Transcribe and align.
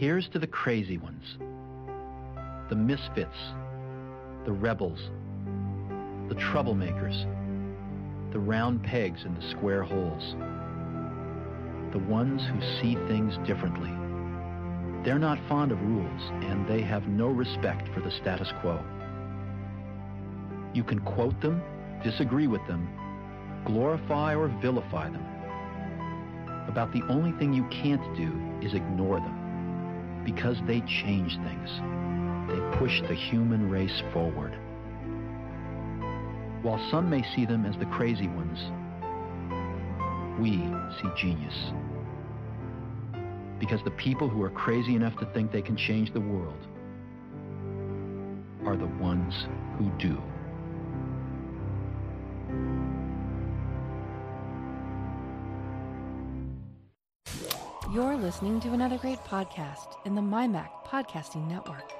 Here's 0.00 0.30
to 0.30 0.38
the 0.38 0.46
crazy 0.46 0.96
ones, 0.96 1.36
the 2.70 2.74
misfits, 2.74 3.36
the 4.46 4.50
rebels, 4.50 4.98
the 6.30 6.36
troublemakers, 6.36 7.26
the 8.32 8.38
round 8.38 8.82
pegs 8.82 9.24
in 9.26 9.34
the 9.34 9.50
square 9.50 9.82
holes, 9.82 10.34
the 11.92 11.98
ones 11.98 12.40
who 12.46 12.58
see 12.80 12.94
things 13.08 13.36
differently. 13.46 13.90
They're 15.04 15.18
not 15.18 15.38
fond 15.50 15.70
of 15.70 15.82
rules, 15.82 16.22
and 16.44 16.66
they 16.66 16.80
have 16.80 17.06
no 17.06 17.26
respect 17.26 17.86
for 17.92 18.00
the 18.00 18.10
status 18.22 18.48
quo. 18.62 18.82
You 20.72 20.82
can 20.82 21.00
quote 21.00 21.38
them, 21.42 21.60
disagree 22.02 22.46
with 22.46 22.66
them, 22.66 22.88
glorify 23.66 24.34
or 24.34 24.48
vilify 24.62 25.10
them. 25.10 25.26
About 26.68 26.90
the 26.90 27.02
only 27.10 27.32
thing 27.32 27.52
you 27.52 27.64
can't 27.64 28.16
do 28.16 28.32
is 28.66 28.72
ignore 28.72 29.20
them, 29.20 29.39
because 30.24 30.56
they 30.66 30.80
change 30.80 31.36
things. 31.38 31.70
They 32.48 32.78
push 32.78 33.00
the 33.02 33.14
human 33.14 33.70
race 33.70 34.02
forward. 34.12 34.58
While 36.62 36.78
some 36.90 37.08
may 37.08 37.22
see 37.34 37.46
them 37.46 37.64
as 37.64 37.76
the 37.78 37.86
crazy 37.86 38.28
ones, 38.28 38.58
we 40.40 40.56
see 41.00 41.08
genius. 41.16 41.54
Because 43.58 43.82
the 43.84 43.92
people 43.92 44.28
who 44.28 44.42
are 44.42 44.50
crazy 44.50 44.94
enough 44.94 45.16
to 45.18 45.26
think 45.26 45.52
they 45.52 45.62
can 45.62 45.76
change 45.76 46.12
the 46.12 46.20
world 46.20 46.66
are 48.66 48.76
the 48.76 48.86
ones 48.86 49.46
who 49.78 49.90
do. 49.98 50.20
Listening 58.20 58.60
to 58.60 58.72
another 58.72 58.98
great 58.98 59.18
podcast 59.20 59.96
in 60.04 60.14
the 60.14 60.20
MyMac 60.20 60.68
Podcasting 60.86 61.48
Network. 61.48 61.90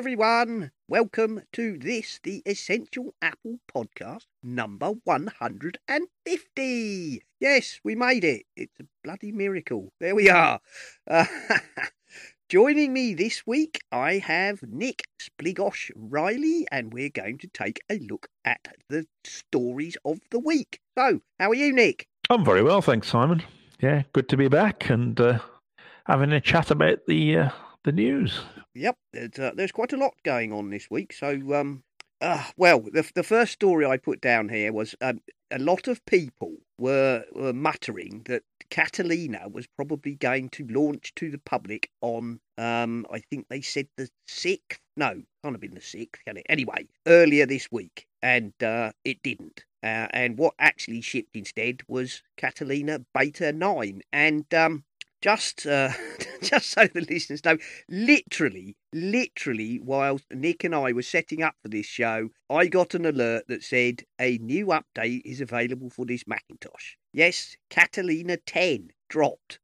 Everyone. 0.00 0.72
Welcome 0.88 1.42
to 1.52 1.76
this, 1.76 2.20
the 2.22 2.42
Essential 2.46 3.12
Apple 3.20 3.58
Podcast, 3.70 4.24
number 4.42 4.92
150. 5.04 7.22
Yes, 7.38 7.80
we 7.84 7.94
made 7.94 8.24
it. 8.24 8.46
It's 8.56 8.80
a 8.80 8.84
bloody 9.04 9.30
miracle. 9.30 9.92
There 10.00 10.14
we 10.14 10.30
are. 10.30 10.60
Uh, 11.06 11.26
joining 12.48 12.94
me 12.94 13.12
this 13.12 13.46
week, 13.46 13.82
I 13.92 14.14
have 14.14 14.62
Nick 14.62 15.02
Spligosh 15.20 15.90
Riley, 15.94 16.66
and 16.72 16.94
we're 16.94 17.10
going 17.10 17.36
to 17.36 17.48
take 17.48 17.82
a 17.90 17.98
look 17.98 18.26
at 18.42 18.68
the 18.88 19.04
stories 19.24 19.98
of 20.06 20.20
the 20.30 20.38
week. 20.38 20.80
So, 20.96 21.20
how 21.38 21.50
are 21.50 21.54
you, 21.54 21.74
Nick? 21.74 22.08
I'm 22.30 22.42
very 22.42 22.62
well, 22.62 22.80
thanks, 22.80 23.08
Simon. 23.08 23.42
Yeah, 23.80 24.04
good 24.14 24.30
to 24.30 24.38
be 24.38 24.48
back 24.48 24.88
and 24.88 25.20
uh, 25.20 25.40
having 26.06 26.32
a 26.32 26.40
chat 26.40 26.70
about 26.70 27.00
the 27.06 27.36
uh, 27.36 27.50
the 27.84 27.92
news. 27.92 28.40
Yep, 28.74 28.96
there's, 29.12 29.38
uh, 29.38 29.52
there's 29.54 29.72
quite 29.72 29.92
a 29.92 29.96
lot 29.96 30.14
going 30.24 30.52
on 30.52 30.70
this 30.70 30.88
week. 30.90 31.12
So, 31.12 31.54
um, 31.54 31.82
uh, 32.20 32.44
well, 32.56 32.80
the 32.80 33.10
the 33.14 33.22
first 33.22 33.52
story 33.52 33.86
I 33.86 33.96
put 33.96 34.20
down 34.20 34.48
here 34.48 34.72
was 34.72 34.94
um, 35.00 35.20
a 35.50 35.58
lot 35.58 35.88
of 35.88 36.04
people 36.06 36.56
were, 36.78 37.24
were 37.32 37.52
muttering 37.52 38.22
that 38.26 38.42
Catalina 38.70 39.48
was 39.48 39.66
probably 39.66 40.14
going 40.14 40.48
to 40.50 40.66
launch 40.68 41.14
to 41.16 41.30
the 41.30 41.38
public 41.38 41.90
on, 42.00 42.40
um, 42.56 43.06
I 43.10 43.18
think 43.18 43.46
they 43.48 43.60
said 43.60 43.88
the 43.96 44.08
sixth. 44.26 44.80
No, 44.96 45.22
can't 45.42 45.54
have 45.54 45.60
been 45.60 45.74
the 45.74 45.80
sixth, 45.80 46.22
can 46.24 46.36
it? 46.36 46.46
Anyway, 46.48 46.86
earlier 47.06 47.46
this 47.46 47.68
week, 47.72 48.06
and 48.22 48.52
uh, 48.62 48.92
it 49.04 49.22
didn't. 49.22 49.64
Uh, 49.82 50.06
and 50.10 50.36
what 50.36 50.54
actually 50.58 51.00
shipped 51.00 51.34
instead 51.34 51.80
was 51.88 52.22
Catalina 52.36 53.00
Beta 53.14 53.52
Nine, 53.52 54.02
and 54.12 54.52
um, 54.52 54.84
just 55.20 55.66
uh, 55.66 55.90
just 56.42 56.70
so 56.70 56.86
the 56.86 57.02
listeners 57.08 57.44
know, 57.44 57.58
literally, 57.88 58.76
literally, 58.92 59.78
while 59.78 60.20
Nick 60.32 60.64
and 60.64 60.74
I 60.74 60.92
were 60.92 61.02
setting 61.02 61.42
up 61.42 61.54
for 61.62 61.68
this 61.68 61.86
show, 61.86 62.30
I 62.48 62.66
got 62.66 62.94
an 62.94 63.06
alert 63.06 63.44
that 63.48 63.62
said 63.62 64.02
a 64.20 64.38
new 64.38 64.66
update 64.66 65.22
is 65.24 65.40
available 65.40 65.90
for 65.90 66.04
this 66.04 66.24
Macintosh. 66.26 66.96
Yes, 67.12 67.56
Catalina 67.70 68.38
10 68.38 68.90
dropped. 69.08 69.59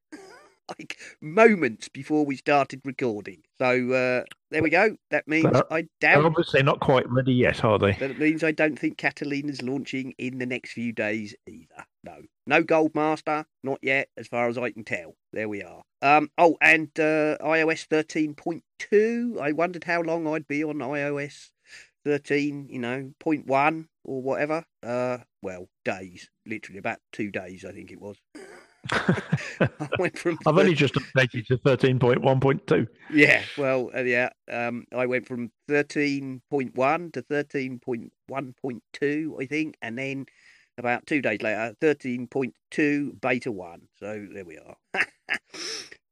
Like 0.69 0.97
moments 1.21 1.89
before 1.89 2.25
we 2.25 2.37
started 2.37 2.81
recording. 2.85 3.43
So 3.59 3.93
uh, 3.93 4.25
there 4.51 4.63
we 4.63 4.71
go. 4.71 4.97
That 5.11 5.27
means 5.29 5.49
But, 5.51 5.67
I 5.71 5.89
doubt 6.01 6.25
obviously 6.25 6.63
not 6.63 6.81
quite 6.81 7.09
ready 7.11 7.33
yet, 7.33 7.65
are 7.65 7.79
they? 7.79 7.93
that 7.93 8.19
means 8.19 8.45
I 8.45 8.53
don't 8.53 8.79
think 8.79 8.99
Catalina's 8.99 9.63
launching 9.63 10.15
in 10.19 10.39
the 10.39 10.47
next 10.47 10.73
few 10.73 10.93
days 10.93 11.35
either. 11.47 11.87
No, 12.05 12.23
no 12.47 12.63
Gold 12.63 12.95
Master, 12.95 13.47
not 13.63 13.79
yet, 13.83 14.09
as 14.17 14.29
far 14.29 14.49
as 14.49 14.57
I 14.59 14.71
can 14.71 14.85
tell. 14.85 15.17
There 15.33 15.49
we 15.49 15.63
are. 15.63 15.83
Um. 16.03 16.31
Oh, 16.39 16.57
and 16.61 16.89
uh, 16.99 17.39
iOS 17.41 17.87
thirteen 17.87 18.35
point 18.35 18.63
two. 18.79 19.39
I 19.41 19.53
wondered 19.53 19.85
how 19.85 20.03
long 20.03 20.27
I'd 20.27 20.47
be 20.47 20.63
on 20.63 20.77
iOS 20.77 21.51
thirteen. 22.05 22.69
You 22.71 22.79
know, 22.79 23.13
point 23.19 23.47
one 23.47 23.89
or 24.05 24.23
whatever. 24.23 24.65
Uh. 24.83 25.19
Well, 25.43 25.69
days. 25.85 26.29
Literally 26.45 26.79
about 26.79 26.99
two 27.13 27.31
days. 27.31 27.65
I 27.65 27.73
think 27.73 27.91
it 27.91 28.01
was. 28.01 28.17
I 28.93 29.89
went 29.99 30.19
from 30.19 30.39
I've 30.47 30.59
only 30.59 30.75
just 30.75 30.95
updated 30.95 31.47
to 31.47 31.59
13.1.2. 31.59 32.87
Yeah, 33.11 33.43
well, 33.57 33.91
uh, 33.95 34.03
yeah. 34.03 34.31
Um, 34.51 34.85
I 34.95 35.07
went 35.07 35.27
from 35.27 35.51
thirteen 35.69 36.43
point 36.51 36.75
one 36.75 37.11
to 37.13 37.23
thirteen 37.23 37.79
point 37.79 38.13
one 38.27 38.55
point 38.61 38.83
two, 38.93 39.37
I 39.41 39.47
think, 39.47 39.77
and 39.83 39.99
then 39.99 40.27
about 40.79 41.07
two 41.07 41.23
days 41.23 41.43
later, 41.43 41.75
thirteen 41.81 42.27
point 42.27 42.55
two 42.71 43.17
beta 43.21 43.53
one. 43.53 43.83
So 43.99 44.27
there 44.33 44.45
we 44.45 44.59
are. 44.59 44.77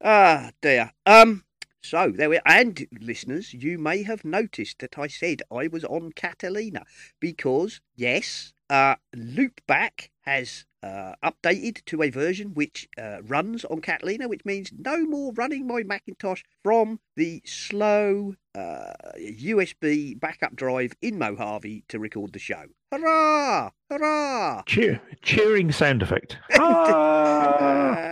ah, 0.05 0.51
dear. 0.63 0.93
Um. 1.07 1.45
So 1.83 2.11
there 2.11 2.31
we 2.31 2.39
are. 2.39 2.43
and 2.47 2.87
listeners, 2.99 3.53
you 3.53 3.79
may 3.79 4.05
have 4.05 4.25
noticed 4.25 4.79
that 4.79 4.99
I 4.99 5.07
said 5.07 5.43
I 5.53 5.67
was 5.67 5.85
on 5.85 6.13
Catalina 6.13 6.85
because 7.21 7.83
yes, 7.95 8.55
uh, 8.71 8.95
Loopback 9.15 10.09
has 10.23 10.65
uh, 10.85 11.15
updated 11.25 11.83
to 11.87 12.03
a 12.03 12.11
version 12.11 12.53
which 12.53 12.87
uh, 12.99 13.23
runs 13.23 13.65
on 13.65 13.81
Catalina, 13.81 14.29
which 14.29 14.45
means 14.45 14.71
no 14.77 15.07
more 15.07 15.33
running 15.33 15.67
my 15.67 15.83
Macintosh 15.83 16.43
from 16.63 17.01
the 17.17 17.41
slow 17.47 18.35
uh, 18.55 18.93
USB 19.19 20.21
backup 20.21 20.55
drive 20.55 20.93
in 21.01 21.19
Mojave 21.19 21.85
to 21.89 21.99
record 21.99 22.35
the 22.35 22.39
show. 22.39 22.65
Hurrah! 22.93 23.71
Hurrah! 23.91 24.63
Cheer, 24.67 25.01
cheering 25.23 25.73
sound 25.73 26.03
effect. 26.03 26.37
Ah! 26.59 28.11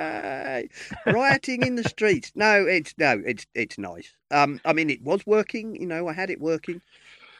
Rioting 1.07 1.63
in 1.67 1.77
the 1.77 1.85
streets. 1.85 2.31
No, 2.35 2.67
it's 2.67 2.95
no, 2.99 3.23
it's 3.25 3.47
it's 3.55 3.79
nice. 3.79 4.15
Um, 4.31 4.61
I 4.65 4.75
mean, 4.75 4.91
it 4.91 5.03
was 5.03 5.27
working. 5.27 5.75
You 5.77 5.87
know, 5.87 6.09
I 6.09 6.13
had 6.13 6.29
it 6.31 6.41
working. 6.41 6.83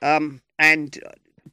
Um, 0.01 0.41
and 0.59 0.99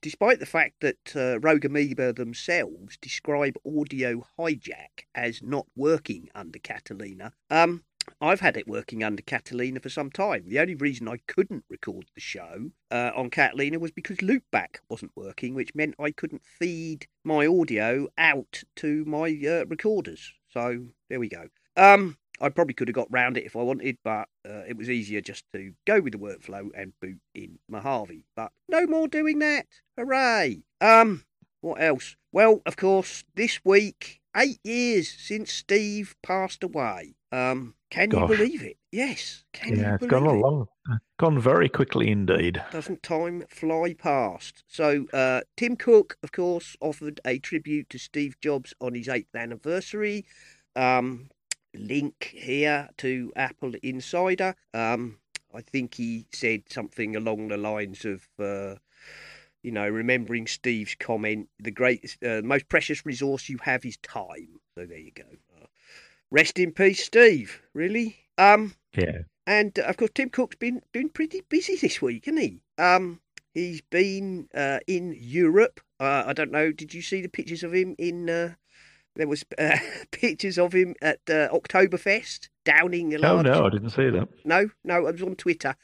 despite 0.02 0.40
the 0.40 0.46
fact 0.46 0.82
that 0.82 1.16
uh, 1.16 1.40
Rogue 1.40 1.66
Amoeba 1.66 2.14
themselves 2.14 2.98
describe 2.98 3.58
Audio 3.66 4.26
Hijack 4.38 5.06
as 5.16 5.42
not 5.42 5.68
working 5.76 6.30
under 6.36 6.60
Catalina, 6.60 7.34
um, 7.50 7.84
I've 8.22 8.40
had 8.40 8.58
it 8.58 8.68
working 8.68 9.04
under 9.04 9.22
Catalina 9.22 9.80
for 9.80 9.90
some 9.90 10.10
time. 10.10 10.46
The 10.48 10.60
only 10.60 10.76
reason 10.76 11.08
I 11.08 11.18
couldn't 11.28 11.66
record 11.70 12.06
the 12.16 12.22
show 12.22 12.72
uh, 12.92 13.12
on 13.16 13.30
Catalina 13.30 13.80
was 13.80 13.92
because 13.92 14.18
Loopback 14.18 14.78
wasn't 14.90 15.12
working, 15.16 15.54
which 15.54 15.76
meant 15.76 15.96
I 16.00 16.12
couldn't 16.12 16.44
feed 16.44 17.08
my 17.24 17.46
audio 17.46 18.08
out 18.18 18.64
to 18.78 19.06
my 19.06 19.40
uh, 19.48 19.66
recorders. 19.68 20.34
So 20.52 20.88
there 21.10 21.20
we 21.20 21.30
go. 21.30 21.48
Um, 21.78 22.18
I 22.42 22.50
probably 22.50 22.74
could 22.74 22.88
have 22.88 22.96
got 22.96 23.12
round 23.12 23.38
it 23.38 23.46
if 23.46 23.56
I 23.56 23.62
wanted, 23.62 23.98
but 24.04 24.28
uh, 24.48 24.64
it 24.68 24.78
was 24.78 24.90
easier 24.90 25.22
just 25.22 25.46
to 25.54 25.74
go 25.86 26.00
with 26.00 26.14
the 26.14 26.20
workflow 26.20 26.70
and 26.76 26.94
boot 27.02 27.20
in 27.36 27.60
Mojave. 27.68 28.24
But 28.36 28.52
no 28.68 28.86
more 28.86 29.08
doing 29.08 29.40
that. 29.40 29.66
Hooray! 29.98 30.64
Um, 30.82 31.24
what 31.62 31.82
else? 31.82 32.16
Well, 32.32 32.62
of 32.66 32.78
course, 32.78 33.24
this 33.36 33.60
week, 33.66 34.22
eight 34.36 34.60
years 34.64 35.10
since 35.10 35.52
Steve 35.52 36.16
passed 36.24 36.64
away. 36.64 37.16
Um, 37.32 37.76
can 37.92 38.10
Gosh. 38.10 38.30
you 38.30 38.38
believe 38.38 38.64
it? 38.64 38.78
Yes. 38.92 39.44
Can 39.54 39.76
yeah, 39.76 39.90
you 39.90 39.94
it's 39.96 40.08
believe 40.08 40.10
gone 40.12 40.36
it? 40.36 40.40
along, 40.40 40.68
gone 41.18 41.40
very 41.40 41.70
quickly 41.70 42.10
indeed. 42.10 42.64
Doesn't 42.72 43.04
time 43.04 43.44
fly 43.50 43.94
past? 43.94 44.64
So, 44.68 45.06
uh, 45.12 45.42
Tim 45.58 45.76
Cook, 45.76 46.18
of 46.24 46.32
course, 46.32 46.76
offered 46.82 47.20
a 47.26 47.40
tribute 47.40 47.90
to 47.90 48.00
Steve 48.00 48.36
Jobs 48.42 48.74
on 48.80 48.94
his 48.94 49.10
eighth 49.10 49.36
anniversary. 49.36 50.26
Um, 50.76 51.30
link 51.74 52.32
here 52.36 52.90
to 52.98 53.32
Apple 53.36 53.74
Insider. 53.84 54.56
Um, 54.74 55.20
I 55.54 55.62
think 55.62 55.96
he 55.96 56.26
said 56.32 56.64
something 56.70 57.16
along 57.16 57.48
the 57.48 57.58
lines 57.58 58.06
of, 58.06 58.28
uh, 58.40 58.76
you 59.64 59.72
know, 59.72 59.88
remembering 59.90 60.48
Steve's 60.48 60.96
comment, 60.96 61.50
the 61.60 61.72
greatest, 61.72 62.24
uh, 62.24 62.42
most 62.44 62.70
precious 62.70 63.06
resource 63.06 63.50
you 63.50 63.58
have 63.64 63.86
is 63.86 63.98
time. 63.98 64.60
So 64.76 64.86
there 64.86 64.98
you 64.98 65.12
go. 65.12 65.24
Uh, 65.60 65.66
rest 66.32 66.60
in 66.60 66.72
peace, 66.72 67.04
Steve. 67.04 67.62
Really. 67.74 68.18
Um, 68.38 68.76
Yeah. 68.96 69.24
and 69.46 69.78
uh, 69.80 69.84
of 69.84 69.98
course, 69.98 70.12
Tim 70.14 70.30
Cook's 70.30 70.56
been 70.56 70.82
been 70.92 71.10
pretty 71.10 71.42
busy 71.50 71.76
this 71.76 72.02
week, 72.02 72.26
hasn't 72.26 72.42
he? 72.42 72.62
Um, 72.78 73.22
he's 73.54 73.82
been 73.82 74.48
uh, 74.54 74.80
in 74.88 75.16
Europe. 75.20 75.82
Uh, 76.00 76.24
I 76.28 76.34
don't 76.34 76.52
know. 76.52 76.72
Did 76.72 76.94
you 76.94 77.02
see 77.02 77.22
the 77.22 77.28
pictures 77.30 77.64
of 77.64 77.74
him 77.74 77.96
in? 77.98 78.56
There 79.20 79.28
was 79.28 79.44
uh, 79.60 79.78
pictures 80.12 80.58
of 80.58 80.74
him 80.74 80.96
at 81.02 81.20
uh, 81.30 81.50
Oktoberfest 81.54 82.50
downing 82.66 83.14
a 83.14 83.18
Oh 83.18 83.36
large. 83.36 83.46
no, 83.46 83.66
I 83.66 83.70
didn't 83.70 83.90
see 83.92 84.10
that. 84.10 84.28
no, 84.46 84.70
no, 84.84 85.06
it 85.08 85.12
was 85.14 85.22
on 85.22 85.36
Twitter. 85.36 85.76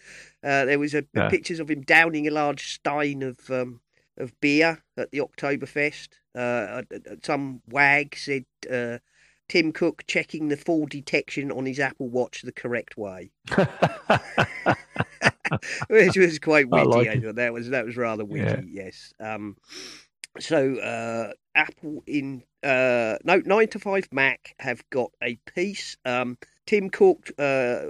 Uh, 0.43 0.65
there 0.65 0.79
was 0.79 0.93
a, 0.95 1.03
Yeah. 1.13 1.29
pictures 1.29 1.59
of 1.59 1.69
him 1.69 1.81
downing 1.81 2.27
a 2.27 2.31
large 2.31 2.73
stein 2.73 3.21
of 3.21 3.37
um, 3.51 3.81
of 4.17 4.31
beer 4.39 4.83
at 4.97 5.11
the 5.11 5.19
Oktoberfest. 5.19 6.07
Uh, 6.33 6.81
some 7.23 7.61
wag 7.69 8.15
said 8.15 8.45
uh, 8.71 8.97
Tim 9.49 9.71
Cook 9.73 10.03
checking 10.07 10.47
the 10.47 10.57
fall 10.57 10.85
detection 10.85 11.51
on 11.51 11.65
his 11.65 11.79
Apple 11.79 12.09
Watch 12.09 12.41
the 12.41 12.51
correct 12.53 12.97
way, 12.97 13.31
which 15.89 16.17
was 16.17 16.39
quite 16.39 16.67
I 16.71 16.83
witty. 16.83 16.87
like 16.89 17.07
I 17.07 17.11
it. 17.13 17.23
thought 17.23 17.35
that 17.35 17.53
was 17.53 17.69
that 17.69 17.85
was 17.85 17.97
rather 17.97 18.25
witty. 18.25 18.67
Yes. 18.69 19.13
Um, 19.19 19.57
so 20.39 20.75
uh, 20.77 21.33
Apple 21.55 22.03
in 22.07 22.43
uh, 22.65 23.17
no 23.23 23.41
nine 23.45 23.67
to 23.69 23.79
five 23.79 24.07
Mac 24.11 24.55
have 24.59 24.83
got 24.89 25.11
a 25.21 25.37
piece. 25.53 25.95
Um, 26.03 26.37
Tim 26.65 26.89
Cook 26.89 27.31
uh, 27.37 27.81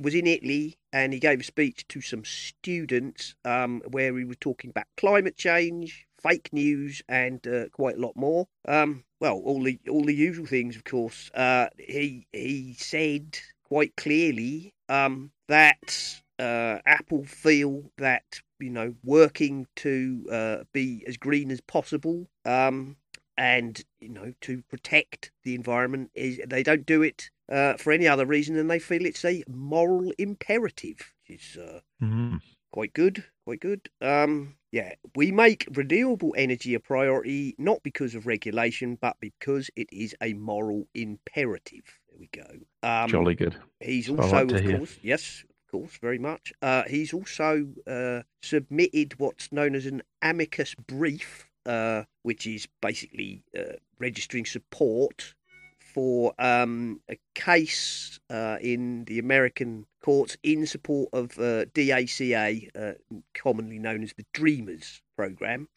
was 0.00 0.14
in 0.14 0.26
Italy 0.26 0.78
and 0.92 1.12
he 1.12 1.18
gave 1.18 1.40
a 1.40 1.44
speech 1.44 1.86
to 1.88 2.00
some 2.00 2.24
students 2.24 3.34
um, 3.44 3.82
where 3.90 4.16
he 4.16 4.24
was 4.24 4.36
talking 4.40 4.70
about 4.70 4.86
climate 4.96 5.36
change, 5.36 6.06
fake 6.22 6.50
news, 6.52 7.02
and 7.08 7.46
uh, 7.46 7.68
quite 7.70 7.96
a 7.96 8.00
lot 8.00 8.16
more. 8.16 8.46
Um, 8.66 9.04
well, 9.20 9.40
all 9.44 9.62
the 9.62 9.78
all 9.90 10.04
the 10.04 10.14
usual 10.14 10.46
things, 10.46 10.76
of 10.76 10.84
course. 10.84 11.30
Uh, 11.34 11.68
he 11.78 12.26
he 12.32 12.74
said 12.78 13.38
quite 13.64 13.96
clearly 13.96 14.72
um, 14.88 15.32
that 15.48 16.20
uh, 16.38 16.78
Apple 16.86 17.24
feel 17.24 17.90
that 17.98 18.40
you 18.58 18.70
know 18.70 18.94
working 19.04 19.66
to 19.76 20.26
uh, 20.30 20.64
be 20.72 21.04
as 21.06 21.16
green 21.16 21.50
as 21.50 21.60
possible 21.60 22.26
um, 22.44 22.96
and 23.38 23.84
you 24.00 24.08
know 24.08 24.32
to 24.42 24.62
protect 24.62 25.30
the 25.44 25.54
environment 25.54 26.10
is 26.14 26.40
they 26.46 26.62
don't 26.62 26.86
do 26.86 27.02
it 27.02 27.30
uh, 27.50 27.74
for 27.74 27.92
any 27.92 28.08
other 28.08 28.26
reason 28.26 28.56
than 28.56 28.68
they 28.68 28.78
feel 28.78 29.04
it's 29.06 29.24
a 29.24 29.44
moral 29.48 30.12
imperative, 30.18 31.12
which 31.28 31.40
is 31.40 31.56
uh, 31.56 31.80
Mhm. 32.02 32.40
quite 32.72 32.92
good, 32.92 33.24
quite 33.44 33.60
good. 33.60 33.88
Um, 34.00 34.56
yeah, 34.72 34.94
we 35.14 35.30
make 35.32 35.66
renewable 35.72 36.34
energy 36.36 36.74
a 36.74 36.80
priority 36.80 37.54
not 37.56 37.82
because 37.82 38.14
of 38.14 38.26
regulation, 38.26 38.98
but 39.00 39.16
because 39.20 39.70
it 39.76 39.88
is 39.92 40.14
a 40.20 40.34
moral 40.34 40.88
imperative. 40.94 41.84
There 42.08 42.18
we 42.18 42.28
go. 42.32 42.88
Um, 42.88 43.08
Jolly 43.08 43.34
good. 43.34 43.56
He's 43.80 44.08
also, 44.10 44.44
like 44.46 44.54
of 44.56 44.60
hear. 44.64 44.78
course, 44.78 44.98
yes, 45.02 45.44
of 45.48 45.70
course, 45.70 45.98
very 45.98 46.18
much. 46.18 46.52
Uh, 46.60 46.82
he's 46.88 47.12
also 47.14 47.68
uh, 47.86 48.22
submitted 48.42 49.18
what's 49.18 49.52
known 49.52 49.74
as 49.74 49.86
an 49.86 50.02
amicus 50.22 50.74
brief, 50.74 51.48
uh, 51.66 52.04
which 52.22 52.46
is 52.46 52.66
basically 52.80 53.42
uh, 53.58 53.74
registering 53.98 54.46
support 54.46 55.34
for 55.78 56.34
um, 56.38 57.00
a 57.08 57.18
case 57.34 58.20
uh, 58.30 58.58
in 58.60 59.04
the 59.06 59.18
American 59.18 59.86
courts 60.02 60.36
in 60.42 60.66
support 60.66 61.08
of 61.12 61.32
uh, 61.38 61.64
DACA, 61.74 62.70
uh, 62.78 62.92
commonly 63.34 63.78
known 63.78 64.02
as 64.02 64.12
the 64.12 64.26
Dreamers 64.32 65.02
program, 65.16 65.68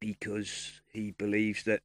because 0.00 0.80
he 0.92 1.10
believes 1.10 1.64
that 1.64 1.82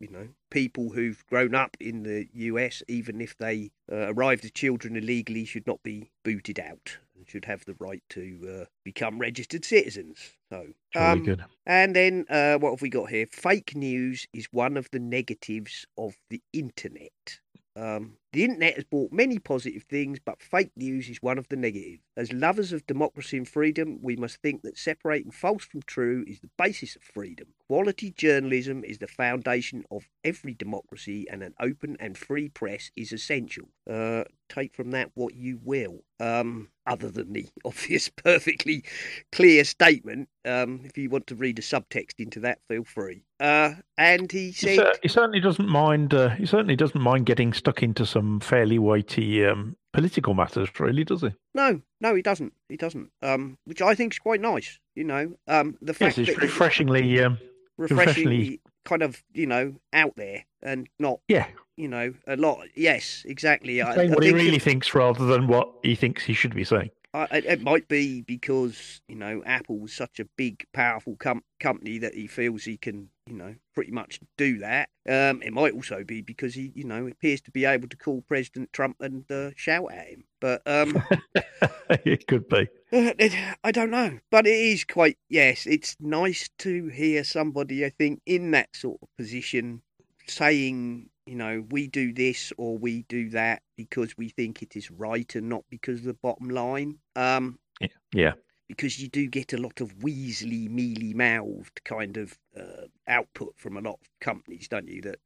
you 0.00 0.08
know 0.10 0.28
people 0.50 0.90
who've 0.90 1.24
grown 1.28 1.54
up 1.54 1.76
in 1.78 2.02
the 2.02 2.26
US, 2.32 2.82
even 2.88 3.20
if 3.20 3.36
they 3.36 3.70
arrived 3.88 4.44
as 4.44 4.50
children 4.50 4.96
illegally, 4.96 5.44
should 5.44 5.66
not 5.66 5.82
be 5.82 6.10
booted 6.24 6.58
out 6.58 6.96
and 7.20 7.28
should 7.28 7.44
have 7.44 7.64
the 7.66 7.76
right 7.78 8.02
to 8.08 8.62
uh, 8.62 8.64
become 8.82 9.18
registered 9.18 9.64
citizens. 9.64 10.18
So, 10.50 10.66
um, 10.96 11.22
good. 11.22 11.44
and 11.66 11.94
then 11.94 12.24
uh, 12.30 12.56
what 12.56 12.70
have 12.70 12.82
we 12.82 12.88
got 12.88 13.10
here? 13.10 13.26
Fake 13.26 13.76
news 13.76 14.26
is 14.32 14.48
one 14.50 14.76
of 14.76 14.88
the 14.90 14.98
negatives 14.98 15.86
of 15.98 16.14
the 16.30 16.42
internet. 16.52 17.40
Um, 17.76 18.14
the 18.32 18.44
internet 18.44 18.74
has 18.74 18.84
brought 18.84 19.12
many 19.12 19.38
positive 19.38 19.82
things, 19.84 20.18
but 20.24 20.40
fake 20.40 20.70
news 20.76 21.08
is 21.08 21.18
one 21.20 21.38
of 21.38 21.48
the 21.48 21.56
negatives. 21.56 22.00
As 22.16 22.32
lovers 22.32 22.72
of 22.72 22.86
democracy 22.86 23.36
and 23.36 23.48
freedom, 23.48 23.98
we 24.02 24.14
must 24.14 24.40
think 24.42 24.62
that 24.62 24.78
separating 24.78 25.32
false 25.32 25.64
from 25.64 25.82
true 25.82 26.24
is 26.28 26.40
the 26.40 26.50
basis 26.56 26.94
of 26.94 27.02
freedom. 27.02 27.48
Quality 27.66 28.10
journalism 28.10 28.84
is 28.84 28.98
the 28.98 29.08
foundation 29.08 29.84
of 29.90 30.08
every 30.24 30.54
democracy, 30.54 31.26
and 31.28 31.42
an 31.42 31.54
open 31.60 31.96
and 31.98 32.16
free 32.16 32.48
press 32.48 32.90
is 32.94 33.12
essential. 33.12 33.68
Uh, 33.88 34.24
take 34.48 34.74
from 34.74 34.90
that 34.90 35.10
what 35.14 35.34
you 35.34 35.58
will. 35.62 36.04
Um, 36.18 36.68
other 36.86 37.10
than 37.10 37.32
the 37.32 37.46
obvious, 37.64 38.08
perfectly 38.08 38.84
clear 39.32 39.64
statement, 39.64 40.28
um, 40.44 40.80
if 40.84 40.98
you 40.98 41.08
want 41.08 41.26
to 41.28 41.34
read 41.34 41.58
a 41.58 41.62
subtext 41.62 42.18
into 42.18 42.40
that, 42.40 42.58
feel 42.68 42.84
free. 42.84 43.22
Uh, 43.38 43.74
and 43.96 44.30
he 44.30 44.52
said, 44.52 44.86
he 45.02 45.08
certainly 45.08 45.40
doesn't 45.40 45.68
mind. 45.68 46.12
Uh, 46.12 46.30
he 46.30 46.44
certainly 46.44 46.76
doesn't 46.76 47.00
mind 47.00 47.24
getting 47.26 47.52
stuck 47.52 47.82
into 47.82 48.04
some 48.04 48.19
fairly 48.40 48.78
weighty 48.78 49.44
um, 49.44 49.76
political 49.92 50.34
matters, 50.34 50.68
really, 50.78 51.04
does 51.04 51.22
he? 51.22 51.30
No, 51.54 51.80
no, 52.00 52.14
he 52.14 52.22
doesn't. 52.22 52.52
He 52.68 52.76
doesn't. 52.76 53.10
Um, 53.22 53.58
which 53.64 53.82
I 53.82 53.94
think 53.94 54.14
is 54.14 54.18
quite 54.18 54.40
nice. 54.40 54.78
You 54.94 55.04
know, 55.04 55.34
um, 55.48 55.76
the 55.80 55.92
Yes, 55.92 55.96
fact 55.98 56.18
it's 56.18 56.28
that 56.28 56.34
he's 56.34 56.42
refreshingly. 56.42 57.20
Um, 57.22 57.38
refreshingly 57.76 58.36
refreshingly- 58.36 58.60
kind 58.84 59.02
of, 59.02 59.22
you 59.34 59.46
know, 59.46 59.74
out 59.92 60.14
there 60.16 60.44
and 60.62 60.88
not, 60.98 61.20
yeah, 61.28 61.46
you 61.76 61.88
know, 61.88 62.12
a 62.26 62.36
lot. 62.36 62.58
Yes, 62.74 63.22
exactly. 63.26 63.80
I, 63.82 63.94
saying 63.94 64.10
I 64.12 64.14
what 64.14 64.24
he 64.24 64.32
really 64.32 64.56
it, 64.56 64.62
thinks 64.62 64.94
rather 64.94 65.24
than 65.26 65.46
what 65.48 65.68
he 65.82 65.94
thinks 65.94 66.24
he 66.24 66.32
should 66.34 66.54
be 66.54 66.64
saying. 66.64 66.90
I, 67.12 67.24
it- 67.32 67.44
it 67.46 67.62
might 67.62 67.88
be 67.88 68.22
because 68.22 69.00
you 69.08 69.16
know 69.16 69.42
Apple's 69.44 69.92
such 69.92 70.20
a 70.20 70.24
big, 70.36 70.64
powerful 70.72 71.16
com- 71.16 71.42
company 71.58 71.98
that 71.98 72.14
he 72.14 72.26
feels 72.26 72.64
he 72.64 72.76
can, 72.76 73.08
you 73.30 73.36
know, 73.36 73.54
pretty 73.74 73.92
much 73.92 74.20
do 74.36 74.58
that. 74.58 74.88
Um, 75.08 75.40
it 75.42 75.52
might 75.52 75.72
also 75.72 76.04
be 76.04 76.20
because 76.20 76.54
he, 76.54 76.72
you 76.74 76.84
know, 76.84 77.06
appears 77.06 77.40
to 77.42 77.50
be 77.50 77.64
able 77.64 77.88
to 77.88 77.96
call 77.96 78.22
President 78.22 78.72
Trump 78.72 78.96
and 79.00 79.30
uh, 79.30 79.50
shout 79.56 79.92
at 79.92 80.08
him. 80.08 80.24
But 80.40 80.62
um, 80.66 81.02
it 82.04 82.26
could 82.26 82.48
be. 82.48 82.68
Uh, 82.92 83.12
it- 83.18 83.56
I 83.62 83.70
don't 83.72 83.90
know, 83.90 84.18
but 84.30 84.46
it 84.46 84.50
is 84.58 84.84
quite. 84.84 85.16
Yes, 85.28 85.66
it's 85.66 85.96
nice 86.00 86.50
to 86.58 86.88
hear 86.88 87.24
somebody. 87.24 87.84
I 87.84 87.90
think 87.90 88.20
in 88.26 88.50
that 88.50 88.74
sort 88.74 88.98
of 89.02 89.08
position 89.16 89.82
saying, 90.26 91.08
you 91.26 91.36
know, 91.36 91.64
we 91.70 91.86
do 91.88 92.12
this 92.12 92.52
or 92.58 92.76
we 92.78 93.02
do 93.08 93.30
that 93.30 93.62
because 93.76 94.16
we 94.16 94.28
think 94.30 94.62
it 94.62 94.76
is 94.76 94.90
right 94.90 95.34
and 95.34 95.48
not 95.48 95.64
because 95.70 96.00
of 96.00 96.06
the 96.06 96.14
bottom 96.14 96.50
line. 96.50 96.98
Um, 97.16 97.58
Yeah. 97.80 97.88
yeah. 98.12 98.32
Because 98.70 99.00
you 99.00 99.08
do 99.08 99.26
get 99.28 99.52
a 99.52 99.58
lot 99.58 99.80
of 99.80 99.98
weaselly, 99.98 100.68
mealy 100.70 101.14
mouthed 101.14 101.82
kind 101.84 102.16
of 102.16 102.38
uh, 102.58 102.86
output 103.08 103.54
from 103.56 103.76
a 103.76 103.80
lot 103.80 103.98
of 104.00 104.08
companies, 104.20 104.68
don't 104.68 104.88
you? 104.88 105.02
That, 105.02 105.18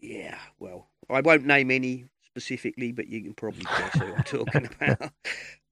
yeah, 0.00 0.38
well, 0.58 0.88
I 1.10 1.20
won't 1.20 1.46
name 1.46 1.70
any 1.70 2.06
specifically, 2.26 2.92
but 2.92 3.08
you 3.08 3.22
can 3.22 3.34
probably 3.34 3.64
guess 3.64 3.94
who 3.98 4.12
I'm 4.14 4.22
talking 4.24 4.68
about. 4.80 5.12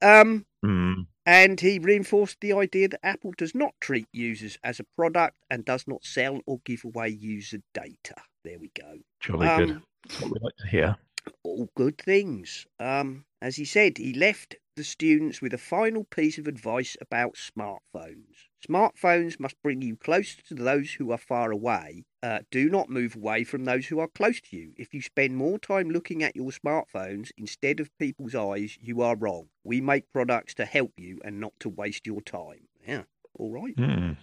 Um, 0.02 0.46
Mm. 0.64 1.06
and 1.24 1.60
he 1.60 1.78
reinforced 1.78 2.38
the 2.40 2.52
idea 2.54 2.88
that 2.88 3.06
Apple 3.06 3.32
does 3.36 3.54
not 3.54 3.74
treat 3.80 4.08
users 4.12 4.58
as 4.64 4.80
a 4.80 4.84
product 4.96 5.36
and 5.48 5.64
does 5.64 5.84
not 5.86 6.04
sell 6.04 6.40
or 6.46 6.58
give 6.64 6.84
away 6.84 7.08
user 7.10 7.58
data. 7.72 8.16
There 8.42 8.58
we 8.58 8.72
go. 8.74 8.98
Jolly 9.20 9.46
Um, 9.46 9.66
good. 9.66 9.82
That's 10.08 10.20
what 10.22 10.30
we 10.32 10.38
like 10.42 10.56
to 10.56 10.66
hear. 10.66 10.96
all 11.44 11.68
good 11.76 11.98
things. 11.98 12.66
Um, 12.80 13.26
as 13.40 13.54
he 13.54 13.64
said, 13.64 13.98
he 13.98 14.12
left 14.14 14.56
the 14.76 14.84
students 14.84 15.40
with 15.40 15.54
a 15.54 15.58
final 15.58 16.04
piece 16.04 16.36
of 16.38 16.46
advice 16.46 16.96
about 17.00 17.34
smartphones. 17.34 18.44
Smartphones 18.68 19.40
must 19.40 19.60
bring 19.62 19.80
you 19.80 19.96
closer 19.96 20.42
to 20.42 20.54
those 20.54 20.92
who 20.92 21.10
are 21.10 21.18
far 21.18 21.50
away. 21.50 22.04
Uh, 22.22 22.40
do 22.50 22.68
not 22.68 22.90
move 22.90 23.16
away 23.16 23.42
from 23.42 23.64
those 23.64 23.86
who 23.86 23.98
are 23.98 24.08
close 24.08 24.40
to 24.40 24.56
you. 24.56 24.72
If 24.76 24.92
you 24.92 25.00
spend 25.00 25.36
more 25.36 25.58
time 25.58 25.90
looking 25.90 26.22
at 26.22 26.36
your 26.36 26.50
smartphones 26.50 27.30
instead 27.38 27.80
of 27.80 27.96
people's 27.98 28.34
eyes, 28.34 28.76
you 28.80 29.00
are 29.00 29.16
wrong. 29.16 29.48
We 29.64 29.80
make 29.80 30.12
products 30.12 30.54
to 30.54 30.66
help 30.66 30.92
you 30.98 31.20
and 31.24 31.40
not 31.40 31.52
to 31.60 31.68
waste 31.70 32.06
your 32.06 32.20
time. 32.20 32.68
Yeah, 32.86 33.04
all 33.38 33.50
right. 33.50 33.76
Mm. 33.76 34.16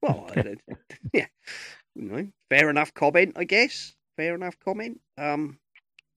Well, 0.00 0.30
yeah, 1.12 1.26
you 1.94 2.02
know, 2.02 2.28
fair 2.50 2.70
enough 2.70 2.94
comment, 2.94 3.32
I 3.36 3.44
guess. 3.44 3.94
Fair 4.16 4.34
enough 4.34 4.56
comment. 4.64 5.00
Um, 5.18 5.58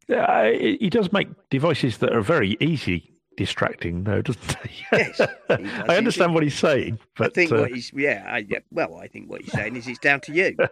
Yeah, 0.07 0.51
he 0.51 0.77
he 0.79 0.89
does 0.89 1.11
make 1.11 1.29
devices 1.49 1.97
that 1.99 2.13
are 2.13 2.21
very 2.21 2.57
easy 2.59 3.14
distracting, 3.37 4.03
though, 4.03 4.21
doesn't 4.21 4.57
he? 4.67 4.85
Yes, 4.91 5.19
I 5.49 5.97
understand 5.97 6.33
what 6.33 6.43
he's 6.43 6.57
saying, 6.57 6.99
but 7.17 7.27
I 7.27 7.29
think 7.33 7.51
uh, 7.51 7.57
what 7.57 7.71
he's 7.71 7.91
yeah, 7.93 8.23
I, 8.27 8.37
yeah. 8.47 8.59
Well, 8.71 8.97
I 8.97 9.07
think 9.07 9.29
what 9.29 9.41
he's 9.41 9.51
saying 9.51 9.75
is 9.75 9.87
it's 9.87 9.99
down 9.99 10.21
to 10.21 10.31
you. 10.33 10.55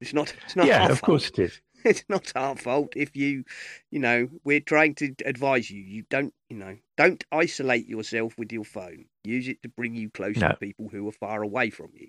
It's 0.00 0.12
not. 0.12 0.34
It's 0.44 0.54
not. 0.56 0.66
yeah, 0.66 0.88
of 0.88 1.00
course 1.00 1.30
it 1.30 1.38
is. 1.38 1.60
it's 1.84 2.04
not 2.08 2.30
our 2.36 2.56
fault 2.56 2.92
if 2.94 3.16
you, 3.16 3.44
you 3.90 3.98
know, 3.98 4.28
we're 4.44 4.60
trying 4.60 4.94
to 4.96 5.14
advise 5.24 5.70
you. 5.70 5.80
You 5.80 6.04
don't, 6.10 6.34
you 6.50 6.56
know, 6.56 6.76
don't 6.98 7.24
isolate 7.32 7.88
yourself 7.88 8.36
with 8.36 8.52
your 8.52 8.64
phone. 8.64 9.06
Use 9.24 9.48
it 9.48 9.62
to 9.62 9.68
bring 9.70 9.94
you 9.94 10.10
closer 10.10 10.40
No. 10.40 10.48
to 10.48 10.56
people 10.56 10.88
who 10.90 11.08
are 11.08 11.12
far 11.12 11.42
away 11.42 11.70
from 11.70 11.90
you. 11.94 12.08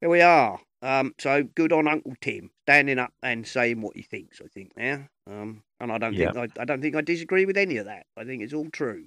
There 0.00 0.10
we 0.10 0.20
are. 0.20 0.60
Um, 0.82 1.14
so 1.18 1.42
good 1.42 1.72
on 1.72 1.88
Uncle 1.88 2.14
Tim 2.20 2.50
standing 2.64 2.98
up 2.98 3.12
and 3.22 3.46
saying 3.46 3.80
what 3.80 3.96
he 3.96 4.02
thinks. 4.02 4.40
I 4.44 4.48
think 4.48 4.72
now, 4.76 5.08
um, 5.26 5.62
and 5.80 5.92
I 5.92 5.98
don't 5.98 6.14
Yeah. 6.14 6.32
think 6.32 6.36
I, 6.36 6.48
I 6.60 6.64
don't 6.64 6.80
think 6.80 6.96
I 6.96 7.00
disagree 7.00 7.46
with 7.46 7.56
any 7.56 7.76
of 7.78 7.86
that. 7.86 8.06
I 8.16 8.24
think 8.24 8.42
it's 8.42 8.54
all 8.54 8.68
true. 8.70 9.06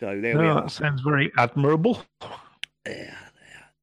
So 0.00 0.20
there 0.20 0.38
we 0.38 0.48
No, 0.48 0.54
are. 0.54 0.62
that 0.62 0.70
sounds 0.70 1.00
very 1.02 1.32
admirable. 1.38 2.02
There. 2.84 3.16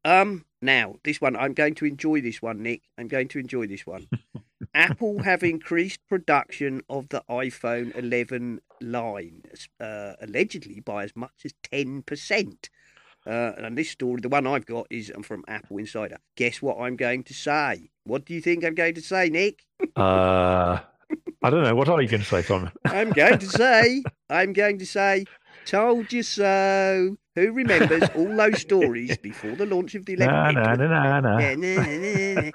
Um, 0.04 0.46
now 0.62 0.96
this 1.04 1.20
one, 1.22 1.36
I'm 1.36 1.54
going 1.54 1.76
to 1.76 1.86
enjoy 1.86 2.22
this 2.22 2.42
one, 2.42 2.62
Nick. 2.64 2.84
I'm 2.98 3.08
going 3.08 3.28
to 3.30 3.40
enjoy 3.40 3.68
this 3.68 3.86
one. 3.86 4.08
Apple 4.74 5.24
have 5.24 5.44
increased 5.44 6.00
production 6.10 6.82
of 6.90 7.10
the 7.10 7.24
iPhone 7.30 7.96
11 7.96 8.62
line, 8.82 9.44
uh, 9.80 10.14
allegedly 10.22 10.80
by 10.82 11.04
as 11.06 11.16
much 11.16 11.46
as 11.46 11.54
10%. 11.72 12.70
Uh, 13.26 13.54
and 13.58 13.78
this 13.78 13.90
story, 13.90 14.22
the 14.22 14.30
one 14.30 14.46
I've 14.48 14.66
got, 14.66 14.88
is 14.90 15.12
from 15.24 15.44
Apple 15.48 15.78
Insider. 15.78 16.18
Guess 16.36 16.62
what 16.62 16.78
I'm 16.80 16.96
going 16.96 17.24
to 17.24 17.34
say? 17.34 17.90
What 18.04 18.26
do 18.26 18.34
you 18.34 18.42
think 18.42 18.64
I'm 18.64 18.76
going 18.76 18.96
to 18.96 19.02
say, 19.02 19.30
Nick? 19.30 19.66
Uh, 19.96 20.80
I 21.44 21.50
don't 21.50 21.64
know. 21.64 21.76
What 21.76 21.90
are 21.90 22.02
you 22.02 22.08
going 22.08 22.22
to 22.22 22.28
say, 22.28 22.42
Tom? 22.42 22.72
I'm 22.86 23.12
going 23.12 23.38
to 23.40 23.46
say, 23.48 24.04
I'm 24.30 24.54
going 24.54 24.80
to 24.80 24.86
say, 24.86 25.26
told 25.66 26.12
you 26.12 26.24
so. 26.24 27.18
Who 27.36 27.52
remembers 27.52 28.04
all 28.16 28.34
those 28.36 28.62
stories 28.62 29.18
before 29.22 29.52
the 29.58 29.66
launch 29.66 29.94
of 29.94 30.06
the 30.06 30.14
11? 30.14 30.34
Na, 30.34 30.52
na, 30.52 30.76
na, 30.76 30.88
na, 30.88 31.20
na. 31.20 31.38
Yeah, 31.40 31.56
na, 31.56 31.84
na, 31.84 32.42
na, 32.42 32.52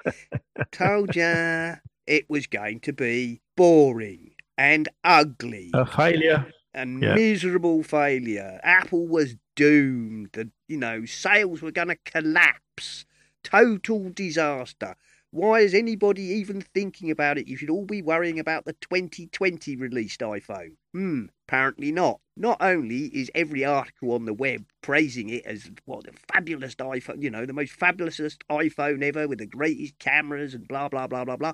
na. 0.57 0.63
Told 0.73 1.15
ya 1.15 1.75
it 2.07 2.25
was 2.31 2.47
going 2.47 2.81
to 2.81 2.93
be 2.95 3.43
boring 3.57 4.31
and 4.57 4.89
ugly 5.05 5.71
A 5.75 5.85
failure. 5.85 6.47
and 6.73 7.03
yeah. 7.03 7.15
miserable 7.15 7.83
failure. 7.83 8.59
Apple 8.63 9.07
was 9.07 9.37
doomed. 9.55 10.31
The 10.33 10.51
you 10.67 10.79
know 10.79 11.05
sales 11.05 11.61
were 11.61 11.73
going 11.73 11.89
to 11.89 11.97
collapse. 12.07 13.05
Total 13.45 14.09
disaster. 14.11 14.97
Why 15.33 15.61
is 15.61 15.75
anybody 15.75 16.23
even 16.23 16.61
thinking 16.61 17.11
about 17.11 17.39
it? 17.39 17.47
You 17.47 17.57
should 17.57 17.71
all 17.71 17.85
be 17.85 18.03
worrying 18.03 18.41
about 18.41 18.65
the 18.65 18.73
2020 18.73 19.77
released 19.77 20.21
iPhone. 20.21 20.73
Hmm, 20.93 21.27
apparently 21.47 21.93
not. 21.93 22.21
Not 22.37 22.57
only 22.61 23.05
is 23.07 23.31
every 23.35 23.65
article 23.65 24.13
on 24.13 24.25
the 24.25 24.35
web 24.35 24.65
praising 24.83 25.29
it 25.29 25.47
as 25.47 25.71
what 25.85 26.05
the 26.05 26.13
fabulous 26.33 26.75
iPhone, 26.77 27.23
you 27.23 27.31
know, 27.31 27.47
the 27.47 27.53
most 27.53 27.73
fabulous 27.73 28.19
iPhone 28.51 29.03
ever 29.03 29.29
with 29.29 29.39
the 29.39 29.47
greatest 29.47 29.99
cameras 30.01 30.53
and 30.55 30.67
blah 30.67 30.89
blah 30.89 31.07
blah 31.07 31.25
blah 31.25 31.37
blah. 31.37 31.53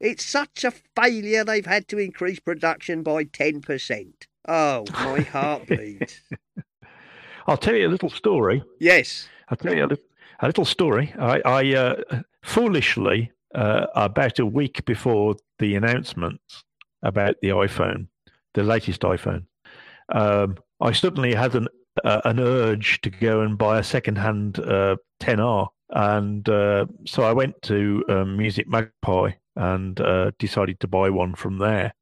It's 0.00 0.24
such 0.24 0.64
a 0.64 0.72
failure 0.96 1.44
they've 1.44 1.66
had 1.66 1.88
to 1.88 1.98
increase 1.98 2.40
production 2.40 3.02
by 3.02 3.24
10%. 3.24 4.12
Oh, 4.48 4.84
my 4.92 5.20
heart 5.32 5.68
bleeds. 5.68 6.20
I'll 7.46 7.56
tell 7.56 7.76
you 7.76 7.86
a 7.86 7.90
little 7.90 8.10
story. 8.10 8.64
Yes. 8.80 9.28
I'll 9.48 9.56
tell 9.56 9.74
you 9.74 9.84
a, 9.84 9.86
li- 9.86 10.02
a 10.40 10.46
little 10.46 10.64
story. 10.64 11.14
I, 11.18 11.40
I 11.44 11.74
uh, 11.74 12.22
foolishly, 12.42 13.32
uh, 13.54 13.86
about 13.94 14.38
a 14.38 14.46
week 14.46 14.84
before 14.84 15.36
the 15.58 15.74
announcements 15.74 16.64
about 17.02 17.36
the 17.42 17.48
iPhone, 17.48 18.06
the 18.54 18.62
latest 18.62 19.02
iPhone, 19.02 19.44
um, 20.12 20.56
I 20.80 20.92
suddenly 20.92 21.34
had 21.34 21.54
an 21.54 21.68
uh, 22.04 22.22
an 22.24 22.40
urge 22.40 23.02
to 23.02 23.10
go 23.10 23.42
and 23.42 23.58
buy 23.58 23.78
a 23.78 23.84
second-hand 23.84 24.58
uh, 24.60 24.96
10R, 25.20 25.68
and 25.90 26.48
uh, 26.48 26.86
so 27.06 27.22
I 27.22 27.32
went 27.32 27.60
to 27.62 28.02
um, 28.08 28.36
Music 28.38 28.66
Magpie 28.66 29.32
and 29.56 30.00
uh, 30.00 30.30
decided 30.38 30.80
to 30.80 30.88
buy 30.88 31.10
one 31.10 31.34
from 31.34 31.58
there. 31.58 31.92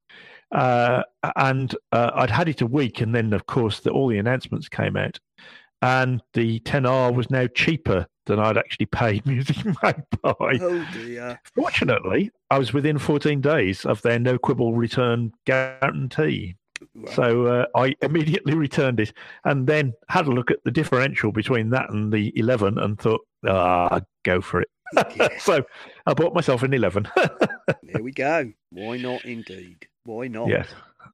Uh, 0.52 1.02
and 1.34 1.74
I'd 1.90 2.30
had 2.30 2.48
it 2.48 2.60
a 2.60 2.66
week, 2.66 3.00
and 3.00 3.12
then 3.12 3.32
of 3.32 3.46
course 3.46 3.80
the, 3.80 3.90
all 3.90 4.06
the 4.06 4.18
announcements 4.18 4.68
came 4.68 4.96
out, 4.96 5.18
and 5.82 6.22
the 6.34 6.60
10R 6.60 7.12
was 7.12 7.30
now 7.30 7.48
cheaper 7.48 8.06
than 8.26 8.38
I'd 8.38 8.58
actually 8.58 8.86
paid 8.86 9.26
Music 9.26 9.56
Magpie. 9.82 10.58
Oh, 10.60 10.86
dear. 10.92 11.40
Fortunately, 11.54 12.30
I 12.50 12.58
was 12.58 12.72
within 12.72 12.98
14 12.98 13.40
days 13.40 13.84
of 13.84 14.02
their 14.02 14.18
no 14.18 14.38
quibble 14.38 14.74
return 14.74 15.32
guarantee. 15.46 16.56
Right. 16.94 17.14
So 17.14 17.46
uh, 17.46 17.66
I 17.76 17.94
immediately 18.02 18.54
returned 18.54 19.00
it 19.00 19.12
and 19.44 19.66
then 19.66 19.92
had 20.08 20.26
a 20.26 20.30
look 20.30 20.50
at 20.50 20.58
the 20.64 20.70
differential 20.70 21.32
between 21.32 21.70
that 21.70 21.90
and 21.90 22.12
the 22.12 22.32
11 22.38 22.78
and 22.78 22.98
thought, 22.98 23.20
ah, 23.46 24.00
go 24.24 24.40
for 24.40 24.62
it. 24.62 24.68
Yeah. 25.16 25.28
so 25.38 25.62
I 26.06 26.14
bought 26.14 26.34
myself 26.34 26.64
an 26.64 26.74
11. 26.74 27.08
There 27.84 28.02
we 28.02 28.10
go. 28.10 28.52
Why 28.70 28.96
not, 28.96 29.24
indeed? 29.24 29.86
Why 30.04 30.26
not? 30.26 30.48
yes. 30.48 30.68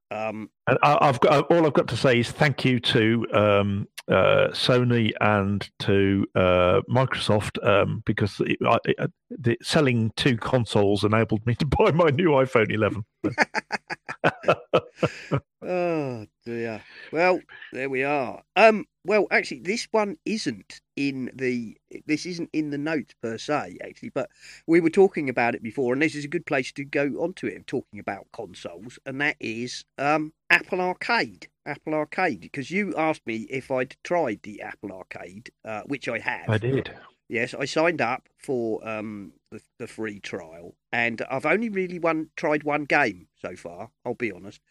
Um, 0.09 0.49
And 0.67 0.77
I, 0.83 0.97
I've 1.01 1.19
got 1.19 1.51
all 1.51 1.65
I've 1.65 1.73
got 1.73 1.89
to 1.89 1.97
say 1.97 2.19
is 2.19 2.31
thank 2.31 2.63
you 2.63 2.79
to 2.79 3.25
um, 3.33 3.87
uh, 4.07 4.47
Sony 4.51 5.11
and 5.19 5.69
to 5.79 6.25
uh, 6.35 6.79
Microsoft 6.89 7.61
um, 7.67 8.03
because 8.05 8.41
it, 8.45 8.57
I, 8.65 8.77
it, 8.85 9.11
the, 9.29 9.57
selling 9.61 10.13
two 10.15 10.37
consoles 10.37 11.03
enabled 11.03 11.45
me 11.45 11.55
to 11.55 11.65
buy 11.65 11.91
my 11.91 12.09
new 12.09 12.29
iPhone 12.29 12.71
11. 12.71 13.03
oh 15.63 16.25
dear. 16.47 16.81
Well, 17.11 17.41
there 17.73 17.89
we 17.89 18.03
are. 18.03 18.41
Um, 18.55 18.85
well, 19.03 19.27
actually, 19.31 19.59
this 19.59 19.87
one 19.91 20.17
isn't 20.25 20.81
in 20.95 21.29
the. 21.33 21.77
This 22.05 22.25
isn't 22.25 22.49
in 22.53 22.69
the 22.69 22.77
notes 22.77 23.13
per 23.21 23.37
se, 23.37 23.77
actually, 23.83 24.09
but 24.09 24.29
we 24.65 24.79
were 24.79 24.89
talking 24.89 25.29
about 25.29 25.55
it 25.55 25.61
before, 25.61 25.93
and 25.93 26.01
this 26.01 26.15
is 26.15 26.25
a 26.25 26.29
good 26.29 26.45
place 26.45 26.71
to 26.73 26.85
go 26.85 27.05
onto 27.19 27.47
it. 27.47 27.67
Talking 27.67 27.99
about 27.99 28.27
consoles, 28.31 28.97
and 29.05 29.19
that 29.21 29.35
is 29.39 29.83
um 29.97 30.33
Apple 30.49 30.81
Arcade. 30.81 31.47
Apple 31.65 31.93
Arcade, 31.93 32.41
because 32.41 32.71
you 32.71 32.95
asked 32.95 33.27
me 33.27 33.45
if 33.49 33.69
I'd 33.69 33.97
tried 34.03 34.39
the 34.43 34.61
Apple 34.61 34.93
Arcade, 34.93 35.51
uh, 35.65 35.81
which 35.85 36.07
I 36.07 36.19
have. 36.19 36.49
I 36.49 36.57
did. 36.57 36.91
Yes, 37.27 37.53
I 37.53 37.65
signed 37.65 37.99
up 37.99 38.29
for 38.37 38.87
um, 38.87 39.33
the, 39.51 39.61
the 39.79 39.87
free 39.87 40.21
trial, 40.21 40.75
and 40.93 41.21
I've 41.29 41.45
only 41.45 41.67
really 41.67 41.99
one 41.99 42.29
tried 42.37 42.63
one 42.63 42.85
game 42.85 43.27
so 43.41 43.57
far. 43.57 43.89
I'll 44.05 44.13
be 44.13 44.31
honest, 44.31 44.61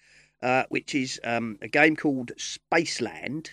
uh, 0.43 0.64
which 0.69 0.95
is 0.95 1.21
um, 1.25 1.59
a 1.62 1.69
game 1.69 1.97
called 1.97 2.33
Spaceland, 2.38 3.50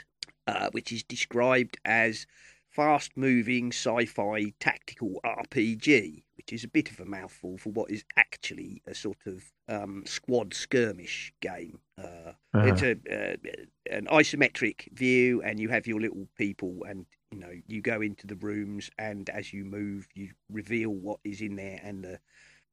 uh, 0.48 0.70
which 0.72 0.92
is 0.92 1.04
described 1.04 1.78
as 1.86 2.26
fast-moving 2.70 3.72
sci-fi 3.72 4.54
tactical 4.60 5.20
RPG, 5.24 6.24
which 6.38 6.52
is 6.52 6.64
a 6.64 6.68
bit 6.68 6.90
of 6.90 7.00
a 7.00 7.06
mouthful 7.06 7.58
for 7.58 7.70
what 7.70 7.92
is 7.92 8.04
actually 8.18 8.82
a 8.88 8.96
sort 8.96 9.20
of 9.28 9.44
um, 9.68 10.04
squad 10.06 10.54
skirmish 10.54 11.32
game. 11.42 11.80
Uh, 11.98 12.34
Uh-huh. 12.54 12.66
it's 12.70 12.82
a 12.82 12.92
uh, 13.12 13.36
an 13.92 14.08
isometric 14.08 14.92
view, 14.94 15.42
and 15.44 15.60
you 15.60 15.70
have 15.70 15.86
your 15.88 16.00
little 16.00 16.28
people, 16.38 16.84
and 16.88 17.06
you 17.32 17.40
know 17.40 17.52
you 17.68 17.82
go 17.82 18.02
into 18.02 18.26
the 18.28 18.36
rooms, 18.38 18.90
and 18.98 19.30
as 19.30 19.54
you 19.54 19.66
move, 19.66 20.08
you 20.16 20.32
reveal 20.50 20.90
what 20.90 21.20
is 21.24 21.42
in 21.42 21.56
there, 21.56 21.80
and 21.84 22.04
the 22.04 22.20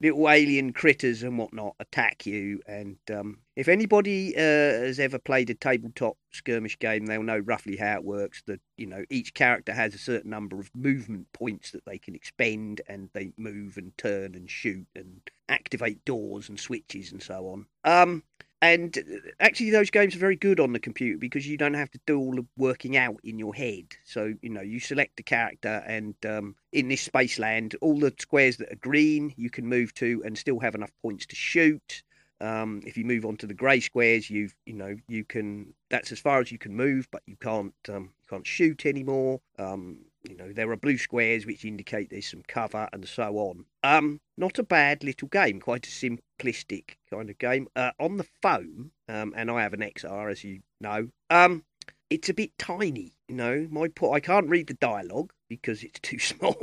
little 0.00 0.28
alien 0.28 0.73
critters 0.73 1.23
and 1.23 1.38
whatnot 1.38 1.75
attack 1.78 2.26
you. 2.26 2.61
And 2.66 2.99
um, 3.11 3.38
if 3.57 3.69
anybody 3.69 4.35
uh, 4.37 4.40
has 4.40 4.99
ever 4.99 5.19
played 5.19 5.50
a 5.50 5.54
tabletop 5.54 6.16
skirmish 6.30 6.78
game, 6.78 7.07
they'll 7.07 7.23
know 7.23 7.38
roughly 7.38 7.76
how 7.76 7.97
it 7.97 8.04
works. 8.04 8.42
That 8.47 8.61
you 8.76 8.87
know 8.87 9.04
each 9.11 9.35
character 9.35 9.73
has 9.73 9.95
a 9.95 9.99
certain 9.99 10.30
number 10.30 10.59
of 10.59 10.71
movement 10.75 11.33
points 11.33 11.71
that 11.73 11.85
they 11.85 11.99
can 11.99 12.14
expend, 12.14 12.80
and 12.88 13.11
they 13.12 13.33
move 13.37 13.76
and 13.76 13.97
turn 13.99 14.35
and 14.35 14.50
shoot 14.50 14.87
and 14.95 15.21
activate 15.49 16.04
doors 16.04 16.49
and 16.49 16.59
switches 16.59 17.12
and 17.12 17.23
so 17.23 17.47
on. 17.49 17.66
Um, 17.85 18.23
and 18.62 18.97
uh, 18.99 19.31
actually, 19.40 19.71
those 19.71 19.90
games 19.90 20.14
are 20.14 20.19
very 20.19 20.37
good 20.37 20.61
on 20.61 20.73
the 20.73 20.79
computer 20.79 21.19
because 21.19 21.47
you 21.47 21.57
don't 21.57 21.75
have 21.75 21.90
to 21.93 22.00
do 22.07 22.19
all 22.19 22.35
the 22.35 22.47
working 22.57 22.97
out 22.97 23.17
in 23.25 23.38
your 23.38 23.55
head. 23.55 23.87
So, 24.05 24.35
you 24.43 24.50
know, 24.50 24.61
you 24.61 24.81
select 24.81 25.19
a 25.21 25.23
character, 25.23 25.83
and 25.87 26.14
um, 26.26 26.57
in 26.73 26.88
this 26.88 27.09
Spaceland, 27.09 27.75
all 27.81 27.99
the 27.99 28.12
squares 28.19 28.59
that 28.59 28.73
are 28.73 28.76
green 28.76 29.33
you 29.37 29.50
can 29.50 29.67
move 29.67 29.95
to 29.95 30.23
and 30.25 30.37
still 30.37 30.61
have 30.61 30.75
enough 30.75 30.93
points 31.02 31.26
to 31.26 31.37
shoot. 31.37 32.02
Um, 32.43 32.81
if 32.87 32.97
you 32.97 33.05
move 33.05 33.26
on 33.26 33.37
to 33.38 33.47
the 33.47 33.55
grey 33.55 33.81
squares, 33.81 34.31
you've 34.31 34.55
you 34.67 34.75
know 34.75 34.97
you 35.09 35.25
can. 35.25 35.75
That's 35.90 36.12
as 36.12 36.21
far 36.21 36.40
as 36.40 36.52
you 36.52 36.59
can 36.59 36.75
move, 36.75 37.09
but 37.11 37.23
you 37.26 37.37
can't 37.37 37.75
um, 37.88 38.11
you 38.23 38.29
can't 38.29 38.47
shoot 38.47 38.87
anymore. 38.87 39.40
Um, 39.59 39.99
you 40.29 40.37
know 40.37 40.53
there 40.53 40.71
are 40.71 40.77
blue 40.77 40.99
squares 40.99 41.47
which 41.47 41.65
indicate 41.65 42.11
there's 42.11 42.31
some 42.31 42.43
cover 42.47 42.89
and 42.93 43.07
so 43.09 43.37
on. 43.39 43.65
Um, 43.83 44.21
not 44.37 44.59
a 44.59 44.62
bad 44.62 45.03
little 45.05 45.29
game, 45.29 45.61
quite 45.61 45.87
a 45.87 45.91
simplistic 45.91 46.97
kind 47.11 47.31
of 47.31 47.39
game. 47.39 47.69
Uh, 47.77 47.93
on 47.99 48.17
the 48.17 48.27
phone, 48.43 48.91
um, 49.09 49.33
and 49.37 49.50
I 49.50 49.62
have 49.62 49.75
an 49.75 49.83
XR, 49.83 50.29
as 50.31 50.45
you 50.45 50.61
know. 50.81 51.09
Um, 51.31 51.65
it's 52.11 52.29
a 52.29 52.35
bit 52.35 52.57
tiny, 52.59 53.12
you 53.29 53.37
know. 53.37 53.69
My 53.71 53.89
po- 53.89 54.12
I 54.12 54.21
can't 54.21 54.49
read 54.49 54.67
the 54.67 54.75
dialogue 54.75 55.33
because 55.49 55.83
it's 55.83 56.00
too 56.03 56.19
small. 56.19 56.57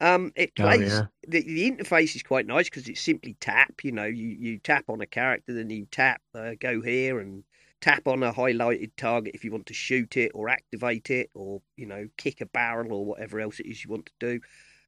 Um, 0.00 0.32
it 0.36 0.54
Oh, 0.58 0.74
plays 0.74 0.78
yeah. 0.78 1.06
the, 1.26 1.42
the 1.42 1.70
interface 1.70 2.14
is 2.16 2.22
quite 2.22 2.46
nice 2.46 2.68
because 2.68 2.88
it's 2.88 3.00
simply 3.00 3.36
tap. 3.40 3.72
You 3.82 3.92
know, 3.92 4.04
you, 4.04 4.28
you 4.28 4.58
tap 4.58 4.84
on 4.88 5.00
a 5.00 5.06
character, 5.06 5.54
then 5.54 5.70
you 5.70 5.86
tap, 5.90 6.20
uh, 6.34 6.52
go 6.60 6.80
here, 6.82 7.18
and 7.18 7.44
tap 7.80 8.06
on 8.06 8.22
a 8.22 8.32
highlighted 8.32 8.90
target 8.96 9.34
if 9.34 9.44
you 9.44 9.52
want 9.52 9.66
to 9.66 9.74
shoot 9.74 10.16
it 10.16 10.32
or 10.34 10.48
activate 10.48 11.10
it, 11.10 11.30
or 11.34 11.62
you 11.76 11.86
know, 11.86 12.08
kick 12.16 12.40
a 12.40 12.46
barrel 12.46 12.92
or 12.92 13.04
whatever 13.04 13.40
else 13.40 13.60
it 13.60 13.66
is 13.66 13.84
you 13.84 13.90
want 13.90 14.06
to 14.06 14.12
do. 14.20 14.40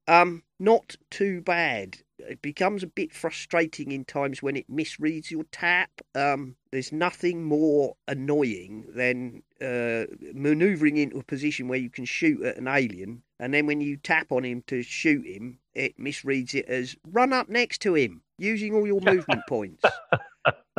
Um, 0.09 0.43
not 0.59 0.97
too 1.11 1.43
bad. 1.43 1.99
it 2.19 2.41
becomes 2.41 2.83
a 2.83 2.87
bit 2.87 3.13
frustrating 3.13 3.93
in 3.93 4.05
times 4.07 4.43
when 4.43 4.57
it 4.57 4.69
misreads 4.71 5.31
your 5.31 5.45
tap. 5.53 5.91
Um, 6.15 6.57
there's 6.73 6.93
nothing 6.93 7.45
more 7.45 7.95
annoying 8.09 8.87
than 8.89 9.43
uh, 9.61 10.07
maneuvering 10.33 10.97
into 10.97 11.19
a 11.19 11.23
position 11.23 11.69
where 11.69 11.79
you 11.79 11.91
can 11.91 12.07
shoot 12.07 12.43
at 12.43 12.57
an 12.57 12.69
alien, 12.69 13.23
and 13.39 13.53
then 13.53 13.67
when 13.67 13.83
you 13.83 13.99
tap 13.99 14.33
on 14.33 14.45
him 14.45 14.63
to 14.69 14.83
shoot 14.83 15.27
him, 15.27 15.59
it 15.75 15.99
misreads 15.99 16.55
it 16.55 16.67
as 16.67 16.97
run 17.13 17.33
up 17.35 17.49
next 17.51 17.83
to 17.83 17.95
him 17.95 18.23
using 18.39 18.75
all 18.75 18.87
your 18.87 19.01
movement 19.03 19.43
points, 19.47 19.85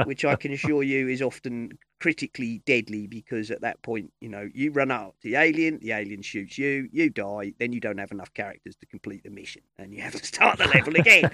which 0.05 0.25
I 0.25 0.35
can 0.35 0.51
assure 0.53 0.81
you 0.81 1.07
is 1.07 1.21
often 1.21 1.77
critically 1.99 2.61
deadly 2.65 3.07
because 3.07 3.51
at 3.51 3.61
that 3.61 3.81
point, 3.81 4.11
you 4.21 4.29
know, 4.29 4.49
you 4.53 4.71
run 4.71 4.91
out 4.91 5.15
to 5.21 5.29
the 5.29 5.35
alien, 5.35 5.79
the 5.81 5.91
alien 5.91 6.21
shoots 6.21 6.57
you, 6.57 6.87
you 6.91 7.09
die, 7.09 7.53
then 7.59 7.73
you 7.73 7.79
don't 7.79 7.97
have 7.97 8.11
enough 8.11 8.33
characters 8.33 8.75
to 8.77 8.85
complete 8.85 9.23
the 9.23 9.29
mission, 9.29 9.61
and 9.77 9.93
you 9.93 10.01
have 10.01 10.15
to 10.15 10.25
start 10.25 10.57
the 10.57 10.67
level 10.67 10.95
again, 10.95 11.29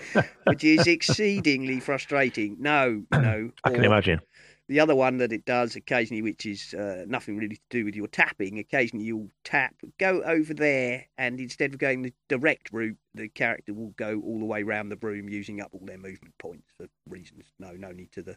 which 0.46 0.64
is 0.64 0.88
exceedingly 0.88 1.80
frustrating. 1.80 2.58
No, 2.60 3.04
no. 3.12 3.52
I 3.64 3.70
can 3.70 3.82
or- 3.82 3.86
imagine. 3.86 4.20
the 4.68 4.80
other 4.80 4.96
one 4.96 5.18
that 5.18 5.32
it 5.32 5.46
does 5.46 5.76
occasionally, 5.76 6.24
which 6.24 6.46
is 6.46 6.74
uh, 6.74 7.06
nothing 7.08 7.38
really 7.38 7.58
to 7.58 7.62
do 7.70 7.86
with 7.86 7.96
your 7.96 8.08
tapping, 8.08 8.58
occasionally 8.58 9.06
you'll 9.06 9.30
tap, 9.44 9.76
go 10.00 10.22
over 10.24 10.54
there, 10.54 11.06
and 11.18 11.40
instead 11.40 11.74
of 11.74 11.80
going 11.80 12.02
the 12.02 12.14
direct 12.28 12.72
route, 12.74 12.98
the 13.14 13.28
character 13.30 13.74
will 13.74 13.94
go 13.98 14.20
all 14.26 14.40
the 14.40 14.46
way 14.46 14.64
around 14.64 14.90
the 14.90 14.98
room 14.98 15.30
using 15.30 15.62
up 15.62 15.70
all 15.74 15.86
their 15.86 15.98
movement 15.98 16.38
points 16.40 16.68
for 16.76 16.88
reasons. 17.08 17.46
No, 17.60 17.72
no 17.74 17.92
need 17.92 18.12
to 18.14 18.24
the 18.24 18.36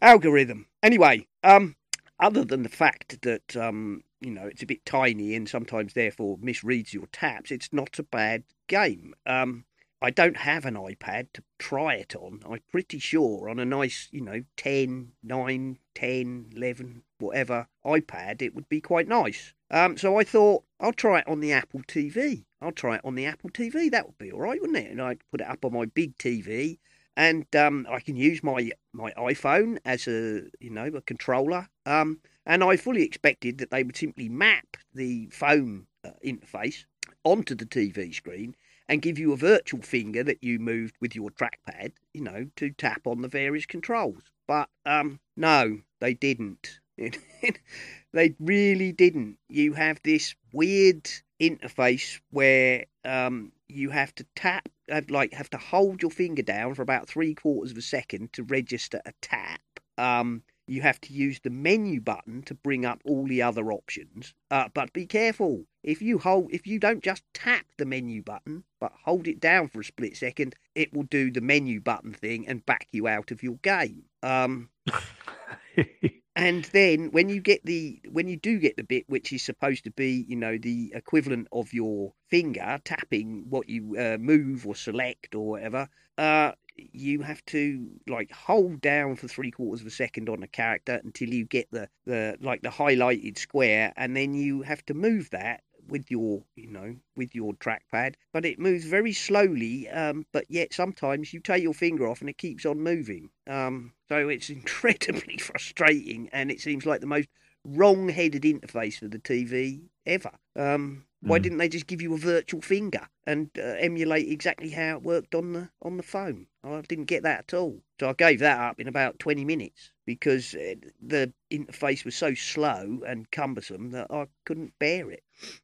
algorithm. 0.00 0.66
Anyway, 0.82 1.26
um, 1.42 1.76
other 2.20 2.44
than 2.44 2.62
the 2.62 2.68
fact 2.68 3.22
that 3.22 3.56
um, 3.56 4.02
you 4.20 4.30
know 4.30 4.46
it's 4.46 4.62
a 4.62 4.66
bit 4.66 4.84
tiny 4.84 5.34
and 5.34 5.48
sometimes 5.48 5.94
therefore 5.94 6.38
misreads 6.38 6.92
your 6.92 7.06
taps, 7.12 7.50
it's 7.50 7.72
not 7.72 7.98
a 7.98 8.02
bad 8.02 8.44
game. 8.66 9.14
Um, 9.26 9.64
I 10.00 10.10
don't 10.10 10.36
have 10.36 10.64
an 10.64 10.74
iPad 10.74 11.32
to 11.34 11.42
try 11.58 11.94
it 11.94 12.14
on. 12.14 12.40
I'm 12.48 12.60
pretty 12.70 13.00
sure 13.00 13.48
on 13.48 13.58
a 13.58 13.64
nice, 13.64 14.08
you 14.12 14.20
know, 14.20 14.44
10, 14.56 15.10
9, 15.24 15.78
10, 15.94 16.46
11, 16.54 17.02
whatever 17.18 17.66
iPad, 17.84 18.40
it 18.40 18.54
would 18.54 18.68
be 18.68 18.80
quite 18.80 19.08
nice. 19.08 19.54
Um, 19.72 19.96
so 19.96 20.16
I 20.16 20.22
thought 20.22 20.62
I'll 20.78 20.92
try 20.92 21.18
it 21.18 21.28
on 21.28 21.40
the 21.40 21.52
Apple 21.52 21.80
TV. 21.80 22.44
I'll 22.62 22.70
try 22.70 22.96
it 22.96 23.04
on 23.04 23.16
the 23.16 23.26
Apple 23.26 23.50
TV. 23.50 23.90
That 23.90 24.06
would 24.06 24.18
be 24.18 24.30
all 24.30 24.40
right, 24.40 24.60
wouldn't 24.60 24.78
it? 24.78 24.90
And 24.90 25.02
I'd 25.02 25.28
put 25.32 25.40
it 25.40 25.48
up 25.48 25.64
on 25.64 25.72
my 25.72 25.86
big 25.86 26.16
TV, 26.16 26.78
and 27.18 27.44
um, 27.56 27.84
I 27.90 27.98
can 27.98 28.16
use 28.16 28.42
my 28.42 28.70
my 28.94 29.10
iPhone 29.18 29.78
as 29.84 30.06
a 30.06 30.42
you 30.60 30.70
know 30.70 30.86
a 30.86 31.02
controller. 31.02 31.68
Um, 31.84 32.20
and 32.46 32.64
I 32.64 32.76
fully 32.76 33.02
expected 33.02 33.58
that 33.58 33.70
they 33.70 33.82
would 33.82 33.96
simply 33.96 34.28
map 34.30 34.78
the 34.94 35.28
phone 35.32 35.86
uh, 36.06 36.12
interface 36.24 36.84
onto 37.24 37.54
the 37.54 37.66
TV 37.66 38.14
screen 38.14 38.54
and 38.88 39.02
give 39.02 39.18
you 39.18 39.32
a 39.32 39.36
virtual 39.36 39.82
finger 39.82 40.22
that 40.22 40.42
you 40.42 40.58
moved 40.58 40.94
with 41.00 41.14
your 41.14 41.28
trackpad, 41.30 41.92
you 42.14 42.22
know, 42.22 42.46
to 42.56 42.70
tap 42.70 43.06
on 43.06 43.20
the 43.20 43.28
various 43.28 43.66
controls. 43.66 44.22
But 44.46 44.70
um, 44.86 45.20
no, 45.36 45.80
they 46.00 46.14
didn't. 46.14 46.78
they 48.12 48.34
really 48.40 48.92
didn't. 48.92 49.38
You 49.48 49.74
have 49.74 50.00
this 50.04 50.34
weird 50.52 51.10
interface 51.40 52.20
where 52.30 52.86
um, 53.04 53.52
you 53.68 53.90
have 53.90 54.14
to 54.16 54.26
tap, 54.34 54.68
like, 55.08 55.32
have 55.32 55.50
to 55.50 55.58
hold 55.58 56.02
your 56.02 56.10
finger 56.10 56.42
down 56.42 56.74
for 56.74 56.82
about 56.82 57.08
three 57.08 57.34
quarters 57.34 57.70
of 57.70 57.78
a 57.78 57.82
second 57.82 58.32
to 58.34 58.42
register 58.42 59.00
a 59.04 59.12
tap. 59.20 59.60
Um, 59.96 60.42
you 60.68 60.82
have 60.82 61.00
to 61.00 61.12
use 61.12 61.40
the 61.40 61.50
menu 61.50 62.00
button 62.00 62.42
to 62.42 62.54
bring 62.54 62.84
up 62.84 63.00
all 63.04 63.26
the 63.26 63.42
other 63.42 63.72
options. 63.72 64.34
Uh, 64.50 64.68
but 64.72 64.92
be 64.92 65.06
careful. 65.06 65.64
If 65.82 66.02
you 66.02 66.18
hold, 66.18 66.52
if 66.52 66.66
you 66.66 66.78
don't 66.78 67.02
just 67.02 67.22
tap 67.32 67.64
the 67.78 67.86
menu 67.86 68.22
button, 68.22 68.64
but 68.80 68.92
hold 69.04 69.26
it 69.26 69.40
down 69.40 69.68
for 69.68 69.80
a 69.80 69.84
split 69.84 70.16
second, 70.16 70.54
it 70.74 70.92
will 70.92 71.04
do 71.04 71.30
the 71.30 71.40
menu 71.40 71.80
button 71.80 72.12
thing 72.12 72.46
and 72.46 72.66
back 72.66 72.86
you 72.92 73.08
out 73.08 73.30
of 73.30 73.42
your 73.42 73.56
game. 73.62 74.04
Um, 74.22 74.68
and 76.38 76.64
then 76.66 77.10
when 77.10 77.28
you 77.28 77.40
get 77.40 77.64
the 77.64 78.00
when 78.10 78.28
you 78.28 78.36
do 78.36 78.58
get 78.60 78.76
the 78.76 78.84
bit 78.84 79.04
which 79.08 79.32
is 79.32 79.42
supposed 79.42 79.82
to 79.82 79.90
be 79.90 80.24
you 80.28 80.36
know 80.36 80.56
the 80.56 80.92
equivalent 80.94 81.48
of 81.52 81.74
your 81.74 82.12
finger 82.30 82.80
tapping 82.84 83.44
what 83.50 83.68
you 83.68 83.96
uh, 83.98 84.16
move 84.18 84.64
or 84.66 84.74
select 84.76 85.34
or 85.34 85.48
whatever 85.48 85.88
uh 86.16 86.52
you 86.76 87.22
have 87.22 87.44
to 87.44 87.88
like 88.06 88.30
hold 88.30 88.80
down 88.80 89.16
for 89.16 89.26
three 89.26 89.50
quarters 89.50 89.80
of 89.80 89.88
a 89.88 89.90
second 89.90 90.28
on 90.28 90.44
a 90.44 90.46
character 90.46 91.00
until 91.02 91.28
you 91.28 91.44
get 91.44 91.68
the 91.72 91.88
the 92.06 92.36
like 92.40 92.62
the 92.62 92.68
highlighted 92.68 93.36
square 93.36 93.92
and 93.96 94.16
then 94.16 94.32
you 94.32 94.62
have 94.62 94.84
to 94.86 94.94
move 94.94 95.28
that 95.30 95.62
with 95.88 96.10
your 96.10 96.42
you 96.56 96.70
know 96.70 96.96
with 97.16 97.34
your 97.34 97.54
trackpad 97.54 98.14
but 98.32 98.44
it 98.44 98.58
moves 98.58 98.84
very 98.84 99.12
slowly 99.12 99.88
um 99.88 100.24
but 100.32 100.44
yet 100.48 100.72
sometimes 100.72 101.32
you 101.32 101.40
take 101.40 101.62
your 101.62 101.74
finger 101.74 102.06
off 102.06 102.20
and 102.20 102.30
it 102.30 102.38
keeps 102.38 102.64
on 102.66 102.80
moving. 102.80 103.30
Um 103.46 103.92
so 104.08 104.28
it's 104.28 104.50
incredibly 104.60 105.38
frustrating 105.38 106.28
and 106.32 106.50
it 106.50 106.60
seems 106.60 106.86
like 106.86 107.00
the 107.00 107.06
most 107.06 107.28
wrong-headed 107.64 108.42
interface 108.42 108.98
for 108.98 109.08
the 109.08 109.18
tv 109.18 109.88
ever. 110.06 110.30
Um 110.56 111.04
why 111.20 111.38
Mm. 111.38 111.42
didn't 111.42 111.58
they 111.58 111.68
just 111.68 111.86
give 111.88 112.00
you 112.00 112.14
a 112.14 112.18
virtual 112.18 112.60
finger 112.60 113.08
and 113.26 113.50
uh, 113.58 113.62
emulate 113.78 114.28
exactly 114.30 114.70
how 114.70 114.96
it 114.96 115.02
worked 115.02 115.34
on 115.34 115.52
the 115.52 115.68
on 115.82 115.96
the 115.96 116.02
phone 116.02 116.46
i 116.64 116.80
didn't 116.82 117.06
get 117.06 117.22
that 117.24 117.40
at 117.40 117.54
all 117.54 117.80
so 117.98 118.08
i 118.08 118.12
gave 118.12 118.38
that 118.40 118.58
up 118.60 118.78
in 118.80 118.86
about 118.88 119.18
20 119.18 119.44
minutes 119.44 119.90
because 120.06 120.54
uh, 120.54 120.74
the 121.02 121.32
interface 121.50 122.04
was 122.04 122.14
so 122.14 122.34
slow 122.34 123.00
and 123.06 123.30
cumbersome 123.32 123.90
that 123.90 124.06
i 124.10 124.26
couldn't 124.44 124.72
bear 124.78 125.10
it 125.10 125.22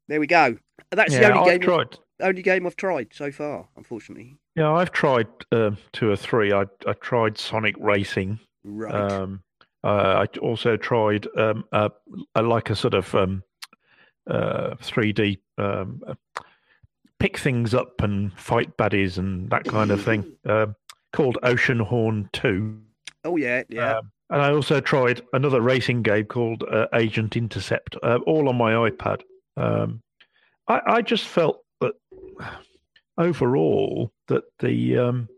there 0.09 0.21
we 0.21 0.27
go 0.27 0.57
that's 0.91 1.13
the 1.15 1.25
only 1.25 1.39
I've 1.39 1.47
game 1.47 1.61
tried. 1.61 1.99
only 2.21 2.43
game 2.43 2.67
I've 2.67 2.77
tried 2.77 3.09
so 3.13 3.31
far, 3.33 3.67
unfortunately. 3.77 4.37
Yeah, 4.55 4.71
I've 4.73 4.93
tried 4.93 5.27
um, 5.53 5.79
two 5.93 6.11
or 6.11 6.17
three. 6.17 6.53
I 6.53 6.65
I 6.87 6.93
tried 6.95 7.39
Sonic 7.39 7.75
Racing. 7.79 8.39
Right. 8.65 8.95
Um, 8.95 9.43
uh, 9.83 10.25
I 10.25 10.39
also 10.39 10.77
tried 10.77 11.27
um, 11.37 11.65
a, 11.73 11.91
a, 12.37 12.43
like 12.43 12.71
a 12.71 12.77
sort 12.77 12.95
of 12.95 13.13
um, 13.15 13.43
uh, 14.29 14.75
3D 14.81 15.39
um, 15.59 16.03
uh, 16.07 16.15
pick 17.19 17.39
things 17.39 17.75
up 17.75 18.03
and 18.03 18.33
fight 18.39 18.77
baddies 18.77 19.19
and 19.19 19.49
that 19.51 19.65
kind 19.65 19.91
of 19.91 20.03
thing. 20.03 20.37
Um 20.47 20.75
called 21.15 21.39
Oceanhorn 21.45 22.31
Two. 22.33 22.81
oh 23.25 23.37
yeah, 23.37 23.63
yeah. 23.71 23.99
Um, 23.99 24.11
and 24.31 24.43
I 24.43 24.53
also 24.53 24.81
tried 24.81 25.23
another 25.33 25.61
racing 25.61 26.03
game 26.03 26.25
called 26.27 26.65
uh, 26.65 26.87
Agent 26.93 27.37
Intercept, 27.37 27.97
uh, 28.03 28.19
all 28.27 28.49
on 28.49 28.57
my 28.57 28.73
iPad. 28.73 29.21
Um, 29.57 30.03
I, 30.67 30.81
I 30.87 31.03
just 31.03 31.25
felt 31.25 31.61
that 31.81 31.93
overall 33.17 34.13
that 34.29 34.43
the 34.59 34.99
um, 34.99 35.29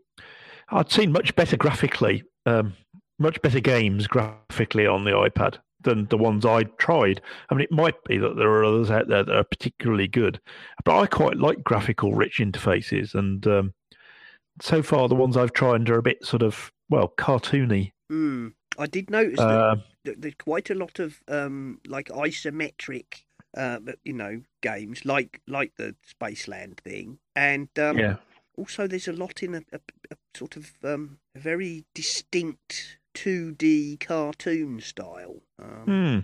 I'd 0.69 0.91
seen 0.91 1.11
much 1.11 1.35
better 1.35 1.57
graphically, 1.57 2.23
um, 2.45 2.73
much 3.19 3.41
better 3.41 3.59
games 3.59 4.07
graphically 4.07 4.87
on 4.87 5.03
the 5.03 5.11
iPad 5.11 5.59
than 5.87 6.05
the 6.07 6.17
ones 6.17 6.45
I'd 6.45 6.77
tried. 6.77 7.21
I 7.49 7.55
mean, 7.55 7.63
it 7.63 7.71
might 7.71 8.03
be 8.03 8.17
that 8.17 8.35
there 8.35 8.49
are 8.49 8.65
others 8.65 8.91
out 8.91 9.07
there 9.07 9.23
that 9.23 9.35
are 9.35 9.43
particularly 9.43 10.07
good, 10.07 10.39
but 10.85 10.99
I 10.99 11.07
quite 11.07 11.37
like 11.37 11.63
graphical 11.63 12.13
rich 12.13 12.39
interfaces, 12.39 13.15
and 13.15 13.45
um, 13.47 13.73
so 14.61 14.83
far 14.83 15.07
the 15.07 15.15
ones 15.15 15.37
I've 15.37 15.53
tried 15.53 15.89
are 15.89 15.97
a 15.97 16.03
bit 16.03 16.25
sort 16.25 16.43
of 16.43 16.71
well 16.89 17.13
cartoony. 17.17 17.93
Hmm. 18.09 18.49
I 18.79 18.85
did 18.85 19.09
notice 19.09 19.39
that 19.39 19.49
Uh, 19.49 19.75
th- 20.05 20.17
there's 20.19 20.35
quite 20.35 20.69
a 20.69 20.75
lot 20.75 20.99
of 20.99 21.21
um, 21.27 21.79
like 21.87 22.09
isometric, 22.09 23.23
uh, 23.57 23.79
you 24.03 24.13
know, 24.13 24.43
games 24.61 25.05
like 25.05 25.41
like 25.47 25.73
the 25.77 25.95
Spaceland 26.05 26.79
thing, 26.79 27.19
and 27.35 27.69
um, 27.79 27.97
yeah. 27.97 28.17
also 28.55 28.87
there's 28.87 29.07
a 29.07 29.13
lot 29.13 29.41
in 29.41 29.55
a, 29.55 29.61
a, 29.73 29.79
a 30.11 30.15
sort 30.35 30.57
of 30.57 30.73
um, 30.83 31.17
a 31.35 31.39
very 31.39 31.85
distinct 31.95 32.99
2D 33.17 33.99
cartoon 33.99 34.79
style. 34.79 35.41
Um, 35.61 35.83
Hmm. 35.85 36.19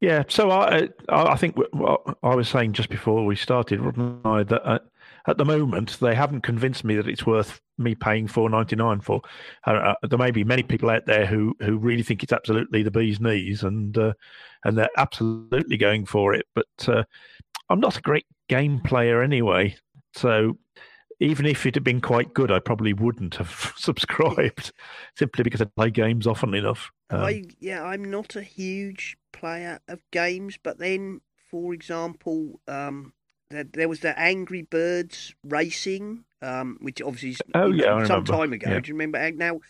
Yeah, 0.00 0.24
so 0.28 0.50
I, 0.50 0.88
I 1.08 1.36
think 1.36 1.56
what- 1.72 2.18
I 2.22 2.34
was 2.34 2.48
saying 2.48 2.74
just 2.74 2.90
before 2.90 3.24
we 3.24 3.34
started, 3.34 3.80
wasn't 3.80 4.24
I, 4.26 4.42
that 4.42 4.62
uh, 4.68 4.78
at 5.26 5.38
the 5.38 5.44
moment 5.44 5.98
they 6.00 6.14
haven't 6.14 6.42
convinced 6.42 6.84
me 6.84 6.96
that 6.96 7.08
it's 7.08 7.24
worth 7.26 7.60
me 7.78 7.94
paying 7.94 8.28
four 8.28 8.50
ninety 8.50 8.76
nine 8.76 9.00
for. 9.00 9.22
Uh, 9.66 9.70
uh, 9.70 9.94
there 10.06 10.18
may 10.18 10.30
be 10.30 10.44
many 10.44 10.62
people 10.62 10.90
out 10.90 11.06
there 11.06 11.24
who, 11.24 11.54
who 11.60 11.78
really 11.78 12.02
think 12.02 12.22
it's 12.22 12.32
absolutely 12.32 12.82
the 12.82 12.90
bee's 12.90 13.20
knees, 13.20 13.62
and 13.62 13.96
uh, 13.96 14.12
and 14.64 14.76
they're 14.76 14.90
absolutely 14.98 15.78
going 15.78 16.04
for 16.04 16.34
it. 16.34 16.44
But 16.54 16.88
uh, 16.88 17.04
I'm 17.70 17.80
not 17.80 17.96
a 17.96 18.02
great 18.02 18.26
game 18.48 18.80
player 18.80 19.22
anyway, 19.22 19.76
so 20.14 20.58
even 21.20 21.46
if 21.46 21.64
it 21.64 21.74
had 21.74 21.84
been 21.84 22.00
quite 22.00 22.34
good, 22.34 22.50
I 22.50 22.58
probably 22.58 22.92
wouldn't 22.92 23.36
have 23.36 23.72
subscribed 23.76 24.72
simply 25.16 25.44
because 25.44 25.62
I 25.62 25.64
play 25.64 25.90
games 25.90 26.26
often 26.26 26.54
enough. 26.54 26.90
Um, 27.10 27.20
I 27.20 27.44
yeah, 27.58 27.82
I'm 27.84 28.04
not 28.04 28.36
a 28.36 28.42
huge 28.42 29.16
player 29.32 29.80
of 29.88 30.00
games, 30.10 30.58
but 30.62 30.78
then, 30.78 31.20
for 31.50 31.72
example, 31.72 32.60
um, 32.68 33.12
there, 33.50 33.64
there 33.64 33.88
was 33.88 34.00
the 34.00 34.18
Angry 34.18 34.62
Birds 34.62 35.34
Racing, 35.44 36.24
um, 36.42 36.78
which 36.80 37.00
obviously 37.00 37.30
is 37.30 37.42
Oh, 37.54 37.70
yeah, 37.70 38.04
some 38.04 38.24
time 38.24 38.52
ago. 38.52 38.70
Yeah. 38.70 38.80
Do 38.80 38.88
you 38.88 38.94
remember? 38.94 39.30
Now, 39.32 39.60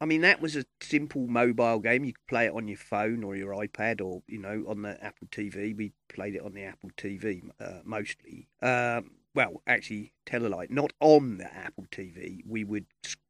I 0.00 0.06
mean, 0.06 0.22
that 0.22 0.40
was 0.40 0.56
a 0.56 0.64
simple 0.80 1.26
mobile 1.26 1.78
game. 1.78 2.04
You 2.04 2.12
could 2.14 2.26
play 2.26 2.46
it 2.46 2.52
on 2.52 2.68
your 2.68 2.78
phone 2.78 3.22
or 3.22 3.36
your 3.36 3.52
iPad, 3.54 4.00
or 4.00 4.22
you 4.26 4.38
know, 4.38 4.64
on 4.68 4.82
the 4.82 5.02
Apple 5.04 5.28
TV. 5.28 5.76
We 5.76 5.92
played 6.08 6.34
it 6.34 6.42
on 6.42 6.54
the 6.54 6.64
Apple 6.64 6.90
TV 6.96 7.42
uh, 7.60 7.80
mostly. 7.84 8.48
Um, 8.60 9.10
well, 9.36 9.62
actually, 9.66 10.12
tell 10.24 10.44
a 10.44 10.48
lie, 10.48 10.66
not 10.70 10.92
on 11.00 11.38
the 11.38 11.54
Apple 11.54 11.84
TV. 11.92 12.40
We 12.46 12.64
would 12.64 12.86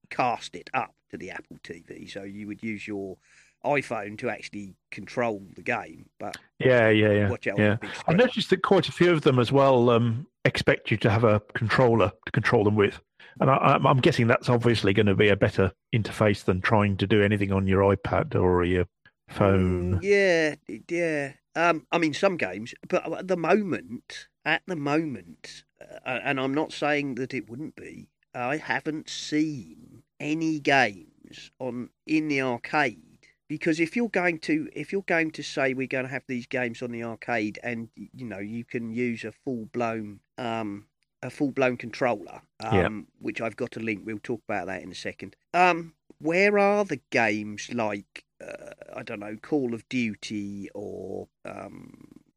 cast 0.09 0.55
it 0.55 0.71
up 0.73 0.95
to 1.11 1.19
the 1.19 1.31
Apple 1.31 1.59
TV, 1.63 2.11
so 2.11 2.23
you 2.23 2.47
would 2.47 2.63
use 2.63 2.87
your 2.89 3.17
iPhone 3.65 4.17
to 4.19 4.31
actually 4.31 4.77
control 4.93 5.43
the 5.57 5.63
game, 5.63 6.07
but 6.21 6.37
Yeah, 6.61 6.89
yeah, 6.89 7.11
yeah. 7.13 7.29
watch 7.29 7.49
out 7.49 7.59
yeah. 7.59 7.71
on 7.73 7.79
the 7.81 7.87
big 7.89 7.91
I 8.07 8.13
noticed 8.13 8.51
that 8.51 8.63
quite 8.63 8.89
a 8.89 8.93
few 8.93 9.11
of 9.13 9.23
them 9.23 9.39
as 9.41 9.51
well 9.51 9.91
um, 9.91 10.27
expect 10.45 10.91
you 10.93 10.97
to 10.99 11.11
have 11.11 11.25
a 11.25 11.41
controller 11.55 12.13
to 12.27 12.33
control 12.33 12.63
them 12.63 12.77
with. 12.77 13.01
And 13.41 13.51
I, 13.51 13.55
I'm- 13.57 13.87
I'm 13.87 13.99
guessing 13.99 14.29
that's 14.29 14.49
obviously 14.49 14.93
going 14.93 15.07
to 15.07 15.17
be 15.17 15.29
a 15.29 15.37
better 15.37 15.73
interface 15.95 16.45
than 16.45 16.61
trying 16.61 16.97
to 16.99 17.07
do 17.09 17.23
anything 17.23 17.51
on 17.53 17.67
your 17.67 17.83
iPad 17.95 18.41
or 18.41 18.65
your 18.65 18.87
phone. 19.29 20.01
Mm, 20.01 20.03
Yeah, 20.03 20.55
yeah. 20.89 21.33
Um, 21.57 21.87
I 21.91 21.99
mean, 21.99 22.15
some 22.15 22.37
games, 22.37 22.75
but 22.89 23.11
at 23.13 23.27
the 23.29 23.37
moment, 23.37 24.29
at 24.47 24.63
the 24.67 24.77
moment, 24.77 25.65
uh, 25.81 26.21
and 26.25 26.41
I'm 26.41 26.55
not 26.55 26.73
saying 26.73 27.17
that 27.17 27.35
it 27.35 27.51
wouldn't 27.51 27.77
be. 27.77 28.09
I 28.35 28.57
haven't 28.59 29.11
seen 29.11 30.05
any 30.21 30.61
games 30.61 31.51
on 31.59 31.91
in 32.07 32.29
the 32.29 32.41
arcade 32.41 33.19
because 33.49 33.81
if 33.81 33.97
you're 33.97 34.09
going 34.09 34.39
to 34.39 34.69
if 34.73 34.93
you're 34.93 35.03
going 35.03 35.31
to 35.33 35.43
say 35.43 35.75
we're 35.75 35.87
going 35.87 36.05
to 36.05 36.11
have 36.11 36.25
these 36.29 36.47
games 36.47 36.81
on 36.81 36.93
the 36.93 37.03
arcade 37.03 37.59
and 37.63 37.89
you 37.97 38.25
know 38.25 38.39
you 38.39 38.65
can 38.65 38.91
use 38.91 39.25
a 39.25 39.33
full 39.33 39.67
blown 39.67 40.21
um 40.39 40.87
a 41.23 41.31
full 41.31 41.51
blown 41.51 41.77
controller 41.77 42.41
um 42.61 42.75
Yeah. 42.75 42.89
which 43.19 43.41
I've 43.41 43.57
got 43.57 43.77
a 43.77 43.81
link 43.81 44.03
we'll 44.05 44.19
talk 44.23 44.43
about 44.49 44.67
that 44.69 44.83
in 44.83 44.91
a 44.93 44.95
second 44.95 45.37
um 45.53 45.95
where 46.19 46.59
are 46.59 46.85
the 46.85 47.01
games 47.11 47.69
like 47.73 48.25
uh, 48.47 48.73
I 48.95 49.03
don't 49.03 49.21
know 49.21 49.37
Call 49.43 49.75
of 49.75 49.87
Duty 49.89 50.69
or 50.75 51.29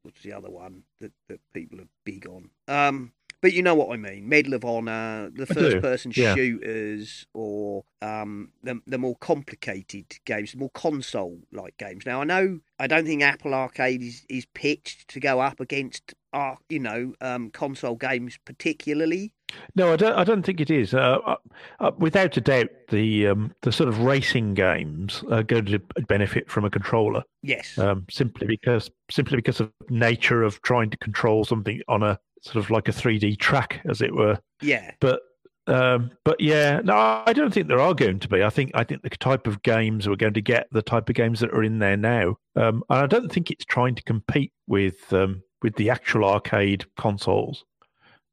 um 0.04 0.10
what's 0.10 0.22
the 0.22 0.32
other 0.32 0.50
one 0.50 0.82
that 1.00 1.12
that 1.28 1.40
people 1.52 1.80
are 1.80 1.88
big 2.04 2.26
on. 2.26 2.50
Um 2.68 3.12
but 3.42 3.54
you 3.54 3.62
know 3.62 3.74
what 3.74 3.90
I 3.90 3.96
mean. 3.96 4.28
Medal 4.28 4.52
of 4.52 4.64
Honor 4.66 5.30
the 5.30 5.46
first 5.46 5.80
person 5.80 6.12
yeah. 6.14 6.34
shooters 6.34 7.26
or 7.34 7.84
um 8.02 8.50
the 8.62 8.80
the 8.86 8.98
more 8.98 9.16
complicated 9.16 10.18
games 10.24 10.52
the 10.52 10.58
more 10.58 10.70
console 10.70 11.38
like 11.52 11.76
games. 11.78 12.04
Now 12.06 12.20
I 12.20 12.24
know 12.24 12.60
I 12.78 12.86
don't 12.86 13.06
think 13.06 13.22
Apple 13.22 13.54
Arcade 13.54 14.02
is 14.02 14.24
is 14.28 14.46
pitched 14.54 15.08
to 15.08 15.20
go 15.20 15.40
up 15.40 15.60
against 15.60 16.14
uh, 16.32 16.56
you 16.68 16.78
know 16.78 17.14
um 17.20 17.50
console 17.50 17.96
games 17.96 18.38
particularly 18.44 19.32
No, 19.74 19.92
I 19.92 19.96
don't. 19.96 20.14
I 20.14 20.24
don't 20.24 20.42
think 20.42 20.60
it 20.60 20.70
is. 20.70 20.94
Uh, 20.94 21.18
uh, 21.24 21.36
uh, 21.80 21.90
without 21.98 22.36
a 22.36 22.40
doubt, 22.40 22.70
the 22.88 23.28
um, 23.28 23.54
the 23.62 23.72
sort 23.72 23.88
of 23.88 24.00
racing 24.00 24.54
games 24.54 25.22
are 25.30 25.42
going 25.42 25.66
to 25.66 25.78
benefit 26.08 26.50
from 26.50 26.64
a 26.64 26.70
controller, 26.70 27.22
yes 27.42 27.78
um, 27.78 28.06
simply 28.10 28.46
because 28.46 28.90
simply 29.10 29.36
because 29.36 29.60
of 29.60 29.72
nature 29.88 30.42
of 30.42 30.60
trying 30.62 30.90
to 30.90 30.96
control 30.98 31.44
something 31.44 31.80
on 31.88 32.02
a 32.02 32.18
sort 32.42 32.56
of 32.56 32.70
like 32.70 32.88
a 32.88 32.92
3D 32.92 33.38
track, 33.38 33.80
as 33.88 34.00
it 34.00 34.14
were. 34.14 34.38
yeah 34.60 34.92
But 35.00 35.20
um, 35.66 36.10
but 36.24 36.40
yeah, 36.40 36.80
no, 36.82 36.96
I 36.96 37.32
don't 37.32 37.52
think 37.54 37.68
there 37.68 37.80
are 37.80 37.94
going 37.94 38.18
to 38.20 38.28
be. 38.28 38.42
I 38.42 38.50
think 38.50 38.72
I 38.74 38.82
think 38.82 39.02
the 39.02 39.10
type 39.10 39.46
of 39.46 39.62
games 39.62 40.08
we're 40.08 40.16
going 40.16 40.34
to 40.34 40.42
get, 40.42 40.66
the 40.72 40.82
type 40.82 41.08
of 41.08 41.14
games 41.14 41.40
that 41.40 41.52
are 41.52 41.62
in 41.62 41.78
there 41.78 41.96
now, 41.96 42.36
um, 42.56 42.82
and 42.90 42.98
I 42.98 43.06
don't 43.06 43.30
think 43.30 43.50
it's 43.50 43.64
trying 43.64 43.94
to 43.94 44.02
compete 44.02 44.52
with 44.66 45.12
um, 45.12 45.42
with 45.62 45.76
the 45.76 45.90
actual 45.90 46.24
arcade 46.24 46.84
consoles. 46.96 47.64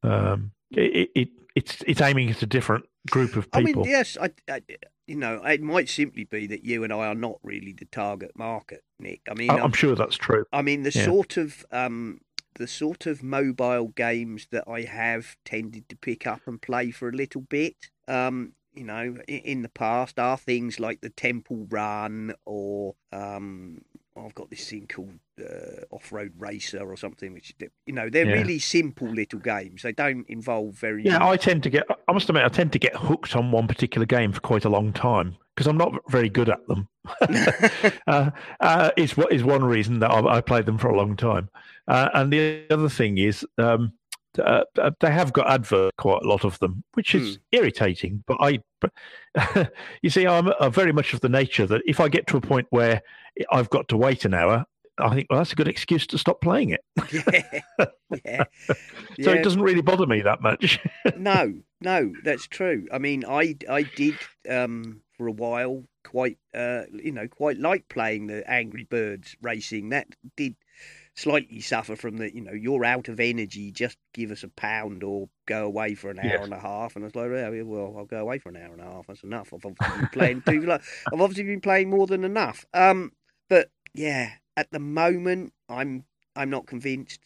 Um, 0.04 0.52
it, 0.72 1.10
it 1.16 1.30
it's 1.56 1.84
it's 1.88 2.02
aiming 2.02 2.30
at 2.30 2.42
a 2.42 2.46
different 2.46 2.86
group 3.10 3.36
of 3.36 3.50
people. 3.52 3.84
I 3.84 3.86
mean, 3.86 3.92
yes, 3.92 4.18
I, 4.20 4.32
I, 4.50 4.62
you 5.08 5.16
know, 5.16 5.42
it 5.44 5.62
might 5.62 5.90
simply 5.90 6.26
be 6.26 6.48
that 6.48 6.64
you 6.64 6.84
and 6.84 6.92
I 6.94 7.08
are 7.08 7.16
not 7.16 7.40
really 7.44 7.74
the 7.74 7.86
target 7.86 8.32
market, 8.36 8.84
Nick. 9.00 9.22
I 9.30 9.34
mean, 9.34 9.50
I- 9.50 9.60
I'm 9.60 9.72
sure 9.72 9.96
that's 9.96 10.18
true. 10.18 10.46
I 10.52 10.62
mean, 10.62 10.84
the 10.84 10.92
Yeah. 10.92 11.06
sort 11.06 11.38
of 11.38 11.66
um, 11.72 12.20
the 12.56 12.68
sort 12.68 13.06
of 13.06 13.24
mobile 13.24 13.90
games 13.90 14.48
that 14.52 14.66
I 14.68 14.82
have 14.82 15.36
tended 15.46 15.88
to 15.90 15.96
pick 15.96 16.26
up 16.28 16.42
and 16.48 16.62
play 16.62 16.92
for 16.92 17.08
a 17.08 17.12
little 17.12 17.42
bit, 17.42 17.76
um, 18.08 18.54
you 18.74 18.84
know, 18.84 19.18
in, 19.28 19.40
in 19.40 19.62
the 19.62 19.70
past 19.70 20.20
are 20.20 20.38
things 20.38 20.80
like 20.80 21.02
the 21.02 21.10
Temple 21.12 21.68
Run 21.70 22.34
or 22.46 22.96
um, 23.12 23.82
I've 24.26 24.36
got 24.36 24.50
this 24.50 24.70
thing 24.70 24.88
called 24.88 25.20
uh, 25.40 25.86
Off 25.92 26.12
Road 26.12 26.34
Racer 26.38 26.80
or 26.80 26.98
something, 26.98 27.34
which 27.34 27.54
you 27.86 27.94
know 27.94 28.10
they're 28.10 28.26
Yeah. 28.26 28.34
really 28.34 28.60
simple 28.60 29.08
little 29.10 29.40
games. 29.40 29.84
They 29.84 29.92
don't 29.94 30.28
involve 30.30 30.76
very 30.76 31.04
Yeah, 31.06 31.26
I 31.26 31.38
tend 31.38 31.64
to 31.64 31.70
get. 31.70 31.86
I 32.08 32.12
must 32.12 32.30
admit, 32.30 32.44
I 32.44 32.50
tend 32.50 32.74
to 32.74 32.80
get 32.80 32.96
hooked 32.96 33.36
on 33.36 33.52
one 33.52 33.68
particular 33.68 34.06
game 34.06 34.32
for 34.32 34.42
quite 34.42 34.66
a 34.66 34.70
long 34.70 34.94
time 34.94 35.36
because 35.56 35.68
I'm 35.68 35.78
not 35.78 35.94
very 36.10 36.30
good 36.30 36.50
at 36.50 36.66
them. 36.68 36.88
uh, 38.08 38.32
uh, 38.60 38.92
is 38.98 39.16
what 39.18 39.32
is 39.32 39.44
one 39.44 39.64
reason 39.64 40.00
that 40.00 40.12
I, 40.12 40.38
I 40.38 40.42
played 40.42 40.66
them 40.66 40.78
for 40.78 40.90
a 40.90 40.98
long 40.98 41.16
time. 41.16 41.50
Uh, 41.88 42.10
and 42.14 42.32
the 42.34 42.66
other 42.70 42.90
thing 42.90 43.18
is, 43.18 43.46
um, 43.58 43.94
uh, 44.40 44.64
uh, 44.78 44.92
they 45.00 45.12
have 45.12 45.34
got 45.34 45.50
advert 45.50 45.96
quite 45.98 46.22
a 46.24 46.28
lot 46.28 46.44
of 46.44 46.60
them, 46.60 46.84
which 46.94 47.16
is 47.16 47.40
irritating. 47.52 48.24
But 48.28 48.38
I, 48.40 48.60
but, 48.82 49.72
you 50.02 50.10
see, 50.10 50.26
I'm 50.28 50.48
uh, 50.48 50.70
very 50.70 50.92
much 50.94 51.14
of 51.14 51.22
the 51.22 51.30
nature 51.30 51.66
that 51.68 51.82
if 51.86 52.00
I 52.00 52.10
get 52.10 52.28
to 52.28 52.38
a 52.38 52.42
point 52.42 52.68
where 52.70 53.02
I've 53.52 53.70
got 53.70 53.88
to 53.90 53.98
wait 53.98 54.26
an 54.26 54.34
hour, 54.34 54.66
I 55.00 55.14
think 55.14 55.28
well 55.30 55.40
that's 55.40 55.52
a 55.54 55.56
good 55.56 55.68
excuse 55.68 56.08
to 56.08 56.18
stop 56.18 56.42
playing 56.42 56.72
it. 56.72 56.82
yeah, 57.30 57.90
yeah. 58.26 58.44
So 59.22 59.32
Yeah. 59.32 59.32
it 59.32 59.44
doesn't 59.44 59.62
really 59.62 59.82
bother 59.82 60.06
me 60.06 60.22
that 60.22 60.42
much. 60.42 60.80
no, 61.18 61.56
no, 61.82 62.14
that's 62.24 62.48
true. 62.48 62.88
I 62.92 62.98
mean, 62.98 63.26
I 63.28 63.56
I 63.70 63.84
did 63.84 64.16
um 64.50 65.02
for 65.18 65.28
a 65.28 65.32
while 65.32 65.84
quite 66.04 66.38
uh 66.54 66.84
you 66.92 67.12
know 67.12 67.28
quite 67.28 67.58
like 67.58 67.90
playing 67.90 68.28
the 68.28 68.50
Angry 68.50 68.84
Birds 68.84 69.36
racing. 69.42 69.90
That 69.90 70.08
did 70.36 70.56
slightly 71.18 71.60
suffer 71.60 71.96
from 71.96 72.18
the 72.18 72.34
you 72.34 72.42
know 72.42 72.54
you're 72.54 72.86
out 72.86 73.10
of 73.10 73.20
energy. 73.20 73.72
Just 73.72 73.98
give 74.14 74.32
us 74.32 74.44
a 74.44 74.48
pound 74.50 75.04
or 75.04 75.28
go 75.48 75.66
away 75.66 75.96
for 75.96 76.10
an 76.12 76.20
hour 76.20 76.28
Yes. 76.28 76.44
and 76.44 76.54
a 76.54 76.60
half. 76.60 76.96
And 76.96 77.04
I 77.04 77.08
was 77.08 77.16
like, 77.16 77.32
yeah, 77.32 77.62
well, 77.64 77.96
I'll 77.98 78.06
go 78.06 78.20
away 78.20 78.38
for 78.38 78.50
an 78.50 78.58
hour 78.58 78.72
and 78.72 78.82
a 78.82 78.86
half. 78.86 79.08
That's 79.08 79.24
enough. 79.24 79.52
I've 79.54 79.66
obviously 79.66 79.98
been 80.02 80.08
playing 80.10 80.42
too. 80.44 80.62
Like, 80.62 80.82
I've 81.12 81.20
obviously 81.20 81.44
been 81.46 81.62
playing 81.62 81.90
more 81.90 82.06
than 82.08 82.24
enough. 82.24 82.66
Um, 82.74 83.12
but 83.50 83.72
yeah, 83.94 84.34
at 84.56 84.72
the 84.72 84.80
moment, 84.80 85.54
I'm 85.68 86.06
I'm 86.36 86.50
not 86.52 86.68
convinced. 86.68 87.20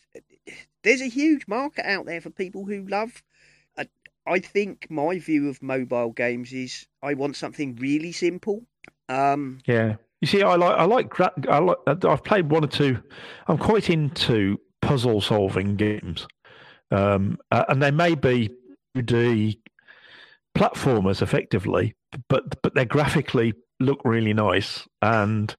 There's 0.83 1.01
a 1.01 1.09
huge 1.09 1.47
market 1.47 1.85
out 1.85 2.05
there 2.05 2.21
for 2.21 2.29
people 2.29 2.65
who 2.65 2.87
love. 2.87 3.21
I, 3.77 3.87
I 4.25 4.39
think 4.39 4.89
my 4.89 5.19
view 5.19 5.49
of 5.49 5.61
mobile 5.61 6.11
games 6.11 6.53
is 6.53 6.87
I 7.03 7.13
want 7.13 7.35
something 7.35 7.75
really 7.75 8.13
simple. 8.13 8.63
Um, 9.09 9.59
Yeah. 9.65 9.95
You 10.21 10.27
see, 10.27 10.43
I 10.43 10.55
like 10.55 10.77
I 10.77 10.85
like 10.85 11.19
I 11.49 11.57
like 11.59 11.77
I've 12.05 12.23
played 12.23 12.49
one 12.51 12.63
or 12.63 12.67
two. 12.67 13.01
I'm 13.47 13.57
quite 13.57 13.89
into 13.89 14.59
puzzle 14.81 15.19
solving 15.21 15.75
games, 15.75 16.27
um, 16.91 17.37
uh, 17.51 17.65
and 17.69 17.81
they 17.81 17.91
may 17.91 18.13
be 18.15 18.49
2D 18.95 19.57
platformers 20.55 21.21
effectively, 21.21 21.95
but 22.29 22.61
but 22.61 22.75
they 22.75 22.85
graphically 22.85 23.53
look 23.79 23.99
really 24.05 24.33
nice 24.33 24.87
and 25.01 25.55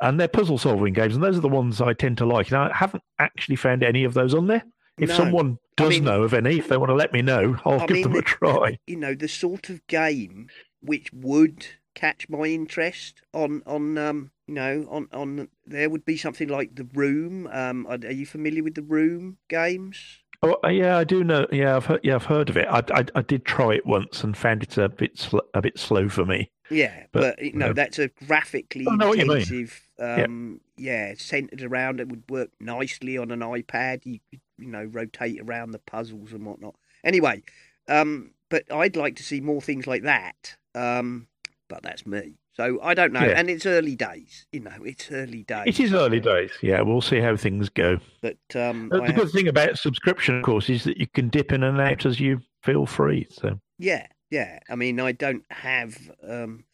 and 0.00 0.18
they're 0.18 0.28
puzzle 0.28 0.58
solving 0.58 0.94
games, 0.94 1.14
and 1.14 1.22
those 1.24 1.36
are 1.36 1.40
the 1.42 1.48
ones 1.48 1.80
I 1.80 1.92
tend 1.92 2.18
to 2.18 2.26
like. 2.26 2.50
Now, 2.52 2.70
I 2.70 2.74
haven't 2.74 3.02
actually 3.18 3.56
found 3.56 3.82
any 3.82 4.04
of 4.04 4.14
those 4.14 4.32
on 4.32 4.46
there. 4.46 4.62
If 4.96 5.08
No. 5.10 5.14
someone 5.16 5.58
I 5.76 5.82
does 5.82 5.90
mean- 5.90 6.04
know 6.04 6.22
of 6.22 6.32
any, 6.34 6.58
if 6.58 6.68
they 6.68 6.76
want 6.76 6.90
to 6.90 6.94
let 6.94 7.12
me 7.12 7.20
know, 7.20 7.56
I'll 7.64 7.80
I 7.80 7.86
give 7.86 7.96
mean, 7.96 8.02
them 8.04 8.14
a 8.14 8.22
try. 8.22 8.78
you 8.86 8.96
know, 8.96 9.14
the 9.14 9.26
sort 9.28 9.68
of 9.70 9.84
game 9.88 10.48
which 10.80 11.12
would 11.12 11.66
catch 11.98 12.28
my 12.28 12.44
interest 12.44 13.22
on 13.34 13.60
on 13.66 13.98
um 13.98 14.30
you 14.46 14.54
know 14.54 14.86
on 14.88 15.08
on 15.12 15.48
there 15.66 15.90
would 15.90 16.04
be 16.04 16.16
something 16.16 16.48
like 16.48 16.76
the 16.76 16.88
Room. 16.94 17.48
Um, 17.52 17.86
are, 17.88 17.98
are 18.04 18.12
you 18.12 18.24
familiar 18.24 18.62
with 18.62 18.76
the 18.76 18.82
Room 18.82 19.38
games? 19.48 20.18
Oh 20.42 20.56
uh, 20.62 20.68
yeah, 20.68 20.96
I 20.96 21.02
do 21.02 21.24
know. 21.24 21.46
Yeah, 21.50 21.76
I've 21.76 21.86
heard. 21.86 22.00
Yeah, 22.04 22.14
I've 22.14 22.26
heard 22.26 22.48
of 22.48 22.56
it. 22.56 22.66
I, 22.70 22.82
I, 22.94 23.04
I 23.16 23.22
did 23.22 23.44
try 23.44 23.74
it 23.74 23.84
once 23.84 24.22
and 24.22 24.36
found 24.36 24.62
it 24.62 24.78
a 24.78 24.88
bit 24.88 25.18
sl- 25.18 25.48
a 25.52 25.60
bit 25.60 25.76
slow 25.78 26.08
for 26.08 26.24
me. 26.24 26.52
Yeah, 26.70 27.06
But, 27.12 27.36
but, 27.36 27.44
you 27.44 27.54
know 27.54 27.68
no. 27.68 27.72
that's 27.72 27.98
a 27.98 28.08
graphically 28.08 28.86
I 28.88 28.94
know 28.94 29.08
what 29.08 29.18
you 29.18 29.26
mean. 29.26 29.38
intensive. 29.38 29.88
Um, 29.98 30.60
yeah, 30.76 31.14
centered 31.16 31.62
around 31.62 31.98
it 31.98 32.08
would 32.08 32.22
work 32.28 32.50
nicely 32.60 33.18
on 33.18 33.32
an 33.32 33.40
iPad. 33.40 34.06
You 34.06 34.20
could, 34.30 34.40
you 34.58 34.68
know 34.68 34.84
rotate 34.84 35.40
around 35.40 35.72
the 35.72 35.80
puzzles 35.80 36.32
and 36.32 36.46
whatnot. 36.46 36.76
Anyway, 37.02 37.42
um, 37.88 38.30
but 38.48 38.62
I'd 38.72 38.96
like 38.96 39.16
to 39.16 39.24
see 39.24 39.40
more 39.40 39.60
things 39.60 39.88
like 39.88 40.04
that. 40.04 40.56
Um, 40.74 41.26
but 41.68 41.82
that's 41.82 42.06
me. 42.06 42.34
So 42.54 42.80
I 42.82 42.94
don't 42.94 43.12
know, 43.12 43.20
Yeah. 43.20 43.38
and 43.38 43.48
it's 43.48 43.66
early 43.66 43.94
days. 43.94 44.46
You 44.50 44.60
know, 44.60 44.82
it's 44.84 45.12
early 45.12 45.44
days. 45.44 45.64
It 45.68 45.78
is 45.78 45.92
early 45.92 46.18
days. 46.18 46.50
Yeah, 46.60 46.80
we'll 46.80 47.00
see 47.00 47.20
how 47.20 47.36
things 47.36 47.68
go. 47.68 47.98
But 48.20 48.38
um, 48.56 48.90
Uh, 48.92 48.96
I 48.96 48.98
The 49.00 49.06
have- 49.12 49.16
good 49.16 49.30
thing 49.30 49.46
about 49.48 49.78
subscription, 49.78 50.38
of 50.38 50.42
course, 50.44 50.68
is 50.68 50.82
that 50.84 50.96
you 50.96 51.06
can 51.06 51.28
dip 51.28 51.52
in 51.52 51.62
and 51.62 51.80
out 51.80 52.04
as 52.04 52.18
you 52.18 52.40
feel 52.64 52.84
free. 52.86 53.28
So 53.30 53.60
Yeah, 53.78 54.06
yeah. 54.30 54.58
I 54.68 54.74
mean, 54.74 54.98
I 54.98 55.12
don't 55.12 55.44
have. 55.50 55.96
Um, 56.26 56.64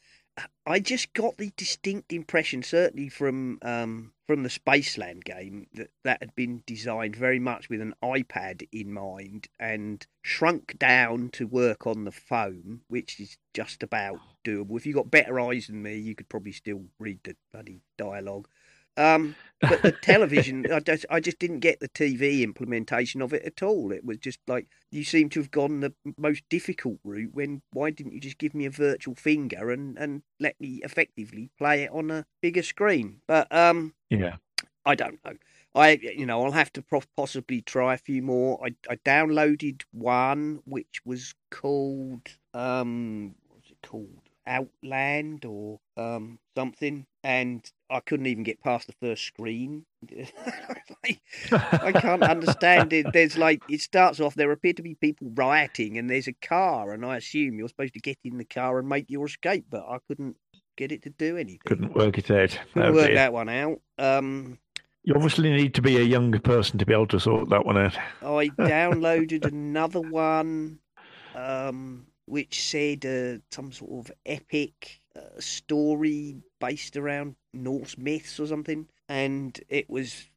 I 0.67 0.81
just 0.81 1.13
got 1.13 1.37
the 1.37 1.53
distinct 1.57 2.13
impression, 2.15 2.63
certainly 2.63 3.11
from 3.11 3.59
um, 3.61 4.14
from 4.27 4.43
the 4.43 4.49
Spaceland 4.49 5.25
game, 5.25 5.67
that 5.75 5.91
that 6.03 6.19
had 6.21 6.35
been 6.35 6.63
designed 6.67 7.17
very 7.17 7.39
much 7.39 7.69
with 7.69 7.81
an 7.81 7.95
iPad 8.03 8.67
in 8.73 8.93
mind 8.93 9.49
and 9.59 10.07
shrunk 10.23 10.79
down 10.79 11.29
to 11.31 11.47
work 11.47 11.87
on 11.87 12.05
the 12.05 12.13
phone, 12.13 12.81
which 12.89 13.21
is 13.21 13.37
just 13.53 13.83
about 13.83 14.19
doable. 14.45 14.77
If 14.77 14.87
you 14.87 14.95
got 14.95 15.11
better 15.11 15.39
eyes 15.41 15.67
than 15.67 15.83
me, 15.83 15.97
you 15.97 16.15
could 16.15 16.29
probably 16.29 16.53
still 16.53 16.85
read 16.99 17.21
the 17.25 17.37
bloody 17.53 17.83
dialogue. 17.99 18.49
Um, 18.97 19.35
but 19.61 19.83
the 19.83 19.93
television, 20.03 20.71
I 20.73 20.81
just, 20.81 21.07
I 21.11 21.21
just 21.21 21.39
didn't 21.39 21.61
get 21.61 21.81
the 21.81 21.89
TV 21.89 22.43
implementation 22.43 23.23
of 23.23 23.33
it 23.33 23.43
at 23.45 23.63
all. 23.63 23.93
It 23.93 24.05
was 24.05 24.19
just 24.19 24.39
like 24.47 24.69
you 24.91 25.05
seem 25.05 25.29
to 25.31 25.41
have 25.41 25.51
gone 25.51 25.81
the 25.81 25.93
most 26.17 26.45
difficult 26.49 26.99
route. 27.03 27.35
When 27.35 27.63
why 27.73 27.91
didn't 27.91 28.13
you 28.13 28.21
just 28.21 28.39
give 28.39 28.55
me 28.55 28.67
a 28.67 28.71
virtual 28.71 29.15
finger 29.15 29.71
and 29.71 29.99
and 29.99 30.23
let 30.39 30.61
me 30.61 30.81
effectively 30.85 31.51
play 31.59 31.85
it 31.85 31.91
on 31.91 32.11
a 32.11 32.27
bigger 32.41 32.63
screen? 32.63 33.21
But 33.27 33.53
um, 33.53 33.95
Yeah. 34.21 34.37
I 34.87 34.95
don't 34.95 35.19
know. 35.25 35.35
I, 35.75 35.93
you 35.93 36.27
know, 36.27 36.45
I'll 36.45 36.53
have 36.53 36.73
to 36.75 36.85
possibly 37.17 37.61
try 37.63 37.95
a 37.95 37.99
few 37.99 38.23
more. 38.23 38.61
I, 38.65 38.75
I 38.89 38.97
downloaded 38.97 39.83
one 39.93 40.61
which 40.65 41.01
was 41.05 41.35
called, 41.51 42.29
um, 42.53 43.35
what's 43.49 43.71
it 43.71 43.79
called? 43.83 44.21
Outland 44.47 45.47
or 45.47 45.81
um 45.97 46.39
something, 46.55 47.07
and 47.23 47.71
I 47.89 48.01
couldn't 48.01 48.27
even 48.27 48.45
get 48.45 48.63
past 48.63 48.87
the 48.87 48.93
first 48.93 49.25
screen. 49.25 49.87
I 51.53 51.93
can't 51.93 52.23
understand 52.23 52.93
it. 52.93 53.07
There's 53.13 53.39
like 53.39 53.63
it 53.71 53.81
starts 53.81 54.21
off. 54.21 54.35
There 54.35 54.53
appear 54.53 54.75
to 54.75 54.83
be 54.83 54.97
people 54.97 55.31
rioting, 55.35 55.97
and 55.97 56.11
there's 56.11 56.29
a 56.29 56.35
car, 56.35 56.93
and 56.93 57.07
I 57.07 57.17
assume 57.17 57.59
you're 57.59 57.69
supposed 57.69 57.95
to 57.95 58.01
get 58.01 58.19
in 58.23 58.37
the 58.37 58.45
car 58.45 58.79
and 58.79 58.87
make 58.87 59.09
your 59.09 59.25
escape, 59.27 59.65
but 59.71 59.85
I 59.89 59.99
couldn't 60.07 60.37
get 60.77 60.93
it 60.93 61.03
to 61.03 61.11
do 61.11 61.37
anything. 61.37 61.61
Couldn't 61.65 61.95
work 61.95 62.19
it 62.19 62.31
out. 62.31 62.59
Couldn't 62.73 62.91
Oh, 62.91 62.93
work 62.93 63.07
dear. 63.07 63.15
that 63.15 63.33
one 63.33 63.49
out. 63.49 63.81
Um, 63.99 64.59
You 65.05 65.15
obviously 65.15 65.51
need 65.53 65.75
to 65.75 65.83
be 65.83 65.97
a 65.99 66.03
younger 66.03 66.41
person 66.41 66.79
to 66.79 66.87
be 66.87 66.93
able 66.95 67.07
to 67.09 67.21
sort 67.21 67.49
that 67.51 67.67
one 67.67 67.77
out. 67.77 67.97
I 68.23 68.49
downloaded 68.59 69.45
another 69.45 70.01
one, 70.01 70.79
um, 71.35 72.07
which 72.27 72.63
said 72.63 73.05
uh, 73.05 73.39
some 73.51 73.71
sort 73.73 74.07
of 74.07 74.13
epic 74.27 75.01
uh, 75.17 75.41
story 75.41 76.37
based 76.61 76.97
around 76.97 77.37
Norse 77.53 77.99
myths 77.99 78.41
or 78.41 78.47
something, 78.47 78.87
and 79.09 79.59
it 79.69 79.89
was. 79.91 80.29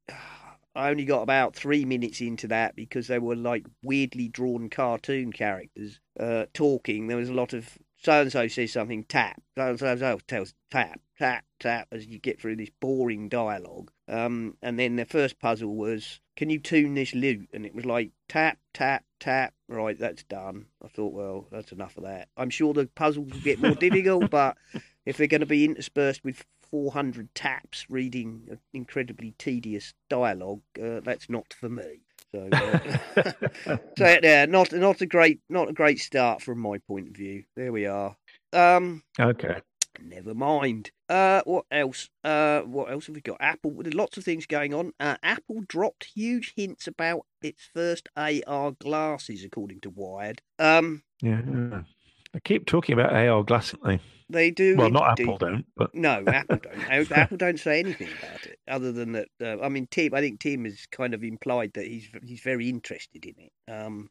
I 0.76 0.91
only 0.91 1.06
got 1.06 1.23
about 1.23 1.56
three 1.56 1.86
minutes 1.86 2.21
into 2.21 2.47
that 2.50 2.76
because 2.76 3.08
they 3.08 3.17
were 3.17 3.36
like 3.36 3.65
weirdly 3.82 4.28
drawn 4.28 4.69
cartoon 4.69 5.34
characters 5.34 6.00
uh, 6.19 6.45
talking. 6.54 7.08
There 7.08 7.17
was 7.17 7.30
a 7.30 7.34
lot 7.34 7.54
of 7.54 7.80
so 8.03 8.21
and 8.21 8.31
so 8.31 8.47
says 8.47 8.73
something 8.73 9.03
tap, 9.03 9.41
so 9.57 9.69
and 9.69 9.79
so 9.79 10.19
tells 10.27 10.53
tap, 10.69 10.99
tap, 11.17 11.45
tap 11.60 11.88
as 11.91 12.05
you 12.05 12.19
get 12.19 12.39
through 12.39 12.55
this 12.55 12.69
boring 12.79 13.29
dialogue. 13.29 13.91
Um, 14.07 14.55
and 14.62 14.79
then 14.79 14.95
the 14.95 15.05
first 15.05 15.39
puzzle 15.39 15.75
was, 15.75 16.19
can 16.36 16.49
you 16.49 16.60
tune 16.60 16.93
this 16.93 17.13
lute? 17.13 17.49
And 17.53 17.65
it 17.65 17.75
was 17.75 17.86
like 17.86 18.12
tap, 18.29 18.60
tap, 18.73 19.03
tap. 19.19 19.53
Right, 19.67 19.97
that's 19.99 20.23
done. 20.23 20.67
I 20.83 20.88
thought, 20.88 21.13
well, 21.13 21.47
that's 21.51 21.71
enough 21.71 21.97
of 21.97 22.03
that. 22.03 22.29
I'm 22.38 22.49
sure 22.49 22.73
the 22.73 22.86
puzzles 22.86 23.31
will 23.31 23.41
get 23.41 23.62
more 23.62 23.75
difficult, 23.75 24.29
but 24.29 24.57
if 25.05 25.17
they're 25.17 25.27
going 25.27 25.41
to 25.41 25.47
be 25.47 25.65
interspersed 25.65 26.23
with 26.23 26.45
400 26.62 27.33
taps 27.33 27.86
reading 27.89 28.47
an 28.49 28.60
incredibly 28.73 29.31
tedious 29.38 29.93
dialogue, 30.10 30.62
uh, 30.81 30.99
that's 31.01 31.29
not 31.29 31.53
for 31.53 31.69
me. 31.69 32.01
So, 32.33 32.49
uh, 32.51 33.77
so 33.97 34.19
yeah, 34.21 34.45
not 34.45 34.71
not 34.73 35.01
a 35.01 35.05
great 35.05 35.39
not 35.49 35.69
a 35.69 35.73
great 35.73 35.99
start 35.99 36.41
from 36.41 36.59
my 36.59 36.77
point 36.79 37.07
of 37.07 37.15
view. 37.15 37.43
There 37.55 37.71
we 37.71 37.85
are. 37.85 38.15
Um, 38.53 39.03
Okay. 39.19 39.61
Never 39.99 40.35
mind. 40.35 40.91
Uh, 41.09 41.41
what 41.45 41.65
else? 41.71 42.09
Uh, 42.23 42.61
what 42.61 42.91
else 42.91 43.07
have 43.07 43.15
we 43.15 43.21
got? 43.21 43.37
Apple. 43.39 43.71
There's 43.81 43.95
lots 43.95 44.17
of 44.17 44.23
things 44.23 44.45
going 44.45 44.73
on. 44.73 44.93
Uh, 44.99 45.15
Apple 45.23 45.61
dropped 45.67 46.05
huge 46.13 46.53
hints 46.55 46.85
about 46.85 47.25
its 47.41 47.67
first 47.73 48.07
AR 48.15 48.71
glasses, 48.73 49.43
according 49.43 49.79
to 49.81 49.89
Wired. 49.89 50.41
Um, 50.59 51.01
Yeah. 51.21 51.81
I 52.35 52.39
keep 52.43 52.67
talking 52.67 52.93
about 52.93 53.13
AR 53.15 53.43
glasses. 53.43 53.79
don't 53.83 53.99
they? 54.29 54.51
do. 54.51 54.75
Well, 54.75 54.89
not 54.89 55.19
Apple 55.19 55.37
don't, 55.37 55.65
but 55.75 55.93
No, 55.93 56.23
Apple 56.27 56.57
don't. 56.57 57.11
Apple- 57.11 57.37
don't 57.37 57.59
say 57.59 57.79
anything 57.79 58.09
about 58.19 58.45
it, 58.45 58.59
other 58.67 58.91
than 58.91 59.13
that. 59.13 59.27
Uh, 59.41 59.61
I 59.61 59.69
mean, 59.69 59.87
Tim. 59.89 60.13
I 60.13 60.21
think 60.21 60.39
Tim 60.39 60.65
has 60.65 60.85
kind 60.91 61.13
of 61.13 61.23
implied 61.23 61.73
that 61.73 61.85
he's 61.85 62.09
he's 62.23 62.41
very 62.41 62.69
interested 62.69 63.25
in 63.25 63.35
it. 63.37 63.71
Um, 63.71 64.09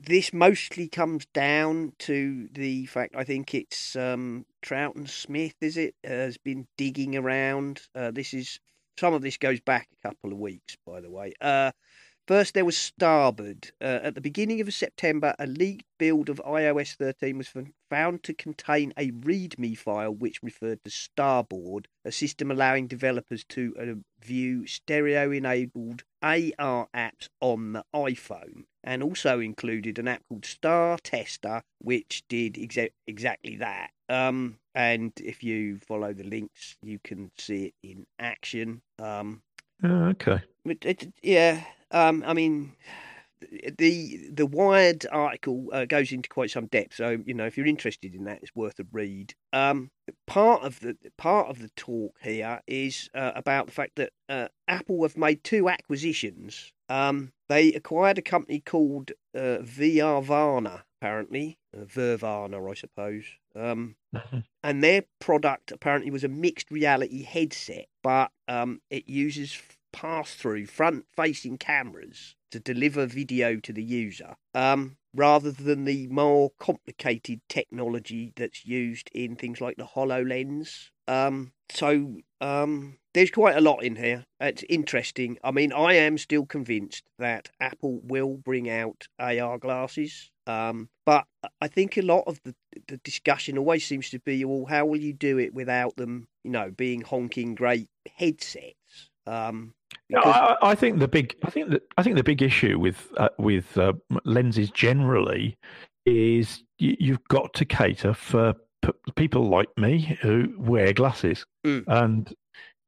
this 0.00 0.32
mostly 0.32 0.88
comes 0.88 1.26
down 1.26 1.92
to 2.00 2.48
the 2.52 2.86
fact 2.86 3.14
I 3.16 3.24
think 3.24 3.54
it's 3.54 3.96
um, 3.96 4.46
and 4.70 5.08
Smith, 5.08 5.54
is 5.60 5.76
it, 5.76 5.94
has 6.04 6.38
been 6.38 6.66
digging 6.76 7.16
around. 7.16 7.82
Uh, 7.94 8.10
this 8.10 8.34
is 8.34 8.60
some 8.98 9.14
of 9.14 9.22
this 9.22 9.36
goes 9.36 9.60
back 9.60 9.88
a 9.92 10.08
couple 10.08 10.32
of 10.32 10.38
weeks, 10.38 10.76
by 10.86 11.00
the 11.00 11.10
way. 11.10 11.32
Uh, 11.40 11.70
First, 12.28 12.52
there 12.52 12.66
was 12.66 12.76
Starboard. 12.76 13.70
Uh, 13.80 14.00
at 14.02 14.14
the 14.14 14.20
beginning 14.20 14.60
of 14.60 14.74
September, 14.74 15.34
a 15.38 15.46
leaked 15.46 15.86
build 15.98 16.28
of 16.28 16.42
iOS 16.46 16.94
13 16.94 17.38
was 17.38 17.48
found 17.88 18.22
to 18.24 18.34
contain 18.34 18.92
a 18.98 19.12
README 19.12 19.78
file 19.78 20.14
which 20.14 20.42
referred 20.42 20.84
to 20.84 20.90
Starboard, 20.90 21.88
a 22.04 22.12
system 22.12 22.50
allowing 22.50 22.86
developers 22.86 23.44
to 23.44 23.74
uh, 23.80 24.22
view 24.22 24.66
stereo 24.66 25.30
enabled 25.32 26.02
AR 26.22 26.88
apps 26.94 27.30
on 27.40 27.72
the 27.72 27.84
iPhone, 27.94 28.64
and 28.84 29.02
also 29.02 29.40
included 29.40 29.98
an 29.98 30.06
app 30.06 30.20
called 30.28 30.44
Star 30.44 30.98
Tester, 31.02 31.62
which 31.78 32.24
did 32.28 32.56
exa- 32.56 32.92
exactly 33.06 33.56
that. 33.56 33.88
Um, 34.10 34.58
and 34.74 35.12
if 35.16 35.42
you 35.42 35.78
follow 35.78 36.12
the 36.12 36.24
links, 36.24 36.76
you 36.82 36.98
can 37.02 37.30
see 37.38 37.68
it 37.68 37.74
in 37.82 38.06
action. 38.18 38.82
Um, 38.98 39.40
Oh, 39.82 40.08
okay. 40.08 40.40
it, 40.64 40.84
it, 40.84 41.12
yeah, 41.22 41.62
um, 41.90 42.24
I 42.26 42.34
mean, 42.34 42.72
the 43.78 44.28
the 44.32 44.46
Wired 44.46 45.06
article 45.10 45.68
uh, 45.72 45.84
goes 45.84 46.12
into 46.12 46.28
quite 46.28 46.50
some 46.50 46.66
depth. 46.66 46.94
So 46.94 47.18
you 47.24 47.34
know, 47.34 47.46
if 47.46 47.56
you're 47.56 47.66
interested 47.66 48.14
in 48.14 48.24
that, 48.24 48.40
it's 48.42 48.54
worth 48.54 48.78
a 48.80 48.86
read. 48.90 49.34
Um, 49.52 49.90
part 50.26 50.62
of 50.62 50.80
the 50.80 50.96
part 51.16 51.48
of 51.48 51.60
the 51.60 51.70
talk 51.70 52.16
here 52.22 52.60
is 52.66 53.08
uh, 53.14 53.32
about 53.34 53.66
the 53.66 53.72
fact 53.72 53.96
that 53.96 54.12
uh, 54.28 54.48
Apple 54.66 55.02
have 55.02 55.16
made 55.16 55.44
two 55.44 55.68
acquisitions. 55.68 56.72
Um, 56.88 57.32
they 57.48 57.72
acquired 57.72 58.18
a 58.18 58.22
company 58.22 58.60
called 58.60 59.12
uh, 59.34 59.58
VRvana, 59.60 60.82
apparently, 61.00 61.58
uh, 61.76 61.84
Vervana, 61.84 62.70
I 62.70 62.74
suppose. 62.74 63.24
Um, 63.54 63.96
and 64.62 64.82
their 64.82 65.04
product 65.20 65.70
apparently 65.70 66.10
was 66.10 66.24
a 66.24 66.28
mixed 66.28 66.70
reality 66.70 67.22
headset, 67.22 67.86
but 68.02 68.30
um, 68.48 68.80
it 68.90 69.08
uses 69.08 69.52
pass 70.00 70.34
through 70.34 70.64
front 70.64 71.04
facing 71.16 71.58
cameras 71.58 72.36
to 72.52 72.60
deliver 72.60 73.04
video 73.04 73.56
to 73.56 73.72
the 73.72 73.82
user 73.82 74.36
um, 74.54 74.96
rather 75.12 75.50
than 75.50 75.84
the 75.84 76.06
more 76.06 76.52
complicated 76.60 77.40
technology 77.48 78.32
that's 78.36 78.64
used 78.64 79.10
in 79.12 79.34
things 79.34 79.60
like 79.60 79.76
the 79.76 79.84
HoloLens. 79.84 80.90
Um, 81.08 81.50
so 81.68 82.18
um, 82.40 82.98
there's 83.12 83.32
quite 83.32 83.56
a 83.56 83.60
lot 83.60 83.82
in 83.82 83.96
here. 83.96 84.24
It's 84.38 84.62
interesting. 84.68 85.36
I 85.42 85.50
mean, 85.50 85.72
I 85.72 85.94
am 85.94 86.16
still 86.16 86.46
convinced 86.46 87.02
that 87.18 87.50
Apple 87.58 87.98
will 88.04 88.36
bring 88.36 88.70
out 88.70 89.08
AR 89.18 89.58
glasses. 89.58 90.30
Um, 90.46 90.90
but 91.04 91.26
I 91.60 91.66
think 91.66 91.96
a 91.96 92.02
lot 92.02 92.22
of 92.26 92.40
the, 92.44 92.54
the 92.86 92.98
discussion 92.98 93.58
always 93.58 93.84
seems 93.84 94.10
to 94.10 94.20
be, 94.20 94.44
well, 94.44 94.66
how 94.66 94.86
will 94.86 95.00
you 95.00 95.12
do 95.12 95.38
it 95.38 95.52
without 95.52 95.96
them, 95.96 96.28
you 96.44 96.52
know, 96.52 96.70
being 96.70 97.00
honking 97.00 97.56
great 97.56 97.88
headsets? 98.16 99.07
Um, 99.28 99.74
No, 100.10 100.20
I, 100.20 100.56
I 100.62 100.74
think 100.74 100.98
the 101.00 101.08
big, 101.08 101.34
I 101.44 101.50
think 101.50 101.70
that 101.70 101.82
I 101.98 102.02
think 102.02 102.16
the 102.16 102.22
big 102.24 102.42
issue 102.42 102.78
with 102.78 103.08
uh, 103.16 103.28
with 103.38 103.76
uh, 103.76 103.92
lenses 104.24 104.70
generally 104.70 105.56
is 106.06 106.62
you, 106.78 106.96
you've 106.98 107.24
got 107.28 107.52
to 107.54 107.64
cater 107.64 108.14
for 108.14 108.54
p- 108.82 108.92
people 109.16 109.48
like 109.48 109.68
me 109.76 110.16
who 110.22 110.54
wear 110.58 110.92
glasses, 110.92 111.44
Mm. 111.66 111.84
and 111.88 112.34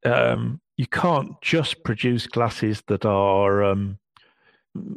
um, 0.07 0.61
you 0.79 0.87
can't 0.87 1.33
just 1.43 1.83
produce 1.85 2.27
glasses 2.27 2.83
that 2.87 3.05
are 3.05 3.63
um, 3.65 3.99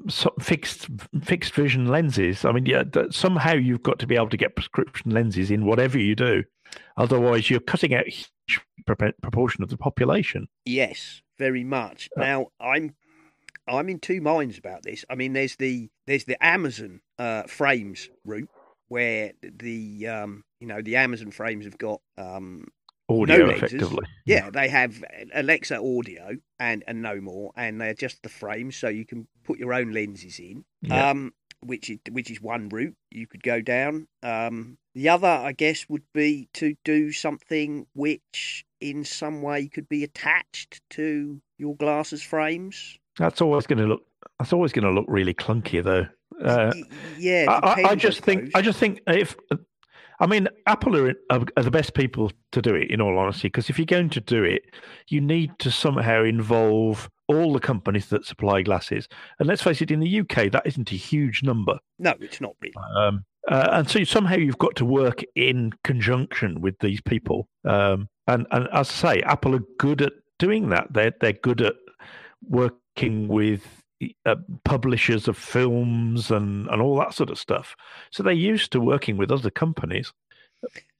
so 0.08 0.32
fixed 0.40 0.88
fixed 1.24 1.54
vision 1.54 1.88
lenses. 1.88 2.46
I 2.46 2.52
mean, 2.54 2.66
yeah, 2.66 2.84
somehow 3.12 3.54
you've 3.54 3.84
got 3.84 4.00
to 4.00 4.08
be 4.08 4.16
able 4.16 4.30
to 4.30 4.38
get 4.38 4.56
prescription 4.56 5.12
lenses 5.12 5.52
in 5.52 5.66
whatever 5.66 5.98
you 6.00 6.16
do, 6.16 6.44
otherwise 6.96 7.50
you're 7.50 7.60
cutting 7.60 7.94
out 7.94 8.06
a 8.08 8.12
huge 8.12 8.62
proportion 9.22 9.64
of 9.64 9.70
the 9.70 9.78
population. 9.78 10.48
Yes, 10.66 11.22
very 11.44 11.64
much. 11.64 12.10
Uh, 12.16 12.22
Now 12.22 12.48
I'm 12.60 12.96
I'm 13.68 13.90
in 13.90 14.00
two 14.00 14.22
minds 14.22 14.58
about 14.58 14.84
this. 14.84 15.06
I 15.10 15.16
mean, 15.16 15.34
there's 15.34 15.56
the 15.58 15.90
there's 16.08 16.26
the 16.26 16.38
Amazon 16.44 17.02
uh, 17.18 17.44
frames 17.44 18.10
route 18.26 18.50
where 18.88 19.32
the 19.42 20.08
um, 20.08 20.44
you 20.60 20.68
know 20.68 20.82
the 20.82 20.96
Amazon 20.98 21.32
frames 21.32 21.66
have 21.66 21.78
got 21.78 22.02
um, 22.18 22.68
Audio, 23.10 23.46
lenses. 23.46 23.74
effectively. 23.74 24.06
yeah 24.26 24.50
they 24.50 24.70
have 24.70 25.04
Alexa 25.34 25.78
audio 25.78 26.38
and 26.60 26.84
and 26.88 27.02
no 27.02 27.20
more, 27.22 27.52
and 27.56 27.80
they 27.82 27.90
adjust 27.90 28.24
the 28.24 28.30
frames 28.30 28.76
so 28.76 28.88
you 28.88 29.06
can 29.06 29.28
put 29.44 29.60
your 29.60 29.74
own 29.74 29.92
lenses 29.92 30.40
in. 30.40 30.64
Yeah. 30.82 31.10
Um, 31.10 31.34
which 31.66 31.90
is 31.90 32.00
which 32.12 32.30
is 32.30 32.42
one 32.42 32.68
route 32.70 32.96
you 33.10 33.26
could 33.28 33.44
go 33.44 33.62
down. 33.62 34.08
Um, 34.22 34.78
the 34.96 35.10
other, 35.10 35.28
I 35.28 35.54
guess, 35.54 35.88
would 35.90 36.04
be 36.14 36.50
to 36.54 36.76
do 36.84 37.12
something 37.14 37.88
which, 37.96 38.66
in 38.92 39.04
some 39.06 39.42
way, 39.42 39.68
could 39.68 39.88
be 39.88 40.04
attached 40.04 40.82
to 40.92 41.42
your 41.58 41.76
glasses 41.76 42.22
frames. 42.22 42.98
That's 43.18 43.42
always 43.42 43.66
going 43.66 43.80
to 43.80 43.86
look. 43.86 44.04
That's 44.40 44.54
always 44.54 44.72
going 44.74 44.86
to 44.86 44.92
look 44.92 45.06
really 45.08 45.34
clunky, 45.34 45.84
though. 45.84 46.08
Uh, 46.44 46.74
yeah, 47.18 47.46
I, 47.50 47.82
I- 47.84 47.90
I 47.92 47.96
just 47.96 48.22
think. 48.22 48.52
I 48.56 48.62
just 48.62 48.80
think 48.80 49.00
if 49.08 49.36
I 50.20 50.26
mean, 50.28 50.48
Apple 50.68 50.96
are, 50.98 51.14
are, 51.30 51.42
are 51.58 51.64
the 51.64 51.72
best 51.72 51.94
people 51.96 52.32
to 52.52 52.62
do 52.62 52.76
it, 52.76 52.92
in 52.92 53.02
all 53.02 53.18
honesty, 53.18 53.48
because 53.48 53.70
if 53.70 53.78
you're 53.80 53.86
going 53.86 54.10
to 54.12 54.22
do 54.22 54.44
it, 54.44 54.64
you 55.08 55.20
need 55.22 55.52
to 55.60 55.72
somehow 55.72 56.24
involve 56.24 57.10
all 57.28 57.54
the 57.54 57.60
companies 57.60 58.08
that 58.10 58.26
supply 58.26 58.62
glasses. 58.62 59.08
And 59.40 59.48
let's 59.48 59.62
face 59.64 59.82
it, 59.82 59.92
in 59.92 60.00
the 60.00 60.20
UK, 60.22 60.52
that 60.52 60.64
isn't 60.66 60.92
a 60.92 60.96
huge 60.96 61.42
number. 61.44 61.80
No, 62.00 62.14
it's 62.20 62.40
not 62.42 62.56
really. 62.62 62.74
Um, 62.96 63.26
uh, 63.50 63.70
and 63.72 63.90
so 63.90 64.04
somehow 64.04 64.36
you've 64.36 64.58
got 64.58 64.76
to 64.78 64.86
work 64.86 65.24
in 65.36 65.74
conjunction 65.84 66.62
with 66.62 66.78
these 66.80 67.02
people. 67.02 67.48
Um, 67.66 68.10
and, 68.28 68.48
and 68.52 68.68
as 68.72 68.90
I 68.90 69.16
say, 69.16 69.22
Apple 69.22 69.56
are 69.56 69.64
good 69.78 70.02
at 70.02 70.14
doing 70.40 70.70
that. 70.70 70.88
They're, 70.92 71.14
they're 71.20 71.34
good 71.34 71.62
at 71.62 71.76
working 72.48 73.28
with 73.28 73.66
uh, 74.26 74.36
publishers 74.64 75.28
of 75.28 75.38
films 75.38 76.32
and, 76.32 76.68
and 76.68 76.82
all 76.82 76.98
that 77.00 77.14
sort 77.14 77.30
of 77.30 77.38
stuff. 77.38 77.76
So 78.12 78.24
they're 78.24 78.34
used 78.34 78.72
to 78.72 78.80
working 78.80 79.18
with 79.18 79.32
other 79.32 79.50
companies. 79.50 80.14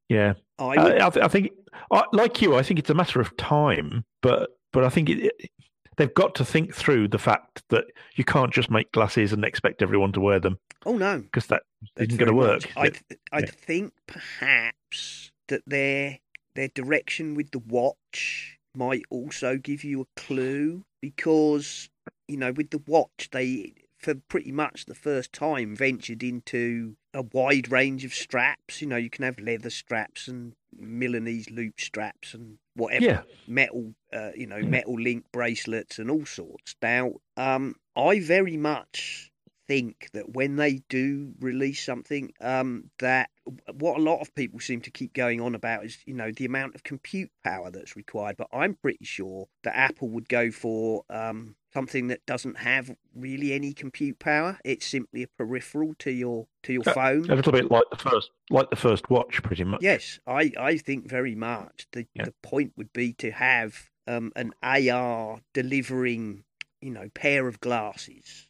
Yeah, 0.10 0.34
I 0.60 0.64
I, 0.64 0.84
would, 0.84 1.02
I, 1.02 1.26
I 1.26 1.28
think, 1.28 1.52
I, 1.92 2.04
like 2.12 2.42
you, 2.42 2.56
I 2.56 2.64
think 2.64 2.80
it's 2.80 2.90
a 2.90 2.96
matter 2.96 3.22
of 3.22 3.36
time. 3.38 4.06
But 4.22 4.50
but 4.72 4.84
I 4.84 4.90
think 4.90 5.10
it, 5.10 5.34
it, 5.40 5.52
they've 5.98 6.14
got 6.14 6.36
to 6.36 6.46
think 6.46 6.74
through 6.74 7.08
the 7.08 7.20
fact 7.20 7.64
that 7.70 7.86
you 8.16 8.24
can't 8.24 8.54
just 8.54 8.70
make 8.72 8.92
glasses 8.92 9.34
and 9.34 9.44
expect 9.46 9.82
everyone 9.82 10.12
to 10.12 10.20
wear 10.22 10.40
them 10.40 10.58
oh 10.86 10.98
no, 10.98 11.20
because 11.20 11.48
that 11.48 11.64
That's 11.96 12.14
isn't 12.14 12.18
going 12.20 12.30
to 12.30 12.36
work. 12.36 12.72
I 12.76 12.90
th- 12.90 13.20
I 13.32 13.40
Yeah. 13.40 13.46
think 13.48 13.94
perhaps 14.08 15.32
that 15.48 15.62
their 15.66 16.20
their 16.56 16.70
direction 16.70 17.36
with 17.36 17.52
the 17.52 17.60
watch 17.60 18.58
might 18.76 19.04
also 19.10 19.58
give 19.58 19.84
you 19.84 20.02
a 20.02 20.20
clue 20.20 20.84
because 21.02 21.90
you 22.28 22.38
know 22.38 22.52
with 22.52 22.70
the 22.72 22.82
watch 22.88 23.30
they 23.32 23.74
for 24.04 24.16
pretty 24.16 24.52
much 24.52 24.86
the 24.86 24.96
first 24.96 25.32
time 25.32 25.76
ventured 25.76 26.22
into 26.22 26.96
a 27.14 27.22
wide 27.22 27.72
range 27.72 28.04
of 28.04 28.14
straps. 28.14 28.82
You 28.82 28.88
know, 28.88 28.98
you 28.98 29.10
can 29.10 29.24
have 29.24 29.40
leather 29.40 29.70
straps 29.70 30.28
and 30.28 30.54
Milanese 30.78 31.50
loop 31.50 31.80
straps 31.80 32.34
and 32.34 32.58
whatever 32.76 33.06
yeah, 33.06 33.22
metal, 33.48 33.94
uh, 34.12 34.32
you 34.36 34.48
know, 34.48 34.58
Yeah. 34.58 34.68
metal 34.70 35.00
link 35.00 35.26
bracelets 35.32 36.00
and 36.00 36.12
all 36.12 36.26
sorts. 36.26 36.76
Now, 36.82 37.14
um, 37.38 37.76
I 37.96 38.20
very 38.20 38.58
much 38.58 39.32
think 39.66 40.10
that 40.12 40.34
when 40.34 40.58
they 40.58 40.82
do 40.90 41.34
release 41.40 41.86
something, 41.86 42.34
um, 42.42 42.92
that 43.00 43.30
what 43.72 43.98
a 43.98 44.02
lot 44.02 44.20
of 44.20 44.36
people 44.36 44.60
seem 44.60 44.82
to 44.82 44.92
keep 44.92 45.14
going 45.14 45.40
on 45.40 45.56
about 45.56 45.86
is, 45.86 46.00
you 46.06 46.14
know, 46.14 46.32
the 46.32 46.46
amount 46.46 46.76
of 46.76 46.84
compute 46.84 47.32
power 47.46 47.72
that's 47.72 47.96
required. 47.96 48.36
But 48.38 48.48
I'm 48.52 48.74
pretty 48.76 49.06
sure 49.06 49.48
that 49.64 49.76
Apple 49.78 50.10
would 50.10 50.28
go 50.28 50.52
for 50.52 51.04
um, 51.10 51.56
something 51.74 52.08
that 52.08 52.26
doesn't 52.26 52.58
have 52.60 52.96
really 53.16 53.54
any 53.54 53.74
compute 53.74 54.20
power. 54.20 54.60
It's 54.64 54.86
simply 54.86 55.24
a 55.24 55.28
peripheral 55.38 55.94
to 56.00 56.12
your 56.12 56.48
to 56.64 56.74
your 56.74 56.84
Uh, 56.86 56.94
phone. 56.94 57.30
a 57.30 57.36
little 57.36 57.52
bit 57.52 57.72
like 57.72 57.86
the 57.90 57.98
first, 57.98 58.32
like 58.50 58.70
the 58.70 58.76
first 58.76 59.10
watch, 59.10 59.42
pretty 59.44 59.64
much. 59.64 59.82
Yes, 59.82 60.20
I, 60.28 60.52
I 60.60 60.78
think 60.78 61.10
very 61.10 61.36
much 61.36 61.88
the 61.92 62.06
Yeah. 62.14 62.26
the 62.26 62.34
point 62.44 62.74
would 62.78 62.94
be 62.94 63.14
to 63.14 63.32
have 63.32 63.90
um, 64.08 64.32
an 64.36 64.54
AR 64.62 65.40
delivering, 65.54 66.44
you 66.82 66.92
know, 66.92 67.10
pair 67.14 67.48
of 67.48 67.60
glasses. 67.60 68.48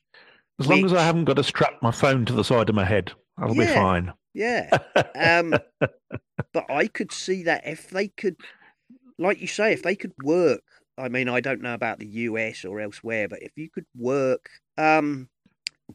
As 0.60 0.68
long 0.68 0.86
as 0.86 0.94
I 0.94 1.04
haven't 1.04 1.26
got 1.26 1.38
to 1.38 1.44
strap 1.44 1.82
my 1.82 1.92
phone 1.92 2.26
to 2.26 2.34
the 2.34 2.44
side 2.44 2.70
of 2.70 2.76
my 2.76 2.86
head, 2.86 3.12
I'll 3.38 3.56
be 3.56 3.66
fine. 3.66 4.14
Yeah, 4.34 4.78
um, 5.16 5.56
but 6.54 6.70
I 6.70 6.88
could 6.88 7.12
see 7.12 7.44
that 7.44 7.66
if 7.66 7.90
they 7.90 8.10
could, 8.10 8.36
like 9.18 9.40
you 9.42 9.48
say, 9.48 9.74
if 9.74 9.84
they 9.84 9.96
could 9.96 10.14
work. 10.24 10.62
I 10.98 11.10
mean, 11.10 11.28
I 11.28 11.40
don't 11.40 11.62
know 11.62 11.74
about 11.74 12.00
the 12.00 12.08
US 12.08 12.66
or 12.66 12.80
elsewhere, 12.80 13.28
but 13.28 13.42
if 13.42 13.52
you 13.56 13.70
could 13.70 13.86
work 13.98 14.50
um, 14.78 15.30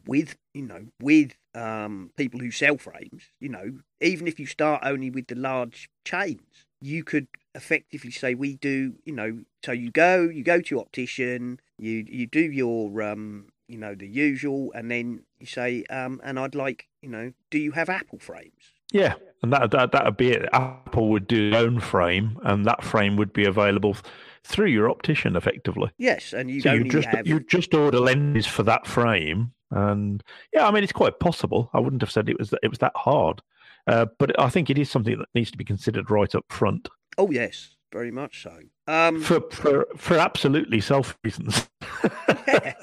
with, 0.05 0.35
you 0.53 0.63
know, 0.63 0.85
with 1.01 1.35
um, 1.55 2.11
people 2.17 2.39
who 2.39 2.51
sell 2.51 2.77
frames, 2.77 3.23
you 3.39 3.49
know, 3.49 3.79
even 4.01 4.27
if 4.27 4.39
you 4.39 4.45
start 4.45 4.81
only 4.83 5.09
with 5.09 5.27
the 5.27 5.35
large 5.35 5.89
chains, 6.05 6.65
you 6.81 7.03
could 7.03 7.27
effectively 7.55 8.11
say 8.11 8.35
we 8.35 8.55
do, 8.55 8.95
you 9.05 9.13
know, 9.13 9.39
so 9.65 9.71
you 9.71 9.91
go, 9.91 10.23
you 10.23 10.43
go 10.43 10.61
to 10.61 10.79
optician, 10.79 11.59
you 11.77 12.05
you 12.07 12.27
do 12.27 12.41
your 12.41 13.01
um, 13.01 13.47
you 13.67 13.77
know, 13.77 13.95
the 13.95 14.07
usual, 14.07 14.71
and 14.73 14.89
then 14.89 15.21
you 15.39 15.45
say, 15.45 15.83
um, 15.89 16.19
and 16.23 16.39
I'd 16.39 16.55
like, 16.55 16.87
you 17.01 17.09
know, 17.09 17.31
do 17.51 17.59
you 17.59 17.71
have 17.71 17.89
Apple 17.89 18.19
frames? 18.19 18.73
Yeah, 18.91 19.13
and 19.43 19.53
that 19.53 19.71
that 19.71 19.91
that'd 19.91 20.17
be 20.17 20.31
it. 20.31 20.49
Apple 20.51 21.09
would 21.09 21.27
do 21.27 21.51
their 21.51 21.61
own 21.61 21.79
frame, 21.79 22.39
and 22.43 22.65
that 22.65 22.83
frame 22.83 23.15
would 23.17 23.31
be 23.31 23.45
available 23.45 23.95
through 24.43 24.67
your 24.67 24.89
optician, 24.89 25.35
effectively. 25.35 25.91
Yes, 25.97 26.33
and 26.33 26.49
you'd 26.49 26.63
so 26.63 26.73
you 26.73 26.83
just 26.85 27.07
have 27.09 27.27
you 27.27 27.39
just 27.39 27.73
order 27.73 27.99
lenses 27.99 28.45
for 28.45 28.63
that 28.63 28.87
frame, 28.87 29.53
and 29.71 30.23
yeah, 30.53 30.67
I 30.67 30.71
mean 30.71 30.83
it's 30.83 30.93
quite 30.93 31.19
possible. 31.19 31.69
I 31.73 31.79
wouldn't 31.79 32.01
have 32.01 32.11
said 32.11 32.29
it 32.29 32.39
was 32.39 32.49
that 32.51 32.59
it 32.63 32.69
was 32.69 32.79
that 32.79 32.93
hard, 32.95 33.41
uh, 33.87 34.05
but 34.17 34.39
I 34.39 34.49
think 34.49 34.69
it 34.69 34.77
is 34.77 34.89
something 34.89 35.17
that 35.17 35.29
needs 35.33 35.51
to 35.51 35.57
be 35.57 35.65
considered 35.65 36.09
right 36.11 36.33
up 36.35 36.45
front 36.49 36.89
Oh 37.19 37.29
yes, 37.31 37.75
very 37.91 38.11
much 38.11 38.43
so. 38.43 38.57
Um, 38.87 39.21
for 39.21 39.41
for 39.51 39.87
for 39.97 40.17
absolutely 40.17 40.79
self 40.79 41.17
reasons. 41.23 41.69
Yeah. 42.47 42.73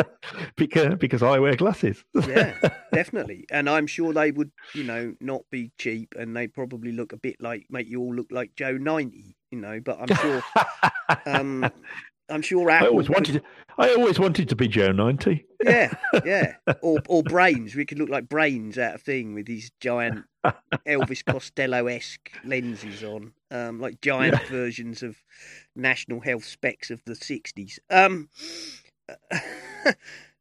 because 0.57 0.95
because 0.97 1.23
I 1.25 1.39
wear 1.41 1.57
glasses. 1.57 2.05
yeah, 2.15 2.55
definitely, 2.93 3.47
and 3.51 3.69
I'm 3.69 3.87
sure 3.87 4.13
they 4.13 4.31
would, 4.31 4.53
you 4.75 4.85
know, 4.85 5.15
not 5.21 5.43
be 5.51 5.73
cheap, 5.79 6.15
and 6.17 6.37
they 6.37 6.47
probably 6.47 6.93
look 6.93 7.13
a 7.13 7.17
bit 7.17 7.41
like 7.41 7.67
make 7.71 7.89
you 7.89 8.01
all 8.01 8.15
look 8.15 8.29
like 8.31 8.55
Joe 8.55 8.77
ninety, 8.77 9.37
you 9.51 9.59
know. 9.59 9.81
But 9.85 9.99
I'm 10.01 10.17
sure, 10.23 10.43
um, 11.27 11.71
I'm 12.29 12.43
sure 12.43 12.71
I 12.71 12.77
Apple. 12.77 12.89
always 12.89 13.07
could- 13.07 13.15
wanted 13.17 13.33
to, 13.35 13.43
I 13.79 13.95
always 13.95 14.19
wanted 14.19 14.49
to 14.49 14.57
be 14.57 14.69
Joe 14.69 14.93
ninety. 14.93 15.45
Yeah, 15.63 15.93
yeah, 16.25 16.55
or 16.83 17.01
or 17.09 17.23
brains. 17.23 17.75
We 17.75 17.85
could 17.87 17.99
look 17.99 18.09
like 18.09 18.29
brains 18.29 18.79
out 18.79 18.95
of 18.97 19.03
thing 19.03 19.35
with 19.35 19.47
these 19.47 19.71
giant 19.81 20.25
Elvis 20.87 21.25
Costello 21.25 21.87
esque 21.87 22.31
lenses 22.45 23.03
on, 23.05 23.33
um, 23.51 23.81
like 23.81 24.01
giant 24.01 24.41
versions 24.49 25.03
of 25.03 25.17
national 25.75 26.21
health 26.21 26.45
specs 26.45 26.91
of 26.91 27.03
the 27.05 27.15
'60s. 27.15 27.79
Um, 27.91 28.29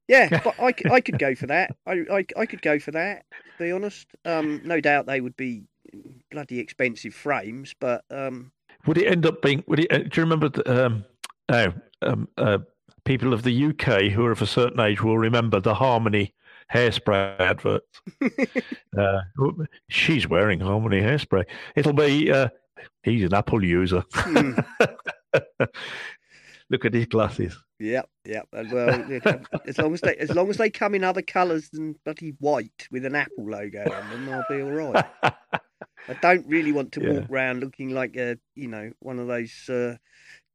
yeah, 0.07 0.41
but 0.43 0.55
I 0.59 0.71
could 1.01 1.19
go 1.19 1.35
for 1.35 1.47
that. 1.47 1.75
I, 1.85 2.03
I 2.11 2.25
I 2.37 2.45
could 2.45 2.61
go 2.61 2.79
for 2.79 2.91
that. 2.91 3.25
To 3.57 3.63
be 3.63 3.71
honest, 3.71 4.07
um, 4.25 4.61
no 4.63 4.79
doubt 4.81 5.05
they 5.07 5.21
would 5.21 5.35
be 5.37 5.63
bloody 6.31 6.59
expensive 6.59 7.13
frames, 7.13 7.73
but 7.79 8.03
um, 8.11 8.51
Would 8.87 8.97
it 8.97 9.07
end 9.07 9.25
up 9.25 9.41
being? 9.41 9.63
Would 9.67 9.79
it? 9.79 9.91
Uh, 9.91 9.97
do 9.99 10.09
you 10.13 10.23
remember? 10.23 10.49
The, 10.49 10.85
um, 10.85 11.05
no, 11.49 11.73
um, 12.01 12.27
uh, 12.37 12.59
people 13.03 13.33
of 13.33 13.43
the 13.43 13.65
UK 13.67 14.11
who 14.11 14.25
are 14.25 14.31
of 14.31 14.41
a 14.41 14.47
certain 14.47 14.79
age 14.79 15.01
will 15.01 15.17
remember 15.17 15.59
the 15.59 15.75
Harmony 15.75 16.33
hairspray 16.73 17.39
advert. 17.39 17.83
uh, 18.97 19.21
she's 19.89 20.27
wearing 20.27 20.59
Harmony 20.59 21.01
hairspray. 21.01 21.45
It'll 21.75 21.93
be. 21.93 22.31
Uh, 22.31 22.49
he's 23.03 23.23
an 23.23 23.33
Apple 23.33 23.63
user. 23.63 24.03
hmm, 24.13 24.53
Look 26.69 26.85
at 26.85 26.93
his 26.93 27.05
glasses. 27.05 27.57
Yep, 27.79 28.09
yep. 28.25 28.47
Well, 28.53 29.21
as 29.65 29.77
long 29.77 29.93
as 29.93 30.01
they 30.01 30.15
as 30.15 30.33
long 30.33 30.49
as 30.49 30.57
they 30.57 30.69
come 30.69 30.95
in 30.95 31.03
other 31.03 31.21
colours 31.21 31.69
than 31.69 31.95
bloody 32.05 32.33
white 32.39 32.87
with 32.89 33.05
an 33.05 33.15
Apple 33.15 33.49
logo 33.49 33.81
on 33.81 34.09
them, 34.09 34.29
I'll 34.29 34.45
be 34.49 34.61
all 34.61 34.71
right. 34.71 35.05
I 36.09 36.13
don't 36.21 36.45
really 36.47 36.71
want 36.71 36.91
to 36.93 37.01
Yeah. 37.01 37.11
walk 37.13 37.29
around 37.29 37.59
looking 37.61 37.89
like 37.89 38.15
a 38.17 38.37
you 38.55 38.67
know 38.67 38.91
one 38.99 39.19
of 39.19 39.27
those 39.27 39.69
uh, 39.69 39.95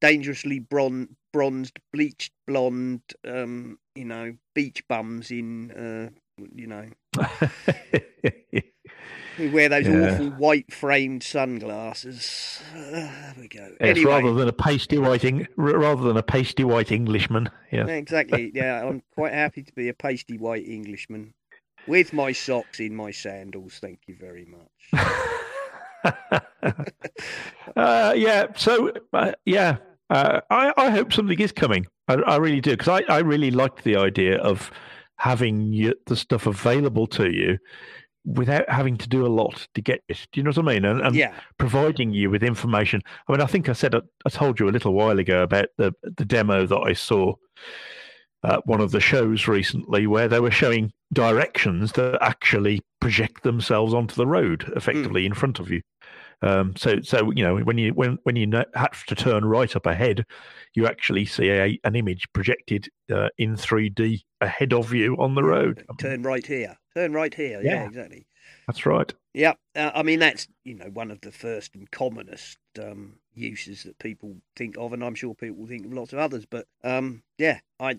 dangerously 0.00 0.58
bron- 0.60 1.16
bronzed, 1.32 1.78
bleached 1.92 2.32
blonde, 2.46 3.02
um, 3.26 3.78
you 3.94 4.04
know, 4.04 4.34
beach 4.54 4.86
bums 4.88 5.30
in 5.30 5.70
uh, 5.72 6.10
you 6.54 6.66
know 6.66 6.86
who 9.36 9.50
wear 9.50 9.68
those 9.68 9.86
Yeah. 9.86 10.12
awful 10.12 10.30
white 10.30 10.72
framed 10.72 11.22
sunglasses. 11.22 12.60
Uh, 12.74 12.80
there 12.80 13.34
we 13.38 13.48
go. 13.48 13.68
Yes, 13.80 13.96
anyway, 13.96 14.12
rather 14.12 14.34
than 14.34 14.48
a 14.48 14.52
pasty 14.52 14.98
white, 14.98 15.24
rather 15.56 16.02
than 16.02 16.16
a 16.16 16.22
pasty 16.22 16.64
white 16.64 16.92
Englishman. 16.92 17.48
Yeah. 17.72 17.86
Exactly. 17.86 18.50
Yeah, 18.54 18.86
I'm 18.86 19.02
quite 19.14 19.32
happy 19.32 19.62
to 19.62 19.72
be 19.72 19.88
a 19.88 19.94
pasty 19.94 20.36
white 20.38 20.66
Englishman 20.66 21.34
with 21.86 22.12
my 22.12 22.32
socks 22.32 22.80
in 22.80 22.94
my 22.94 23.10
sandals. 23.10 23.78
Thank 23.80 24.00
you 24.06 24.16
very 24.18 24.46
much. 24.46 25.04
uh, 27.76 28.14
yeah. 28.16 28.46
So 28.56 28.92
uh, 29.12 29.32
yeah, 29.44 29.76
uh, 30.10 30.40
I, 30.50 30.72
I 30.76 30.90
hope 30.90 31.12
something 31.12 31.38
is 31.38 31.52
coming. 31.52 31.86
I, 32.08 32.14
I 32.14 32.36
really 32.36 32.60
do 32.60 32.72
because 32.72 32.88
I, 32.88 33.12
I 33.12 33.18
really 33.18 33.50
like 33.50 33.82
the 33.82 33.96
idea 33.96 34.38
of 34.38 34.70
having 35.16 35.92
the 36.06 36.16
stuff 36.16 36.46
available 36.46 37.06
to 37.06 37.30
you 37.30 37.58
without 38.24 38.68
having 38.68 38.96
to 38.96 39.08
do 39.08 39.26
a 39.26 39.28
lot 39.28 39.66
to 39.74 39.80
get 39.80 40.02
it. 40.08 40.26
Do 40.32 40.40
you 40.40 40.44
know 40.44 40.50
what 40.50 40.58
I 40.58 40.62
mean? 40.62 40.84
And, 40.84 41.00
and 41.00 41.14
yeah, 41.14 41.34
providing 41.58 42.12
you 42.12 42.30
with 42.30 42.42
information. 42.42 43.02
I 43.28 43.32
mean, 43.32 43.40
I 43.40 43.46
think 43.46 43.68
I 43.68 43.72
said 43.72 43.94
I 43.94 44.28
told 44.30 44.60
you 44.60 44.68
a 44.68 44.70
little 44.70 44.92
while 44.92 45.18
ago 45.18 45.42
about 45.42 45.68
the 45.78 45.92
the 46.02 46.24
demo 46.24 46.66
that 46.66 46.78
I 46.78 46.92
saw 46.92 47.34
at 48.44 48.66
one 48.66 48.80
of 48.80 48.90
the 48.90 49.00
shows 49.00 49.46
recently, 49.48 50.06
where 50.06 50.28
they 50.28 50.40
were 50.40 50.50
showing 50.50 50.92
directions 51.12 51.92
that 51.92 52.18
actually 52.20 52.80
project 53.00 53.42
themselves 53.42 53.92
onto 53.94 54.14
the 54.14 54.26
road 54.26 54.70
effectively 54.76 55.26
in 55.26 55.34
front 55.34 55.58
of 55.58 55.70
you. 55.70 55.82
Um, 56.42 56.74
so, 56.76 57.00
so 57.02 57.30
you 57.32 57.42
know, 57.42 57.56
when 57.58 57.76
you 57.76 57.92
when 57.92 58.18
when 58.22 58.36
you 58.36 58.50
have 58.74 59.04
to 59.06 59.14
turn 59.14 59.44
right 59.44 59.74
up 59.76 59.84
ahead, 59.84 60.24
you 60.74 60.86
actually 60.86 61.26
see 61.26 61.50
a, 61.50 61.78
an 61.84 61.94
image 61.96 62.26
projected 62.32 62.88
uh, 63.12 63.28
in 63.36 63.56
3D 63.56 64.22
ahead 64.40 64.72
of 64.72 64.92
you 64.94 65.16
on 65.18 65.34
the 65.34 65.42
road. 65.42 65.84
turn 65.98 66.22
right 66.22 66.46
here. 66.46 66.76
Turn 66.94 67.12
right 67.12 67.34
here. 67.34 67.60
Yeah, 67.62 67.74
Yeah. 67.74 67.86
exactly. 67.86 68.26
That's 68.66 68.86
right. 68.86 69.12
Yeah, 69.34 69.52
uh, 69.76 69.90
I 69.94 70.02
mean 70.02 70.18
that's 70.18 70.48
you 70.64 70.74
know 70.76 70.86
one 70.92 71.10
of 71.10 71.20
the 71.20 71.30
first 71.32 71.74
and 71.74 71.90
commonest 71.90 72.58
um, 72.82 73.18
uses 73.34 73.84
that 73.84 73.98
people 73.98 74.36
think 74.56 74.76
of, 74.78 74.92
and 74.92 75.04
I'm 75.04 75.14
sure 75.14 75.34
people 75.34 75.66
think 75.66 75.86
of 75.86 75.92
lots 75.92 76.12
of 76.12 76.18
others. 76.18 76.44
But 76.46 76.66
um, 76.84 77.22
yeah, 77.38 77.60
I, 77.78 77.98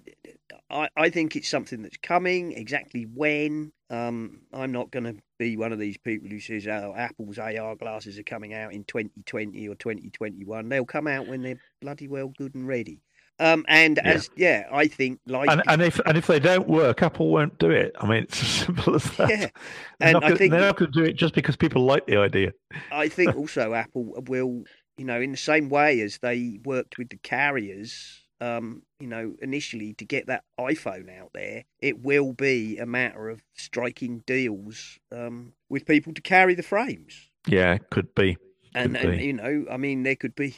I 0.69 0.89
I 0.95 1.09
think 1.09 1.35
it's 1.35 1.47
something 1.49 1.81
that's 1.81 1.97
coming. 1.97 2.51
Exactly 2.53 3.03
when? 3.03 3.71
Um, 3.89 4.41
I'm 4.53 4.71
not 4.71 4.89
going 4.91 5.03
to 5.03 5.15
be 5.37 5.57
one 5.57 5.73
of 5.73 5.79
these 5.79 5.97
people 5.97 6.29
who 6.29 6.39
says, 6.39 6.67
"Oh, 6.67 6.93
Apple's 6.95 7.37
AR 7.39 7.75
glasses 7.75 8.17
are 8.19 8.23
coming 8.23 8.53
out 8.53 8.73
in 8.73 8.83
2020 8.85 9.67
or 9.67 9.75
2021." 9.75 10.69
They'll 10.69 10.85
come 10.85 11.07
out 11.07 11.27
when 11.27 11.41
they're 11.41 11.59
bloody 11.81 12.07
well 12.07 12.29
good 12.37 12.55
and 12.55 12.67
ready. 12.67 13.01
Um, 13.39 13.65
and 13.67 13.97
Yeah. 14.03 14.11
as 14.11 14.29
yeah, 14.37 14.67
I 14.71 14.85
think 14.87 15.19
like 15.25 15.49
And, 15.49 15.63
and 15.67 15.81
if 15.81 15.99
and 16.05 16.15
if 16.15 16.27
they 16.27 16.39
don't 16.39 16.67
work, 16.67 17.01
Apple 17.01 17.31
won't 17.31 17.57
do 17.57 17.71
it. 17.71 17.91
I 17.99 18.05
mean, 18.07 18.23
it's 18.23 18.39
as 18.39 18.47
simple 18.65 18.93
as 18.95 19.03
that. 19.17 19.29
yeah, 19.29 19.47
and 19.99 20.17
I 20.17 20.19
gonna- 20.19 20.35
think 20.35 20.51
they're 20.51 20.61
not 20.61 20.77
going 20.77 20.91
to 20.91 20.99
do 20.99 21.05
it 21.05 21.13
just 21.13 21.33
because 21.33 21.55
people 21.55 21.83
like 21.83 22.05
the 22.05 22.17
idea. 22.17 22.51
I 22.91 23.07
think 23.09 23.35
also 23.35 23.73
Apple 23.73 24.13
will, 24.27 24.63
you 25.01 25.07
know, 25.07 25.19
in 25.19 25.31
the 25.31 25.37
same 25.37 25.67
way 25.67 25.99
as 26.01 26.19
they 26.19 26.59
worked 26.63 26.99
with 26.99 27.09
the 27.09 27.17
carriers, 27.17 28.21
um, 28.39 28.83
you 28.99 29.07
know, 29.07 29.33
initially 29.41 29.95
to 29.95 30.05
get 30.05 30.27
that 30.27 30.43
iPhone 30.59 31.09
out 31.19 31.31
there, 31.33 31.63
it 31.79 32.03
will 32.03 32.33
be 32.33 32.77
a 32.77 32.85
matter 32.85 33.27
of 33.27 33.41
striking 33.55 34.21
deals 34.27 34.99
um, 35.11 35.53
with 35.69 35.87
people 35.87 36.13
to 36.13 36.21
carry 36.21 36.53
the 36.53 36.61
frames. 36.61 37.31
Yeah, 37.47 37.79
could 37.89 38.13
be. 38.13 38.37
And, 38.75 38.95
and 38.95 39.19
you 39.19 39.33
know, 39.33 39.65
I 39.71 39.77
mean, 39.77 40.03
there 40.03 40.15
could 40.15 40.35
be 40.35 40.57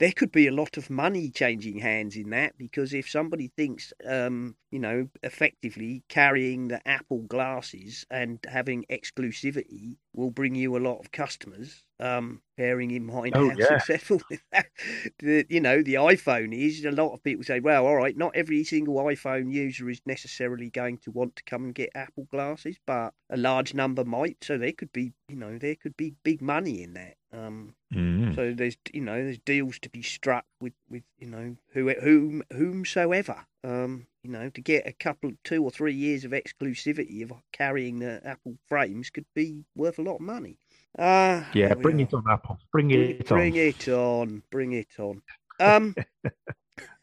there 0.00 0.10
could 0.10 0.32
be 0.32 0.48
a 0.48 0.52
lot 0.52 0.76
of 0.76 0.90
money 0.90 1.30
changing 1.30 1.78
hands 1.78 2.16
in 2.16 2.30
that 2.30 2.58
because 2.58 2.92
if 2.92 3.08
somebody 3.08 3.52
thinks, 3.56 3.92
um, 4.04 4.56
you 4.72 4.80
know, 4.80 5.08
effectively 5.22 6.02
carrying 6.08 6.66
the 6.66 6.86
Apple 6.86 7.22
glasses 7.22 8.04
and 8.10 8.40
having 8.48 8.84
exclusivity 8.90 9.98
will 10.14 10.30
bring 10.30 10.54
you 10.54 10.76
a 10.76 10.78
lot 10.78 10.98
of 11.00 11.10
customers, 11.12 11.84
um, 12.00 12.40
bearing 12.56 12.90
in 12.90 13.04
mind 13.04 13.32
Oh, 13.36 13.48
how 13.50 13.56
yeah. 13.56 13.78
successful 13.78 14.20
the, 15.18 15.44
you 15.48 15.60
know 15.60 15.82
the 15.82 15.94
iPhone 15.94 16.54
is. 16.56 16.84
A 16.84 16.90
lot 16.90 17.12
of 17.12 17.22
people 17.22 17.44
say, 17.44 17.60
well, 17.60 17.86
all 17.86 17.96
right, 17.96 18.16
not 18.16 18.34
every 18.36 18.64
single 18.64 18.94
iPhone 18.96 19.52
user 19.52 19.88
is 19.90 20.00
necessarily 20.06 20.70
going 20.70 20.98
to 20.98 21.10
want 21.10 21.36
to 21.36 21.44
come 21.44 21.64
and 21.64 21.74
get 21.74 21.90
Apple 21.94 22.26
glasses, 22.30 22.76
but 22.86 23.12
a 23.30 23.36
large 23.36 23.74
number 23.74 24.04
might. 24.04 24.38
So 24.42 24.56
there 24.58 24.72
could 24.72 24.92
be, 24.92 25.12
you 25.28 25.36
know, 25.36 25.58
there 25.58 25.74
could 25.76 25.96
be 25.96 26.14
big 26.22 26.40
money 26.42 26.82
in 26.82 26.94
that. 26.94 27.14
Um, 27.32 27.74
Mm. 27.92 28.34
so 28.34 28.52
there's 28.52 28.76
you 28.92 29.00
know 29.02 29.22
there's 29.22 29.38
deals 29.38 29.78
to 29.78 29.88
be 29.88 30.02
struck 30.02 30.44
with 30.60 30.72
with 30.90 31.04
you 31.18 31.28
know 31.28 31.56
who 31.74 31.90
whom 31.90 32.42
whomsoever 32.52 33.46
um 33.64 34.06
you 34.22 34.30
know 34.30 34.50
to 34.50 34.60
get 34.60 34.86
a 34.86 34.92
couple 34.92 35.30
of 35.30 35.42
two 35.42 35.64
or 35.64 35.70
three 35.70 35.94
years 35.94 36.24
of 36.24 36.32
exclusivity 36.32 37.22
of 37.22 37.32
carrying 37.52 37.98
the 37.98 38.20
Apple 38.24 38.56
frames 38.68 39.10
could 39.10 39.26
be 39.34 39.64
worth 39.74 39.98
a 39.98 40.02
lot 40.02 40.16
of 40.16 40.20
money. 40.20 40.58
Uh, 40.98 41.42
Yeah, 41.54 41.74
bring 41.74 41.98
it 42.00 42.14
on, 42.14 42.24
Apple. 42.30 42.58
Bring 42.70 42.88
Bring, 42.88 43.00
it 43.00 43.28
bring 43.28 43.42
on. 43.42 43.50
Bring 43.50 43.56
it 43.56 43.88
on. 43.88 44.42
Bring 44.50 44.72
it 44.72 44.98
on. 44.98 45.22
Um, 45.58 45.94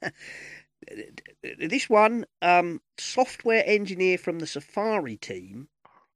this 1.60 1.90
one, 1.90 2.26
um, 2.42 2.82
software 2.98 3.64
engineer 3.66 4.18
from 4.18 4.40
the 4.40 4.48
Safari 4.48 5.18
team 5.18 5.68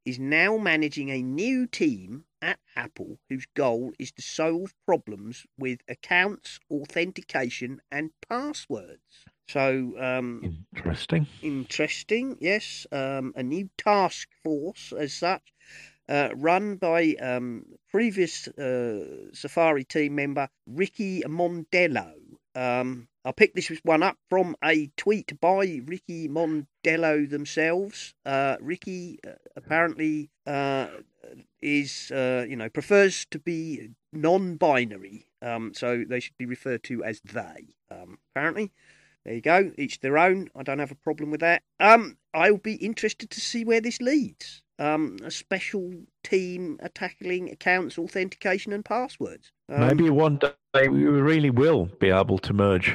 is 0.06 0.20
now 0.20 0.58
managing 0.58 1.10
a 1.10 1.22
new 1.22 1.66
team 1.66 2.26
at 2.42 2.60
Apple 2.76 3.18
whose 3.30 3.48
goal 3.56 3.92
is 3.98 4.12
to 4.12 4.22
solve 4.22 4.74
problems 4.86 5.46
with 5.58 5.80
accounts, 5.90 6.60
authentication, 6.70 7.82
and 7.92 8.12
passwords. 8.30 9.26
So, 9.48 9.94
um, 10.00 10.66
Interesting. 10.76 11.28
interesting, 11.42 12.38
yes. 12.40 12.88
Um, 12.92 13.34
a 13.36 13.44
new 13.44 13.70
task 13.78 14.28
force, 14.44 14.92
as 14.98 15.14
such, 15.14 15.54
uh, 16.10 16.30
run 16.36 16.76
by 16.78 17.16
um, 17.22 17.66
previous 17.90 18.48
uh, 18.48 19.30
Safari 19.34 19.84
team 19.84 20.16
member 20.16 20.50
Ricky 20.68 21.22
Mondello. 21.22 22.14
Um, 22.56 23.08
I 23.24 23.32
picked 23.32 23.56
this 23.56 23.72
one 23.84 24.04
up 24.04 24.18
from 24.30 24.56
a 24.64 24.88
tweet 24.98 25.40
by 25.42 25.82
Ricky 25.86 26.28
Mondello 26.30 27.30
themselves. 27.30 28.14
Uh, 28.26 28.56
Ricky 28.62 29.20
uh, 29.28 29.32
apparently 29.56 30.30
uh, 30.46 30.88
is, 31.62 32.12
uh, 32.12 32.46
you 32.48 32.56
know, 32.56 32.70
prefers 32.70 33.26
to 33.32 33.40
be 33.40 33.90
non-binary, 34.14 35.26
um, 35.42 35.74
so 35.74 36.04
they 36.08 36.20
should 36.20 36.38
be 36.38 36.46
referred 36.46 36.84
to 36.84 37.04
as 37.04 37.20
they. 37.22 37.76
Um, 37.90 38.20
apparently, 38.32 38.72
there 39.26 39.34
you 39.34 39.42
go. 39.42 39.72
Each 39.78 40.00
their 40.00 40.18
own. 40.18 40.50
I 40.56 40.64
don't 40.64 40.80
have 40.80 40.92
a 40.92 40.96
problem 40.96 41.32
with 41.32 41.42
that. 41.42 41.64
Um, 41.80 42.18
I'll 42.34 42.58
be 42.58 42.76
interested 42.76 43.30
to 43.32 43.42
see 43.42 43.66
where 43.66 43.82
this 43.82 44.00
leads. 44.00 44.62
Um, 44.78 45.18
a 45.24 45.32
special 45.32 45.94
team 46.24 46.78
tackling 46.94 47.50
accounts, 47.50 47.98
authentication, 47.98 48.74
and 48.74 48.84
passwords. 48.84 49.52
Um, 49.70 49.88
Maybe 49.88 50.10
one 50.10 50.38
day 50.38 50.88
we 50.90 51.06
really 51.06 51.50
will 51.50 51.86
be 52.00 52.10
able 52.10 52.38
to 52.40 52.54
merge 52.54 52.94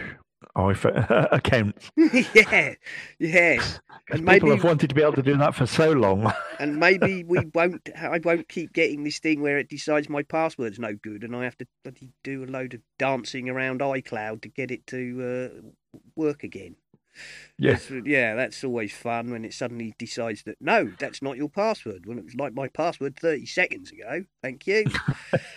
iPhone 0.60 1.28
accounts. 1.32 1.90
yeah, 1.96 2.74
yes, 3.18 3.80
And 4.10 4.20
people 4.26 4.48
maybe- 4.48 4.50
have 4.50 4.64
wanted 4.64 4.88
to 4.88 4.94
be 4.94 5.02
able 5.02 5.14
to 5.14 5.22
do 5.22 5.36
that 5.36 5.54
for 5.54 5.66
so 5.66 5.92
long. 5.92 6.32
and 6.60 6.78
maybe 6.78 7.24
we 7.24 7.40
won't. 7.54 7.88
I 7.96 8.20
won't 8.22 8.48
keep 8.48 8.72
getting 8.72 9.04
this 9.04 9.18
thing 9.18 9.40
where 9.42 9.58
it 9.58 9.68
decides 9.68 10.08
my 10.08 10.22
password's 10.22 10.78
no 10.78 10.94
good, 10.94 11.24
and 11.24 11.34
I 11.36 11.44
have 11.44 11.56
to 11.58 11.66
bloody 11.84 12.10
do 12.24 12.44
a 12.44 12.46
load 12.46 12.74
of 12.74 12.80
dancing 12.98 13.48
around 13.48 13.80
iCloud 13.80 14.42
to 14.42 14.48
get 14.48 14.70
it 14.70 14.86
to 14.88 15.52
uh, 15.54 15.98
work 16.16 16.42
again. 16.44 16.76
yes. 17.58 17.86
That's- 17.86 18.06
yeah, 18.06 18.34
that's 18.36 18.62
always 18.62 18.92
fun 18.92 19.30
when 19.30 19.44
it 19.44 19.52
suddenly 19.52 19.94
decides 19.98 20.44
that 20.44 20.56
no, 20.60 20.92
that's 20.98 21.20
not 21.22 21.36
your 21.36 21.48
password. 21.48 22.06
When 22.06 22.18
it 22.18 22.24
was 22.24 22.34
like 22.36 22.54
my 22.54 22.68
password 22.68 23.16
thirty 23.16 23.46
seconds 23.46 23.90
ago. 23.90 24.24
Thank 24.42 24.66
you. 24.66 24.84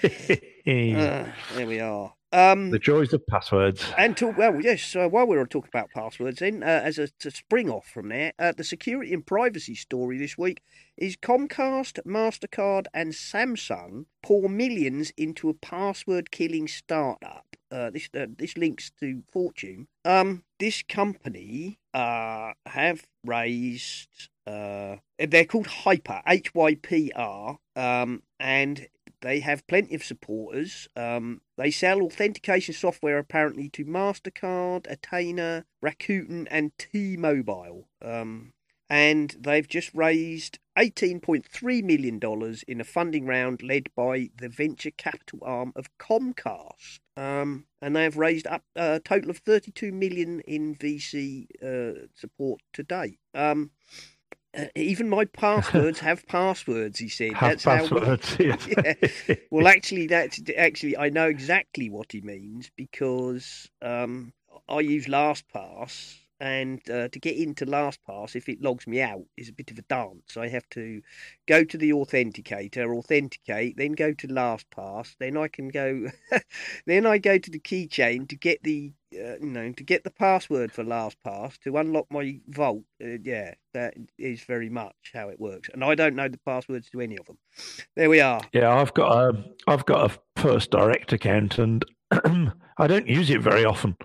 Uh, 0.06 1.26
there 1.56 1.68
we 1.68 1.80
are. 1.80 2.14
Um, 2.34 2.72
the 2.72 2.80
joys 2.80 3.14
of 3.14 3.26
passwords. 3.28 3.86
and 3.96 4.18
talk 4.18 4.38
well, 4.38 4.60
yes. 4.60 4.96
Uh, 4.96 5.08
while 5.08 5.28
we 5.28 5.38
were 5.38 5.46
talking 5.46 5.70
about 5.72 5.92
passwords, 5.92 6.40
then 6.40 6.64
uh, 6.64 6.82
as 6.84 6.98
a 6.98 7.08
to 7.20 7.30
spring 7.30 7.70
off 7.70 7.86
from 7.86 8.10
there, 8.10 8.34
uh, 8.40 8.54
the 8.58 8.64
security 8.64 9.14
and 9.14 9.24
privacy 9.24 9.76
story 9.76 10.18
this 10.18 10.36
week 10.36 10.60
is 10.98 11.16
Comcast, 11.16 12.00
Mastercard, 12.06 12.88
and 12.92 13.12
Samsung 13.14 14.06
pour 14.24 14.50
millions 14.50 15.12
into 15.16 15.48
a 15.50 15.54
password-killing 15.54 16.68
startup. 16.68 17.46
Uh, 17.72 17.92
this 17.92 18.10
uh, 18.18 18.26
this 18.38 18.58
links 18.58 18.92
to 19.00 19.22
Fortune. 19.32 19.88
Um, 20.04 20.44
this 20.60 20.82
company 20.82 21.80
uh 21.94 22.54
have 22.66 23.06
raised 23.24 24.30
uh 24.48 24.96
they're 25.20 25.46
called 25.46 25.68
HYPR 25.68 26.22
H 26.28 26.54
Y 26.56 26.76
P 26.82 27.12
R 27.16 27.60
um 27.76 28.24
and 28.40 28.88
they 29.24 29.40
have 29.40 29.66
plenty 29.68 29.96
of 29.96 30.04
supporters. 30.04 30.90
Um, 30.96 31.42
they 31.58 31.72
sell 31.72 32.02
authentication 32.04 32.74
software 32.74 33.18
apparently 33.18 33.70
to 33.70 33.86
Mastercard, 33.86 34.86
Aetna, 34.88 35.66
Rakuten, 35.84 36.46
and 36.52 36.78
T-Mobile. 36.78 37.88
Um, 38.02 38.52
and 38.90 39.36
they've 39.40 39.68
just 39.68 39.92
raised 39.96 40.60
$18.3 40.78 41.84
million 41.84 42.20
in 42.68 42.82
a 42.82 42.84
funding 42.84 43.26
round 43.26 43.64
led 43.64 43.88
by 43.96 44.30
the 44.38 44.50
venture 44.50 44.92
capital 44.92 45.40
arm 45.42 45.72
of 45.76 45.88
Comcast. 45.98 47.00
Um, 47.16 47.66
and 47.82 47.96
they 47.96 48.04
have 48.04 48.18
raised 48.18 48.46
up 48.46 48.64
a 48.76 49.00
total 49.00 49.30
of 49.30 49.38
32 49.38 49.94
million 49.94 50.42
in 50.42 50.76
VC 50.76 51.46
uh, 51.64 52.08
support 52.14 52.60
to 52.74 52.84
date. 52.84 53.20
Um, 53.34 53.72
uh, 54.58 54.66
even 54.76 55.10
my 55.10 55.26
passwords 55.26 56.00
have 56.10 56.26
passwords, 56.28 57.00
he 57.00 57.10
said. 57.10 57.34
Have 57.34 57.62
That's 57.62 57.64
how 57.64 57.84
we- 57.96 58.02
passwords. 58.02 58.38
Yeah. 58.78 59.36
Well, 59.50 59.68
actually, 59.68 60.08
that's 60.08 60.40
actually 60.58 60.98
I 60.98 61.10
know 61.10 61.28
exactly 61.28 61.90
what 61.90 62.12
he 62.12 62.22
means 62.22 62.72
because 62.76 63.70
um, 63.82 64.34
I 64.70 64.80
use 64.82 65.06
LastPass, 65.08 66.16
and 66.40 66.82
uh, 66.90 67.08
to 67.10 67.20
get 67.20 67.38
into 67.38 67.66
LastPass, 67.66 68.36
if 68.36 68.50
it 68.50 68.62
logs 68.62 68.88
me 68.88 69.02
out, 69.02 69.24
is 69.38 69.50
a 69.50 69.54
bit 69.54 69.72
of 69.72 69.78
a 69.78 69.84
dance. 69.84 70.36
I 70.38 70.48
have 70.50 70.68
to 70.72 71.02
go 71.48 71.64
to 71.64 71.78
the 71.78 71.92
authenticator, 71.92 72.96
authenticate, 72.98 73.78
then 73.78 73.94
go 73.94 74.14
to 74.14 74.28
LastPass, 74.28 75.16
then 75.20 75.38
I 75.38 75.48
can 75.48 75.70
go, 75.70 76.10
then 76.86 77.06
I 77.06 77.18
go 77.18 77.38
to 77.38 77.52
the 77.52 77.60
keychain 77.60 78.28
to 78.30 78.36
get 78.36 78.64
the. 78.64 78.94
Uh, 79.14 79.38
you 79.40 79.52
know, 79.52 79.72
to 79.72 79.84
get 79.84 80.04
the 80.04 80.10
password 80.10 80.72
for 80.72 80.84
LastPass 80.84 81.60
to 81.60 81.78
unlock 81.78 82.08
my 82.10 82.40
vault, 82.48 82.82
uh, 83.00 83.20
yeah, 83.22 83.54
that 83.72 83.94
is 84.18 84.42
very 84.42 84.70
much 84.70 84.96
how 85.14 85.30
it 85.30 85.40
works. 85.40 85.70
And 85.72 85.84
I 85.84 85.94
don't 85.94 86.16
know 86.16 86.28
the 86.28 86.40
passwords 86.40 86.90
to 86.90 87.00
any 87.00 87.18
of 87.18 87.28
them. 87.28 87.38
There 87.96 88.10
we 88.10 88.22
are. 88.22 88.42
Yeah, 88.54 88.76
I've 88.76 88.92
got 88.96 89.12
a 89.12 89.44
I've 89.68 89.86
got 89.86 90.10
a 90.12 90.42
First 90.42 90.72
Direct 90.72 91.14
account, 91.14 91.60
and 91.60 91.86
I 92.78 92.88
don't 92.88 93.08
use 93.08 93.30
it 93.30 93.42
very 93.42 93.66
often. 93.66 93.96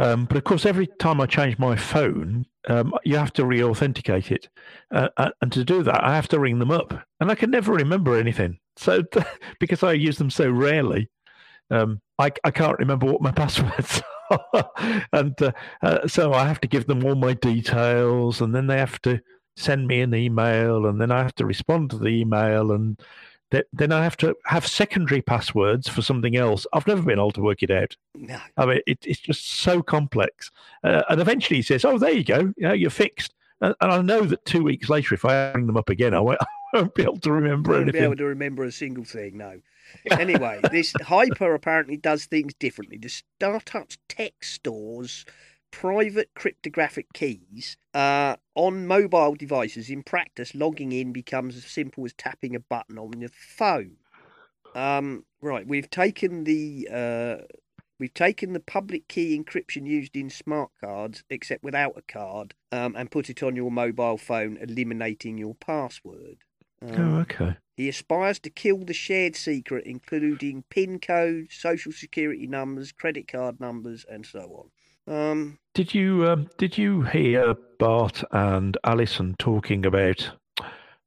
Um, 0.00 0.24
but 0.24 0.38
of 0.38 0.44
course, 0.44 0.64
every 0.64 0.86
time 0.98 1.20
I 1.20 1.26
change 1.26 1.58
my 1.58 1.76
phone, 1.76 2.46
um, 2.68 2.94
you 3.04 3.16
have 3.18 3.34
to 3.34 3.44
re-authenticate 3.44 4.32
it, 4.32 4.48
uh, 4.94 5.08
uh, 5.18 5.30
and 5.42 5.52
to 5.52 5.62
do 5.62 5.82
that, 5.82 6.02
I 6.02 6.14
have 6.14 6.26
to 6.28 6.40
ring 6.40 6.58
them 6.58 6.70
up, 6.70 6.94
and 7.20 7.30
I 7.30 7.34
can 7.34 7.50
never 7.50 7.74
remember 7.74 8.16
anything. 8.16 8.58
So 8.76 9.02
because 9.60 9.82
I 9.82 9.92
use 9.92 10.16
them 10.16 10.30
so 10.30 10.50
rarely, 10.50 11.10
um, 11.70 12.00
I 12.18 12.30
I 12.44 12.50
can't 12.50 12.78
remember 12.78 13.04
what 13.06 13.20
my 13.20 13.30
passwords 13.40 14.00
are, 14.30 14.70
and 15.12 15.40
uh, 15.42 15.52
uh, 15.82 16.08
so 16.08 16.32
I 16.32 16.48
have 16.48 16.62
to 16.62 16.68
give 16.68 16.86
them 16.86 17.04
all 17.04 17.14
my 17.14 17.34
details, 17.34 18.40
and 18.40 18.54
then 18.54 18.68
they 18.68 18.78
have 18.78 19.02
to 19.02 19.20
send 19.58 19.86
me 19.86 20.00
an 20.00 20.14
email, 20.14 20.86
and 20.86 20.98
then 20.98 21.10
I 21.10 21.22
have 21.22 21.34
to 21.34 21.44
respond 21.44 21.90
to 21.90 21.98
the 21.98 22.08
email, 22.08 22.72
and 22.72 22.98
th- 23.50 23.66
then 23.72 23.92
I 23.92 24.02
have 24.04 24.16
to 24.18 24.34
have 24.46 24.66
secondary 24.66 25.22
passwords 25.22 25.88
for 25.88 26.02
something 26.02 26.36
else. 26.36 26.66
I've 26.72 26.86
never 26.86 27.02
been 27.02 27.18
able 27.18 27.32
to 27.32 27.40
work 27.42 27.62
it 27.62 27.70
out. 27.70 27.96
No. 28.14 28.38
I 28.56 28.66
mean, 28.66 28.80
it, 28.86 28.98
it's 29.02 29.20
just 29.20 29.46
so 29.60 29.82
complex. 29.82 30.50
Uh, 30.84 31.02
and 31.08 31.20
eventually 31.20 31.56
he 31.56 31.62
says, 31.62 31.84
"Oh, 31.84 31.98
there 31.98 32.12
you 32.12 32.24
go. 32.24 32.38
You 32.56 32.68
know, 32.68 32.72
you're 32.72 32.90
fixed." 32.90 33.34
And, 33.60 33.74
and 33.80 33.92
I 33.92 34.00
know 34.02 34.22
that 34.22 34.44
two 34.44 34.62
weeks 34.62 34.88
later, 34.88 35.14
if 35.14 35.24
I 35.24 35.52
bring 35.52 35.66
them 35.66 35.76
up 35.76 35.90
again, 35.90 36.14
I 36.14 36.20
won't, 36.20 36.40
I 36.74 36.78
won't 36.78 36.94
be 36.94 37.02
able 37.02 37.18
to 37.20 37.32
remember 37.32 37.72
won't 37.72 37.84
be 37.86 37.90
anything. 37.90 38.04
able 38.04 38.16
to 38.16 38.24
remember 38.26 38.64
a 38.64 38.72
single 38.72 39.04
thing. 39.04 39.36
No. 39.38 39.60
Anyway, 40.12 40.60
this 40.70 40.92
HYPR 40.92 41.52
apparently 41.56 41.96
does 41.96 42.26
things 42.26 42.54
differently. 42.54 42.96
The 42.96 43.08
startup's 43.08 43.98
tech 44.08 44.44
stores 44.44 45.24
private 45.70 46.30
cryptographic 46.34 47.12
keys 47.12 47.76
uh, 47.94 48.36
on 48.54 48.86
mobile 48.86 49.34
devices. 49.34 49.90
In 49.90 50.02
practice, 50.02 50.54
logging 50.54 50.92
in 50.92 51.12
becomes 51.12 51.56
as 51.56 51.64
simple 51.64 52.04
as 52.04 52.12
tapping 52.12 52.54
a 52.54 52.60
button 52.60 52.98
on 52.98 53.20
your 53.20 53.30
phone. 53.30 53.96
Um, 54.74 55.24
right, 55.40 55.66
we've 55.66 55.90
taken 55.90 56.44
the 56.44 56.88
uh, 56.92 57.36
we've 57.98 58.14
taken 58.14 58.52
the 58.52 58.60
public 58.60 59.08
key 59.08 59.38
encryption 59.38 59.86
used 59.86 60.16
in 60.16 60.30
smart 60.30 60.70
cards, 60.80 61.24
except 61.28 61.64
without 61.64 61.96
a 61.96 62.02
card, 62.02 62.54
um, 62.72 62.94
and 62.96 63.10
put 63.10 63.30
it 63.30 63.42
on 63.42 63.56
your 63.56 63.70
mobile 63.70 64.16
phone, 64.18 64.56
eliminating 64.60 65.38
your 65.38 65.54
password. 65.54 66.38
Um, 66.82 66.94
Oh, 66.96 67.18
okay. 67.20 67.56
he 67.76 67.88
aspires 67.88 68.38
to 68.40 68.50
kill 68.50 68.78
the 68.78 68.94
shared 68.94 69.36
secret, 69.36 69.86
including 69.86 70.64
PIN 70.70 70.98
codes, 70.98 71.54
social 71.54 71.92
security 71.92 72.46
numbers, 72.46 72.92
credit 72.92 73.28
card 73.28 73.60
numbers, 73.60 74.04
and 74.08 74.24
so 74.24 74.40
on. 74.40 74.70
Um, 75.06 75.58
Did 75.74 75.94
you 75.94 76.28
um, 76.28 76.48
did 76.58 76.76
you 76.78 77.02
hear 77.02 77.54
Bart 77.78 78.22
and 78.32 78.76
Allison 78.84 79.34
talking 79.38 79.86
about? 79.86 80.30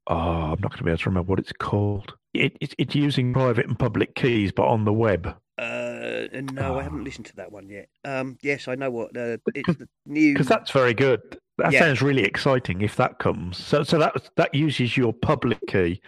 Oh, 0.07 0.15
I'm 0.17 0.59
not 0.59 0.71
going 0.71 0.79
to 0.79 0.83
be 0.83 0.91
able 0.91 0.97
to 0.97 1.09
remember 1.09 1.29
what 1.29 1.39
it's 1.39 1.53
called. 1.53 2.13
It, 2.33 2.57
it, 2.59 2.73
it's 2.77 2.95
using 2.95 3.31
private 3.31 3.67
and 3.67 3.77
public 3.79 4.15
keys, 4.15 4.51
but 4.51 4.65
on 4.67 4.83
the 4.85 4.91
web. 4.93 5.27
uh, 5.57 6.27
no, 6.33 6.75
I 6.77 6.79
Ah. 6.79 6.81
haven't 6.81 7.03
listened 7.05 7.27
to 7.27 7.35
that 7.37 7.51
one 7.51 7.69
yet. 7.69 7.87
Um, 8.03 8.37
yes, 8.41 8.67
I 8.67 8.75
know 8.75 8.89
what 8.91 9.15
uh, 9.15 9.37
it's 9.53 9.77
the 9.77 9.87
new. 10.05 10.33
Because 10.33 10.47
that's 10.47 10.71
very 10.71 10.93
good. 10.93 11.21
That 11.59 11.71
Yeah. 11.71 11.79
sounds 11.79 12.01
really 12.01 12.23
exciting 12.23 12.81
if 12.81 12.95
that 12.97 13.19
comes. 13.19 13.57
So, 13.57 13.83
so 13.83 13.99
that 13.99 14.29
that 14.35 14.53
uses 14.55 14.97
your 14.97 15.13
public 15.13 15.59
key, 15.67 16.01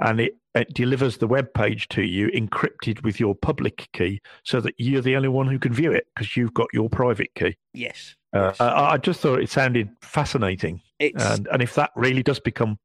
and 0.00 0.20
it, 0.20 0.36
it 0.54 0.72
delivers 0.74 1.16
the 1.18 1.26
web 1.26 1.52
page 1.54 1.88
to 1.88 2.02
you 2.02 2.28
encrypted 2.28 3.02
with 3.02 3.18
your 3.18 3.34
public 3.34 3.88
key, 3.92 4.20
so 4.44 4.60
that 4.60 4.74
you're 4.78 5.00
the 5.02 5.16
only 5.16 5.28
one 5.28 5.46
who 5.48 5.58
can 5.58 5.72
view 5.72 5.92
it 5.92 6.06
because 6.14 6.36
you've 6.36 6.54
got 6.54 6.68
your 6.72 6.90
private 6.90 7.34
key. 7.34 7.56
yes, 7.74 8.14
Uh, 8.34 8.46
yes. 8.50 8.60
I, 8.60 8.90
I 8.92 8.96
just 8.98 9.20
thought 9.20 9.40
it 9.40 9.50
sounded 9.50 9.88
fascinating. 10.02 10.80
it's 10.98 11.24
and 11.24 11.48
and 11.52 11.62
if 11.62 11.74
that 11.76 11.90
really 11.96 12.22
does 12.22 12.40
become 12.40 12.78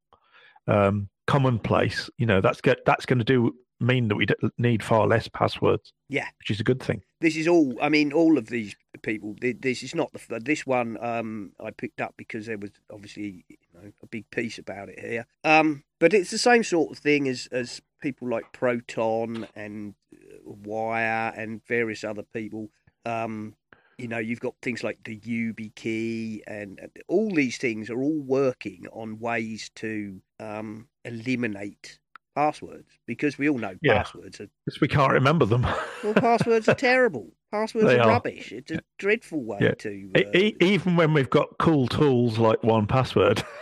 um, 0.66 1.08
commonplace, 1.26 2.10
you 2.18 2.26
know, 2.26 2.40
that's 2.40 2.60
get, 2.60 2.84
that's 2.84 3.06
going 3.06 3.18
to 3.18 3.24
do 3.24 3.54
mean 3.80 4.08
that 4.08 4.16
we 4.16 4.26
need 4.58 4.82
far 4.82 5.06
less 5.06 5.28
passwords. 5.28 5.92
Yeah. 6.08 6.26
which 6.40 6.50
is 6.50 6.58
a 6.60 6.64
good 6.64 6.82
thing. 6.82 7.02
this 7.20 7.36
is 7.36 7.46
all. 7.46 7.76
I 7.80 7.88
mean, 7.88 8.12
all 8.12 8.38
of 8.38 8.46
these 8.48 8.74
people. 8.98 9.34
This 9.40 9.82
is 9.82 9.94
not 9.94 10.12
the 10.12 10.40
this 10.40 10.66
one. 10.66 10.96
Um, 11.02 11.52
I 11.60 11.70
picked 11.70 12.00
up 12.00 12.14
because 12.16 12.46
there 12.46 12.58
was 12.58 12.70
obviously 12.92 13.44
you 13.48 13.56
know 13.74 13.90
a 14.02 14.06
big 14.06 14.30
piece 14.30 14.58
about 14.58 14.88
it 14.88 14.98
here. 15.00 15.26
Um, 15.44 15.84
but 15.98 16.12
it's 16.14 16.30
the 16.30 16.38
same 16.38 16.62
sort 16.64 16.92
of 16.92 16.98
thing 16.98 17.28
as 17.28 17.48
as 17.52 17.80
people 18.00 18.28
like 18.28 18.52
Proton 18.52 19.46
and 19.54 19.94
uh, 20.14 20.18
Wire 20.44 21.32
and 21.36 21.64
various 21.66 22.04
other 22.04 22.22
people. 22.22 22.70
Um, 23.04 23.54
you 23.96 24.06
know, 24.06 24.18
you've 24.18 24.38
got 24.40 24.54
things 24.62 24.84
like 24.84 24.98
the 25.04 25.18
YubiKey, 25.18 26.42
and 26.46 26.78
and 26.78 26.90
all 27.08 27.30
these 27.34 27.58
things 27.58 27.90
are 27.90 28.00
all 28.00 28.20
working 28.20 28.86
on 28.92 29.18
ways 29.18 29.70
to 29.76 30.20
um, 30.40 30.88
eliminate 31.04 31.98
passwords 32.34 32.86
because 33.06 33.36
we 33.36 33.48
all 33.48 33.58
know 33.58 33.74
Yeah. 33.82 33.94
passwords 34.04 34.40
are 34.40 34.48
Because 34.64 34.80
we 34.80 34.86
can't 34.86 35.12
remember 35.12 35.44
them. 35.44 35.62
well, 36.04 36.14
passwords 36.14 36.68
are 36.68 36.74
terrible. 36.90 37.32
Passwords 37.50 37.86
They 37.86 37.98
are, 37.98 38.08
rubbish. 38.08 38.52
It's 38.52 38.70
a 38.70 38.80
dreadful 38.98 39.42
way 39.42 39.58
Yeah. 39.60 39.74
to. 39.74 40.10
Uh, 40.14 40.22
even 40.60 40.96
when 40.96 41.14
we've 41.14 41.30
got 41.30 41.56
cool 41.58 41.86
tools 41.88 42.38
like 42.38 42.60
1Password. 42.62 43.44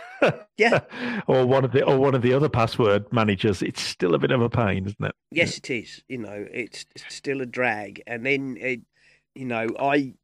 Yeah. 0.57 0.79
or 1.27 1.45
one 1.45 1.63
of 1.63 1.73
the 1.73 1.83
or 1.83 1.99
one 1.99 2.15
of 2.15 2.23
the 2.23 2.33
other 2.33 2.49
password 2.49 3.05
managers, 3.13 3.61
it's 3.61 3.83
still 3.83 4.15
a 4.15 4.17
bit 4.17 4.31
of 4.31 4.41
a 4.41 4.49
pain, 4.49 4.87
isn't 4.87 5.05
it? 5.05 5.13
yes, 5.29 5.59
it 5.59 5.69
is. 5.69 6.01
You 6.07 6.17
know, 6.17 6.47
it's, 6.51 6.85
it's 6.95 7.13
still 7.13 7.39
a 7.41 7.45
drag. 7.45 8.01
And 8.07 8.25
then, 8.25 8.57
it, 8.59 8.81
you 9.35 9.45
know, 9.45 9.67
I 9.79 10.15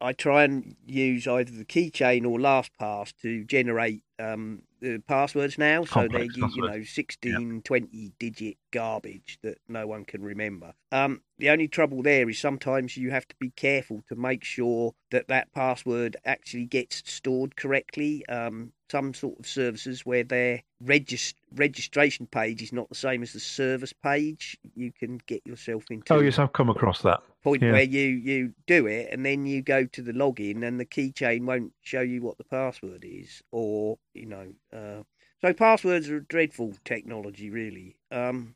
I 0.00 0.12
try 0.12 0.44
and 0.44 0.76
use 0.86 1.26
either 1.26 1.50
the 1.50 1.64
keychain 1.64 2.24
or 2.24 2.38
LastPass 2.38 3.12
to 3.22 3.42
generate 3.42 4.04
um, 4.20 4.62
the 4.80 5.02
passwords 5.06 5.58
now. 5.58 5.84
So 5.84 6.00
they're 6.00 6.26
Complex 6.26 6.36
you, 6.36 6.62
know 6.62 6.68
passwords. 6.68 6.90
16, 6.90 7.62
20 7.62 8.12
digit 8.18 8.56
garbage 8.70 9.38
that 9.42 9.58
no 9.68 9.86
one 9.86 10.04
can 10.04 10.22
remember. 10.22 10.72
Um, 10.92 11.22
the 11.38 11.50
only 11.50 11.68
trouble 11.68 12.02
there 12.02 12.28
is 12.28 12.38
sometimes 12.38 12.96
you 12.96 13.10
have 13.10 13.26
to 13.28 13.34
be 13.40 13.50
careful 13.50 14.02
to 14.08 14.16
make 14.16 14.44
sure 14.44 14.94
that 15.10 15.28
that 15.28 15.52
password 15.52 16.16
actually 16.24 16.66
gets 16.66 17.02
stored 17.10 17.56
correctly. 17.56 18.24
Um, 18.26 18.72
some 18.90 19.14
sort 19.14 19.38
of 19.38 19.46
services 19.46 20.04
where 20.04 20.24
their 20.24 20.62
regis- 20.80 21.34
registration 21.54 22.26
page 22.26 22.62
is 22.62 22.72
not 22.72 22.88
the 22.88 22.94
same 22.94 23.22
as 23.22 23.32
the 23.32 23.40
service 23.40 23.92
page, 23.92 24.58
you 24.74 24.92
can 24.92 25.20
get 25.26 25.46
yourself 25.46 25.84
into 25.90 26.12
Oh 26.12 26.20
yes, 26.20 26.38
I've 26.38 26.52
come 26.52 26.68
across 26.68 27.02
that. 27.02 27.20
Point 27.42 27.62
Yeah. 27.62 27.70
where 27.70 27.82
you 27.82 28.02
you 28.02 28.54
do 28.66 28.86
it 28.86 29.08
and 29.12 29.24
then 29.24 29.46
you 29.46 29.62
go 29.62 29.84
to 29.86 30.02
the 30.02 30.12
login 30.12 30.66
and 30.66 30.78
the 30.80 30.84
keychain 30.86 31.44
won't 31.44 31.72
show 31.82 32.00
you 32.00 32.22
what 32.22 32.38
the 32.38 32.44
password 32.44 33.04
is 33.06 33.42
or 33.50 33.98
you 34.14 34.26
know 34.26 34.52
uh, 34.72 35.02
so 35.40 35.52
passwords 35.52 36.08
are 36.10 36.16
a 36.18 36.24
dreadful 36.24 36.74
technology 36.84 37.50
really 37.50 37.96
um 38.10 38.54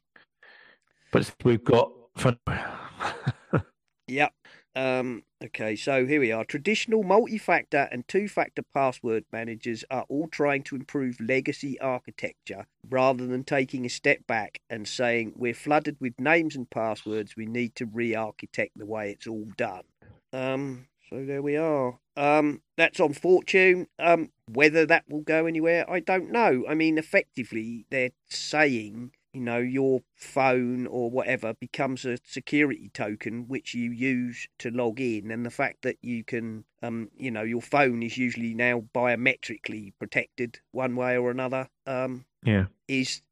But 1.12 1.34
we've 1.44 1.64
got 1.64 1.92
fun. 2.16 2.38
Yep. 4.08 4.32
Um, 4.76 5.22
okay, 5.44 5.76
so 5.76 6.06
here 6.06 6.20
we 6.20 6.32
are. 6.32 6.44
Traditional 6.44 7.02
multi 7.02 7.38
factor 7.38 7.88
and 7.92 8.06
two 8.08 8.28
factor 8.28 8.62
password 8.74 9.24
managers 9.32 9.84
are 9.90 10.04
all 10.08 10.28
trying 10.28 10.62
to 10.64 10.76
improve 10.76 11.20
legacy 11.20 11.78
architecture 11.80 12.66
rather 12.88 13.26
than 13.26 13.44
taking 13.44 13.84
a 13.84 13.90
step 13.90 14.26
back 14.26 14.58
and 14.70 14.88
saying 14.88 15.32
we're 15.36 15.54
flooded 15.54 15.96
with 16.00 16.18
names 16.18 16.56
and 16.56 16.70
passwords, 16.70 17.36
we 17.36 17.46
need 17.46 17.74
to 17.76 17.86
re 17.86 18.14
architect 18.14 18.72
the 18.76 18.86
way 18.86 19.10
it's 19.10 19.26
all 19.26 19.48
done. 19.56 19.84
Um, 20.32 20.86
so 21.10 21.24
there 21.24 21.42
we 21.42 21.56
are. 21.56 21.98
Um, 22.16 22.62
that's 22.76 23.00
on 23.00 23.12
Fortune. 23.12 23.86
Um, 23.98 24.30
whether 24.50 24.86
that 24.86 25.04
will 25.08 25.22
go 25.22 25.46
anywhere, 25.46 25.88
I 25.90 26.00
don't 26.00 26.30
know. 26.30 26.64
I 26.68 26.74
mean, 26.74 26.98
effectively, 26.98 27.86
they're 27.90 28.10
saying 28.28 29.12
you 29.34 29.40
know, 29.40 29.58
your 29.58 30.00
phone 30.14 30.86
or 30.86 31.10
whatever 31.10 31.54
becomes 31.54 32.04
a 32.04 32.16
security 32.24 32.88
token 32.94 33.48
which 33.48 33.74
you 33.74 33.90
use 33.90 34.46
to 34.60 34.70
log 34.70 35.00
in, 35.00 35.30
and 35.32 35.44
the 35.44 35.50
fact 35.50 35.82
that 35.82 35.98
you 36.02 36.22
can, 36.24 36.64
um, 36.82 37.10
you 37.16 37.30
know, 37.30 37.42
your 37.42 37.60
phone 37.60 38.02
is 38.02 38.16
usually 38.16 38.54
now 38.54 38.84
biometrically 38.94 39.92
protected 39.98 40.60
one 40.70 40.94
way 40.94 41.16
or 41.18 41.30
another, 41.30 41.68
um, 41.86 42.24
yeah. 42.44 42.66
is 42.86 43.22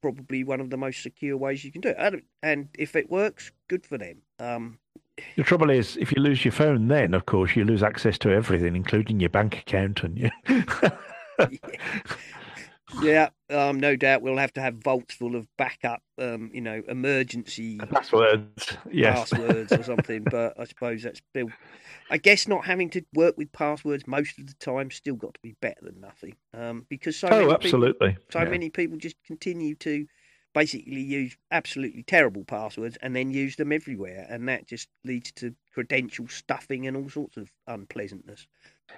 probably 0.00 0.42
one 0.42 0.60
of 0.60 0.70
the 0.70 0.76
most 0.76 1.02
secure 1.02 1.36
ways 1.36 1.64
you 1.64 1.70
can 1.70 1.80
do 1.80 1.90
it. 1.90 1.96
And- 1.98 2.22
And 2.42 2.68
if 2.76 2.96
it 2.96 3.08
works, 3.08 3.52
good 3.68 3.86
for 3.86 3.96
them. 3.98 4.18
Um, 4.40 4.78
The 5.36 5.44
trouble 5.44 5.70
is, 5.70 5.96
if 5.98 6.10
you 6.10 6.20
lose 6.20 6.44
your 6.44 6.52
phone, 6.52 6.88
then 6.88 7.14
of 7.14 7.26
course 7.26 7.54
you 7.54 7.64
lose 7.64 7.82
access 7.84 8.18
to 8.18 8.30
everything, 8.32 8.74
including 8.74 9.20
your 9.20 9.30
bank 9.30 9.58
account 9.58 10.02
and 10.02 10.18
your. 10.18 10.30
yeah, 11.38 11.48
um, 13.50 13.80
no 13.80 13.96
doubt 13.96 14.22
we'll 14.22 14.36
have 14.38 14.52
to 14.54 14.60
have 14.60 14.76
vaults 14.76 15.14
full 15.14 15.36
of 15.36 15.46
backup, 15.56 16.02
um, 16.18 16.50
you 16.52 16.60
know, 16.60 16.82
emergency 16.88 17.78
Passwords. 17.78 18.76
Yes. 18.90 19.30
passwords 19.30 19.72
or 19.72 19.82
something. 19.82 20.24
But 20.24 20.58
I 20.58 20.64
suppose 20.64 21.02
that's 21.02 21.20
still, 21.30 21.50
I 22.10 22.18
guess, 22.18 22.48
not 22.48 22.64
having 22.64 22.90
to 22.90 23.02
work 23.14 23.36
with 23.36 23.52
passwords 23.52 24.06
most 24.06 24.38
of 24.38 24.46
the 24.46 24.54
time 24.54 24.90
still 24.90 25.16
got 25.16 25.34
to 25.34 25.40
be 25.42 25.56
better 25.60 25.80
than 25.82 26.00
nothing. 26.00 26.36
Um, 26.54 26.86
because 26.88 27.16
so 27.16 27.28
many 27.28 27.44
oh, 27.44 27.48
people, 27.48 27.54
absolutely. 27.54 28.16
so 28.30 28.40
Yeah. 28.42 28.48
many 28.48 28.70
people 28.70 28.98
just 28.98 29.16
continue 29.26 29.74
to 29.76 30.06
basically 30.54 31.00
use 31.00 31.36
absolutely 31.50 32.02
terrible 32.02 32.44
passwords 32.44 32.98
and 33.00 33.16
then 33.16 33.30
use 33.30 33.56
them 33.56 33.72
everywhere, 33.72 34.26
and 34.28 34.48
that 34.48 34.66
just 34.66 34.88
leads 35.04 35.32
to 35.32 35.54
credential 35.72 36.28
stuffing 36.28 36.86
and 36.86 36.96
all 36.96 37.08
sorts 37.08 37.38
of 37.38 37.50
unpleasantness. 37.66 38.46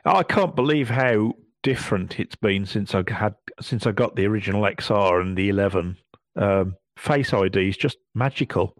I 0.04 0.24
can't 0.24 0.56
believe 0.56 0.88
how 0.90 1.34
different 1.64 2.20
it's 2.20 2.36
been 2.36 2.64
since 2.66 2.94
I 2.94 3.02
had 3.10 3.34
since 3.60 3.84
I 3.88 3.90
got 3.90 4.14
the 4.14 4.26
original 4.26 4.62
XR 4.62 5.20
and 5.20 5.36
the 5.36 5.48
11. 5.48 5.96
Um, 6.36 6.76
Face 6.96 7.32
ID 7.34 7.68
is 7.70 7.76
just 7.76 7.96
magical. 8.14 8.76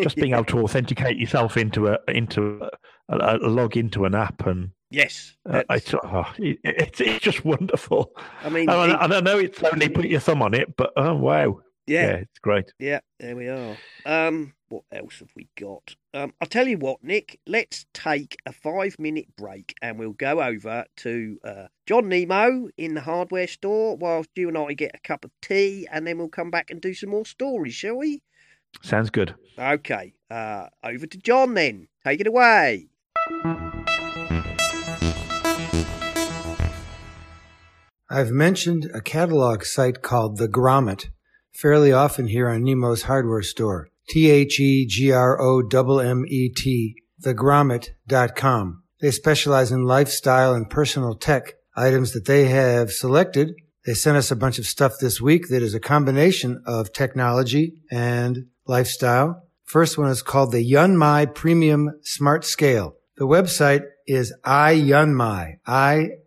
Just 0.00 0.16
being 0.16 0.32
able 0.32 0.44
to 0.46 0.60
authenticate 0.64 1.18
yourself 1.18 1.58
into 1.58 1.88
a 1.88 1.98
into 2.08 2.62
a, 3.10 3.14
a, 3.14 3.36
a 3.36 3.48
log 3.48 3.76
into 3.76 4.06
an 4.06 4.14
app 4.14 4.46
and 4.46 4.70
yes, 4.90 5.36
uh, 5.48 5.62
it's, 5.70 5.92
oh, 5.94 6.24
it, 6.38 6.58
it's 6.64 7.00
it's 7.02 7.22
just 7.22 7.44
wonderful. 7.44 8.12
I 8.42 8.48
mean, 8.48 8.70
And 8.70 8.92
it- 8.92 8.96
I, 8.96 9.04
and 9.04 9.12
I 9.14 9.20
know 9.20 9.38
it's 9.38 9.62
only 9.62 9.90
put 9.90 10.06
your 10.06 10.20
thumb 10.20 10.40
on 10.40 10.54
it, 10.54 10.74
but 10.76 10.92
oh 10.96 11.14
wow, 11.14 11.60
yeah, 11.86 12.06
yeah, 12.06 12.12
it's 12.14 12.38
great. 12.40 12.72
Yeah, 12.78 13.00
there 13.20 13.36
we 13.36 13.48
are. 13.48 13.76
Um, 14.06 14.54
what 14.72 14.84
else 14.90 15.18
have 15.18 15.28
we 15.36 15.48
got? 15.58 15.94
Um, 16.14 16.32
I'll 16.40 16.48
tell 16.48 16.66
you 16.66 16.78
what, 16.78 17.04
Nick. 17.04 17.38
Let's 17.46 17.84
take 17.92 18.38
a 18.46 18.52
five-minute 18.52 19.36
break, 19.36 19.74
and 19.82 19.98
we'll 19.98 20.14
go 20.14 20.42
over 20.42 20.86
to 20.96 21.38
uh, 21.44 21.66
John 21.86 22.08
Nemo 22.08 22.70
in 22.78 22.94
the 22.94 23.02
hardware 23.02 23.46
store 23.46 23.96
whilst 23.96 24.30
you 24.34 24.48
and 24.48 24.56
I 24.56 24.72
get 24.72 24.92
a 24.94 25.00
cup 25.06 25.26
of 25.26 25.30
tea, 25.42 25.86
and 25.92 26.06
then 26.06 26.16
we'll 26.16 26.28
come 26.28 26.50
back 26.50 26.70
and 26.70 26.80
do 26.80 26.94
some 26.94 27.10
more 27.10 27.26
stories, 27.26 27.74
shall 27.74 27.96
we? 27.96 28.22
Sounds 28.80 29.10
good. 29.10 29.34
Okay. 29.58 30.14
Uh, 30.30 30.68
over 30.82 31.06
to 31.06 31.18
John 31.18 31.52
then. 31.52 31.88
Take 32.02 32.20
it 32.20 32.26
away. 32.26 32.88
I've 38.08 38.30
mentioned 38.30 38.90
a 38.94 39.02
catalog 39.02 39.64
site 39.64 40.00
called 40.00 40.38
The 40.38 40.48
Grommet 40.48 41.08
fairly 41.52 41.92
often 41.92 42.28
here 42.28 42.48
on 42.48 42.64
Nemo's 42.64 43.02
Hardware 43.02 43.42
Store. 43.42 43.88
T 44.12 44.30
H 44.30 44.60
E 44.60 44.84
G 44.86 45.10
R 45.10 45.40
O 45.40 45.62
M 45.98 46.24
E 46.28 46.50
T, 46.50 46.96
thegrommet.com. 47.24 48.82
They 49.00 49.10
specialize 49.10 49.72
in 49.72 49.84
lifestyle 49.84 50.52
and 50.52 50.68
personal 50.68 51.14
tech 51.14 51.54
items 51.74 52.12
that 52.12 52.26
they 52.26 52.44
have 52.44 52.92
selected. 52.92 53.54
They 53.86 53.94
sent 53.94 54.18
us 54.18 54.30
a 54.30 54.36
bunch 54.36 54.58
of 54.58 54.66
stuff 54.66 54.98
this 55.00 55.18
week 55.22 55.48
that 55.48 55.62
is 55.62 55.72
a 55.72 55.80
combination 55.80 56.62
of 56.66 56.92
technology 56.92 57.80
and 57.90 58.48
lifestyle. 58.66 59.48
First 59.64 59.96
one 59.96 60.10
is 60.10 60.20
called 60.20 60.52
the 60.52 60.70
Yunmai 60.70 61.34
Premium 61.34 61.98
Smart 62.02 62.44
Scale. 62.44 62.96
The 63.16 63.26
website 63.26 63.86
is 64.06 64.34
iyunmai, 64.44 65.54
I-Y-U-N-M-A-I 65.66 66.20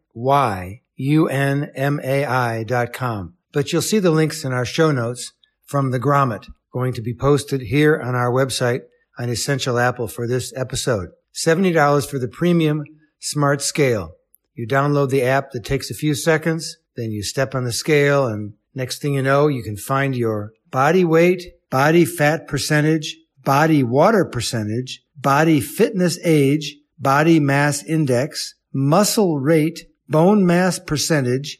dot 2.64 2.94
com. 2.94 3.36
But 3.54 3.72
you'll 3.72 3.84
see 3.84 4.00
the 4.00 4.10
links 4.10 4.44
in 4.44 4.54
our 4.54 4.66
show 4.66 4.92
notes 4.92 5.34
from 5.68 5.92
the 5.92 6.00
Grommet 6.00 6.48
going 6.76 6.92
to 6.92 7.02
be 7.02 7.14
posted 7.14 7.62
here 7.62 7.98
on 8.04 8.16
our 8.16 8.30
website 8.30 8.82
on 9.18 9.30
Essential 9.30 9.80
Apple 9.80 10.10
for 10.10 10.28
this 10.28 10.52
episode. 10.58 11.08
$70 11.34 12.06
for 12.10 12.20
the 12.20 12.28
premium 12.28 12.84
smart 13.18 13.62
scale. 13.62 14.16
You 14.56 14.68
download 14.68 15.10
the 15.10 15.24
app 15.24 15.52
that 15.52 15.64
takes 15.64 15.90
a 15.90 15.94
few 15.94 16.14
seconds, 16.14 16.76
then 16.98 17.12
you 17.12 17.24
step 17.24 17.56
on 17.56 17.64
the 17.64 17.72
scale 17.72 18.28
and 18.28 18.56
next 18.74 19.02
thing 19.02 19.14
you 19.14 19.22
know, 19.22 19.48
you 19.48 19.64
can 19.64 19.78
find 19.78 20.18
your 20.18 20.52
body 20.70 21.06
weight, 21.06 21.44
body 21.70 22.04
fat 22.04 22.46
percentage, 22.46 23.16
body 23.46 23.82
water 23.82 24.26
percentage, 24.26 25.02
body 25.16 25.62
fitness 25.62 26.20
age, 26.26 26.76
body 27.00 27.40
mass 27.40 27.86
index, 27.86 28.54
muscle 28.74 29.40
rate, 29.40 29.86
bone 30.10 30.46
mass 30.46 30.78
percentage, 30.78 31.58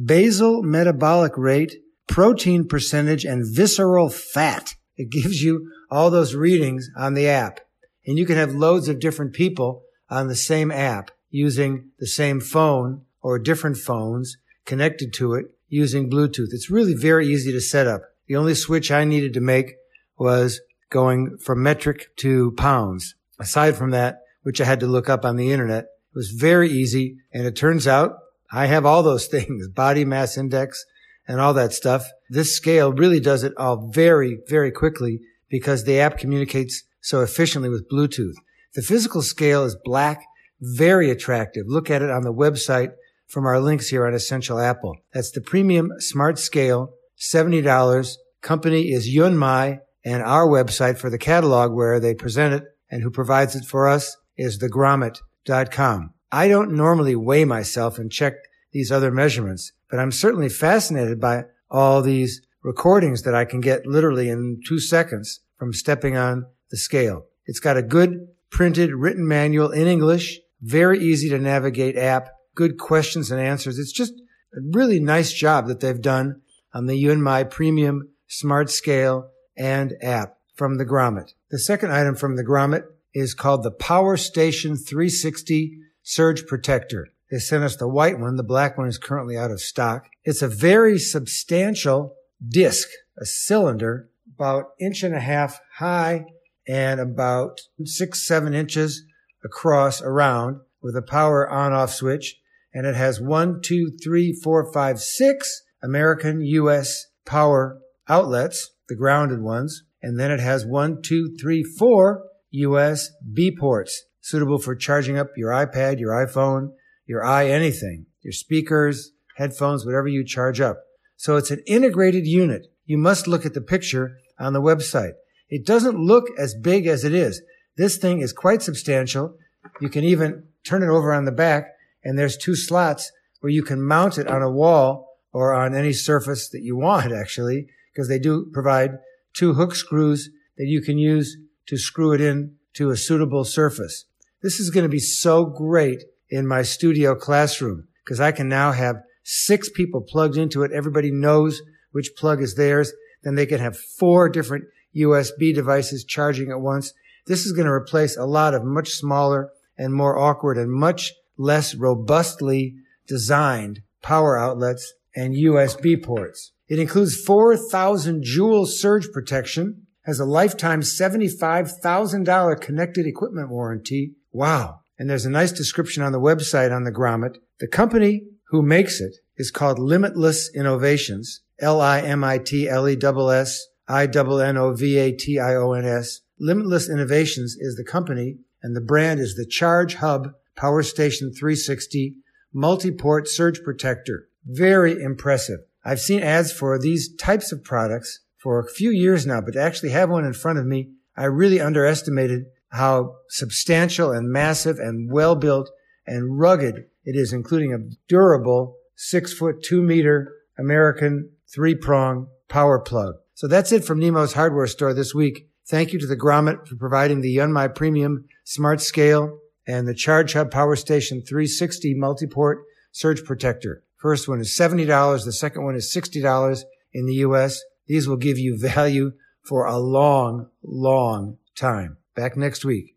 basal 0.00 0.62
metabolic 0.62 1.36
rate, 1.36 1.81
protein 2.08 2.66
percentage, 2.66 3.24
and 3.24 3.44
visceral 3.46 4.08
fat. 4.08 4.74
It 4.96 5.10
gives 5.10 5.42
you 5.42 5.70
all 5.90 6.10
those 6.10 6.34
readings 6.34 6.90
on 6.96 7.14
the 7.14 7.28
app. 7.28 7.60
And 8.06 8.18
you 8.18 8.26
can 8.26 8.36
have 8.36 8.54
loads 8.54 8.88
of 8.88 9.00
different 9.00 9.32
people 9.32 9.84
on 10.10 10.28
the 10.28 10.36
same 10.36 10.70
app 10.70 11.10
using 11.30 11.90
the 11.98 12.06
same 12.06 12.40
phone 12.40 13.02
or 13.22 13.38
different 13.38 13.76
phones 13.76 14.36
connected 14.64 15.12
to 15.14 15.34
it 15.34 15.46
using 15.68 16.10
Bluetooth. 16.10 16.48
It's 16.52 16.70
really 16.70 16.94
very 16.94 17.26
easy 17.26 17.52
to 17.52 17.60
set 17.60 17.86
up. 17.86 18.02
The 18.26 18.36
only 18.36 18.54
switch 18.54 18.90
I 18.90 19.04
needed 19.04 19.32
to 19.34 19.40
make 19.40 19.74
was 20.18 20.60
going 20.90 21.38
from 21.38 21.62
metric 21.62 22.14
to 22.16 22.52
pounds. 22.52 23.14
Aside 23.38 23.76
from 23.76 23.90
that, 23.90 24.20
which 24.42 24.60
I 24.60 24.64
had 24.64 24.80
to 24.80 24.86
look 24.86 25.08
up 25.08 25.24
on 25.24 25.36
the 25.36 25.50
internet, 25.50 25.84
it 25.84 26.16
was 26.16 26.30
very 26.30 26.68
easy. 26.70 27.16
And 27.32 27.46
it 27.46 27.56
turns 27.56 27.86
out 27.86 28.18
I 28.52 28.66
have 28.66 28.84
all 28.84 29.02
those 29.02 29.26
things, 29.28 29.68
body 29.68 30.04
mass 30.04 30.36
index 30.36 30.84
and 31.32 31.40
all 31.40 31.54
that 31.54 31.72
stuff. 31.72 32.10
This 32.28 32.54
scale 32.54 32.92
really 32.92 33.18
does 33.18 33.42
it 33.42 33.54
all 33.56 33.90
very, 33.90 34.40
very 34.48 34.70
quickly 34.70 35.20
because 35.48 35.84
the 35.84 35.98
app 35.98 36.18
communicates 36.18 36.84
so 37.00 37.22
efficiently 37.22 37.70
with 37.70 37.88
Bluetooth. 37.90 38.34
The 38.74 38.82
physical 38.82 39.22
scale 39.22 39.64
is 39.64 39.74
black, 39.82 40.22
very 40.60 41.10
attractive. 41.10 41.64
Look 41.66 41.88
at 41.88 42.02
it 42.02 42.10
on 42.10 42.20
the 42.20 42.34
website 42.34 42.90
from 43.26 43.46
our 43.46 43.60
links 43.60 43.88
here 43.88 44.06
on 44.06 44.12
Essential 44.12 44.58
Apple. 44.58 44.94
That's 45.14 45.30
the 45.30 45.40
premium 45.40 45.90
smart 46.00 46.38
scale, 46.38 46.92
$70. 47.18 48.16
Company 48.42 48.92
is 48.92 49.08
Yunmai 49.08 49.78
and 50.04 50.22
our 50.22 50.46
website 50.46 50.98
for 50.98 51.08
the 51.08 51.16
catalog 51.16 51.72
where 51.72 51.98
they 51.98 52.14
present 52.14 52.52
it 52.52 52.64
and 52.90 53.02
who 53.02 53.10
provides 53.10 53.56
it 53.56 53.64
for 53.64 53.88
us 53.88 54.18
is 54.36 54.58
thegrommet.com. 54.58 56.12
I 56.30 56.48
don't 56.48 56.72
normally 56.72 57.16
weigh 57.16 57.46
myself 57.46 57.98
and 57.98 58.12
check 58.12 58.34
these 58.72 58.90
other 58.90 59.10
measurements, 59.10 59.72
but 59.90 59.98
I'm 59.98 60.12
certainly 60.12 60.48
fascinated 60.48 61.20
by 61.20 61.44
all 61.70 62.02
these 62.02 62.42
recordings 62.62 63.22
that 63.22 63.34
I 63.34 63.44
can 63.44 63.60
get 63.60 63.86
literally 63.86 64.28
in 64.28 64.60
two 64.66 64.78
seconds 64.78 65.40
from 65.58 65.72
stepping 65.72 66.16
on 66.16 66.46
the 66.70 66.76
scale. 66.76 67.26
It's 67.46 67.60
got 67.60 67.76
a 67.76 67.82
good 67.82 68.28
printed 68.50 68.92
written 68.92 69.26
manual 69.26 69.70
in 69.70 69.86
English, 69.86 70.40
very 70.60 71.00
easy 71.00 71.28
to 71.30 71.38
navigate 71.38 71.96
app, 71.96 72.28
good 72.54 72.78
questions 72.78 73.30
and 73.30 73.40
answers. 73.40 73.78
It's 73.78 73.92
just 73.92 74.12
a 74.54 74.60
really 74.72 75.00
nice 75.00 75.32
job 75.32 75.66
that 75.68 75.80
they've 75.80 76.00
done 76.00 76.42
on 76.74 76.86
the 76.86 77.02
Yunmai 77.02 77.50
Premium 77.50 78.10
Smart 78.28 78.70
Scale 78.70 79.30
and 79.56 79.94
app 80.00 80.36
from 80.54 80.78
the 80.78 80.86
Grommet. 80.86 81.32
The 81.50 81.58
second 81.58 81.92
item 81.92 82.14
from 82.14 82.36
the 82.36 82.44
Grommet 82.44 82.84
is 83.14 83.34
called 83.34 83.62
the 83.62 83.70
Power 83.70 84.16
Station 84.16 84.76
360 84.76 85.78
surge 86.02 86.46
protector. 86.46 87.08
They 87.32 87.38
sent 87.38 87.64
us 87.64 87.76
the 87.76 87.88
white 87.88 88.20
one. 88.20 88.36
The 88.36 88.42
black 88.42 88.76
one 88.76 88.88
is 88.88 88.98
currently 88.98 89.38
out 89.38 89.50
of 89.50 89.62
stock. 89.62 90.04
It's 90.22 90.42
a 90.42 90.48
very 90.48 90.98
substantial 90.98 92.14
disc, 92.46 92.86
a 93.18 93.24
cylinder, 93.24 94.10
about 94.36 94.72
inch 94.78 95.02
and 95.02 95.14
a 95.14 95.20
half 95.20 95.58
high 95.78 96.26
and 96.68 97.00
about 97.00 97.62
six, 97.86 98.26
seven 98.26 98.52
inches 98.52 99.06
across 99.42 100.02
around 100.02 100.60
with 100.82 100.94
a 100.94 101.00
power 101.00 101.48
on 101.48 101.72
off 101.72 101.94
switch. 101.94 102.36
And 102.74 102.86
it 102.86 102.96
has 102.96 103.18
one, 103.18 103.62
two, 103.62 103.92
three, 104.04 104.34
four, 104.34 104.70
five, 104.70 105.00
six 105.00 105.62
American 105.82 106.42
US 106.42 107.06
power 107.24 107.80
outlets, 108.10 108.72
the 108.90 108.94
grounded 108.94 109.40
ones. 109.40 109.84
And 110.02 110.20
then 110.20 110.30
it 110.30 110.40
has 110.40 110.66
one, 110.66 111.00
two, 111.00 111.34
three, 111.40 111.62
four 111.62 112.24
USB 112.54 113.56
ports 113.58 114.04
suitable 114.20 114.58
for 114.58 114.76
charging 114.76 115.16
up 115.16 115.28
your 115.34 115.50
iPad, 115.50 115.98
your 115.98 116.12
iPhone, 116.12 116.72
your 117.06 117.24
eye, 117.24 117.46
anything, 117.46 118.06
your 118.22 118.32
speakers, 118.32 119.12
headphones, 119.36 119.84
whatever 119.84 120.08
you 120.08 120.24
charge 120.24 120.60
up. 120.60 120.78
So 121.16 121.36
it's 121.36 121.50
an 121.50 121.62
integrated 121.66 122.26
unit. 122.26 122.66
You 122.84 122.98
must 122.98 123.26
look 123.26 123.46
at 123.46 123.54
the 123.54 123.60
picture 123.60 124.18
on 124.38 124.52
the 124.52 124.62
website. 124.62 125.12
It 125.48 125.66
doesn't 125.66 125.98
look 125.98 126.28
as 126.38 126.54
big 126.54 126.86
as 126.86 127.04
it 127.04 127.14
is. 127.14 127.42
This 127.76 127.96
thing 127.96 128.20
is 128.20 128.32
quite 128.32 128.62
substantial. 128.62 129.36
You 129.80 129.88
can 129.88 130.04
even 130.04 130.44
turn 130.64 130.82
it 130.82 130.88
over 130.88 131.12
on 131.12 131.24
the 131.24 131.32
back 131.32 131.72
and 132.04 132.18
there's 132.18 132.36
two 132.36 132.56
slots 132.56 133.12
where 133.40 133.50
you 133.50 133.62
can 133.62 133.82
mount 133.82 134.18
it 134.18 134.28
on 134.28 134.42
a 134.42 134.50
wall 134.50 135.18
or 135.32 135.52
on 135.52 135.74
any 135.74 135.92
surface 135.92 136.48
that 136.50 136.62
you 136.62 136.76
want 136.76 137.12
actually, 137.20 137.68
because 137.92 138.08
they 138.08 138.18
do 138.18 138.48
provide 138.52 138.98
two 139.34 139.54
hook 139.54 139.74
screws 139.74 140.30
that 140.56 140.66
you 140.66 140.80
can 140.80 140.98
use 140.98 141.36
to 141.66 141.76
screw 141.76 142.12
it 142.12 142.20
in 142.20 142.54
to 142.74 142.90
a 142.90 142.96
suitable 142.96 143.44
surface. 143.44 144.06
This 144.42 144.58
is 144.58 144.70
going 144.70 144.84
to 144.84 144.88
be 144.88 144.98
so 144.98 145.44
great 145.44 146.02
in 146.32 146.46
my 146.46 146.62
studio 146.62 147.14
classroom 147.14 147.86
because 148.02 148.18
I 148.18 148.32
can 148.32 148.48
now 148.48 148.72
have 148.72 149.02
six 149.22 149.68
people 149.68 150.00
plugged 150.00 150.38
into 150.38 150.62
it. 150.62 150.72
Everybody 150.72 151.10
knows 151.12 151.60
which 151.92 152.16
plug 152.16 152.40
is 152.40 152.54
theirs. 152.54 152.90
Then 153.22 153.34
they 153.34 153.44
can 153.44 153.60
have 153.60 153.78
four 153.78 154.30
different 154.30 154.64
USB 154.96 155.54
devices 155.54 156.04
charging 156.04 156.50
at 156.50 156.62
once. 156.62 156.94
This 157.26 157.44
is 157.44 157.52
going 157.52 157.66
to 157.66 157.72
replace 157.72 158.16
a 158.16 158.24
lot 158.24 158.54
of 158.54 158.64
much 158.64 158.92
smaller 158.92 159.50
and 159.76 159.92
more 159.92 160.18
awkward 160.18 160.56
and 160.56 160.72
much 160.72 161.12
less 161.36 161.74
robustly 161.74 162.76
designed 163.06 163.80
power 164.00 164.38
outlets 164.38 164.94
and 165.14 165.34
USB 165.34 166.02
ports. 166.02 166.52
It 166.66 166.78
includes 166.78 167.22
4,000 167.22 168.24
joule 168.24 168.64
surge 168.64 169.12
protection, 169.12 169.86
has 170.06 170.18
a 170.18 170.24
lifetime 170.24 170.80
$75,000 170.80 172.60
connected 172.60 173.06
equipment 173.06 173.50
warranty, 173.50 174.14
Wow. 174.32 174.81
And 175.02 175.10
there's 175.10 175.26
a 175.26 175.30
nice 175.30 175.50
description 175.50 176.04
on 176.04 176.12
the 176.12 176.20
website 176.20 176.72
on 176.72 176.84
the 176.84 176.92
Grommet. 176.92 177.38
The 177.58 177.66
company 177.66 178.22
who 178.50 178.62
makes 178.62 179.00
it 179.00 179.16
is 179.36 179.50
called 179.50 179.80
Limitless 179.80 180.48
Innovations. 180.54 181.40
L-I-M-I-T-L-E-S-S 181.58 183.66
I-N-N-O-V-A-T-I-O-N-S. 183.88 186.20
Limitless 186.38 186.88
Innovations 186.88 187.56
is 187.58 187.74
the 187.74 187.82
company 187.82 188.36
and 188.62 188.76
the 188.76 188.80
brand 188.80 189.18
is 189.18 189.34
the 189.34 189.44
Charge 189.44 189.96
Hub 189.96 190.34
Power 190.54 190.84
Station 190.84 191.32
360 191.32 192.14
multi-port 192.52 193.26
surge 193.26 193.60
protector. 193.64 194.28
Very 194.46 195.02
impressive. 195.02 195.58
I've 195.84 195.98
seen 195.98 196.22
ads 196.22 196.52
for 196.52 196.78
these 196.78 197.12
types 197.16 197.50
of 197.50 197.64
products 197.64 198.20
for 198.38 198.60
a 198.60 198.70
few 198.70 198.92
years 198.92 199.26
now, 199.26 199.40
but 199.40 199.54
to 199.54 199.60
actually 199.60 199.90
have 199.90 200.10
one 200.10 200.24
in 200.24 200.32
front 200.32 200.60
of 200.60 200.66
me, 200.66 200.92
I 201.16 201.24
really 201.24 201.60
underestimated 201.60 202.44
how 202.72 203.16
substantial 203.28 204.10
and 204.10 204.30
massive 204.30 204.78
and 204.78 205.10
well 205.12 205.36
built 205.36 205.70
and 206.06 206.38
rugged 206.38 206.86
it 207.04 207.16
is, 207.16 207.32
including 207.32 207.72
a 207.72 207.94
durable 208.08 208.76
six 208.96 209.32
foot, 209.32 209.62
two 209.62 209.82
meter 209.82 210.34
American 210.58 211.30
three 211.52 211.74
prong 211.74 212.28
power 212.48 212.78
plug. 212.78 213.14
So 213.34 213.46
that's 213.46 213.72
it 213.72 213.84
from 213.84 213.98
Nemo's 213.98 214.34
hardware 214.34 214.66
store 214.66 214.94
this 214.94 215.14
week. 215.14 215.48
Thank 215.66 215.92
you 215.92 215.98
to 216.00 216.06
the 216.06 216.16
Grommet 216.16 216.66
for 216.66 216.76
providing 216.76 217.20
the 217.20 217.36
Yunmai 217.36 217.74
Premium 217.74 218.26
Smart 218.44 218.80
Scale 218.80 219.38
and 219.66 219.86
the 219.86 219.94
Charge 219.94 220.32
Hub 220.32 220.50
Power 220.50 220.76
Station 220.76 221.22
360 221.22 221.94
Multiport 221.94 222.56
Surge 222.90 223.24
Protector. 223.24 223.84
First 223.96 224.28
one 224.28 224.40
is 224.40 224.50
$70. 224.50 225.24
The 225.24 225.32
second 225.32 225.64
one 225.64 225.76
is 225.76 225.94
$60 225.94 226.64
in 226.92 227.06
the 227.06 227.14
US. 227.14 227.62
These 227.86 228.08
will 228.08 228.16
give 228.16 228.38
you 228.38 228.58
value 228.58 229.12
for 229.42 229.66
a 229.66 229.78
long, 229.78 230.48
long 230.62 231.38
time. 231.54 231.98
Back 232.14 232.36
next 232.36 232.64
week. 232.64 232.96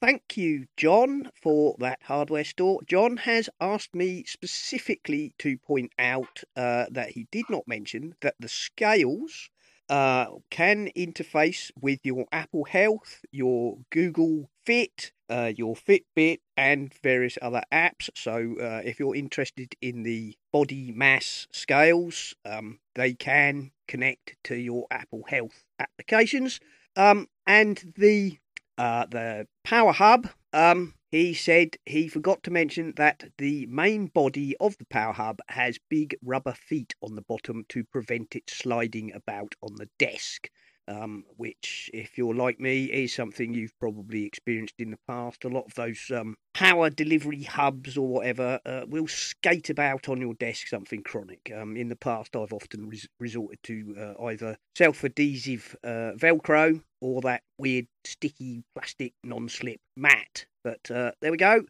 Thank 0.00 0.36
you, 0.36 0.66
John, 0.76 1.30
for 1.34 1.74
that 1.80 1.98
hardware 2.02 2.44
store. 2.44 2.80
John 2.86 3.16
has 3.18 3.50
asked 3.60 3.94
me 3.94 4.24
specifically 4.24 5.34
to 5.38 5.58
point 5.58 5.92
out 5.98 6.42
uh, 6.56 6.86
that 6.90 7.10
he 7.10 7.26
did 7.30 7.46
not 7.50 7.66
mention 7.66 8.14
that 8.20 8.34
the 8.38 8.48
scales 8.48 9.50
uh, 9.88 10.26
can 10.50 10.90
interface 10.96 11.70
with 11.80 12.00
your 12.04 12.26
Apple 12.30 12.64
Health, 12.64 13.24
your 13.32 13.78
Google 13.90 14.50
Fit, 14.64 15.12
uh, 15.30 15.52
your 15.56 15.74
Fitbit, 15.74 16.38
and 16.56 16.92
various 17.02 17.38
other 17.40 17.62
apps. 17.72 18.10
So, 18.14 18.56
uh, 18.60 18.82
if 18.84 19.00
you're 19.00 19.16
interested 19.16 19.74
in 19.80 20.02
the 20.02 20.36
body 20.52 20.92
mass 20.92 21.46
scales, 21.52 22.34
um, 22.44 22.78
they 22.94 23.14
can 23.14 23.72
connect 23.88 24.36
to 24.44 24.54
your 24.54 24.86
Apple 24.90 25.24
Health 25.26 25.64
applications. 25.80 26.60
Um, 26.94 27.28
and 27.46 27.92
the 27.96 28.38
uh, 28.76 29.06
the 29.06 29.48
Power 29.64 29.92
Hub, 29.92 30.28
um, 30.52 30.94
he 31.10 31.34
said 31.34 31.76
he 31.84 32.06
forgot 32.06 32.44
to 32.44 32.50
mention 32.50 32.92
that 32.96 33.24
the 33.38 33.66
main 33.66 34.06
body 34.06 34.54
of 34.60 34.78
the 34.78 34.84
Power 34.84 35.14
Hub 35.14 35.40
has 35.48 35.78
big 35.88 36.16
rubber 36.22 36.52
feet 36.52 36.94
on 37.02 37.16
the 37.16 37.22
bottom 37.22 37.64
to 37.70 37.82
prevent 37.82 38.36
it 38.36 38.48
sliding 38.48 39.12
about 39.12 39.56
on 39.62 39.74
the 39.76 39.88
desk. 39.98 40.48
Um, 40.88 41.24
which, 41.36 41.90
if 41.92 42.16
you're 42.16 42.34
like 42.34 42.58
me, 42.58 42.86
is 42.86 43.14
something 43.14 43.52
you've 43.52 43.78
probably 43.78 44.24
experienced 44.24 44.76
in 44.78 44.90
the 44.90 44.98
past. 45.06 45.44
A 45.44 45.48
lot 45.48 45.66
of 45.66 45.74
those 45.74 46.10
um, 46.14 46.36
power 46.54 46.88
delivery 46.88 47.42
hubs 47.42 47.96
or 47.96 48.08
whatever 48.08 48.58
uh, 48.64 48.84
will 48.88 49.06
skate 49.06 49.70
about 49.70 50.08
on 50.08 50.20
your 50.20 50.34
desk, 50.34 50.66
something 50.68 51.02
chronic. 51.02 51.52
Um, 51.54 51.76
in 51.76 51.88
the 51.88 51.96
past, 51.96 52.34
I've 52.34 52.52
often 52.52 52.88
res- 52.88 53.08
resorted 53.20 53.62
to 53.64 53.94
uh, 54.18 54.24
either 54.24 54.56
self 54.76 55.04
adhesive 55.04 55.76
uh, 55.84 56.12
Velcro 56.16 56.82
or 57.00 57.20
that 57.22 57.42
weird 57.58 57.86
sticky 58.04 58.64
plastic 58.74 59.12
non 59.22 59.48
slip 59.48 59.80
mat. 59.96 60.46
But 60.64 60.90
uh, 60.90 61.12
there 61.20 61.30
we 61.30 61.38
go. 61.38 61.64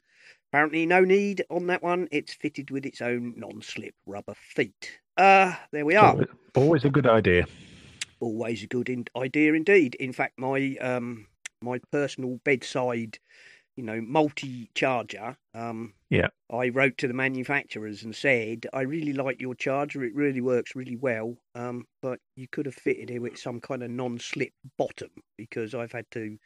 Apparently, 0.50 0.86
no 0.86 1.02
need 1.02 1.44
on 1.50 1.66
that 1.66 1.82
one. 1.82 2.08
It's 2.10 2.32
fitted 2.32 2.70
with 2.70 2.86
its 2.86 3.02
own 3.02 3.34
non 3.36 3.60
slip 3.62 3.94
rubber 4.06 4.34
feet. 4.34 5.00
Uh, 5.16 5.54
there 5.72 5.84
we 5.84 5.96
are. 5.96 6.16
Always 6.54 6.84
a 6.84 6.90
good 6.90 7.06
idea. 7.06 7.44
Always 8.20 8.62
a 8.62 8.66
good 8.66 8.88
in- 8.88 9.06
idea 9.16 9.54
indeed. 9.54 9.94
In 9.96 10.12
fact, 10.12 10.38
my 10.38 10.76
um, 10.80 11.26
my 11.62 11.78
personal 11.92 12.40
bedside, 12.44 13.18
you 13.76 13.84
know, 13.84 14.00
multi 14.00 14.70
charger. 14.74 15.36
Um, 15.54 15.94
Yeah. 16.10 16.28
I 16.50 16.70
wrote 16.70 16.98
to 16.98 17.08
the 17.08 17.14
manufacturers 17.14 18.02
and 18.04 18.14
said, 18.16 18.66
I 18.72 18.82
really 18.82 19.12
like 19.12 19.40
your 19.40 19.54
charger. 19.54 20.02
It 20.04 20.14
really 20.14 20.40
works 20.40 20.74
really 20.76 20.96
well. 20.96 21.36
Um, 21.54 21.86
but 22.02 22.20
you 22.36 22.48
could 22.48 22.66
have 22.66 22.74
fitted 22.74 23.10
it 23.10 23.20
with 23.20 23.38
some 23.38 23.60
kind 23.60 23.82
of 23.82 23.90
non-slip 23.90 24.52
bottom 24.78 25.10
because 25.36 25.74
I've 25.74 25.92
had 25.92 26.10
to, 26.12 26.38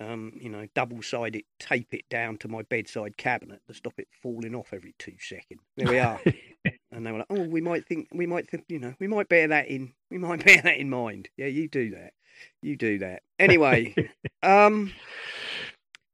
um, 0.00 0.32
you 0.40 0.48
know, 0.48 0.66
double-sided 0.74 1.44
tape 1.58 1.92
it 1.92 2.08
down 2.08 2.38
to 2.38 2.48
my 2.48 2.62
bedside 2.62 3.16
cabinet 3.16 3.62
to 3.68 3.74
stop 3.74 3.94
it 3.98 4.08
falling 4.22 4.54
off 4.54 4.72
every 4.72 4.94
two 4.98 5.16
seconds. 5.20 5.60
There 5.76 5.88
we 5.88 5.98
are. 5.98 6.20
and 6.90 7.06
they 7.06 7.12
were 7.12 7.18
like, 7.18 7.26
"Oh, 7.30 7.46
we 7.46 7.60
might 7.60 7.86
think, 7.86 8.08
we 8.12 8.26
might 8.26 8.48
think, 8.48 8.64
you 8.68 8.78
know, 8.78 8.94
we 8.98 9.06
might 9.06 9.28
bear 9.28 9.48
that 9.48 9.68
in, 9.68 9.92
we 10.10 10.18
might 10.18 10.44
bear 10.44 10.62
that 10.62 10.78
in 10.78 10.90
mind." 10.90 11.28
Yeah, 11.36 11.46
you 11.46 11.68
do 11.68 11.90
that. 11.90 12.12
You 12.62 12.76
do 12.76 12.98
that. 12.98 13.22
Anyway, 13.38 13.94
um, 14.42 14.92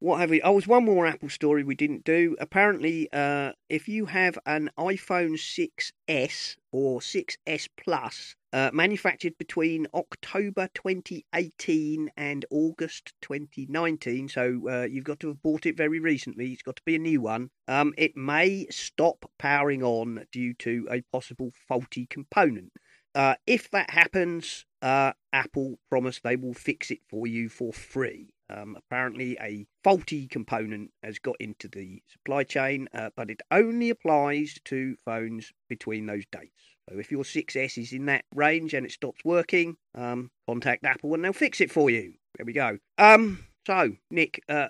what 0.00 0.20
have 0.20 0.30
we? 0.30 0.42
Oh, 0.42 0.52
was 0.52 0.66
one 0.66 0.84
more 0.84 1.06
Apple 1.06 1.30
story 1.30 1.64
we 1.64 1.74
didn't 1.74 2.04
do. 2.04 2.36
Apparently, 2.38 3.08
uh, 3.12 3.52
if 3.68 3.88
you 3.88 4.06
have 4.06 4.38
an 4.46 4.70
iPhone 4.78 5.38
6s 5.38 6.56
or 6.72 7.00
6s 7.00 7.68
Plus, 7.76 8.36
uh, 8.54 8.70
manufactured 8.72 9.36
between 9.36 9.88
October 9.92 10.68
2018 10.74 12.08
and 12.16 12.44
August 12.52 13.12
2019, 13.20 14.28
so 14.28 14.60
uh, 14.70 14.82
you've 14.84 15.02
got 15.02 15.18
to 15.18 15.26
have 15.26 15.42
bought 15.42 15.66
it 15.66 15.76
very 15.76 15.98
recently. 15.98 16.52
It's 16.52 16.62
got 16.62 16.76
to 16.76 16.82
be 16.84 16.94
a 16.94 17.00
new 17.00 17.20
one. 17.20 17.50
Um, 17.66 17.92
it 17.98 18.16
may 18.16 18.68
stop 18.70 19.28
powering 19.40 19.82
on 19.82 20.26
due 20.30 20.54
to 20.54 20.86
a 20.88 21.02
possible 21.12 21.50
faulty 21.66 22.06
component. 22.06 22.70
Uh, 23.12 23.34
if 23.44 23.68
that 23.72 23.90
happens, 23.90 24.66
uh, 24.82 25.14
Apple 25.32 25.80
promise 25.90 26.20
they 26.20 26.36
will 26.36 26.54
fix 26.54 26.92
it 26.92 27.00
for 27.10 27.26
you 27.26 27.48
for 27.48 27.72
free. 27.72 28.34
Um, 28.48 28.76
apparently, 28.76 29.36
a 29.40 29.66
faulty 29.82 30.28
component 30.28 30.92
has 31.02 31.18
got 31.18 31.36
into 31.40 31.66
the 31.66 32.02
supply 32.06 32.44
chain, 32.44 32.88
uh, 32.94 33.10
but 33.16 33.30
it 33.30 33.40
only 33.50 33.90
applies 33.90 34.60
to 34.66 34.94
phones 35.04 35.52
between 35.68 36.06
those 36.06 36.24
dates. 36.30 36.73
So, 36.90 36.98
if 36.98 37.10
your 37.10 37.22
6S 37.24 37.78
is 37.78 37.92
in 37.92 38.06
that 38.06 38.24
range 38.34 38.74
and 38.74 38.84
it 38.84 38.92
stops 38.92 39.24
working, 39.24 39.76
um, 39.94 40.30
contact 40.46 40.84
Apple 40.84 41.14
and 41.14 41.24
they'll 41.24 41.32
fix 41.32 41.60
it 41.60 41.70
for 41.70 41.88
you. 41.90 42.14
There 42.36 42.44
we 42.44 42.52
go. 42.52 42.78
Um, 42.98 43.44
so, 43.66 43.92
Nick, 44.10 44.42
uh, 44.48 44.68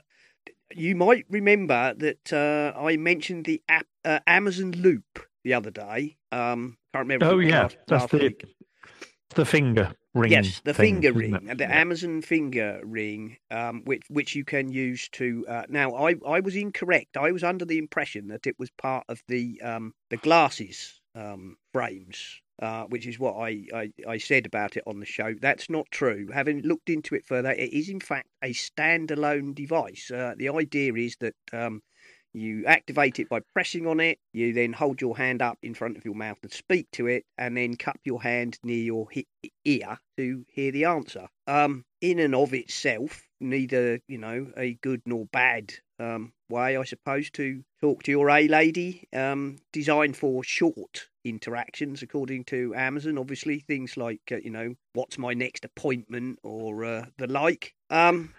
you 0.75 0.95
might 0.95 1.25
remember 1.29 1.95
that 1.99 2.33
uh, 2.33 2.79
I 2.79 2.97
mentioned 2.97 3.47
the 3.47 3.63
app, 3.69 3.87
uh, 4.05 4.21
Amazon 4.27 4.73
Loop 4.73 5.21
the 5.43 5.55
other 5.55 5.71
day. 5.71 6.17
Um, 6.31 6.77
can't 6.93 7.05
remember. 7.05 7.27
Oh 7.27 7.39
yeah, 7.39 7.63
last- 7.63 7.77
that's 7.89 8.03
last 8.03 8.11
the 8.11 8.19
week. 8.19 8.45
the 9.35 9.45
finger 9.45 9.93
ring. 10.15 10.31
Yes, 10.31 10.61
the 10.65 10.73
thing, 10.75 11.03
finger 11.03 11.13
ring, 11.13 11.33
the 11.47 11.65
Yeah. 11.65 11.81
Amazon 11.81 12.23
finger 12.23 12.81
ring, 12.85 13.37
um, 13.51 13.83
which 13.85 14.03
which 14.09 14.35
you 14.37 14.45
can 14.45 14.71
use 14.71 15.09
to. 15.11 15.45
Uh, 15.49 15.63
now, 15.69 15.95
I 15.95 16.15
I 16.27 16.41
was 16.41 16.55
incorrect. 16.55 17.17
I 17.17 17.33
was 17.33 17.43
under 17.43 17.65
the 17.65 17.79
impression 17.79 18.29
that 18.29 18.47
it 18.47 18.57
was 18.59 18.71
part 18.71 19.05
of 19.09 19.23
the 19.29 19.61
um, 19.63 19.95
the 20.11 20.17
glasses 20.17 21.01
um, 21.17 21.57
frames, 21.75 22.41
uh, 22.63 22.85
which 22.85 23.05
is 23.05 23.19
what 23.19 23.35
I, 23.35 23.67
I 23.75 23.93
I 24.07 24.19
said 24.19 24.47
about 24.47 24.77
it 24.77 24.85
on 24.87 25.01
the 25.01 25.07
show. 25.07 25.35
That's 25.41 25.69
not 25.69 25.91
true. 25.91 26.29
Having 26.33 26.63
looked 26.63 26.89
into 26.89 27.17
it 27.17 27.27
further, 27.27 27.51
it 27.51 27.73
is 27.73 27.89
in 27.89 27.99
fact 28.01 28.29
a 28.43 28.53
standalone 28.55 29.55
device. 29.55 30.11
Uh, 30.11 30.35
the 30.39 30.49
idea 30.49 30.95
is 30.95 31.17
that. 31.21 31.35
Um, 31.53 31.83
you 32.37 32.67
activate 32.67 33.21
it 33.21 33.29
by 33.29 33.39
pressing 33.53 33.87
on 33.87 34.01
it. 34.01 34.19
You 34.33 34.53
then 34.53 34.73
hold 34.73 35.01
your 35.01 35.17
hand 35.17 35.41
up 35.41 35.57
in 35.63 35.73
front 35.73 35.97
of 35.97 36.05
your 36.05 36.17
mouth 36.17 36.39
and 36.43 36.51
speak 36.51 36.89
to 36.95 37.07
it, 37.07 37.25
and 37.39 37.57
then 37.57 37.77
cup 37.77 38.01
your 38.03 38.21
hand 38.21 38.59
near 38.65 38.83
your 38.83 39.07
he- 39.13 39.29
ear 39.65 39.99
to 40.17 40.45
hear 40.49 40.73
the 40.73 40.87
answer. 40.87 41.29
Um, 41.47 41.85
in 42.01 42.19
and 42.19 42.35
of 42.35 42.53
itself, 42.53 43.23
neither 43.41 44.01
you 44.09 44.19
know 44.19 44.51
a 44.57 44.75
good 44.83 45.03
nor 45.07 45.27
bad 45.27 45.75
um, 46.01 46.33
way, 46.49 46.77
I 46.77 46.83
suppose, 46.83 47.31
to 47.35 47.63
talk 47.81 48.03
to 48.03 48.11
your 48.11 48.29
A 48.31 48.49
lady. 48.49 49.07
Um, 49.13 49.59
designed 49.73 50.17
for 50.17 50.43
short 50.43 51.07
interactions, 51.25 52.03
according 52.03 52.45
to 52.45 52.75
Amazon. 52.75 53.19
Obviously, 53.19 53.61
things 53.61 53.97
like 53.97 54.21
uh, 54.31 54.37
you 54.37 54.51
know 54.51 54.75
what's 54.93 55.19
my 55.19 55.35
next 55.35 55.65
appointment 55.65 56.39
or 56.43 56.85
uh, 56.85 57.07
the 57.19 57.27
like. 57.27 57.75
Um, 57.91 58.35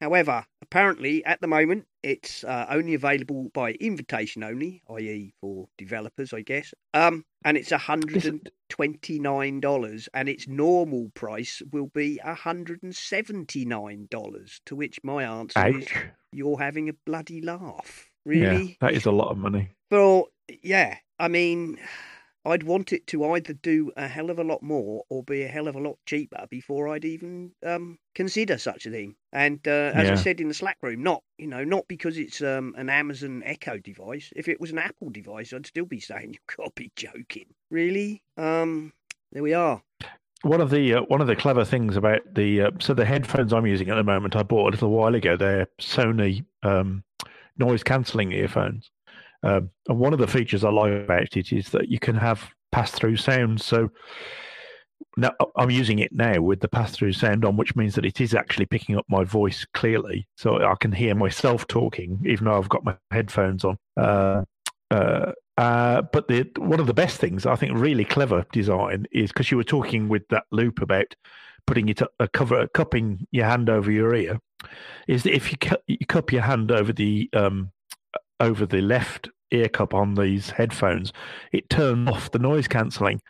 However, 0.00 0.44
apparently 0.60 1.24
at 1.24 1.40
the 1.40 1.46
moment 1.46 1.86
it's 2.02 2.44
uh, 2.44 2.66
only 2.68 2.94
available 2.94 3.50
by 3.54 3.72
invitation 3.72 4.42
only, 4.42 4.82
i.e., 4.90 5.32
for 5.40 5.68
developers, 5.78 6.32
I 6.34 6.42
guess. 6.42 6.74
Um, 6.92 7.24
and 7.44 7.56
it's 7.56 7.70
hundred 7.70 8.26
and 8.26 8.50
twenty 8.68 9.18
nine 9.18 9.60
dollars, 9.60 10.08
and 10.12 10.28
its 10.28 10.46
normal 10.46 11.10
price 11.14 11.62
will 11.72 11.86
be 11.86 12.18
hundred 12.18 12.82
and 12.82 12.94
seventy 12.94 13.64
nine 13.64 14.08
dollars. 14.10 14.60
To 14.66 14.76
which 14.76 14.98
my 15.02 15.24
answer 15.24 15.66
is, 15.78 15.88
"You're 16.30 16.58
having 16.58 16.88
a 16.88 16.94
bloody 17.06 17.40
laugh, 17.40 18.10
Yeah, 18.26 18.50
really?" 18.50 18.76
that 18.80 18.92
is 18.92 19.06
a 19.06 19.12
lot 19.12 19.30
of 19.30 19.38
money. 19.38 19.70
Well, 19.90 20.28
yeah. 20.62 20.98
I 21.18 21.28
mean, 21.28 21.78
I'd 22.46 22.62
want 22.62 22.92
it 22.92 23.06
to 23.08 23.24
either 23.32 23.52
do 23.54 23.90
a 23.96 24.06
hell 24.06 24.30
of 24.30 24.38
a 24.38 24.44
lot 24.44 24.62
more 24.62 25.04
or 25.08 25.22
be 25.22 25.42
a 25.42 25.48
hell 25.48 25.68
of 25.68 25.74
a 25.74 25.80
lot 25.80 25.98
cheaper 26.06 26.46
before 26.48 26.88
I'd 26.88 27.04
even 27.04 27.52
um, 27.64 27.98
consider 28.14 28.56
such 28.56 28.86
a 28.86 28.90
thing. 28.90 29.16
And 29.32 29.60
uh, 29.66 29.92
as 29.94 30.10
I 30.10 30.14
said 30.14 30.40
in 30.40 30.48
the 30.48 30.54
Slack 30.54 30.78
room, 30.80 31.02
not 31.02 31.22
you 31.38 31.48
know 31.48 31.64
not 31.64 31.88
because 31.88 32.16
it's 32.16 32.40
um, 32.40 32.74
an 32.78 32.88
Amazon 32.88 33.42
Echo 33.44 33.78
device. 33.78 34.32
If 34.36 34.48
it 34.48 34.60
was 34.60 34.70
an 34.70 34.78
Apple 34.78 35.10
device, 35.10 35.52
I'd 35.52 35.66
still 35.66 35.84
be 35.84 36.00
saying 36.00 36.34
you've 36.34 36.56
got 36.56 36.66
to 36.66 36.72
be 36.74 36.92
joking. 36.96 37.46
Really? 37.70 38.22
Um, 38.36 38.92
there 39.32 39.42
we 39.42 39.54
are. 39.54 39.82
One 40.42 40.60
of 40.60 40.70
the 40.70 40.94
uh, 40.94 41.02
one 41.02 41.20
of 41.20 41.26
the 41.26 41.36
clever 41.36 41.64
things 41.64 41.96
about 41.96 42.20
the 42.32 42.62
uh, 42.62 42.70
so 42.78 42.94
the 42.94 43.04
headphones 43.04 43.52
I'm 43.52 43.66
using 43.66 43.90
at 43.90 43.96
the 43.96 44.04
moment 44.04 44.36
I 44.36 44.42
bought 44.42 44.68
a 44.68 44.70
little 44.70 44.90
while 44.90 45.14
ago. 45.14 45.36
They're 45.36 45.66
Sony 45.80 46.44
um, 46.62 47.02
noise 47.58 47.82
cancelling 47.82 48.32
earphones, 48.32 48.90
um, 49.46 49.70
and 49.88 49.98
one 49.98 50.12
of 50.12 50.18
the 50.18 50.26
features 50.26 50.64
I 50.64 50.70
like 50.70 50.92
about 50.92 51.36
it 51.36 51.52
is 51.52 51.68
that 51.70 51.88
you 51.88 51.98
can 51.98 52.16
have 52.16 52.50
pass 52.72 52.90
through 52.90 53.16
sound. 53.16 53.60
So 53.60 53.90
now 55.16 55.32
I'm 55.56 55.70
using 55.70 55.98
it 56.00 56.12
now 56.12 56.40
with 56.42 56.60
the 56.60 56.68
pass 56.68 56.92
through 56.92 57.12
sound 57.14 57.44
on, 57.44 57.56
which 57.56 57.76
means 57.76 57.94
that 57.94 58.04
it 58.04 58.20
is 58.20 58.34
actually 58.34 58.66
picking 58.66 58.96
up 58.98 59.06
my 59.08 59.24
voice 59.24 59.66
clearly, 59.72 60.26
so 60.36 60.48
I 60.56 60.74
can 60.80 60.92
hear 60.92 61.14
myself 61.14 61.66
talking 61.66 62.20
even 62.26 62.44
though 62.44 62.58
I've 62.58 62.68
got 62.68 62.84
my 62.84 62.96
headphones 63.10 63.64
on. 63.64 63.76
Uh, 63.96 64.44
uh, 64.90 65.32
Uh, 65.58 66.02
but 66.12 66.28
the 66.28 66.44
one 66.58 66.80
of 66.80 66.86
the 66.86 67.02
best 67.02 67.18
things 67.18 67.46
I 67.46 67.56
think, 67.56 67.72
really 67.78 68.04
clever 68.04 68.44
design, 68.52 69.06
is 69.10 69.30
because 69.30 69.50
you 69.50 69.56
were 69.56 69.64
talking 69.76 70.10
with 70.10 70.24
that 70.28 70.44
loop 70.50 70.82
about 70.82 71.16
putting 71.66 71.88
it 71.88 72.02
a 72.20 72.28
cover, 72.28 72.68
cupping 72.74 73.26
your 73.30 73.46
hand 73.46 73.70
over 73.70 73.90
your 73.90 74.14
ear. 74.14 74.38
Is 75.08 75.22
that 75.22 75.34
if 75.34 75.50
you, 75.50 75.56
cu- 75.56 75.84
you 75.86 76.06
cup 76.06 76.30
your 76.30 76.42
hand 76.42 76.70
over 76.70 76.92
the 76.92 77.30
um, 77.32 77.72
over 78.38 78.66
the 78.66 78.82
left 78.82 79.30
ear 79.50 79.68
cup 79.68 79.94
on 79.94 80.14
these 80.14 80.50
headphones, 80.50 81.12
it 81.52 81.68
turns 81.70 82.08
off 82.08 82.30
the 82.30 82.38
noise 82.38 82.68
cancelling. 82.68 83.20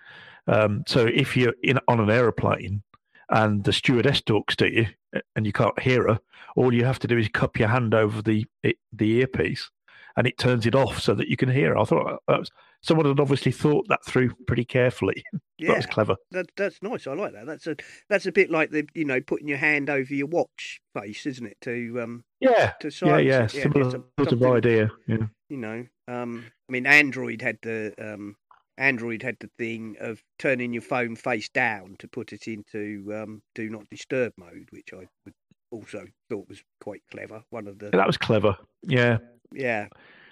Um, 0.46 0.84
so 0.86 1.06
if 1.06 1.36
you're 1.36 1.54
in 1.62 1.78
on 1.88 2.00
an 2.00 2.10
aeroplane 2.10 2.82
and 3.30 3.64
the 3.64 3.72
stewardess 3.72 4.20
talks 4.20 4.54
to 4.56 4.72
you 4.72 4.86
eh, 5.14 5.20
and 5.34 5.44
you 5.44 5.52
can't 5.52 5.78
hear 5.80 6.08
her, 6.08 6.20
all 6.56 6.72
you 6.72 6.84
have 6.84 6.98
to 7.00 7.08
do 7.08 7.18
is 7.18 7.28
cup 7.28 7.58
your 7.58 7.68
hand 7.68 7.94
over 7.94 8.22
the 8.22 8.46
eh, 8.64 8.72
the 8.92 9.10
earpiece, 9.18 9.70
and 10.16 10.26
it 10.26 10.38
turns 10.38 10.66
it 10.66 10.74
off 10.74 11.00
so 11.00 11.14
that 11.14 11.28
you 11.28 11.36
can 11.36 11.48
hear. 11.48 11.70
Her. 11.70 11.78
I 11.78 11.84
thought 11.84 12.12
uh, 12.12 12.16
that 12.28 12.40
was 12.40 12.50
someone 12.82 13.06
had 13.06 13.20
obviously 13.20 13.52
thought 13.52 13.86
that 13.88 14.04
through 14.04 14.30
pretty 14.46 14.64
carefully. 14.64 15.24
Yeah, 15.58 15.68
that 15.68 15.76
was 15.78 15.86
clever. 15.86 16.16
That, 16.30 16.50
that's 16.56 16.82
nice. 16.82 17.06
I 17.06 17.14
like 17.14 17.32
that. 17.32 17.46
That's 17.46 17.66
a 17.66 17.76
that's 18.08 18.26
a 18.26 18.32
bit 18.32 18.50
like 18.50 18.70
the 18.70 18.86
you 18.94 19.04
know 19.04 19.20
putting 19.20 19.48
your 19.48 19.58
hand 19.58 19.90
over 19.90 20.12
your 20.14 20.26
watch 20.26 20.80
face, 20.94 21.26
isn't 21.26 21.46
it? 21.46 21.56
To 21.62 22.00
um 22.02 22.24
Yeah, 22.40 22.72
to 22.80 22.88
yeah, 22.88 22.90
silence 22.90 23.26
yeah. 23.26 23.42
it. 23.44 23.50
Similar 23.50 23.90
sort 23.90 24.32
of 24.32 24.42
idea. 24.42 24.90
Yeah. 25.06 25.26
you 25.48 25.56
know 25.56 25.86
um 26.08 26.44
i 26.68 26.72
mean 26.72 26.86
android 26.86 27.40
had 27.42 27.58
the 27.62 27.92
um 27.98 28.36
android 28.78 29.22
had 29.22 29.36
the 29.40 29.50
thing 29.58 29.96
of 30.00 30.22
turning 30.38 30.72
your 30.72 30.82
phone 30.82 31.16
face 31.16 31.48
down 31.48 31.96
to 31.98 32.06
put 32.08 32.32
it 32.32 32.46
into 32.46 33.12
um 33.14 33.42
do 33.54 33.68
not 33.70 33.88
disturb 33.90 34.32
mode 34.36 34.66
which 34.70 34.90
i 34.92 35.06
would 35.24 35.34
also 35.72 36.04
thought 36.28 36.48
was 36.48 36.62
quite 36.80 37.02
clever 37.10 37.42
one 37.50 37.66
of 37.66 37.78
the 37.78 37.90
That 37.90 38.06
was 38.06 38.16
clever. 38.16 38.56
Yeah. 38.82 39.18
yeah 39.52 39.86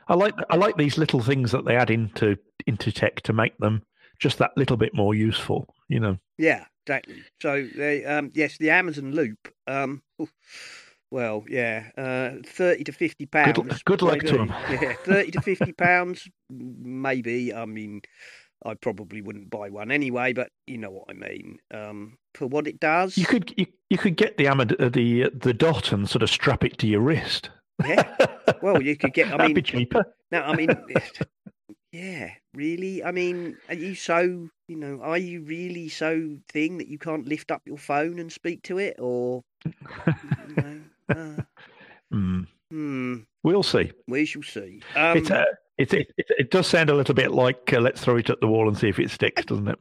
I 0.08 0.14
like 0.14 0.34
I 0.50 0.56
like 0.56 0.76
these 0.76 0.98
little 0.98 1.20
things 1.20 1.52
that 1.52 1.64
they 1.64 1.76
add 1.76 1.90
into 1.90 2.36
into 2.66 2.92
tech 2.92 3.20
to 3.22 3.32
make 3.32 3.56
them 3.58 3.82
just 4.18 4.38
that 4.38 4.52
little 4.56 4.76
bit 4.76 4.94
more 4.94 5.14
useful. 5.14 5.66
You 5.88 6.00
know. 6.00 6.18
yeah 6.38 6.64
exactly 6.86 7.22
so 7.40 7.66
they 7.76 8.04
um 8.04 8.30
yes 8.34 8.58
the 8.58 8.70
amazon 8.70 9.12
loop 9.12 9.38
um 9.66 10.02
well 11.10 11.42
yeah 11.48 11.84
uh 11.96 12.32
30 12.44 12.84
to 12.84 12.92
50 12.92 13.26
pounds 13.26 13.82
good 13.84 14.02
luck 14.02 14.18
to 14.20 14.38
maybe. 14.38 14.38
'em. 14.40 14.48
yeah 14.82 14.92
30 15.04 15.30
to 15.30 15.40
50 15.40 15.72
pounds 15.72 16.28
maybe 16.50 17.54
i 17.54 17.64
mean 17.64 18.02
I 18.66 18.72
probably 18.74 19.20
wouldn't 19.20 19.50
buy 19.50 19.68
one 19.68 19.90
anyway, 19.90 20.32
but 20.32 20.48
you 20.66 20.78
know 20.78 20.90
what 20.90 21.04
I 21.10 21.12
mean. 21.12 21.58
Um, 21.70 22.16
for 22.34 22.46
what 22.46 22.66
it 22.66 22.80
does, 22.80 23.18
You 23.18 23.26
could 23.26 23.52
you, 23.58 23.66
you 23.90 23.98
could 23.98 24.16
get 24.16 24.38
the 24.38 24.46
Amad- 24.46 24.80
uh, 24.80 24.88
the 24.88 25.24
uh, 25.24 25.30
the 25.34 25.52
dot 25.52 25.92
and 25.92 26.08
sort 26.08 26.22
of 26.22 26.30
strap 26.30 26.64
it 26.64 26.78
to 26.78 26.86
your 26.86 27.00
wrist. 27.02 27.50
Yeah. 27.84 28.14
Well, 28.62 28.82
you 28.82 28.96
could 28.96 29.12
get. 29.14 29.28
I 29.28 29.30
That'd 29.36 29.46
mean, 29.48 29.54
be 29.54 29.62
cheaper. 29.62 30.04
now 30.30 30.44
I 30.44 30.54
mean, 30.54 30.68
yeah, 31.92 32.30
really. 32.54 33.02
I 33.04 33.10
mean, 33.10 33.56
are 33.68 33.74
you 33.74 33.94
so? 33.94 34.48
You 34.68 34.76
know, 34.76 35.00
are 35.02 35.18
you 35.18 35.42
really 35.42 35.88
so 35.88 36.36
thing 36.50 36.78
that 36.78 36.88
you 36.88 36.98
can't 36.98 37.26
lift 37.28 37.50
up 37.50 37.62
your 37.66 37.78
phone 37.78 38.18
and 38.18 38.32
speak 38.32 38.62
to 38.64 38.78
it, 38.78 38.96
or 38.98 39.42
you 39.64 39.72
know? 40.56 40.80
Uh, 41.08 41.42
Mm, 42.12 42.46
hmm. 42.70 43.14
we'll 43.42 43.64
see. 43.64 43.90
We 44.06 44.24
shall 44.24 44.42
see. 44.42 44.82
Um, 44.94 45.16
it's 45.18 45.30
uh, 45.32 45.44
it's 45.78 45.92
it, 45.92 46.06
it, 46.16 46.26
it 46.38 46.50
does 46.50 46.68
sound 46.68 46.88
a 46.90 46.94
little 46.94 47.14
bit 47.14 47.32
like 47.32 47.72
uh, 47.72 47.80
let's 47.80 48.04
throw 48.04 48.18
it 48.18 48.30
at 48.30 48.40
the 48.40 48.46
wall 48.46 48.68
and 48.68 48.78
see 48.78 48.88
if 48.88 49.00
it 49.00 49.10
sticks, 49.10 49.44
doesn't 49.44 49.66
it? 49.66 49.78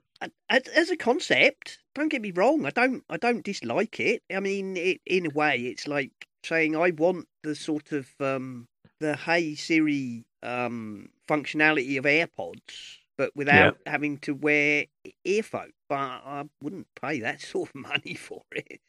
as, 0.49 0.61
as 0.69 0.89
a 0.89 0.97
concept, 0.97 1.77
don't 1.93 2.09
get 2.09 2.21
me 2.23 2.31
wrong. 2.31 2.65
I 2.65 2.71
don't. 2.71 3.03
I 3.09 3.17
don't 3.17 3.43
dislike 3.43 3.99
it. 3.99 4.23
I 4.33 4.39
mean, 4.39 4.77
it 4.77 5.01
in 5.05 5.27
a 5.27 5.29
way, 5.29 5.57
it's 5.57 5.87
like 5.87 6.11
saying 6.45 6.75
I 6.75 6.91
want 6.91 7.27
the 7.43 7.55
sort 7.55 7.91
of 7.91 8.07
um, 8.19 8.67
the 8.99 9.15
Hey 9.15 9.55
Siri 9.55 10.25
um, 10.41 11.09
functionality 11.29 11.97
of 11.97 12.05
AirPods, 12.05 12.97
but 13.17 13.31
without 13.35 13.77
having 13.85 14.17
to 14.19 14.33
wear 14.33 14.85
earphones. 15.25 15.73
But 15.89 15.95
I 15.97 16.43
wouldn't 16.61 16.87
pay 17.01 17.19
that 17.21 17.41
sort 17.51 17.69
of 17.69 17.75
money 17.75 18.15
for 18.15 18.41
it. 18.51 18.81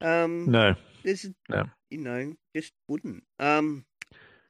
Um, 0.00 0.50
No. 0.50 0.74
there's, 1.04 1.26
No. 1.48 1.64
you 1.90 1.98
know, 1.98 2.34
just 2.54 2.72
wouldn't. 2.88 3.22
Um, 3.38 3.84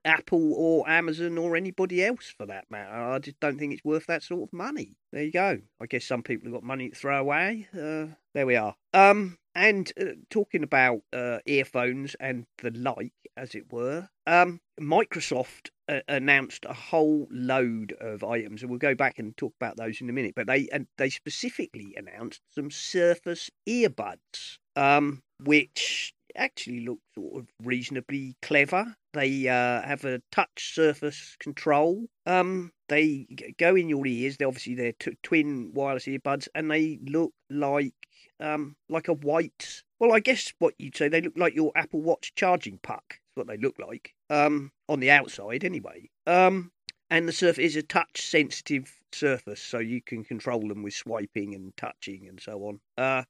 Apple 0.05 0.55
or 0.55 0.89
Amazon 0.89 1.39
or 1.39 1.55
anybody 1.55 2.05
else 2.05 2.35
for 2.37 2.45
that 2.47 2.65
matter. 2.71 2.93
I 2.93 3.19
just 3.21 3.39
don't 3.39 3.57
think 3.59 3.73
it's 3.73 3.85
worth 3.85 4.07
that 4.07 4.25
sort 4.25 4.43
of 4.49 4.53
money. 4.53 4.97
There 5.13 5.23
you 5.23 5.31
go. 5.31 5.61
I 5.81 5.87
guess 5.87 6.05
some 6.05 6.25
people 6.25 6.47
have 6.47 6.55
got 6.55 6.65
money 6.65 6.89
to 6.89 6.97
throw 6.97 7.21
away. 7.21 7.69
Uh, 7.73 8.07
there 8.35 8.45
we 8.47 8.57
are. 8.57 8.75
Um, 8.93 9.39
and 9.55 9.93
uh, 10.01 10.05
talking 10.31 10.63
about 10.63 11.01
uh, 11.13 11.39
earphones 11.47 12.15
and 12.21 12.47
the 12.59 12.71
like, 12.71 13.13
as 13.37 13.55
it 13.55 13.73
were, 13.73 14.09
um, 14.27 14.61
Microsoft 14.81 15.71
uh, 15.89 16.01
announced 16.09 16.65
a 16.65 16.75
whole 16.75 17.27
load 17.31 17.95
of 18.01 18.25
items, 18.25 18.63
and 18.63 18.71
we'll 18.71 18.79
go 18.79 18.95
back 18.95 19.19
and 19.19 19.37
talk 19.37 19.55
about 19.61 19.77
those 19.77 20.01
in 20.01 20.09
a 20.09 20.13
minute. 20.13 20.35
But 20.35 20.47
they 20.47 20.69
and 20.73 20.87
they 20.99 21.11
specifically 21.11 21.95
announced 21.97 22.41
some 22.55 22.71
Surface 22.71 23.51
earbuds, 23.69 24.59
um, 24.77 25.23
which 25.43 26.15
actually 26.35 26.81
look 26.81 27.01
sort 27.15 27.43
of 27.43 27.49
reasonably 27.63 28.37
clever. 28.43 28.97
They 29.13 29.49
uh, 29.49 29.83
have 29.83 30.05
a 30.05 30.23
touch 30.31 30.75
surface 30.75 31.37
control. 31.39 32.07
Um, 32.25 32.73
they 32.89 33.27
go 33.59 33.77
in 33.77 33.89
your 33.89 34.07
ears. 34.07 34.37
They 34.37 34.45
obviously 34.45 34.75
they're 34.75 34.93
t- 34.93 35.19
twin 35.23 35.73
wireless 35.75 36.07
earbuds, 36.07 36.49
and 36.55 36.71
they 36.71 36.99
look 37.05 37.33
like 37.51 37.95
um 38.41 38.77
like 38.89 39.09
a 39.09 39.15
white. 39.15 39.83
Well, 39.99 40.13
I 40.13 40.21
guess 40.21 40.53
what 40.59 40.75
you'd 40.79 40.97
say 40.97 41.09
they 41.09 41.21
look 41.21 41.37
like 41.37 41.55
your 41.55 41.73
Apple 41.75 42.01
Watch 42.01 42.35
charging 42.35 42.79
puck. 42.79 43.05
That's 43.09 43.37
what 43.37 43.47
they 43.47 43.57
look 43.57 43.79
like. 43.79 44.15
Um, 44.31 44.73
on 44.89 45.01
the 45.01 45.11
outside 45.11 45.65
anyway. 45.65 46.11
Um, 46.27 46.73
and 47.11 47.29
the 47.29 47.33
surface 47.33 47.65
is 47.65 47.77
a 47.77 47.83
touch 47.83 48.23
sensitive 48.23 48.99
surface, 49.13 49.61
so 49.61 49.79
you 49.79 50.01
can 50.01 50.25
control 50.25 50.67
them 50.67 50.83
with 50.83 50.95
swiping 50.95 51.55
and 51.55 51.77
touching 51.77 52.27
and 52.27 52.41
so 52.41 52.65
on. 52.65 52.81
Uh, 52.97 53.25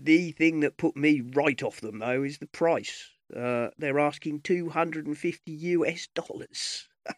the 0.00 0.32
thing 0.32 0.60
that 0.60 0.76
put 0.76 0.96
me 0.96 1.20
right 1.20 1.62
off 1.62 1.80
them 1.80 2.00
though 2.00 2.24
is 2.24 2.38
the 2.38 2.46
price. 2.46 3.11
Uh, 3.36 3.70
they're 3.78 4.00
asking 4.00 4.40
two 4.40 4.68
hundred 4.68 5.06
and 5.06 5.16
fifty 5.16 5.52
US 5.52 6.08
dollars. 6.14 6.88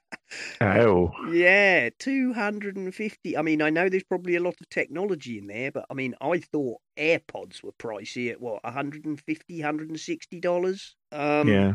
Oh, 0.61 1.13
Yeah, 1.31 1.91
two 1.99 2.33
hundred 2.33 2.77
and 2.77 2.93
fifty. 2.93 3.37
I 3.37 3.43
mean, 3.43 3.63
I 3.63 3.71
know 3.71 3.89
there's 3.89 4.03
probably 4.03 4.35
a 4.35 4.43
lot 4.43 4.55
of 4.61 4.69
technology 4.69 5.39
in 5.39 5.47
there, 5.47 5.71
but 5.71 5.85
I 5.91 5.95
mean, 5.95 6.15
I 6.21 6.39
thought 6.39 6.81
AirPods 6.99 7.63
were 7.63 7.73
pricey 7.73 8.31
at 8.33 8.41
what 8.41 8.65
150 8.65 9.61
160 9.61 10.41
dollars. 10.41 10.97
Um, 11.13 11.49
yeah. 11.49 11.75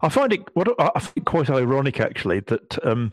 I 0.00 0.08
find 0.08 0.32
it 0.32 0.42
what 0.54 0.68
I 0.78 1.00
find 1.00 1.26
quite 1.26 1.50
ironic 1.50 2.00
actually 2.00 2.40
that 2.40 2.82
um, 2.86 3.12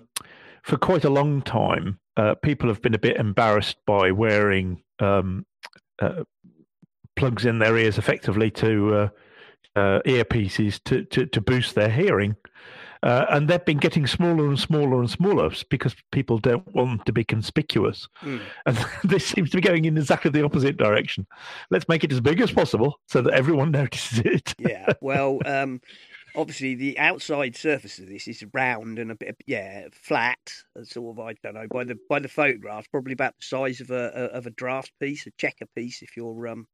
for 0.64 0.78
quite 0.78 1.04
a 1.04 1.10
long 1.10 1.42
time 1.42 2.00
uh, 2.16 2.36
people 2.36 2.70
have 2.70 2.82
been 2.82 2.94
a 2.94 3.00
bit 3.00 3.18
embarrassed 3.18 3.78
by 3.86 4.12
wearing 4.12 4.82
um, 5.00 5.46
uh, 6.02 6.24
plugs 7.16 7.46
in 7.46 7.60
their 7.60 7.78
ears 7.78 7.98
effectively 7.98 8.52
to 8.52 9.10
uh, 9.80 10.02
earpieces 10.06 10.80
to, 10.86 11.04
to 11.06 11.26
to 11.26 11.42
boost 11.42 11.76
their 11.76 11.90
hearing. 11.90 12.36
Uh, 13.02 13.26
and 13.30 13.48
they've 13.48 13.64
been 13.64 13.78
getting 13.78 14.06
smaller 14.06 14.48
and 14.48 14.60
smaller 14.60 15.00
and 15.00 15.10
smaller 15.10 15.50
because 15.70 15.96
people 16.12 16.38
don't 16.38 16.68
want 16.76 17.06
to 17.06 17.14
be 17.14 17.24
conspicuous. 17.24 18.10
Mm. 18.22 18.42
And 18.66 18.78
this 19.06 19.26
seems 19.26 19.52
to 19.52 19.58
be 19.58 19.62
going 19.62 19.86
in 19.86 19.98
exactly 19.98 20.32
the 20.32 20.44
opposite 20.44 20.76
direction. 20.76 21.26
Let's 21.70 21.88
make 21.88 22.04
it 22.04 22.12
as 22.12 22.20
big 22.20 22.42
as 22.42 22.52
possible 22.52 23.00
so 23.08 23.22
that 23.22 23.34
everyone 23.34 23.72
notices 23.82 24.20
it. 24.20 24.54
yeah. 24.60 24.88
Well, 25.00 25.40
um, 25.46 25.80
obviously 26.36 26.76
the 26.76 27.00
outside 27.00 27.56
surface 27.56 28.00
of 28.00 28.08
this 28.08 28.28
is 28.28 28.44
round 28.54 29.00
and 29.00 29.12
a 29.12 29.16
bit, 29.16 29.38
yeah, 29.48 29.88
flat. 29.94 30.40
uh, 30.78 30.84
Sort 30.84 31.18
of, 31.18 31.26
I 31.26 31.36
don't 31.42 31.56
know 31.56 31.68
by 31.72 31.86
the 31.86 31.98
by 32.10 32.20
the 32.20 32.28
photograph, 32.28 32.92
probably 32.92 33.14
about 33.14 33.36
the 33.38 33.46
size 33.46 33.80
of 33.80 33.92
a, 33.92 34.12
a 34.14 34.24
of 34.38 34.46
a 34.46 34.52
draft 34.52 34.92
piece, 35.00 35.26
a 35.26 35.32
checker 35.38 35.68
piece, 35.74 36.02
if 36.02 36.18
you're 36.18 36.48
um 36.50 36.68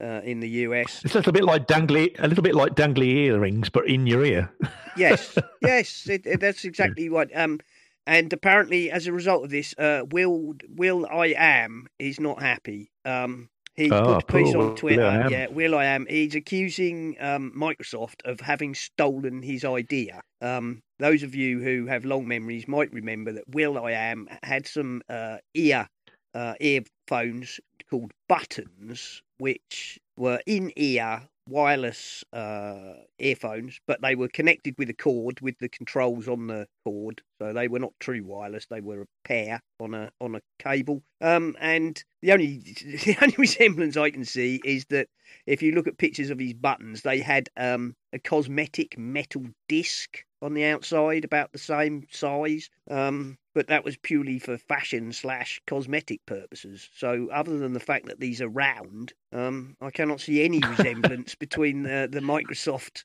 uh, 0.00 0.20
in 0.24 0.40
the 0.40 0.48
US. 0.48 1.02
It's 1.04 1.14
a 1.14 1.18
little 1.18 1.32
bit 1.32 1.44
like 1.44 1.66
dangly, 1.66 2.14
a 2.18 2.28
little 2.28 2.42
bit 2.42 2.54
like 2.54 2.74
dangly 2.74 3.08
earrings, 3.26 3.68
but 3.68 3.86
in 3.88 4.06
your 4.06 4.24
ear. 4.24 4.50
Yes, 4.96 5.36
yes, 5.60 6.08
it, 6.08 6.24
it- 6.26 6.40
that's 6.40 6.64
exactly 6.64 7.10
what. 7.10 7.28
Um, 7.36 7.60
and 8.06 8.32
apparently, 8.32 8.90
as 8.90 9.06
a 9.06 9.12
result 9.12 9.44
of 9.44 9.50
this, 9.50 9.74
uh, 9.76 10.04
Will 10.10 10.54
Will.i.am 10.74 11.86
is 11.98 12.18
not 12.18 12.40
happy. 12.40 12.88
Um, 13.04 13.50
he 13.74 13.90
Ah, 13.90 14.20
put 14.20 14.22
a 14.22 14.42
piece 14.44 14.54
on 14.54 14.74
Twitter. 14.74 15.02
Am. 15.02 15.30
Yeah, 15.30 15.48
Will.i.am. 15.48 16.06
He's 16.08 16.34
accusing 16.34 17.16
um, 17.20 17.52
Microsoft 17.54 18.22
of 18.24 18.40
having 18.40 18.74
stolen 18.74 19.42
his 19.42 19.66
idea. 19.66 20.22
Um, 20.40 20.80
those 20.98 21.22
of 21.22 21.34
you 21.34 21.60
who 21.60 21.84
have 21.86 22.06
long 22.06 22.26
memories 22.26 22.66
might 22.66 22.90
remember 22.90 23.32
that 23.32 23.44
Will.i.am 23.48 24.28
had 24.42 24.66
some 24.66 25.02
uh, 25.10 25.36
ear 25.52 25.86
uh, 26.32 26.54
earphones 26.58 27.60
called 27.90 28.12
buttons, 28.30 29.20
which 29.38 29.98
were 30.16 30.40
in 30.46 30.72
ear 30.76 31.22
wireless 31.48 32.24
uh, 32.32 32.94
earphones, 33.18 33.80
but 33.86 34.00
they 34.02 34.14
were 34.14 34.28
connected 34.28 34.74
with 34.78 34.90
a 34.90 34.94
cord 34.94 35.40
with 35.40 35.58
the 35.58 35.68
controls 35.68 36.28
on 36.28 36.46
the 36.46 36.66
cord, 36.84 37.22
so 37.40 37.52
they 37.52 37.68
were 37.68 37.78
not 37.78 37.92
true 38.00 38.22
wireless. 38.24 38.66
They 38.66 38.80
were 38.80 39.02
a 39.02 39.06
pair 39.24 39.60
on 39.80 39.94
a 39.94 40.10
on 40.20 40.34
a 40.34 40.40
cable. 40.58 41.02
Um, 41.20 41.56
and 41.60 42.02
the 42.22 42.32
only 42.32 42.58
the 43.04 43.16
only 43.22 43.36
resemblance 43.38 43.96
I 43.96 44.10
can 44.10 44.24
see 44.24 44.60
is 44.64 44.86
that 44.86 45.08
if 45.46 45.62
you 45.62 45.72
look 45.72 45.86
at 45.86 45.98
pictures 45.98 46.30
of 46.30 46.38
his 46.38 46.54
buttons, 46.54 47.02
they 47.02 47.20
had 47.20 47.48
um, 47.56 47.94
a 48.12 48.18
cosmetic 48.18 48.98
metal 48.98 49.44
disc 49.68 50.24
on 50.42 50.54
the 50.54 50.64
outside, 50.64 51.24
about 51.24 51.52
the 51.52 51.58
same 51.58 52.04
size. 52.10 52.68
Um, 52.90 53.38
but 53.56 53.68
that 53.68 53.86
was 53.86 53.96
purely 53.96 54.38
for 54.38 54.58
fashion 54.58 55.14
slash 55.14 55.62
cosmetic 55.66 56.26
purposes. 56.26 56.90
So, 56.94 57.28
other 57.32 57.56
than 57.56 57.72
the 57.72 57.80
fact 57.80 58.04
that 58.04 58.20
these 58.20 58.42
are 58.42 58.50
round, 58.50 59.14
um, 59.32 59.78
I 59.80 59.90
cannot 59.90 60.20
see 60.20 60.44
any 60.44 60.60
resemblance 60.68 61.34
between 61.34 61.82
the, 61.82 62.06
the 62.12 62.20
Microsoft 62.20 63.04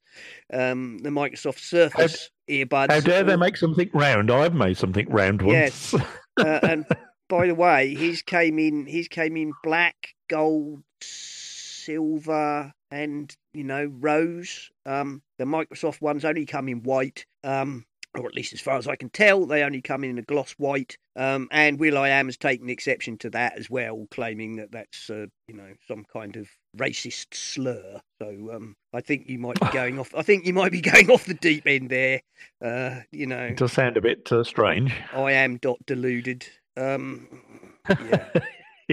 um, 0.52 0.98
the 1.04 1.10
Microsoft 1.10 1.60
Surface 1.60 2.30
earbuds. 2.50 2.92
How 2.92 3.00
dare 3.00 3.24
they 3.24 3.38
make 3.38 3.56
something 3.56 3.90
round? 3.94 4.30
I've 4.30 4.54
made 4.54 4.76
something 4.76 5.10
round 5.10 5.42
once. 5.42 5.94
Yes. 5.94 5.96
uh, 6.38 6.60
and 6.64 6.86
by 7.30 7.48
the 7.48 7.56
way, 7.56 7.96
his 7.96 8.22
came 8.22 8.60
in. 8.60 8.86
His 8.86 9.08
came 9.08 9.38
in 9.38 9.54
black, 9.64 10.10
gold, 10.28 10.84
silver, 11.00 12.74
and 12.92 13.34
you 13.54 13.64
know 13.64 13.86
rose. 13.86 14.70
Um, 14.86 15.22
the 15.38 15.46
Microsoft 15.46 16.02
ones 16.02 16.26
only 16.26 16.46
come 16.46 16.68
in 16.68 16.84
white. 16.84 17.26
Um, 17.42 17.86
or 18.18 18.28
at 18.28 18.36
least 18.36 18.54
as 18.54 18.62
far 18.62 18.78
as 18.78 18.88
I 18.88 18.96
can 18.96 19.10
tell, 19.10 19.46
they 19.46 19.64
only 19.64 19.82
come 19.82 20.04
in 20.04 20.18
a 20.18 20.22
gloss 20.22 20.52
white. 20.54 20.98
Um, 21.16 21.48
and 21.52 21.80
Will.i.am 21.80 22.28
has 22.28 22.38
taken 22.38 22.70
exception 22.70 23.18
to 23.20 23.30
that 23.32 23.58
as 23.58 23.70
well, 23.70 24.08
claiming 24.12 24.58
that 24.58 24.72
that's 24.72 25.10
uh, 25.10 25.28
you 25.48 25.56
know 25.56 25.74
some 25.88 26.06
kind 26.12 26.36
of 26.36 26.50
racist 26.78 27.34
slur. 27.34 28.00
So 28.22 28.50
um, 28.54 28.76
I 28.94 29.02
think 29.02 29.28
you 29.28 29.40
might 29.40 29.60
be 29.60 29.68
going 29.74 30.00
off. 30.00 30.14
I 30.16 30.22
think 30.22 30.46
you 30.46 30.54
might 30.54 30.72
be 30.72 30.82
going 30.82 31.10
off 31.10 31.26
the 31.26 31.34
deep 31.34 31.68
end 31.68 31.90
there. 31.90 32.22
Uh, 32.64 33.02
you 33.12 33.28
know, 33.28 33.44
It 33.44 33.58
does 33.58 33.74
sound 33.74 33.98
a 33.98 34.02
bit 34.02 34.32
uh, 34.32 34.44
strange. 34.44 34.94
I 35.14 35.34
am 35.34 35.58
dot 35.58 35.78
deluded. 35.86 36.46
Um, 36.78 37.28
yeah. 37.90 38.30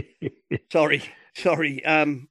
sorry, 0.72 1.02
sorry. 1.36 1.84
Um, 1.84 2.28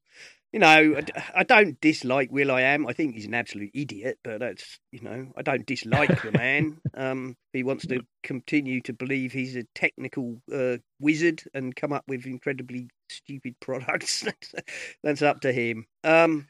you 0.58 0.62
know, 0.62 1.00
I 1.36 1.44
don't 1.44 1.80
dislike 1.82 2.32
Will.i.am. 2.32 2.88
I 2.88 2.94
think 2.94 3.14
he's 3.14 3.28
an 3.28 3.36
absolute 3.36 3.70
idiot, 3.76 4.18
but 4.24 4.40
that's 4.40 4.80
you 4.92 5.02
know, 5.02 5.28
I 5.38 5.44
don't 5.44 5.68
dislike 5.68 6.24
the 6.24 6.32
man. 6.32 6.78
Um, 6.98 7.38
he 7.54 7.62
wants 7.62 7.86
to 7.88 8.00
continue 8.24 8.82
to 8.82 8.94
believe 8.94 9.32
he's 9.32 9.56
a 9.56 9.66
technical 9.76 10.42
uh, 10.52 10.78
wizard 11.00 11.44
and 11.54 11.76
come 11.76 11.94
up 11.94 12.04
with 12.08 12.26
incredibly 12.26 12.90
stupid 13.08 13.56
products. 13.62 14.22
that's, 14.22 14.56
that's 15.04 15.22
up 15.22 15.42
to 15.42 15.52
him. 15.52 15.86
Um, 16.04 16.48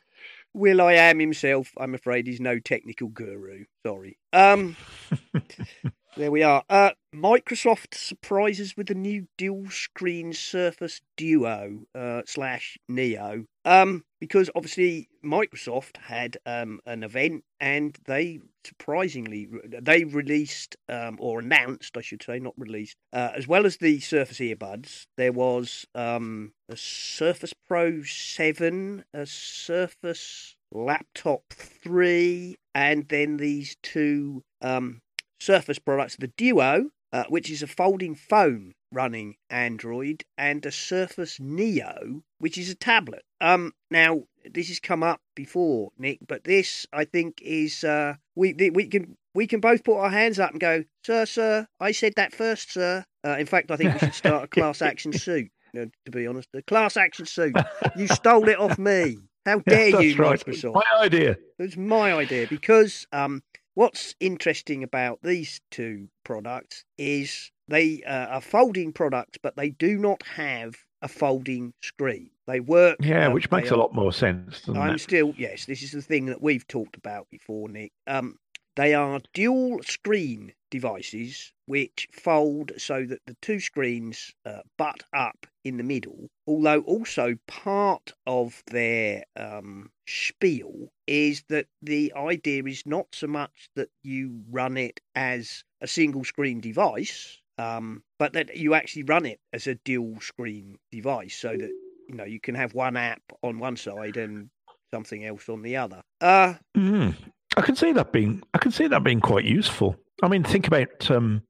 Will.i.am 0.54 1.20
himself, 1.20 1.74
I'm 1.78 1.96
afraid, 1.96 2.30
is 2.30 2.40
no 2.40 2.60
technical 2.60 3.10
guru. 3.10 3.66
Sorry. 3.86 4.18
Um, 4.32 4.78
there 6.18 6.32
we 6.32 6.42
are. 6.42 6.64
Uh, 6.68 6.92
Microsoft 7.14 7.94
surprises 7.94 8.76
with 8.76 8.90
a 8.90 8.96
new 8.96 9.28
dual 9.38 9.70
screen 9.70 10.34
Surface 10.34 11.02
Duo 11.16 11.86
uh, 11.94 12.24
slash 12.26 12.78
Neo. 12.90 13.46
Um, 13.66 14.04
because 14.20 14.50
obviously 14.56 15.10
Microsoft 15.24 15.98
had 15.98 16.38
um, 16.46 16.80
an 16.86 17.04
event 17.04 17.44
and 17.60 17.98
they 18.06 18.40
surprisingly 18.66 19.48
they 19.66 20.06
released 20.06 20.76
um, 20.90 21.18
or 21.20 21.40
announced, 21.40 21.96
I 21.96 22.02
should 22.02 22.24
say, 22.24 22.40
not 22.40 22.54
released, 22.58 22.98
uh, 23.14 23.32
as 23.36 23.48
well 23.48 23.66
as 23.66 23.78
the 23.78 24.00
Surface 24.00 24.40
earbuds. 24.40 25.06
There 25.18 25.32
was 25.32 25.86
um, 25.94 26.54
a 26.68 26.78
Surface 26.78 27.54
Pro 27.68 28.02
Seven, 28.04 29.06
a 29.14 29.26
Surface 29.26 30.56
Laptop 30.72 31.44
Three, 31.52 32.58
and 32.74 33.08
then 33.08 33.38
these 33.38 33.76
two 33.84 34.44
um, 34.62 35.02
Surface 35.40 35.80
products, 35.80 36.16
the 36.18 36.28
Duo, 36.28 36.90
uh, 37.14 37.24
which 37.30 37.50
is 37.50 37.62
a 37.64 37.68
folding 37.68 38.16
phone 38.16 38.74
running 38.92 39.36
Android, 39.50 40.24
and 40.38 40.66
a 40.66 40.72
Surface 40.72 41.40
Neo, 41.40 42.24
which 42.40 42.58
is 42.58 42.70
a 42.70 42.76
tablet. 42.76 43.24
Um, 43.42 43.74
now 43.92 44.24
this 44.50 44.70
has 44.70 44.80
come 44.80 45.04
up 45.04 45.20
before, 45.36 45.92
Nick, 45.98 46.20
but 46.28 46.44
this 46.44 46.86
I 46.94 47.06
think 47.06 47.42
is 47.42 47.84
uh, 47.84 48.16
we 48.36 48.54
we 48.74 48.88
can 48.88 49.18
we 49.34 49.46
can 49.48 49.60
both 49.60 49.84
put 49.84 49.98
our 49.98 50.10
hands 50.10 50.40
up 50.40 50.52
and 50.52 50.60
go, 50.60 50.84
sir, 51.06 51.26
sir, 51.26 51.68
I 51.80 51.92
said 51.92 52.14
that 52.16 52.34
first, 52.34 52.72
sir. 52.72 53.04
Uh, 53.26 53.36
in 53.38 53.46
fact, 53.46 53.70
I 53.72 53.76
think 53.76 53.94
we 53.94 54.00
should 54.00 54.14
start 54.14 54.44
a 54.46 54.48
class 54.48 54.82
action 54.82 55.12
suit. 55.26 55.52
uh, 55.78 55.86
To 56.06 56.12
be 56.12 56.26
honest, 56.26 56.48
a 56.54 56.62
class 56.64 56.98
action 56.98 57.26
suit. 57.26 57.56
You 57.96 58.08
stole 58.08 58.48
it 58.50 58.58
off 58.58 58.80
me. 58.80 59.18
How 59.46 59.60
dare 59.68 59.92
That's 59.92 60.04
you, 60.04 60.16
right. 60.16 60.40
Microsoft? 60.40 60.74
My 60.76 60.84
idea. 61.04 61.32
It 61.32 61.40
was 61.64 61.78
my 61.78 62.14
idea 62.14 62.48
because 62.50 63.06
um, 63.12 63.42
what's 63.78 64.16
interesting 64.20 64.82
about 64.82 65.20
these 65.22 65.62
two 65.70 66.10
products 66.24 66.84
is 66.98 67.52
they 67.68 68.02
uh, 68.04 68.26
are 68.26 68.42
folding 68.42 68.92
products, 68.92 69.38
but 69.40 69.56
they 69.56 69.70
do 69.70 70.00
not 70.00 70.24
have 70.24 70.74
a 71.04 71.08
folding 71.08 71.72
screen. 71.84 72.32
They 72.48 72.60
work. 72.60 72.98
Yeah, 73.00 73.28
um, 73.28 73.34
which 73.34 73.52
makes 73.52 73.70
they 73.70 73.76
a 73.76 73.78
lot 73.78 73.94
more 73.94 74.12
sense. 74.12 74.68
I'm 74.68 74.96
it? 74.96 75.00
still 75.00 75.32
yes. 75.38 75.66
This 75.66 75.84
is 75.84 75.92
the 75.92 76.02
thing 76.02 76.26
that 76.26 76.42
we've 76.42 76.68
talked 76.68 76.98
about 76.98 77.28
before, 77.30 77.70
Nick. 77.70 77.92
Um, 78.08 78.40
they 78.76 78.96
are 78.96 79.20
dual 79.36 79.84
screen 79.84 80.54
devices 80.72 81.54
which 81.68 82.08
fold 82.12 82.72
so 82.78 83.06
that 83.06 83.20
the 83.28 83.36
two 83.42 83.60
screens 83.60 84.34
uh, 84.44 84.62
butt 84.78 85.04
up 85.14 85.46
in 85.64 85.78
the 85.78 85.84
middle. 85.84 86.30
Although 86.48 86.82
also 86.82 87.36
part 87.46 88.14
of 88.26 88.64
their 88.72 89.24
um, 89.36 89.92
spiel 90.08 90.90
is 91.06 91.44
that 91.50 91.68
the 91.82 92.14
idea 92.16 92.64
is 92.64 92.84
not 92.86 93.08
so 93.12 93.28
much 93.28 93.70
that 93.76 93.90
you 94.04 94.42
run 94.50 94.78
it 94.78 95.00
as 95.16 95.64
a 95.82 95.88
single 95.88 96.24
screen 96.24 96.60
device, 96.60 97.40
um, 97.58 98.04
but 98.20 98.34
that 98.34 98.56
you 98.56 98.74
actually 98.74 99.04
run 99.04 99.26
it 99.26 99.40
as 99.54 99.68
a 99.68 99.76
dual 99.76 100.20
screen 100.22 100.78
device 100.92 101.36
so 101.36 101.50
that 101.50 101.72
you 102.08 102.16
know 102.16 102.24
you 102.24 102.40
can 102.40 102.56
have 102.56 102.74
one 102.74 102.98
app 102.98 103.22
on 103.44 103.60
one 103.60 103.76
side 103.76 104.18
and 104.18 104.50
something 104.94 105.26
else 105.26 105.50
on 105.50 105.62
the 105.62 105.76
other. 105.76 106.02
Uh 106.22 106.56
Mm. 106.76 107.16
I 107.58 107.62
can 107.62 107.76
see 107.76 107.92
that 107.94 108.12
being. 108.12 108.44
I 108.54 108.60
can 108.60 108.72
see 108.72 108.88
that 108.88 109.04
being 109.04 109.20
quite 109.20 109.44
useful. 109.44 109.96
I 110.22 110.28
mean, 110.28 110.44
think 110.44 110.68
about 110.68 111.10
um, 111.10 111.42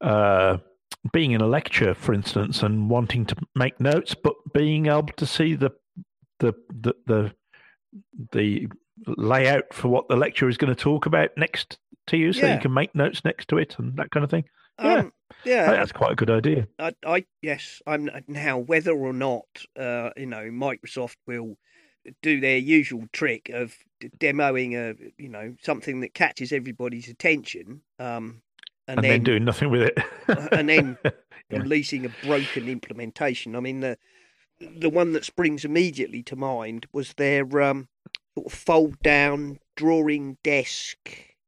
uh, 0.00 0.56
being 1.12 1.32
in 1.32 1.42
a 1.42 1.46
lecture, 1.46 1.94
for 1.94 2.14
instance, 2.14 2.62
and 2.62 2.88
wanting 2.88 3.26
to 3.26 3.36
make 3.54 3.78
notes, 3.78 4.14
but 4.14 4.34
being 4.54 4.86
able 4.86 5.12
to 5.16 5.26
see 5.26 5.54
the 5.54 5.70
the 6.40 6.54
the 6.70 6.94
the, 7.06 7.34
the 8.32 8.68
layout 9.06 9.72
for 9.72 9.88
what 9.88 10.08
the 10.08 10.16
lecturer 10.16 10.48
is 10.48 10.56
going 10.56 10.74
to 10.74 10.80
talk 10.80 11.06
about 11.06 11.30
next 11.36 11.78
to 12.08 12.16
you, 12.16 12.32
so 12.32 12.46
Yeah. 12.46 12.54
you 12.54 12.60
can 12.60 12.72
make 12.72 12.94
notes 12.94 13.24
next 13.24 13.48
to 13.48 13.58
it 13.58 13.76
and 13.78 13.96
that 13.96 14.10
kind 14.10 14.24
of 14.24 14.30
thing. 14.30 14.44
Yeah. 14.78 14.94
um, 14.94 15.12
I 15.30 15.34
think 15.34 15.56
yeah. 15.56 15.70
that's 15.72 15.92
quite 15.92 16.12
a 16.12 16.16
good 16.16 16.30
idea. 16.30 16.66
I, 16.78 16.92
I 17.06 17.24
yes, 17.42 17.80
I'm 17.86 18.10
now 18.28 18.58
whether 18.58 18.92
or 18.92 19.12
not 19.12 19.44
uh, 19.78 20.10
you 20.16 20.26
know 20.26 20.44
Microsoft 20.50 21.16
will 21.26 21.56
do 22.22 22.40
their 22.40 22.58
usual 22.58 23.04
trick 23.12 23.48
of 23.50 23.74
d- 24.00 24.10
demoing 24.18 24.74
a 24.74 24.94
you 25.16 25.28
know 25.28 25.54
something 25.62 26.00
that 26.00 26.14
catches 26.14 26.52
everybody's 26.52 27.08
attention, 27.08 27.82
um, 27.98 28.42
and, 28.88 28.98
And, 28.98 29.04
then, 29.04 29.22
doing 29.22 29.44
nothing 29.44 29.70
with 29.70 29.82
it. 29.82 29.98
and 30.52 30.68
then 30.68 30.98
Yeah. 31.50 31.58
releasing 31.58 32.06
a 32.06 32.10
broken 32.24 32.68
implementation. 32.68 33.54
I 33.54 33.60
mean, 33.60 33.80
the 33.80 33.98
the 34.60 34.90
one 34.90 35.12
that 35.12 35.24
springs 35.24 35.64
immediately 35.64 36.22
to 36.24 36.36
mind 36.36 36.86
was 36.92 37.14
their 37.14 37.44
um, 37.62 37.88
sort 38.36 38.46
of 38.46 38.52
fold 38.52 38.98
down 39.02 39.58
drawing 39.76 40.38
desk 40.44 40.96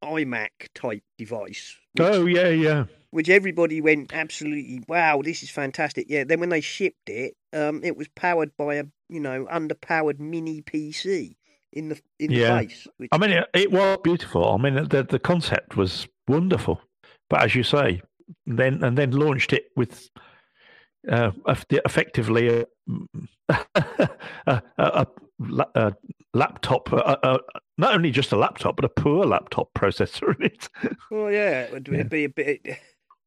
iMac 0.02 0.48
type 0.74 1.02
device. 1.18 1.76
which- 1.94 2.06
oh 2.06 2.26
yeah, 2.26 2.48
yeah. 2.48 2.84
which 3.10 3.28
everybody 3.28 3.80
went 3.80 4.12
absolutely 4.12 4.82
wow, 4.88 5.22
this 5.22 5.42
is 5.42 5.50
fantastic. 5.50 6.06
Yeah, 6.08 6.24
then 6.24 6.40
when 6.40 6.50
they 6.50 6.60
shipped 6.60 7.08
it, 7.08 7.34
um, 7.52 7.80
it 7.84 7.96
was 7.96 8.08
powered 8.08 8.56
by 8.56 8.74
a 8.74 8.84
you 9.08 9.20
know 9.20 9.46
underpowered 9.46 10.18
mini 10.18 10.62
PC 10.62 11.36
in 11.72 11.88
the 11.90 12.00
in 12.18 12.30
Yeah. 12.32 12.54
the 12.62 12.68
face. 12.68 12.86
Which, 12.98 13.08
I 13.12 13.18
mean, 13.18 13.30
it, 13.30 13.48
it 13.54 13.72
was 13.72 13.98
beautiful. 14.02 14.52
I 14.52 14.56
mean, 14.58 14.74
the 14.88 15.02
the 15.08 15.18
concept 15.18 15.76
was 15.76 16.06
wonderful, 16.28 16.80
but 17.30 17.42
as 17.42 17.54
you 17.54 17.62
say, 17.62 18.02
then 18.46 18.82
and 18.84 18.98
then 18.98 19.12
launched 19.12 19.52
it 19.52 19.66
with 19.76 20.10
uh, 21.10 21.30
effectively 21.70 22.64
a, 23.48 23.62
a, 24.46 24.62
a, 24.78 25.06
a, 25.74 25.92
laptop, 26.34 26.92
a, 26.92 27.18
a, 27.22 27.38
not 27.78 27.94
only 27.94 28.10
just 28.10 28.32
a 28.32 28.36
laptop, 28.36 28.76
but 28.76 28.84
a 28.84 28.88
poor 28.88 29.24
laptop 29.24 29.72
processor 29.74 30.34
in 30.36 30.46
it. 30.46 30.68
well, 31.10 31.30
yeah, 31.30 31.62
it 31.62 31.72
would 31.72 31.88
Yeah. 31.90 32.02
be 32.04 32.24
a 32.24 32.28
bit. 32.28 32.60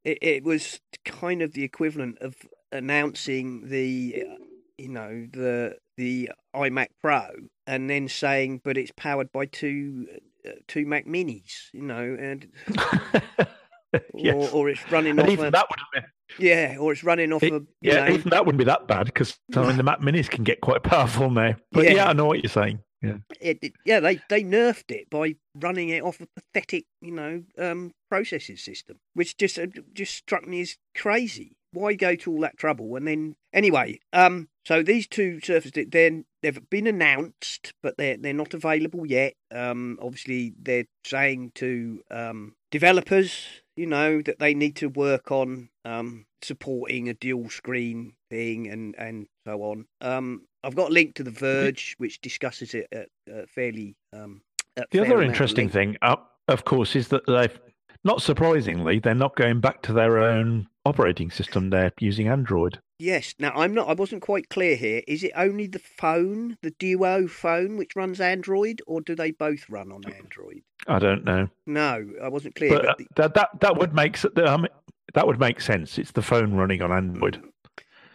It, 0.03 0.17
it 0.21 0.43
was 0.43 0.80
kind 1.05 1.41
of 1.41 1.53
the 1.53 1.63
equivalent 1.63 2.17
of 2.19 2.36
announcing 2.71 3.67
the 3.69 4.23
uh, 4.30 4.36
you 4.77 4.89
know 4.89 5.27
the 5.32 5.75
the 5.97 6.30
iMac 6.55 6.88
Pro 7.01 7.27
and 7.67 7.89
then 7.89 8.07
saying, 8.07 8.61
but 8.63 8.77
it's 8.77 8.91
powered 8.95 9.32
by 9.32 9.45
two 9.45 10.07
uh, 10.47 10.51
two 10.67 10.86
Mac 10.86 11.05
Minis, 11.05 11.67
you 11.73 11.82
know, 11.82 12.15
and 12.19 12.47
yes. 14.16 14.36
or, 14.36 14.50
or 14.52 14.70
it's 14.70 14.92
running 14.92 15.12
and 15.12 15.22
off 15.22 15.30
even 15.30 15.46
a 15.48 15.52
that 15.52 15.66
would 15.70 15.80
been, 16.02 16.10
yeah, 16.46 16.78
or 16.80 16.92
it's 16.92 17.04
running 17.04 17.34
off 17.34 17.44
it- 17.44 17.54
a 17.54 17.62
yeah, 17.82 18.06
know, 18.08 18.14
even 18.14 18.30
that 18.30 18.46
wouldn't 18.46 18.60
be 18.60 18.66
that 18.66 18.88
bad 18.88 19.06
because 19.08 19.38
I 19.56 19.66
mean 19.66 19.78
the 19.78 19.84
Mac 19.84 20.00
Minis 20.02 20.30
can 20.30 20.44
get 20.44 20.62
quite 20.62 20.84
powerful 20.84 21.30
now. 21.30 21.56
But 21.72 21.86
Yeah. 21.86 21.92
yeah, 21.94 22.10
I 22.10 22.14
know 22.14 22.26
what 22.26 22.44
you're 22.44 22.50
saying. 22.50 22.80
Yeah. 23.02 23.18
it, 23.40 23.60
it- 23.62 23.74
yeah, 23.86 24.00
they 24.02 24.20
they 24.30 24.44
nerfed 24.44 24.92
it 24.92 25.10
by 25.10 25.36
running 25.56 25.90
it 25.90 26.04
off 26.04 26.20
a 26.20 26.28
pathetic, 26.36 26.86
you 27.02 27.12
know, 27.12 27.44
um, 27.58 27.92
processing 28.10 28.58
system, 28.58 28.98
which 29.14 29.38
just 29.38 29.58
uh, 29.58 29.68
just 29.94 30.14
struck 30.16 30.46
me 30.48 30.62
as 30.62 30.78
crazy. 30.96 31.56
Why 31.72 31.94
go 31.94 32.16
to 32.16 32.32
all 32.32 32.42
that 32.42 32.58
trouble 32.58 32.96
and 32.96 33.08
then 33.08 33.36
anyway? 33.54 34.00
Um, 34.12 34.50
so 34.66 34.82
these 34.84 35.08
two 35.08 35.40
surfaces, 35.40 35.86
then 35.90 36.26
they've 36.42 36.60
been 36.70 36.88
announced, 36.88 37.74
but 37.84 37.96
they're 37.98 38.18
they're 38.18 38.34
not 38.34 38.54
available 38.54 39.06
yet. 39.06 39.34
Um, 39.52 39.98
obviously 40.02 40.54
they're 40.62 40.86
saying 41.06 41.52
to 41.56 42.02
um 42.12 42.56
developers, 42.72 43.46
you 43.80 43.86
know, 43.86 44.21
that 44.21 44.39
they 44.39 44.53
need 44.53 44.75
to 44.75 44.89
work 44.89 45.32
on 45.32 45.69
um, 45.86 46.25
supporting 46.41 47.07
a 47.07 47.13
dual 47.13 47.49
screen 47.49 48.11
thing 48.30 48.67
and 48.67 48.93
and 48.97 49.25
so 49.47 49.63
on. 49.63 49.86
Um, 50.01 50.41
I've 50.65 50.75
got 50.75 50.89
a 50.89 50.93
link 50.93 51.15
to 51.15 51.23
the 51.23 51.32
Verge, 51.32 51.95
which 51.97 52.19
discusses 52.19 52.73
it 52.73 52.88
at, 52.91 53.07
at 53.34 53.49
fairly. 53.49 53.95
Um, 54.11 54.41
at 54.75 54.91
The 54.91 54.99
other 54.99 55.21
interesting 55.21 55.69
thing, 55.69 55.95
uh, 56.01 56.17
of 56.49 56.65
course, 56.65 56.93
is 56.97 57.07
that 57.07 57.25
they've, 57.25 57.57
not 58.04 58.22
surprisingly, 58.22 59.00
they're 59.00 59.16
not 59.16 59.36
going 59.36 59.60
back 59.60 59.82
to 59.84 59.93
their 59.93 60.20
own 60.20 60.68
operating 60.86 61.32
system. 61.32 61.70
They're 61.70 61.91
using 62.00 62.28
Android. 62.28 62.80
Yes. 63.00 63.34
Now 63.39 63.52
I'm 63.56 63.74
not. 63.74 63.88
I 63.88 63.93
wasn't 63.93 64.22
quite 64.22 64.50
clear 64.50 64.76
here. 64.76 65.02
Is 65.08 65.24
it 65.24 65.32
only 65.36 65.68
the 65.68 65.80
phone, 65.80 66.58
the 66.62 66.72
Duo 66.72 67.28
phone, 67.28 67.78
which 67.78 67.95
runs 67.95 68.20
Android, 68.20 68.82
or 68.88 69.02
do 69.02 69.16
they 69.16 69.32
both 69.32 69.70
run 69.70 69.91
on 69.91 70.02
Android? 70.06 70.64
I 70.88 71.00
don't 71.00 71.24
know, 71.24 71.47
No, 71.66 72.06
I 72.24 72.30
wasn't 72.30 72.56
clear. 72.56 72.72
but 72.72 72.82
But, 72.82 72.89
uh, 72.89 72.95
the, 72.97 73.06
that 73.16 73.34
that 73.36 73.50
that 73.62 73.78
would 73.78 73.93
make 73.93 74.18
um, 74.39 74.68
that 75.14 75.28
would 75.28 75.39
make 75.39 75.62
sense. 75.62 75.97
It's 75.97 76.12
the 76.12 76.22
phone 76.22 76.54
running 76.54 76.82
on 76.82 76.91
Android, 76.91 77.41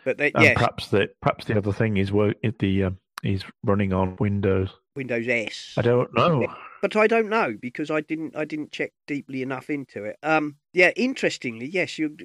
but 0.04 0.18
they, 0.18 0.32
and 0.32 0.44
yes, 0.44 0.54
perhaps 0.54 0.88
the 0.88 1.08
perhaps 1.20 1.44
the 1.46 1.56
other 1.56 1.72
thing 1.72 1.96
is 1.96 2.12
work 2.12 2.36
the 2.58 2.84
um, 2.84 2.98
is 3.22 3.44
running 3.62 3.92
on 3.92 4.16
Windows. 4.18 4.70
Windows 4.96 5.26
S. 5.28 5.74
I 5.76 5.82
don't 5.82 6.14
know. 6.14 6.46
but 6.82 6.96
I 6.96 7.06
don't 7.06 7.28
know 7.28 7.56
because 7.60 7.90
I 7.90 8.00
didn't 8.00 8.36
I 8.36 8.44
didn't 8.44 8.72
check 8.72 8.92
deeply 9.06 9.42
enough 9.42 9.70
into 9.70 10.04
it. 10.04 10.18
Um, 10.22 10.56
yeah, 10.72 10.90
interestingly, 10.96 11.66
yes, 11.66 11.98
you 11.98 12.16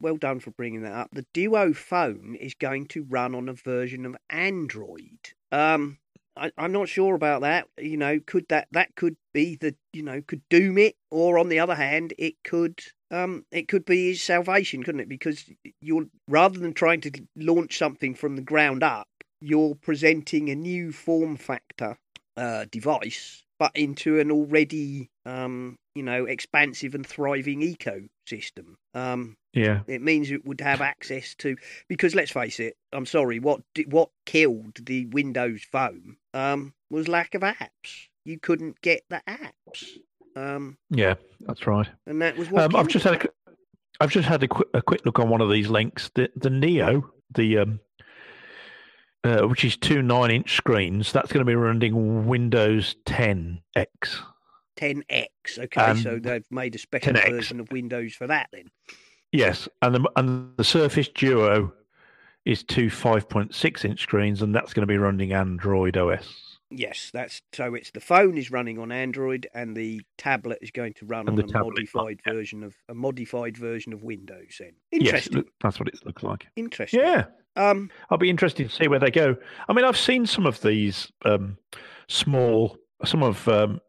well 0.00 0.16
done 0.16 0.40
for 0.40 0.50
bringing 0.50 0.82
that 0.82 0.92
up. 0.92 1.08
The 1.12 1.26
Duo 1.32 1.72
phone 1.72 2.36
is 2.40 2.54
going 2.54 2.86
to 2.88 3.04
run 3.04 3.34
on 3.34 3.48
a 3.48 3.54
version 3.54 4.04
of 4.06 4.16
Android. 4.30 5.30
Um, 5.50 5.98
I, 6.36 6.50
I'm 6.58 6.72
not 6.72 6.88
sure 6.88 7.14
about 7.14 7.42
that. 7.42 7.68
You 7.78 7.96
know, 7.96 8.18
could 8.20 8.46
that 8.48 8.68
that 8.72 8.94
could 8.96 9.16
be 9.32 9.56
the 9.56 9.74
you 9.92 10.02
know 10.02 10.22
could 10.22 10.42
doom 10.48 10.78
it, 10.78 10.96
or 11.10 11.38
on 11.38 11.48
the 11.48 11.60
other 11.60 11.74
hand, 11.74 12.14
it 12.18 12.34
could 12.44 12.80
um 13.10 13.44
it 13.50 13.68
could 13.68 13.84
be 13.84 14.08
his 14.08 14.22
salvation, 14.22 14.82
couldn't 14.82 15.00
it? 15.00 15.08
Because 15.08 15.44
you're 15.80 16.06
rather 16.28 16.58
than 16.58 16.72
trying 16.72 17.00
to 17.02 17.10
launch 17.36 17.78
something 17.78 18.14
from 18.14 18.36
the 18.36 18.42
ground 18.42 18.82
up, 18.82 19.08
you're 19.40 19.74
presenting 19.74 20.50
a 20.50 20.54
new 20.54 20.90
form 20.92 21.36
factor 21.36 21.98
uh, 22.36 22.66
device, 22.70 23.42
but 23.58 23.72
into 23.74 24.18
an 24.20 24.30
already, 24.30 25.10
um, 25.26 25.76
you 25.94 26.02
know, 26.02 26.24
expansive 26.24 26.94
and 26.94 27.06
thriving 27.06 27.60
ecosystem. 27.60 28.74
Um, 28.94 29.36
Yeah, 29.52 29.80
it 29.86 30.02
means 30.02 30.30
it 30.30 30.44
would 30.44 30.60
have 30.60 30.80
access 30.80 31.34
to 31.36 31.56
because 31.88 32.14
let's 32.14 32.32
face 32.32 32.58
it, 32.60 32.76
I'm 32.92 33.06
sorry, 33.06 33.38
what 33.38 33.62
what 33.86 34.10
killed 34.26 34.78
the 34.84 35.06
Windows 35.06 35.62
Phone 35.70 36.16
um, 36.32 36.74
was 36.90 37.06
lack 37.08 37.34
of 37.34 37.42
apps. 37.42 38.08
You 38.24 38.38
couldn't 38.40 38.80
get 38.80 39.02
the 39.10 39.22
apps, 39.28 39.84
um, 40.34 40.76
yeah, 40.90 41.14
that's 41.40 41.66
right. 41.66 41.86
and 42.06 42.20
that 42.22 42.36
was 42.36 42.50
what. 42.50 42.64
Um, 42.64 42.74
I've 42.76 42.88
just 42.88 43.04
had 43.04 43.14
a, 43.14 43.18
qu- 43.18 43.54
I've 44.00 44.10
just 44.10 44.26
had 44.26 44.42
a 44.42 44.48
quick, 44.48 44.68
a 44.74 44.82
quick 44.82 45.04
look 45.06 45.18
on 45.20 45.28
one 45.28 45.40
of 45.40 45.50
these 45.50 45.68
links. 45.68 46.10
The 46.14 46.30
the 46.34 46.50
Neo, 46.50 47.12
the 47.34 47.58
um, 47.58 47.80
uh, 49.24 49.42
which 49.48 49.64
is 49.64 49.76
two 49.76 50.02
nine 50.02 50.30
inch 50.30 50.56
screens. 50.56 51.12
That's 51.12 51.32
going 51.32 51.44
to 51.44 51.50
be 51.50 51.56
running 51.56 52.26
Windows 52.26 52.94
10 53.06 53.60
X. 53.74 54.20
10x. 54.76 55.26
Okay, 55.58 55.94
so 56.02 56.14
Um, 56.14 56.20
they've 56.20 56.44
made 56.50 56.74
a 56.74 56.78
special 56.78 57.12
10X. 57.14 57.30
version 57.30 57.60
of 57.60 57.70
Windows 57.72 58.14
for 58.14 58.26
that 58.26 58.48
then. 58.52 58.70
Yes, 59.32 59.68
and 59.82 59.94
the 59.94 60.10
and 60.16 60.56
the 60.56 60.64
Surface 60.64 61.08
Duo 61.08 61.72
is 62.44 62.62
two 62.62 62.90
five 62.90 63.28
point 63.28 63.54
six 63.54 63.84
inch 63.84 64.00
screens, 64.02 64.42
and 64.42 64.54
that's 64.54 64.72
going 64.74 64.82
to 64.82 64.92
be 64.92 64.98
running 64.98 65.32
Android 65.32 65.96
OS. 65.96 66.43
Yes, 66.76 67.10
that's 67.12 67.40
so. 67.52 67.74
It's 67.74 67.90
the 67.92 68.00
phone 68.00 68.36
is 68.36 68.50
running 68.50 68.78
on 68.78 68.90
Android, 68.92 69.46
and 69.54 69.76
the 69.76 70.02
tablet 70.18 70.58
is 70.60 70.70
going 70.70 70.94
to 70.94 71.06
run 71.06 71.28
And 71.28 71.38
on 71.38 71.48
a 71.54 71.58
modified 71.64 72.20
yeah. 72.26 72.32
version 72.32 72.62
of 72.62 72.74
a 72.88 72.94
modified 72.94 73.56
version 73.56 73.92
of 73.92 74.02
Windows. 74.02 74.56
Then 74.58 74.72
Yes, 74.90 75.00
interesting, 75.00 75.36
look- 75.38 75.48
that's 75.62 75.78
what 75.78 75.88
it 75.88 75.98
looks 76.04 76.22
like. 76.22 76.46
interesting. 76.56 77.00
Yeah, 77.00 77.24
Um. 77.56 77.90
I'll 78.10 78.18
be 78.18 78.30
interested 78.30 78.68
to 78.68 78.74
see 78.74 78.88
where 78.88 78.98
they 78.98 79.10
go. 79.10 79.36
I 79.68 79.72
mean, 79.72 79.84
I've 79.84 79.96
seen 79.98 80.26
some 80.26 80.46
of 80.46 80.60
these 80.62 81.10
um, 81.24 81.56
small, 82.08 82.76
some 83.04 83.22
of 83.22 83.46
um, 83.48 83.80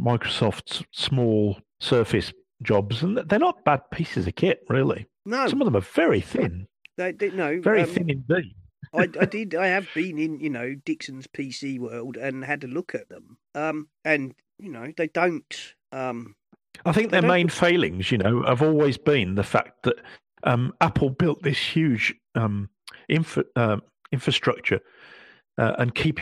Microsoft's 0.00 0.82
small 0.92 1.58
Surface 1.80 2.32
jobs, 2.62 3.02
and 3.02 3.18
they're 3.26 3.38
not 3.38 3.64
bad 3.64 3.80
pieces 3.90 4.26
of 4.26 4.34
kit, 4.36 4.60
really. 4.68 5.06
No, 5.26 5.46
Some 5.48 5.60
of 5.60 5.64
them 5.66 5.76
are 5.76 5.80
very 5.80 6.20
thin, 6.20 6.66
they 6.96 7.12
did 7.12 7.34
no. 7.34 7.60
very 7.60 7.82
um, 7.82 7.88
thin 7.88 8.08
indeed. 8.10 8.54
I, 8.94 9.08
I 9.20 9.24
did. 9.24 9.54
I 9.54 9.68
have 9.68 9.88
been 9.94 10.18
in, 10.18 10.40
you 10.40 10.50
know, 10.50 10.74
Dixon's 10.74 11.26
PC 11.26 11.78
world 11.78 12.16
and 12.16 12.44
had 12.44 12.64
a 12.64 12.68
look 12.68 12.94
at 12.94 13.08
them. 13.08 13.38
Um. 13.54 13.88
And 14.04 14.34
you 14.58 14.70
know, 14.70 14.92
they 14.96 15.08
don't. 15.08 15.74
Um. 15.92 16.34
I 16.84 16.92
think 16.92 17.10
their 17.10 17.22
main 17.22 17.48
failings, 17.48 18.10
you 18.10 18.18
know, 18.18 18.42
have 18.44 18.62
always 18.62 18.96
been 18.96 19.34
the 19.34 19.44
fact 19.44 19.82
that 19.82 19.96
um, 20.44 20.72
Apple 20.80 21.10
built 21.10 21.42
this 21.42 21.58
huge 21.58 22.14
um, 22.34 22.70
infra- 23.08 23.44
um 23.56 23.82
infrastructure 24.10 24.80
uh, 25.58 25.74
and 25.78 25.94
keep 25.94 26.20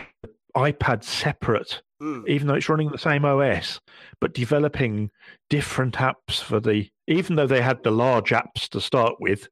iPad 0.57 1.05
separate, 1.05 1.83
mm, 2.03 2.27
even 2.29 2.47
though 2.47 2.55
it's 2.55 2.69
running 2.69 2.91
the 2.91 2.99
same 2.99 3.25
OS, 3.25 3.81
but 4.21 4.35
developing 4.35 5.11
different 5.49 5.95
apps 5.95 6.41
for 6.41 6.61
the, 6.61 6.89
even 7.07 7.37
though 7.37 7.47
they 7.47 7.61
had 7.61 7.83
the 7.83 7.91
large 7.91 8.31
apps 8.31 8.69
to 8.71 8.81
start 8.81 9.15
with, 9.21 9.49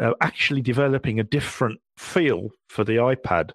uh, 0.00 0.12
actually 0.20 0.62
developing 0.62 1.18
a 1.20 1.24
different 1.24 1.80
feel 1.96 2.50
for 2.68 2.84
the 2.84 2.94
iPad 2.94 3.50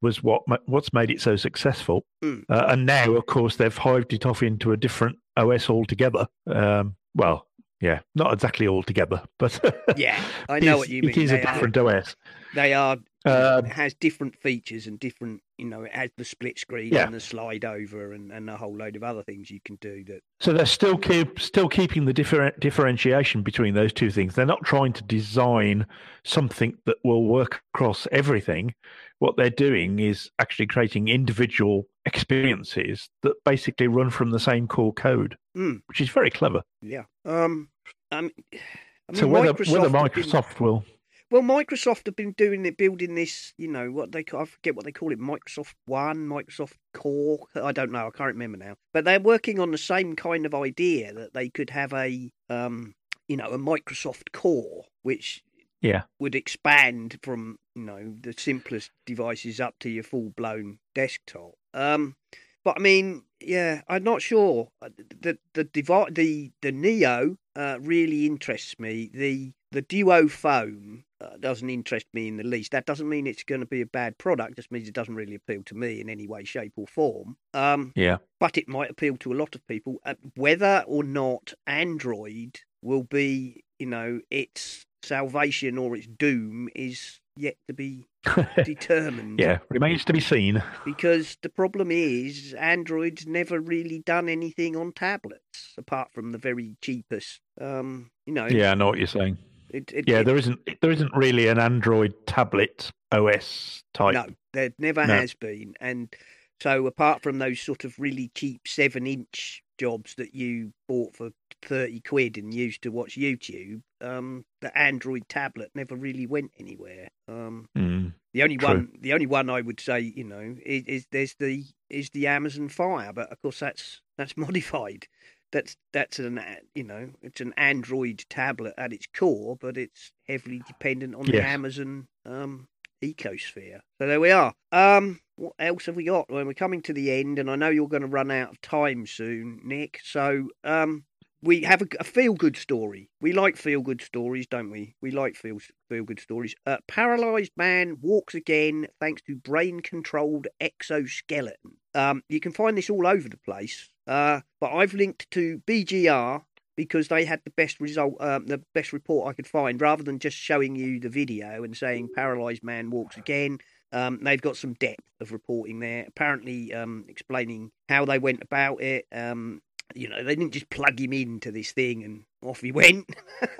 was 0.00 0.22
what 0.22 0.42
what's 0.66 0.92
made 0.92 1.10
it 1.10 1.20
so 1.20 1.36
successful. 1.36 2.04
Mm. 2.22 2.44
Uh, 2.48 2.66
and 2.68 2.86
now, 2.86 3.12
of 3.12 3.26
course, 3.26 3.56
they've 3.56 3.76
hived 3.76 4.12
it 4.12 4.26
off 4.26 4.42
into 4.42 4.72
a 4.72 4.76
different 4.76 5.18
OS 5.36 5.68
altogether. 5.68 6.26
Um, 6.46 6.96
well, 7.14 7.46
yeah, 7.80 8.00
not 8.14 8.32
exactly 8.32 8.68
altogether, 8.68 9.22
but 9.38 9.58
Yeah, 9.96 10.20
I 10.48 10.60
know 10.60 10.78
what 10.78 10.88
you 10.88 11.02
mean. 11.02 11.10
It 11.10 11.16
is 11.18 11.30
They 11.30 11.40
a 11.40 11.44
are- 11.44 11.52
different 11.52 11.76
OS. 11.76 12.16
They 12.54 12.74
are. 12.74 12.96
Um, 13.24 13.66
it 13.66 13.72
has 13.72 13.94
different 13.94 14.36
features 14.36 14.86
and 14.86 14.98
different. 15.00 15.42
You 15.58 15.66
know, 15.66 15.82
it 15.82 15.92
has 15.92 16.10
the 16.16 16.24
split 16.24 16.56
screen 16.58 16.92
Yeah. 16.92 17.04
and 17.06 17.12
the 17.14 17.18
slide 17.20 17.64
over 17.64 18.12
and, 18.12 18.30
and 18.30 18.48
a 18.48 18.56
whole 18.56 18.76
load 18.76 18.94
of 18.94 19.02
other 19.02 19.24
things 19.24 19.50
you 19.50 19.58
can 19.64 19.76
do 19.80 20.04
that 20.04 20.20
So 20.40 20.52
they're 20.52 20.64
still 20.66 20.96
keep 20.96 21.40
still 21.40 21.68
keeping 21.68 22.04
the 22.04 22.12
differ- 22.12 22.52
differentiation 22.60 23.42
between 23.42 23.74
those 23.74 23.92
two 23.92 24.10
things. 24.10 24.34
They're 24.36 24.46
not 24.46 24.64
trying 24.64 24.92
to 24.94 25.02
design 25.02 25.84
something 26.24 26.76
that 26.86 26.96
will 27.04 27.24
work 27.24 27.60
across 27.74 28.06
everything. 28.12 28.74
What 29.18 29.36
they're 29.36 29.50
doing 29.50 29.98
is 29.98 30.30
actually 30.38 30.68
creating 30.68 31.08
individual 31.08 31.88
experiences 32.06 33.08
that 33.22 33.34
basically 33.44 33.88
run 33.88 34.10
from 34.10 34.30
the 34.30 34.38
same 34.40 34.68
core 34.68 34.92
code, 34.92 35.36
Mm. 35.56 35.80
which 35.86 36.00
is 36.00 36.08
very 36.08 36.30
clever. 36.30 36.62
Yeah. 36.80 37.02
Um. 37.24 37.68
Um. 38.12 38.12
I 38.12 38.20
mean, 38.20 38.30
so 39.14 39.26
whether 39.26 39.52
Microsoft 39.52 39.72
whether 39.72 39.90
Microsoft 39.90 40.60
will 40.60 40.84
well, 41.30 41.42
Microsoft 41.42 42.06
have 42.06 42.16
been 42.16 42.32
doing 42.32 42.64
it, 42.66 42.76
building 42.76 43.14
this. 43.14 43.52
You 43.56 43.68
know 43.68 43.90
what 43.90 44.12
they 44.12 44.24
I 44.32 44.44
forget 44.44 44.74
what 44.74 44.84
they 44.84 44.92
call 44.92 45.12
it. 45.12 45.18
Microsoft 45.20 45.74
One, 45.86 46.26
Microsoft 46.28 46.74
Core. 46.94 47.46
I 47.54 47.72
don't 47.72 47.92
know. 47.92 48.06
I 48.06 48.10
can't 48.16 48.34
remember 48.34 48.58
now. 48.58 48.74
But 48.92 49.04
they're 49.04 49.20
working 49.20 49.60
on 49.60 49.70
the 49.70 49.78
same 49.78 50.16
kind 50.16 50.46
of 50.46 50.54
idea 50.54 51.12
that 51.12 51.34
they 51.34 51.48
could 51.48 51.70
have 51.70 51.92
a 51.92 52.30
um, 52.48 52.94
you 53.28 53.36
know, 53.36 53.50
a 53.50 53.58
Microsoft 53.58 54.32
Core, 54.32 54.84
which 55.02 55.42
Yeah. 55.82 56.02
would 56.18 56.34
expand 56.34 57.18
from 57.22 57.58
you 57.74 57.82
know 57.82 58.14
the 58.22 58.34
simplest 58.36 58.90
devices 59.06 59.60
up 59.60 59.74
to 59.80 59.90
your 59.90 60.04
full 60.04 60.30
blown 60.30 60.78
desktop. 60.94 61.52
Um, 61.74 62.16
but 62.64 62.76
I 62.78 62.80
mean, 62.80 63.24
yeah, 63.40 63.82
I'm 63.86 64.02
not 64.02 64.22
sure. 64.22 64.68
Uh, 64.82 64.88
The 65.20 65.38
the 65.52 65.64
devi- 65.64 66.10
the 66.10 66.52
the 66.62 66.72
Neo 66.72 67.36
uh, 67.54 67.78
really 67.80 68.24
interests 68.26 68.78
me. 68.78 69.10
The 69.12 69.52
the 69.70 69.82
Duo 69.82 70.28
phone 70.28 71.04
uh, 71.20 71.36
doesn't 71.40 71.70
interest 71.70 72.06
me 72.12 72.28
in 72.28 72.36
the 72.36 72.44
least. 72.44 72.72
That 72.72 72.86
doesn't 72.86 73.08
mean 73.08 73.26
it's 73.26 73.44
going 73.44 73.60
to 73.60 73.66
be 73.66 73.80
a 73.80 73.86
bad 73.86 74.18
product. 74.18 74.56
Just 74.56 74.70
means 74.72 74.88
it 74.88 74.94
doesn't 74.94 75.14
really 75.14 75.34
appeal 75.34 75.62
to 75.64 75.74
me 75.74 76.00
in 76.00 76.08
any 76.08 76.26
way, 76.26 76.44
shape, 76.44 76.72
or 76.76 76.86
form. 76.86 77.36
Um, 77.54 77.92
yeah 77.96 78.18
but 78.40 78.56
it 78.56 78.68
might 78.68 78.90
appeal 78.90 79.16
to 79.18 79.32
a 79.32 79.34
lot 79.34 79.54
of 79.54 79.66
people. 79.66 79.96
Uh, 80.04 80.14
whether 80.36 80.84
or 80.86 81.02
not 81.02 81.54
Android 81.66 82.60
will 82.82 83.02
be, 83.02 83.64
you 83.78 83.86
know, 83.86 84.20
its 84.30 84.86
salvation 85.02 85.78
or 85.78 85.96
its 85.96 86.06
doom 86.06 86.68
is 86.74 87.20
yet 87.36 87.56
to 87.68 87.74
be 87.74 88.04
determined. 88.64 89.38
yeah 89.38 89.58
remains 89.70 90.04
to 90.04 90.12
be 90.12 90.20
seen. 90.20 90.62
Because 90.84 91.36
the 91.42 91.48
problem 91.48 91.90
is, 91.90 92.54
Android's 92.58 93.26
never 93.26 93.60
really 93.60 94.00
done 94.00 94.28
anything 94.28 94.76
on 94.76 94.92
tablets 94.92 95.74
apart 95.76 96.12
from 96.12 96.32
the 96.32 96.38
very 96.38 96.76
cheapest. 96.82 97.40
Um, 97.60 98.10
you 98.26 98.32
know, 98.32 98.46
Yeah, 98.46 98.72
I 98.72 98.74
know 98.74 98.86
what 98.86 98.98
you're 98.98 99.06
saying. 99.06 99.38
It, 99.70 99.92
it, 99.92 100.08
Yeah, 100.08 100.20
it- 100.20 100.24
there 100.24 100.36
isn't 100.36 100.60
there 100.80 100.90
isn't 100.90 101.12
really 101.14 101.48
an 101.48 101.58
Android 101.58 102.14
tablet 102.26 102.90
OS 103.12 103.82
type. 103.94 104.14
No, 104.14 104.26
there 104.52 104.72
never 104.78 105.06
No. 105.06 105.14
has 105.14 105.34
been. 105.34 105.74
And 105.80 106.14
so, 106.60 106.86
apart 106.86 107.22
from 107.22 107.38
those 107.38 107.60
sort 107.60 107.84
of 107.84 107.98
really 107.98 108.30
cheap 108.34 108.62
seven 108.66 109.06
inch 109.06 109.62
jobs 109.78 110.14
that 110.16 110.34
you 110.34 110.72
bought 110.88 111.14
for 111.16 111.30
30 111.62 112.00
quid 112.00 112.36
and 112.36 112.52
used 112.52 112.82
to 112.82 112.90
watch 112.90 113.16
YouTube, 113.16 113.80
um, 114.00 114.44
the 114.60 114.76
Android 114.76 115.28
tablet 115.28 115.70
never 115.74 115.94
really 115.94 116.26
went 116.26 116.50
anywhere. 116.58 117.08
Um, 117.28 117.68
Mm. 117.76 118.12
the 118.34 118.42
only 118.42 118.56
True. 118.56 118.68
one, 118.68 118.92
the 119.00 119.12
only 119.12 119.26
one 119.26 119.48
I 119.48 119.60
would 119.60 119.78
say, 119.80 120.00
you 120.00 120.24
know, 120.24 120.56
is, 120.66 120.82
is 120.86 121.06
there's 121.12 121.34
the 121.38 121.64
is 121.88 122.10
the 122.10 122.26
Amazon 122.26 122.68
Fire, 122.68 123.12
but 123.12 123.30
of 123.30 123.40
course 123.40 123.60
that's 123.60 124.02
that's 124.16 124.36
modified. 124.36 125.06
That's 125.52 125.76
that's 125.92 126.18
an 126.18 126.40
you 126.74 126.84
know 126.84 127.10
it's 127.22 127.40
an 127.40 127.54
Android 127.56 128.24
tablet 128.28 128.74
at 128.78 128.92
its 128.92 129.06
core, 129.06 129.56
but 129.56 129.76
it's 129.76 130.12
heavily 130.26 130.62
dependent 130.66 131.14
on 131.14 131.26
the 131.26 131.42
Amazon 131.44 132.08
um, 132.26 132.68
ecosphere. 133.02 133.80
So 133.98 134.06
there 134.06 134.20
we 134.20 134.30
are. 134.30 134.54
Um, 134.72 135.20
what 135.36 135.52
else 135.58 135.86
have 135.86 135.96
we 135.96 136.04
got? 136.04 136.30
Well, 136.30 136.44
we're 136.44 136.54
coming 136.54 136.82
to 136.82 136.92
the 136.92 137.12
end, 137.12 137.38
and 137.38 137.50
I 137.50 137.56
know 137.56 137.70
you're 137.70 137.88
going 137.88 138.02
to 138.02 138.08
run 138.08 138.30
out 138.30 138.50
of 138.50 138.60
time 138.60 139.06
soon, 139.06 139.60
Nick. 139.64 140.00
So 140.02 140.48
um, 140.64 141.04
we 141.42 141.62
have 141.62 141.82
a, 141.82 141.86
a 142.00 142.04
feel 142.04 142.34
good 142.34 142.56
story. 142.56 143.10
We 143.20 143.32
like 143.32 143.56
feel 143.56 143.80
good 143.80 144.02
stories, 144.02 144.46
don't 144.46 144.70
we? 144.70 144.96
We 145.00 145.10
like 145.10 145.36
feel 145.36 145.58
feel 145.88 146.04
good 146.04 146.20
stories. 146.20 146.54
Uh, 146.66 146.78
paralyzed 146.86 147.52
man 147.56 147.98
walks 148.00 148.34
again 148.34 148.88
thanks 149.00 149.22
to 149.22 149.36
brain 149.36 149.80
controlled 149.80 150.48
exoskeleton. 150.60 151.76
Um, 151.94 152.22
you 152.28 152.40
can 152.40 152.52
find 152.52 152.76
this 152.76 152.90
all 152.90 153.06
over 153.06 153.28
the 153.28 153.38
place. 153.38 153.90
Uh, 154.06 154.40
but 154.60 154.72
I've 154.72 154.94
linked 154.94 155.30
to 155.32 155.62
BGR 155.66 156.42
because 156.76 157.08
they 157.08 157.24
had 157.24 157.40
the 157.44 157.50
best 157.50 157.80
result, 157.80 158.16
um, 158.20 158.46
the 158.46 158.62
best 158.74 158.92
report 158.92 159.28
I 159.28 159.32
could 159.32 159.46
find, 159.46 159.80
rather 159.80 160.02
than 160.02 160.18
just 160.18 160.36
showing 160.36 160.76
you 160.76 161.00
the 161.00 161.08
video 161.08 161.64
and 161.64 161.76
saying 161.76 162.10
paralyzed 162.14 162.62
man 162.62 162.90
walks 162.90 163.16
again. 163.16 163.58
Um, 163.92 164.20
they've 164.22 164.40
got 164.40 164.56
some 164.56 164.74
depth 164.74 165.02
of 165.20 165.32
reporting 165.32 165.80
there, 165.80 166.04
apparently 166.06 166.72
um, 166.72 167.04
explaining 167.08 167.72
how 167.88 168.04
they 168.04 168.18
went 168.18 168.42
about 168.42 168.80
it. 168.82 169.06
Um, 169.12 169.60
you 169.94 170.08
know, 170.08 170.22
they 170.22 170.36
didn't 170.36 170.52
just 170.52 170.70
plug 170.70 171.00
him 171.00 171.12
into 171.12 171.50
this 171.50 171.72
thing 171.72 172.04
and 172.04 172.24
off 172.42 172.60
he 172.60 172.72
went. 172.72 173.10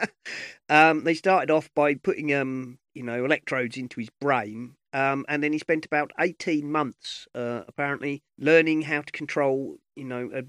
um, 0.68 1.04
they 1.04 1.14
started 1.14 1.50
off 1.50 1.70
by 1.74 1.94
putting, 1.94 2.32
um, 2.34 2.78
you 2.94 3.02
know, 3.02 3.24
electrodes 3.24 3.76
into 3.76 4.00
his 4.00 4.10
brain, 4.20 4.74
um, 4.92 5.24
and 5.28 5.42
then 5.42 5.52
he 5.52 5.58
spent 5.58 5.86
about 5.86 6.12
eighteen 6.20 6.70
months, 6.70 7.26
uh, 7.34 7.62
apparently, 7.68 8.22
learning 8.38 8.82
how 8.82 9.02
to 9.02 9.12
control, 9.12 9.76
you 9.96 10.04
know, 10.04 10.30
a, 10.34 10.42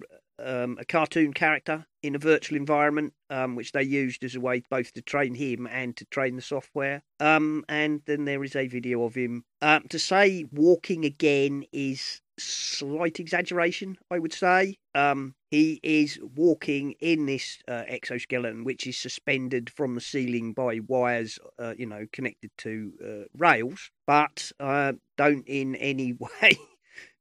um, 0.44 0.78
a 0.80 0.86
cartoon 0.86 1.34
character 1.34 1.86
in 2.02 2.16
a 2.16 2.20
virtual 2.20 2.58
environment, 2.58 3.14
um, 3.30 3.56
which 3.56 3.72
they 3.72 3.84
used 3.84 4.24
as 4.24 4.36
a 4.36 4.40
way 4.40 4.64
both 4.70 4.94
to 4.94 5.02
train 5.02 5.36
him 5.36 5.68
and 5.68 5.96
to 5.98 6.06
train 6.06 6.36
the 6.36 6.42
software. 6.42 7.02
Um, 7.20 7.66
and 7.68 8.02
then 8.06 8.26
there 8.26 8.44
is 8.44 8.56
a 8.56 8.68
video 8.68 9.04
of 9.04 9.16
him. 9.16 9.44
Um, 9.62 9.84
to 9.90 10.00
say 10.00 10.46
walking 10.52 11.06
again 11.06 11.66
is 11.72 12.22
slight 12.40 13.20
exaggeration, 13.20 13.98
I 14.10 14.20
would 14.20 14.34
say. 14.34 14.78
Um, 14.96 15.36
he 15.52 15.80
is 15.84 16.20
walking 16.36 16.94
in 17.00 17.26
this 17.26 17.60
uh, 17.68 17.84
exoskeleton, 17.88 18.64
which 18.64 18.88
is 18.88 18.98
suspended 18.98 19.70
from 19.70 19.96
the 19.96 20.02
ceiling 20.02 20.54
by 20.54 20.80
wires, 20.88 21.38
uh, 21.58 21.74
you 21.78 21.86
know, 21.86 22.06
connected 22.12 22.52
to 22.60 22.94
uh, 23.04 23.28
rails. 23.38 23.92
But 24.08 24.52
uh, 24.60 24.94
don't 25.18 25.46
in 25.48 25.76
any 25.76 26.14
way 26.20 26.58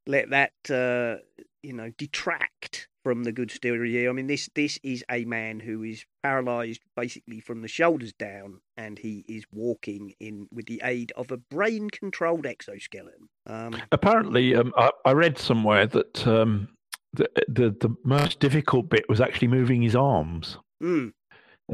let 0.07 0.31
that, 0.31 0.53
uh, 0.71 1.23
you 1.63 1.73
know, 1.73 1.91
detract 1.99 2.89
from 3.09 3.25
the 3.25 3.33
good 3.33 3.51
story 3.51 3.93
here. 3.93 4.11
I 4.11 4.13
mean, 4.13 4.27
this 4.27 4.51
this 4.55 4.79
is 4.83 5.03
a 5.11 5.25
man 5.25 5.61
who 5.61 5.83
is 5.83 6.05
paralysed 6.23 6.83
basically 6.95 7.41
from 7.41 7.63
the 7.63 7.69
shoulders 7.69 8.13
down, 8.13 8.61
and 8.77 8.99
he 8.99 9.25
is 9.27 9.45
walking 9.51 10.13
in 10.21 10.47
with 10.53 10.67
the 10.67 10.83
aid 10.85 11.11
of 11.17 11.31
a 11.31 11.39
brain-controlled 11.39 12.45
exoskeleton. 12.45 13.31
Um, 13.47 13.81
Apparently, 13.93 14.55
um, 14.55 14.75
I, 14.77 14.91
I 15.07 15.13
read 15.13 15.39
somewhere 15.39 15.87
that 15.87 16.27
um, 16.27 16.69
the, 17.15 17.31
the 17.49 17.71
the 17.81 17.97
most 18.05 18.41
difficult 18.41 18.91
bit 18.91 19.09
was 19.09 19.23
actually 19.23 19.49
moving 19.49 19.81
his 19.81 19.97
arms 19.97 20.59
mm, 20.83 21.11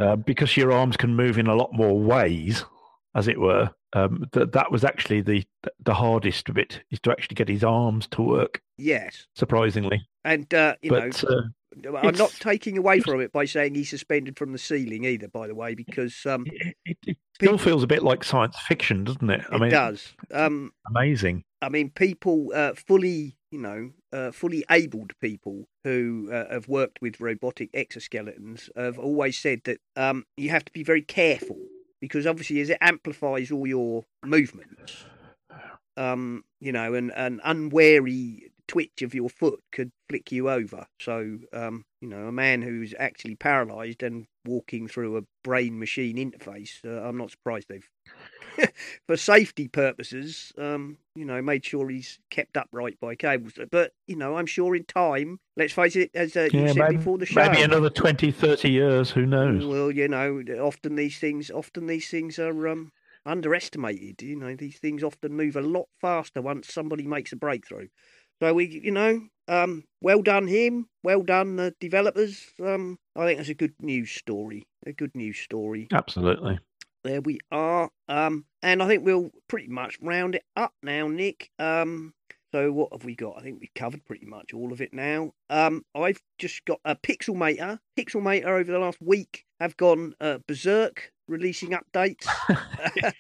uh, 0.01 0.15
because 0.15 0.57
your 0.57 0.71
arms 0.71 0.97
can 0.97 1.17
move 1.17 1.37
in 1.37 1.49
a 1.49 1.57
lot 1.57 1.71
more 1.73 1.99
ways, 1.99 2.65
as 3.17 3.27
it 3.27 3.41
were. 3.41 3.73
Um, 3.95 4.27
that 4.33 4.53
that 4.53 4.73
was 4.73 4.85
actually 4.85 5.21
the 5.21 5.45
the 5.81 5.95
hardest 5.95 6.53
bit 6.53 6.83
is 6.91 6.99
to 7.01 7.13
actually 7.13 7.37
get 7.37 7.49
his 7.49 7.63
arms 7.63 8.09
to 8.09 8.23
work. 8.23 8.61
yes, 8.77 9.27
Surprisingly, 9.37 10.07
and 10.25 10.53
uh, 10.53 10.75
you 10.83 10.91
but 10.91 11.23
uh, 11.25 11.43
I'm 11.97 12.17
not 12.17 12.33
taking 12.41 12.79
away 12.79 13.01
from 13.01 13.21
it 13.21 13.33
by 13.33 13.45
saying 13.45 13.75
he's 13.75 13.91
suspended 13.91 14.37
from 14.37 14.53
the 14.53 14.59
ceiling 14.59 15.05
either. 15.05 15.29
By 15.29 15.47
the 15.47 15.55
way, 15.55 15.75
because 15.75 16.27
um, 16.27 16.45
it, 16.47 16.77
it, 16.85 16.99
it 17.07 17.17
still 17.35 17.59
feels 17.59 17.83
a 17.83 17.87
bit 17.87 18.03
like 18.03 18.25
science 18.25 18.57
fiction, 18.59 19.05
doesn't 19.05 19.31
it? 19.31 19.43
I 19.49 19.53
mean 19.53 19.57
it 19.57 19.61
mean, 19.61 19.71
does. 19.71 20.15
Um, 20.33 20.73
amazing. 20.89 21.45
I 21.63 21.69
mean, 21.69 21.91
people 21.91 22.51
uh, 22.55 22.73
fully, 22.75 23.37
you 23.51 23.59
know, 23.59 23.91
uh, 24.13 24.33
fully 24.33 24.65
abled 24.71 25.13
people 25.21 25.67
who 25.85 26.31
uh, 26.33 26.53
have 26.53 26.69
worked 26.69 27.01
with 27.01 27.21
robotic 27.21 27.73
exoskeletons 27.73 28.69
have 28.77 28.99
always 28.99 29.39
said 29.39 29.63
that 29.65 29.79
um, 29.97 30.25
you 30.37 30.51
have 30.51 30.65
to 30.65 30.73
be 30.73 30.83
very 30.83 31.03
careful 31.03 31.59
because 32.05 32.27
obviously, 32.27 32.61
as 32.61 32.71
it 32.71 32.79
amplifies 32.81 33.51
all 33.51 33.67
your 33.67 34.05
movements, 34.23 35.05
um, 35.97 36.45
you 36.61 36.73
know, 36.73 36.95
and 36.95 37.13
an 37.17 37.41
unwary 37.45 38.51
twitch 38.69 39.03
of 39.03 39.15
your 39.15 39.29
foot 39.29 39.61
could 39.73 39.91
flick 40.09 40.33
you 40.33 40.51
over. 40.51 40.87
So, 41.01 41.39
um, 41.53 41.85
you 42.01 42.09
know, 42.09 42.27
a 42.27 42.33
man 42.33 42.63
who's 42.63 42.95
actually 42.99 43.37
paralysed 43.37 44.03
and 44.03 44.27
walking 44.45 44.89
through 44.89 45.17
a 45.17 45.23
brain 45.43 45.79
machine 45.79 46.17
interface, 46.17 46.85
uh, 46.85 47.07
I'm 47.07 47.17
not 47.17 47.31
surprised 47.31 47.69
they've, 47.69 47.89
for 49.07 49.17
safety 49.17 49.69
purposes, 49.69 50.53
um, 50.59 50.99
you 51.15 51.25
know, 51.25 51.41
made 51.43 51.65
sure 51.65 51.89
he's 51.89 52.19
kept 52.31 52.57
upright 52.57 52.99
by 53.01 53.15
cables. 53.15 53.55
But, 53.71 53.93
you 54.07 54.17
know, 54.17 54.37
I'm 54.37 54.47
sure 54.47 54.75
in 54.75 54.85
time, 54.85 55.41
let's 55.57 55.73
face 55.73 55.97
it, 55.97 56.11
as 56.15 56.37
uh, 56.37 56.51
you 56.57 56.67
Yeah, 56.67 56.73
said 56.73 56.89
maybe, 56.89 56.99
before 56.99 57.19
the 57.19 57.27
show. 57.27 57.43
maybe 57.43 57.63
another 57.63 57.91
20, 57.91 58.31
30 58.31 58.71
years. 58.71 59.11
Who 59.11 59.27
knows? 59.27 59.65
Well, 59.67 59.91
you 59.91 60.09
know, 60.09 60.43
often 60.61 60.97
these 60.97 61.19
things, 61.19 61.51
often 61.51 61.87
these 61.87 62.09
things 62.09 62.39
are 62.39 62.69
um, 62.69 62.93
underestimated. 63.27 64.23
You 64.23 64.37
know, 64.37 64.55
these 64.57 64.79
things 64.79 65.03
often 65.03 65.33
move 65.35 65.57
a 65.57 65.61
lot 65.61 65.89
faster 66.01 66.41
once 66.43 66.73
somebody 66.73 67.07
makes 67.07 67.33
a 67.33 67.37
breakthrough. 67.37 67.89
So 68.45 68.53
we, 68.53 68.67
you 68.67 68.91
know, 68.91 69.23
um, 69.49 69.85
well 70.03 70.21
done 70.21 70.47
him, 70.47 70.87
well 71.03 71.23
done 71.23 71.57
the 71.57 71.75
developers. 71.81 72.45
Um, 72.63 72.99
I 73.17 73.25
think 73.25 73.39
that's 73.39 73.49
a 73.49 73.55
good 73.55 73.73
news 73.81 74.11
story. 74.11 74.67
A 74.85 74.93
good 74.93 75.15
news 75.15 75.39
story. 75.39 75.89
Absolutely. 75.91 76.59
There 77.05 77.23
we 77.23 77.39
are. 77.51 77.89
Um, 78.07 78.45
and 78.63 78.83
I 78.83 78.87
think 78.87 79.03
we'll 79.03 79.31
pretty 79.49 79.69
much 79.69 79.97
round 80.03 80.35
it 80.35 80.45
up 80.57 80.75
now, 80.83 81.09
Nick. 81.09 81.49
Um, 81.59 82.13
so 82.53 82.71
what 82.71 82.93
have 82.93 83.07
we 83.07 83.15
got? 83.17 83.39
I 83.39 83.41
think 83.41 83.61
we've 83.61 83.75
covered 83.75 84.05
pretty 84.05 84.27
much 84.27 84.53
all 84.53 84.75
of 84.75 84.83
it 84.83 84.93
now. 84.93 85.33
Um, 85.49 85.83
I've 85.95 86.21
just 86.39 86.67
got 86.67 86.81
a 86.85 86.97
Pixelmator. 86.97 87.79
Pixelmator 87.99 88.61
over 88.61 88.71
the 88.71 88.79
last 88.79 89.01
week 89.01 89.47
have 89.59 89.75
gone 89.79 90.13
uh, 90.21 90.37
berserk, 90.47 91.13
releasing 91.29 91.71
updates. 91.71 92.27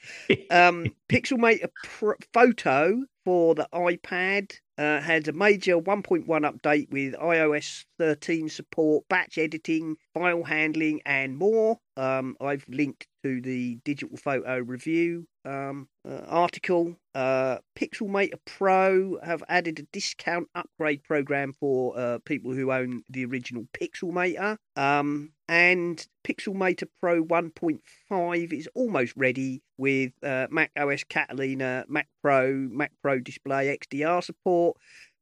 um, 0.51 0.84
Pixelmator 1.09 1.70
Pro- 1.82 2.12
Photo 2.34 3.05
for 3.24 3.55
the 3.55 3.68
iPad 3.72 4.52
uh, 4.76 5.01
had 5.01 5.28
a 5.28 5.32
major 5.32 5.78
1.1 5.78 6.26
update 6.26 6.90
with 6.90 7.14
iOS 7.14 7.84
13 7.98 8.48
support, 8.48 9.05
batch 9.09 9.38
editing, 9.38 9.96
file 10.12 10.42
handling, 10.42 11.01
and 11.06 11.36
more. 11.36 11.78
Um, 11.96 12.36
I've 12.40 12.64
linked 12.68 13.06
to 13.22 13.40
the 13.40 13.78
digital 13.84 14.16
photo 14.16 14.59
review 14.59 15.26
um, 15.44 15.88
uh, 16.09 16.22
article. 16.26 16.96
Uh, 17.14 17.59
Pixelmator 17.76 18.38
Pro 18.44 19.18
have 19.22 19.44
added 19.48 19.78
a 19.78 19.82
discount 19.92 20.48
upgrade 20.55 21.05
program 21.05 21.52
for 21.52 21.96
uh, 21.96 22.18
people 22.24 22.52
who 22.52 22.72
own 22.72 23.02
the 23.09 23.24
original 23.24 23.66
Pixelmator. 23.72 24.56
Um, 24.76 25.32
and 25.48 26.05
Pixelmator 26.26 26.88
Pro 27.01 27.22
1.5 27.22 27.78
is 28.14 28.68
almost 28.74 29.12
ready 29.16 29.62
with 29.76 30.12
uh, 30.22 30.46
Mac 30.50 30.70
OS 30.76 31.04
Catalina, 31.04 31.84
Mac 31.88 32.08
Pro, 32.22 32.52
Mac 32.52 32.92
Pro 33.02 33.18
Display 33.18 33.76
XDR 33.76 34.22
support, 34.22 34.76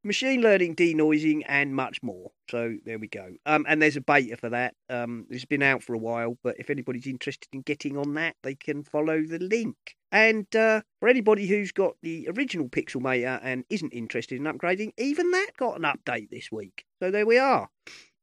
machine 0.04 0.40
learning 0.40 0.76
denoising, 0.76 1.42
and 1.46 1.74
much 1.74 2.02
more. 2.02 2.32
So 2.50 2.76
there 2.84 2.98
we 2.98 3.08
go. 3.08 3.30
Um, 3.46 3.64
and 3.68 3.80
there's 3.80 3.96
a 3.96 4.00
beta 4.00 4.36
for 4.36 4.50
that. 4.50 4.74
Um, 4.90 5.26
it's 5.30 5.44
been 5.44 5.62
out 5.62 5.82
for 5.82 5.94
a 5.94 5.98
while, 5.98 6.36
but 6.42 6.56
if 6.58 6.70
anybody's 6.70 7.06
interested 7.06 7.48
in 7.52 7.62
getting 7.62 7.96
on 7.96 8.14
that, 8.14 8.36
they 8.42 8.54
can 8.54 8.84
follow 8.84 9.22
the 9.22 9.38
link. 9.38 9.76
And 10.10 10.54
uh, 10.54 10.82
for 11.00 11.08
anybody 11.08 11.46
who's 11.46 11.72
got 11.72 11.94
the 12.02 12.28
original 12.36 12.68
Pixelmator 12.68 13.40
and 13.42 13.64
isn't 13.70 13.92
interested 13.94 14.38
in 14.38 14.44
upgrading, 14.44 14.92
even 14.98 15.30
that 15.30 15.52
got 15.56 15.78
an 15.78 15.84
update 15.84 16.28
this 16.30 16.52
week. 16.52 16.84
So 17.02 17.10
there 17.10 17.26
we 17.26 17.38
are. 17.38 17.68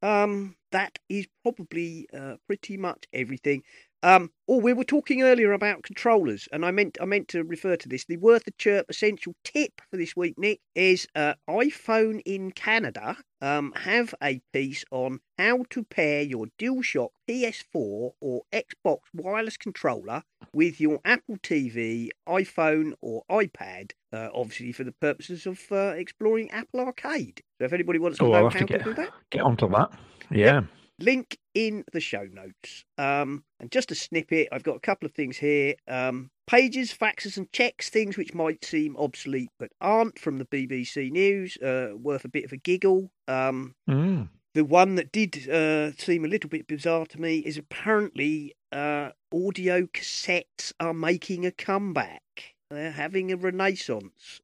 Um, 0.02 0.56
that 0.72 1.00
is 1.10 1.28
probably 1.44 2.08
uh, 2.14 2.36
pretty 2.48 2.78
much 2.78 3.06
everything. 3.12 3.64
Um, 4.02 4.32
oh, 4.48 4.58
we 4.58 4.74
were 4.74 4.84
talking 4.86 5.24
earlier 5.24 5.52
about 5.52 5.84
controllers, 5.84 6.48
and 6.54 6.66
I 6.66 6.72
meant 6.72 6.98
I 7.02 7.06
meant 7.06 7.28
to 7.30 7.44
refer 7.44 7.76
to 7.76 7.90
this. 7.90 8.06
The 8.06 8.18
worth 8.18 8.48
a 8.48 8.52
chirp 8.52 8.86
essential 8.90 9.36
tip 9.44 9.82
for 9.92 9.98
this 9.98 10.16
week, 10.16 10.36
Nick, 10.38 10.62
is 10.74 11.08
uh, 11.16 11.34
iPhone 11.50 12.22
in 12.26 12.52
Canada 12.52 13.18
um, 13.42 13.74
have 13.76 14.14
a 14.24 14.42
piece 14.54 14.84
on 14.92 15.20
how 15.38 15.64
to 15.70 15.84
pair 15.84 16.22
your 16.22 16.48
DualShock 16.58 17.10
PS4 17.30 18.12
or 18.22 18.42
Xbox 18.54 19.00
wireless 19.14 19.58
controller 19.58 20.24
with 20.54 20.80
your 20.80 21.00
Apple 21.06 21.38
TV, 21.38 22.10
iPhone, 22.28 22.94
or 23.02 23.24
iPad. 23.30 23.92
Uh, 24.12 24.30
obviously, 24.34 24.72
for 24.72 24.84
the 24.84 24.92
purposes 24.94 25.46
of 25.46 25.60
uh, 25.72 25.94
exploring 25.96 26.50
Apple 26.52 26.80
Arcade. 26.80 27.42
So, 27.60 27.66
if 27.66 27.74
anybody 27.74 28.00
wants 28.00 28.18
to 28.20 28.26
Oh, 28.26 28.30
know 28.30 28.34
I'll 28.36 28.50
how 28.50 28.60
to 28.60 28.60
to 28.60 28.66
get, 28.66 28.84
do 28.84 28.94
that, 28.94 29.10
get 29.30 29.42
onto 29.42 29.70
that. 29.70 29.92
Yeah. 30.32 30.62
Link 31.02 31.38
in 31.54 31.84
the 31.92 32.00
show 32.00 32.28
notes. 32.32 32.86
Um, 32.98 33.44
and 33.60 33.72
just 33.72 33.92
a 33.92 33.96
snippet, 33.96 34.48
I've 34.52 34.64
got 34.64 34.76
a 34.76 34.80
couple 34.82 35.06
of 35.06 35.14
things 35.14 35.38
here. 35.38 35.76
Um, 35.88 36.30
pages, 36.48 36.94
faxes, 36.94 37.38
and 37.38 37.52
checks, 37.52 37.90
things 37.90 38.18
which 38.18 38.34
might 38.34 38.64
seem 38.66 38.96
obsolete 38.98 39.50
but 39.60 39.72
aren't 39.82 40.20
from 40.20 40.38
the 40.38 40.46
BBC 40.46 41.12
News, 41.12 41.58
uh, 41.58 41.92
worth 41.96 42.26
a 42.26 42.30
bit 42.30 42.46
of 42.46 42.52
a 42.52 42.58
giggle. 42.58 43.12
Um, 43.28 43.76
Mm. 43.90 44.30
the 44.56 44.66
one 44.66 44.96
that 44.96 45.12
did 45.12 45.48
uh, 45.50 45.92
seem 45.94 46.26
a 46.26 46.28
little 46.28 46.50
bit 46.50 46.68
bizarre 46.68 47.06
to 47.08 47.22
me 47.22 47.40
is 47.40 47.58
apparently 47.58 48.56
uh, 48.72 49.12
audio 49.34 49.86
cassettes 49.88 50.74
are 50.80 50.94
making 50.94 51.46
a 51.46 51.52
comeback. 51.52 52.56
They're 52.70 52.92
having 52.92 53.32
a 53.32 53.38
renaissance. 53.38 54.42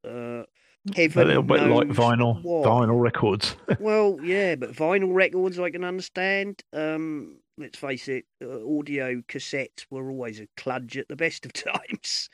Heaven 0.96 1.24
a 1.24 1.26
little 1.26 1.44
bit 1.44 1.64
like 1.68 1.88
vinyl, 1.88 2.42
why. 2.44 2.66
vinyl 2.68 3.00
records. 3.02 3.56
well, 3.80 4.20
yeah, 4.22 4.56
but 4.56 4.72
vinyl 4.74 5.14
records 5.14 5.58
I 5.60 5.70
can 5.72 5.84
understand. 5.84 6.62
Um, 6.74 7.38
let's 7.58 7.78
face 7.78 8.08
it, 8.08 8.26
uh, 8.44 8.60
audio 8.78 9.22
cassettes 9.28 9.86
were 9.90 10.10
always 10.12 10.40
a 10.40 10.48
kludge 10.58 10.98
at 10.98 11.08
the 11.08 11.16
best 11.16 11.46
of 11.46 11.54
times. 11.54 12.30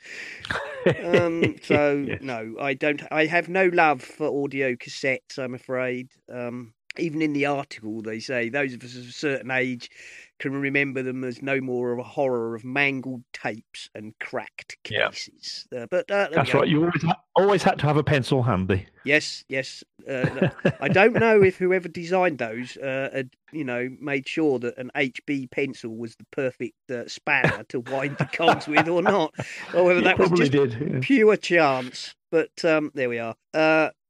Um, 1.02 1.56
so 1.62 2.04
Yes. 2.06 2.20
no, 2.22 2.56
I 2.60 2.74
don't. 2.74 3.02
I 3.10 3.26
have 3.26 3.48
no 3.48 3.66
love 3.72 4.02
for 4.02 4.26
audio 4.44 4.74
cassettes. 4.74 5.38
I'm 5.38 5.54
afraid. 5.54 6.10
Um, 6.30 6.74
even 6.98 7.22
in 7.22 7.32
the 7.32 7.46
article, 7.46 8.02
they 8.02 8.20
say 8.20 8.48
those 8.48 8.74
of 8.74 8.82
us 8.84 8.96
of 8.96 9.06
a 9.08 9.12
certain 9.12 9.50
age 9.50 9.90
can 10.38 10.52
remember 10.52 11.02
them 11.04 11.22
as 11.22 11.40
no 11.40 11.60
more 11.60 11.92
of 11.92 11.98
a 12.00 12.02
horror 12.02 12.54
of 12.56 12.64
mangled 12.64 13.22
tapes 13.32 13.88
and 13.94 14.12
cracked 14.18 14.76
Yeah. 14.90 15.08
cases. 15.08 15.68
Uh, 15.74 15.86
but 15.88 16.10
uh, 16.10 16.28
That's 16.34 16.52
right. 16.52 16.66
You 16.66 16.80
always 16.80 17.02
ha- 17.02 17.20
always 17.36 17.62
had 17.62 17.78
to 17.78 17.86
have 17.86 17.96
a 17.96 18.02
pencil 18.02 18.42
handy. 18.42 18.86
Yes, 19.04 19.44
yes. 19.48 19.84
Uh, 20.08 20.48
I 20.80 20.88
don't 20.88 21.12
know 21.14 21.40
if 21.42 21.56
whoever 21.58 21.86
designed 21.88 22.38
those 22.38 22.76
uh, 22.76 23.10
had, 23.12 23.30
you 23.52 23.62
know, 23.62 23.88
made 24.00 24.28
sure 24.28 24.58
that 24.58 24.76
an 24.78 24.90
HB 24.96 25.52
pencil 25.52 25.96
was 25.96 26.16
the 26.16 26.26
perfect 26.32 26.74
uh, 26.90 27.06
spanner 27.06 27.62
to 27.68 27.78
wind 27.80 28.16
the 28.18 28.24
cogs 28.24 28.66
with 28.66 28.88
or 28.88 29.00
not, 29.02 29.32
or 29.74 29.84
whether 29.84 29.98
You 30.00 30.04
that 30.04 30.18
was 30.18 30.30
just 30.32 30.50
did. 30.52 30.72
yeah. 30.72 30.98
pure 31.02 31.36
chance. 31.36 32.14
But 32.32 32.64
um, 32.64 32.90
there 32.94 33.08
we 33.08 33.20
are. 33.20 33.36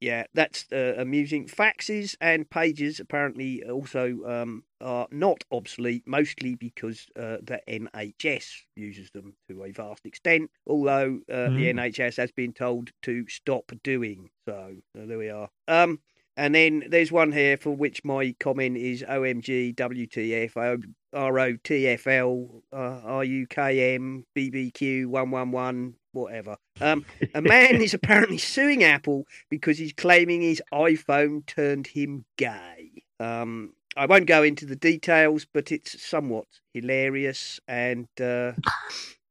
Yeah, 0.03 0.25
that's 0.35 0.67
uh, 0.73 0.95
amusing. 0.99 1.47
Faxes 1.47 2.17
and 2.21 2.51
pages 2.51 2.99
apparently 2.99 3.63
also 3.63 4.19
um, 4.27 4.65
are 4.81 5.07
not 5.13 5.45
obsolete, 5.53 6.03
mostly 6.07 6.57
because 6.57 7.07
uh, 7.15 7.37
the 7.41 7.61
NHS 7.69 8.47
uses 8.75 9.13
them 9.13 9.35
to 9.49 9.63
a 9.63 9.71
vast 9.71 10.05
extent. 10.05 10.51
Although 10.67 11.21
uh, 11.31 11.51
the 11.51 11.73
Mm. 11.73 11.77
NHS 11.77 12.17
has 12.17 12.33
been 12.33 12.53
told 12.53 12.91
to 13.03 13.29
stop 13.29 13.71
doing 13.85 14.31
so. 14.45 14.75
So 14.97 15.07
there 15.07 15.19
we 15.19 15.31
are. 15.31 15.49
Um, 15.69 16.01
and 16.37 16.53
then 16.53 16.83
there's 16.89 17.13
one 17.13 17.31
here 17.31 17.57
for 17.57 17.71
which 17.71 18.03
my 18.05 18.35
comment 18.41 18.77
is 18.79 19.05
OMG, 19.09 19.73
WTF, 19.77 20.57
O- 20.57 20.79
ROTFL, 21.15 22.63
uh, 22.73 23.01
RUKM, 23.23 24.25
BBQ, 24.37 25.07
111, 25.07 25.95
whatever. 26.13 26.57
Um, 26.81 27.05
a 27.35 27.43
man 27.43 27.83
is 27.83 27.95
apparently 27.95 28.39
suing 28.39 28.85
Apple 28.85 29.27
because 29.51 29.79
he's 29.79 29.93
claiming 29.93 30.43
his 30.43 30.63
iPhone 30.73 31.45
turned 31.47 31.87
him 31.89 32.25
gay. 32.37 33.05
Um, 33.21 33.75
I 33.97 34.07
won't 34.07 34.27
go 34.27 34.43
into 34.43 34.65
the 34.67 34.77
details, 34.77 35.47
but 35.53 35.73
it's 35.73 36.03
somewhat 36.03 36.47
hilarious 36.73 37.61
and. 37.69 38.09
Uh, 38.21 38.53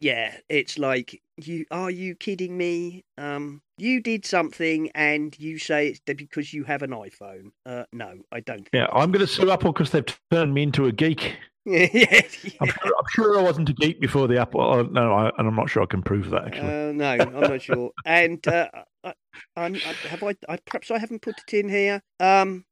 yeah, 0.00 0.36
it's 0.48 0.78
like 0.78 1.20
you 1.36 1.64
are 1.70 1.90
you 1.90 2.14
kidding 2.14 2.56
me? 2.56 3.04
Um, 3.18 3.62
you 3.78 4.00
did 4.00 4.24
something 4.24 4.90
and 4.94 5.38
you 5.38 5.58
say 5.58 5.88
it's 5.88 6.00
because 6.00 6.52
you 6.52 6.64
have 6.64 6.82
an 6.82 6.90
iPhone. 6.90 7.52
Uh, 7.66 7.84
no, 7.92 8.18
I 8.30 8.40
don't. 8.40 8.58
Think 8.58 8.70
Yeah, 8.72 8.86
I'm 8.92 9.10
going 9.10 9.24
to 9.24 9.32
sue 9.32 9.50
Apple 9.50 9.72
because 9.72 9.90
they've 9.90 10.04
turned 10.30 10.54
me 10.54 10.64
into 10.64 10.86
a 10.86 10.92
geek. 10.92 11.36
yeah, 11.66 11.86
yeah. 11.92 12.20
I'm 12.60 12.68
sure, 12.68 12.92
I'm 12.98 13.06
sure 13.10 13.38
I 13.38 13.42
wasn't 13.42 13.68
a 13.68 13.72
geek 13.72 14.00
before 14.00 14.26
the 14.26 14.40
Apple. 14.40 14.60
Oh, 14.60 14.82
no, 14.82 15.12
I, 15.12 15.30
and 15.38 15.46
I'm 15.46 15.54
not 15.54 15.70
sure 15.70 15.82
I 15.82 15.86
can 15.86 16.02
prove 16.02 16.30
that 16.30 16.46
actually. 16.46 16.68
Uh, 16.68 16.92
no, 16.92 17.10
I'm 17.10 17.40
not 17.40 17.62
sure. 17.62 17.90
And 18.04 18.46
uh, 18.48 18.68
I, 19.04 19.14
I'm, 19.56 19.76
I, 19.76 20.08
have 20.08 20.22
I, 20.24 20.34
I? 20.48 20.56
Perhaps 20.56 20.90
I 20.90 20.98
haven't 20.98 21.22
put 21.22 21.36
it 21.38 21.54
in 21.54 21.68
here. 21.68 22.02
Um, 22.18 22.64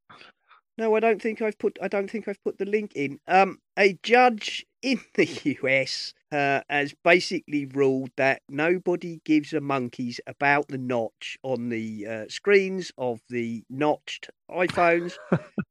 no, 0.77 0.97
I 0.97 1.01
don't 1.01 1.23
think 1.23 1.41
I've 1.41 1.59
put. 1.59 1.79
I 1.81 1.87
don't 1.87 2.11
think 2.11 2.27
I've 2.27 2.43
put 2.43 2.59
the 2.59 2.65
link 2.65 2.93
in. 2.97 3.21
Um, 3.29 3.59
a 3.79 3.97
judge 4.03 4.67
in 4.83 5.01
the 5.15 5.27
US 5.63 6.13
uh, 6.33 6.61
has 6.69 6.95
basically 7.05 7.67
ruled 7.67 8.11
that 8.17 8.43
nobody 8.49 9.21
gives 9.25 9.53
a 9.53 9.61
monkeys 9.61 10.21
about 10.27 10.69
the 10.69 10.79
notch 10.79 11.39
on 11.43 11.69
the 11.69 12.07
uh, 12.07 12.25
screens 12.29 12.93
of 12.99 13.21
the 13.29 13.65
notched 13.69 14.31
iPhones, 14.51 15.15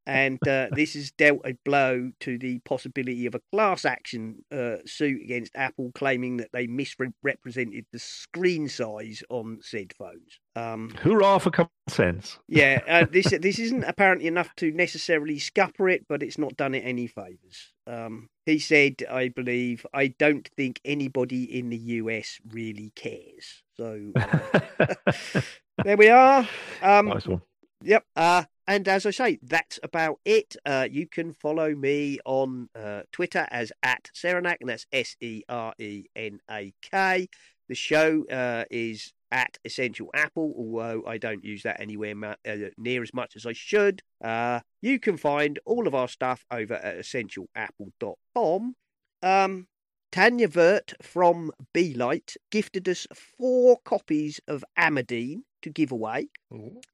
and 0.05 0.39
uh, 0.47 0.67
this 0.71 0.93
has 0.93 1.11
dealt 1.11 1.41
a 1.45 1.57
blow 1.65 2.11
to 2.21 2.37
the 2.37 2.59
possibility 2.59 3.25
of 3.25 3.35
a 3.35 3.41
class 3.51 3.85
action 3.85 4.43
uh, 4.51 4.77
suit 4.85 5.21
against 5.21 5.55
Apple, 5.55 5.91
claiming 5.93 6.37
that 6.37 6.49
they 6.53 6.67
misrepresented 6.67 7.85
the 7.91 7.99
screen 7.99 8.67
size 8.67 9.23
on 9.29 9.59
said 9.61 9.93
phones. 9.97 10.39
Um, 10.55 10.89
Hurrah 11.01 11.39
for 11.39 11.51
common 11.51 11.69
sense. 11.87 12.39
yeah, 12.47 12.81
uh, 12.87 13.05
this 13.11 13.33
this 13.41 13.59
isn't 13.59 13.83
apparently 13.83 14.27
enough 14.27 14.55
to 14.57 14.71
necessarily 14.71 15.39
scupper 15.39 15.89
it, 15.89 16.05
but 16.07 16.23
it's 16.23 16.37
not 16.37 16.57
done 16.57 16.75
it 16.75 16.83
any 16.85 17.07
favours. 17.07 17.73
Um, 17.87 18.29
he 18.45 18.59
said, 18.59 19.03
I 19.09 19.29
believe, 19.29 19.85
I 19.93 20.07
don't 20.07 20.48
think 20.55 20.79
anybody 20.85 21.57
in 21.57 21.69
the 21.69 21.77
US 21.77 22.39
really 22.49 22.91
cares. 22.95 23.63
So 23.77 24.11
uh, 24.15 25.41
there 25.83 25.97
we 25.97 26.09
are. 26.09 26.47
Um, 26.81 27.07
nice 27.07 27.27
one. 27.27 27.41
Yep. 27.81 28.05
Uh, 28.15 28.43
and 28.67 28.87
as 28.87 29.05
I 29.05 29.11
say, 29.11 29.39
that's 29.41 29.79
about 29.81 30.19
it. 30.25 30.55
Uh, 30.65 30.87
you 30.89 31.07
can 31.07 31.33
follow 31.33 31.73
me 31.73 32.19
on 32.25 32.69
uh, 32.75 33.01
Twitter 33.11 33.47
as 33.49 33.71
at 33.81 34.11
Serenak, 34.13 34.57
and 34.61 34.69
that's 34.69 34.85
S 34.91 35.15
E 35.21 35.43
R 35.49 35.73
E 35.79 36.05
N 36.15 36.39
A 36.51 36.73
K. 36.81 37.27
The 37.67 37.75
show 37.75 38.25
uh, 38.29 38.65
is 38.69 39.13
at 39.31 39.57
Essential 39.63 40.09
Apple, 40.13 40.53
although 40.57 41.03
I 41.07 41.17
don't 41.17 41.43
use 41.43 41.63
that 41.63 41.79
anywhere 41.79 42.15
ma- 42.15 42.35
uh, 42.47 42.69
near 42.77 43.01
as 43.01 43.13
much 43.13 43.35
as 43.35 43.45
I 43.45 43.53
should. 43.53 44.01
Uh, 44.23 44.61
you 44.81 44.99
can 44.99 45.17
find 45.17 45.59
all 45.65 45.87
of 45.87 45.95
our 45.95 46.07
stuff 46.07 46.45
over 46.51 46.75
at 46.75 46.97
essentialapple.com. 46.97 48.75
Um, 49.21 49.67
Tanya 50.11 50.47
Vert 50.47 50.93
from 51.03 51.51
Light 51.75 52.35
gifted 52.49 52.89
us 52.89 53.05
four 53.13 53.77
copies 53.85 54.39
of 54.47 54.65
Amadine 54.75 55.43
to 55.61 55.69
give 55.69 55.91
away. 55.91 56.29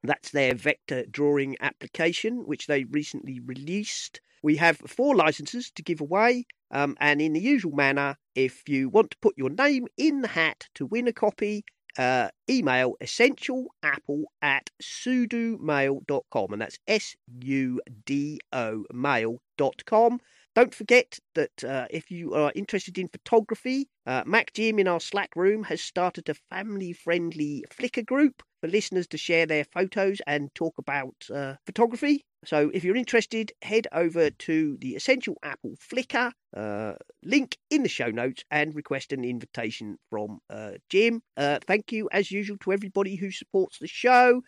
That's 0.04 0.32
their 0.32 0.54
vector 0.54 1.06
drawing 1.06 1.56
application, 1.62 2.46
which 2.46 2.68
they 2.68 2.84
recently 2.84 3.40
released. 3.40 4.20
We 4.44 4.58
have 4.58 4.78
four 4.78 5.16
licenses 5.16 5.72
to 5.72 5.82
give 5.82 6.02
away, 6.02 6.46
um, 6.72 6.98
and 7.00 7.22
in 7.22 7.34
the 7.34 7.40
usual 7.40 7.72
manner, 7.72 8.18
if 8.36 8.68
you 8.68 8.90
want 8.90 9.12
to 9.12 9.18
put 9.22 9.38
your 9.38 9.50
name 9.50 9.88
in 9.98 10.22
the 10.22 10.28
hat 10.28 10.68
to 10.76 10.86
win 10.86 11.08
a 11.08 11.14
copy, 11.14 11.64
uh, 11.98 12.30
email 12.50 12.96
essentialapple 13.02 14.26
at 14.42 14.70
sudomail.com, 14.82 16.52
and 16.52 16.62
that's 16.62 16.80
S 16.88 17.16
U 17.40 17.82
D 18.06 18.40
O 18.52 18.86
mail.com. 18.92 20.20
Don't 20.56 20.73
forget 20.73 21.19
that 21.36 21.64
uh, 21.64 21.86
if 21.91 22.10
you 22.10 22.34
are 22.34 22.52
interested 22.56 22.98
in 22.98 23.10
photography, 23.10 23.90
uh, 24.07 24.23
Mac 24.26 24.53
Jim 24.53 24.80
in 24.80 24.88
our 24.88 24.99
Slack 24.99 25.36
room 25.36 25.64
has 25.65 25.82
started 25.82 26.30
a 26.30 26.34
family 26.34 26.94
friendly 26.94 27.64
Flickr 27.69 28.03
group 28.06 28.41
for 28.60 28.68
listeners 28.68 29.06
to 29.10 29.18
share 29.18 29.45
their 29.45 29.65
photos 29.65 30.22
and 30.26 30.53
talk 30.56 30.77
about 30.80 31.15
uh, 31.32 31.56
photography. 31.65 32.23
So 32.46 32.70
if 32.74 32.84
you're 32.84 32.96
interested, 32.96 33.52
head 33.64 33.88
over 33.92 34.30
to 34.30 34.78
the 34.80 34.96
Essential 34.96 35.36
Apple 35.42 35.76
Flickr 35.78 36.32
uh, 36.56 36.94
link 37.24 37.58
in 37.72 37.84
the 37.84 37.90
show 37.90 38.12
notes 38.12 38.44
and 38.52 38.76
request 38.76 39.12
an 39.12 39.26
invitation 39.26 39.98
from 40.10 40.40
uh, 40.50 40.74
Jim. 40.90 41.24
Uh, 41.36 41.60
thank 41.66 41.92
you, 41.92 42.08
as 42.12 42.32
usual, 42.32 42.58
to 42.60 42.72
everybody 42.72 43.16
who 43.16 43.32
supports 43.32 43.80
the 43.80 43.88
show 43.88 44.42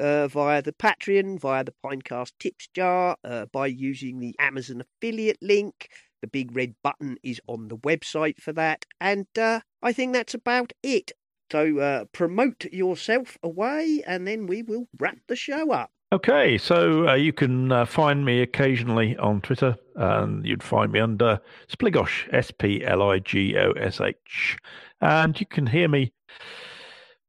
uh, 0.00 0.26
via 0.28 0.62
the 0.62 0.72
Patreon, 0.72 1.38
via 1.38 1.62
the 1.64 1.74
Pinecast 1.84 2.32
tips 2.40 2.68
jar, 2.74 3.16
uh, 3.24 3.46
by 3.52 3.66
using 3.66 4.18
the 4.18 4.34
Amazon 4.38 4.82
affiliate 4.82 5.38
link. 5.40 5.88
The 6.22 6.28
big 6.28 6.56
red 6.56 6.74
button 6.82 7.18
is 7.22 7.40
on 7.46 7.68
the 7.68 7.78
website 7.78 8.40
for 8.40 8.52
that. 8.54 8.84
And 9.00 9.26
uh, 9.38 9.60
I 9.82 9.92
think 9.92 10.12
that's 10.12 10.34
about 10.34 10.72
it. 10.82 11.12
So 11.52 12.06
promote 12.12 12.64
yourself 12.72 13.38
away, 13.40 14.02
and 14.04 14.26
then 14.26 14.48
we 14.48 14.62
will 14.62 14.88
wrap 14.98 15.18
the 15.28 15.36
show 15.36 15.70
up. 15.70 15.93
Okay, 16.12 16.58
so 16.58 17.08
uh, 17.08 17.14
you 17.14 17.32
can 17.32 17.72
uh, 17.72 17.84
find 17.84 18.24
me 18.24 18.40
occasionally 18.40 19.16
on 19.16 19.40
Twitter, 19.40 19.76
and 19.96 20.46
you'd 20.46 20.62
find 20.62 20.92
me 20.92 21.00
under 21.00 21.40
Spligosh, 21.68 22.32
S 22.32 22.52
P 22.52 22.84
L 22.84 23.02
I 23.02 23.18
G 23.18 23.56
O 23.58 23.72
S 23.72 24.00
H. 24.00 24.56
And 25.00 25.38
you 25.40 25.46
can 25.46 25.66
hear 25.66 25.88
me 25.88 26.12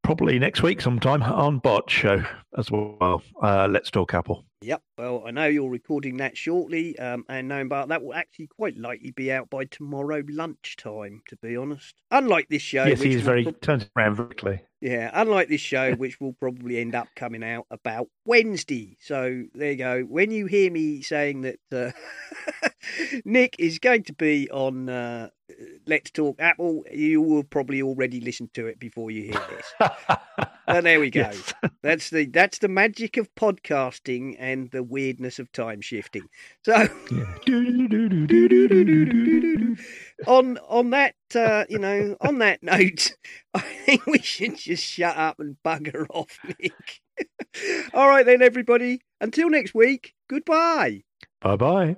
probably 0.03 0.37
next 0.37 0.61
week 0.61 0.81
sometime 0.81 1.23
on 1.23 1.57
Bart 1.57 1.89
Show 1.89 2.23
as 2.57 2.69
well. 2.69 3.23
Uh, 3.41 3.67
Let's 3.67 3.89
Talk 3.89 4.13
Apple. 4.13 4.45
Yep. 4.61 4.81
Well, 4.99 5.23
I 5.25 5.31
know 5.31 5.47
you're 5.47 5.69
recording 5.69 6.17
that 6.17 6.37
shortly, 6.37 6.97
um, 6.99 7.25
and 7.27 7.47
knowing 7.47 7.65
about 7.65 7.87
that 7.89 8.03
will 8.03 8.13
actually 8.13 8.47
quite 8.47 8.77
likely 8.77 9.11
be 9.11 9.31
out 9.31 9.49
by 9.49 9.65
tomorrow 9.65 10.21
lunchtime. 10.29 11.21
To 11.29 11.37
be 11.37 11.57
honest, 11.57 11.95
unlike 12.11 12.49
this 12.49 12.61
show, 12.61 12.85
yes, 12.85 12.99
which 12.99 13.09
he's 13.09 13.21
very 13.21 13.45
turns 13.61 13.89
around 13.97 14.17
quickly. 14.17 14.61
Yeah, 14.85 15.09
unlike 15.13 15.47
this 15.47 15.61
show, 15.61 15.93
which 15.95 16.21
will 16.21 16.33
probably 16.33 16.77
end 16.77 16.93
up 16.93 17.07
coming 17.15 17.43
out 17.43 17.65
about 17.71 18.07
Wednesday. 18.23 18.97
So 19.01 19.45
there 19.55 19.71
you 19.71 19.77
go. 19.77 20.01
When 20.03 20.29
you 20.29 20.45
hear 20.45 20.71
me 20.71 21.01
saying 21.01 21.41
that 21.41 21.59
uh, 21.73 22.69
Nick 23.25 23.55
is 23.57 23.79
going 23.79 24.03
to 24.03 24.13
be 24.13 24.47
on 24.51 24.87
uh, 24.87 25.29
Let's 25.85 26.11
Talk 26.11 26.37
Apple, 26.39 26.83
you 26.91 27.21
will 27.21 27.43
probably 27.43 27.81
already 27.81 28.19
listen 28.19 28.49
to 28.55 28.65
it 28.67 28.79
before 28.79 29.11
you 29.11 29.23
hear 29.23 29.41
this. 29.49 29.89
and 30.67 30.85
there 30.85 30.99
we 30.99 31.11
go. 31.11 31.21
Yes. 31.21 31.53
That's 31.83 32.09
the 32.09 32.25
that's 32.25 32.57
the 32.59 32.67
magic 32.67 33.17
of 33.17 33.33
podcasting 33.35 34.35
and 34.39 34.71
the 34.71 34.81
weirdness 34.81 35.37
of 35.37 35.51
time 35.51 35.81
shifting. 35.81 36.23
So 36.63 36.73
on 40.27 40.57
on 40.67 40.89
that 40.89 41.15
uh, 41.35 41.65
you 41.69 41.77
know 41.77 42.15
on 42.21 42.39
that 42.39 42.63
note, 42.63 43.15
I 43.53 43.59
think 43.59 44.05
we 44.07 44.19
should 44.19 44.57
just 44.57 44.83
shut 44.83 45.15
up 45.15 45.39
and 45.39 45.57
bugger 45.63 46.07
off, 46.09 46.39
Nick. 46.43 47.01
All 47.93 48.07
right 48.07 48.25
then, 48.25 48.41
everybody. 48.41 49.01
Until 49.21 49.49
next 49.49 49.75
week. 49.75 50.13
Goodbye. 50.27 51.03
Bye 51.41 51.55
bye. 51.55 51.97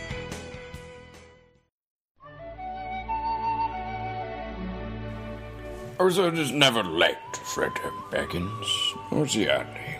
It 6.03 6.39
is 6.39 6.51
never 6.51 6.81
late, 6.81 7.15
Frodo 7.33 7.91
Baggins, 8.09 8.67
or 9.11 9.27
early? 9.47 9.97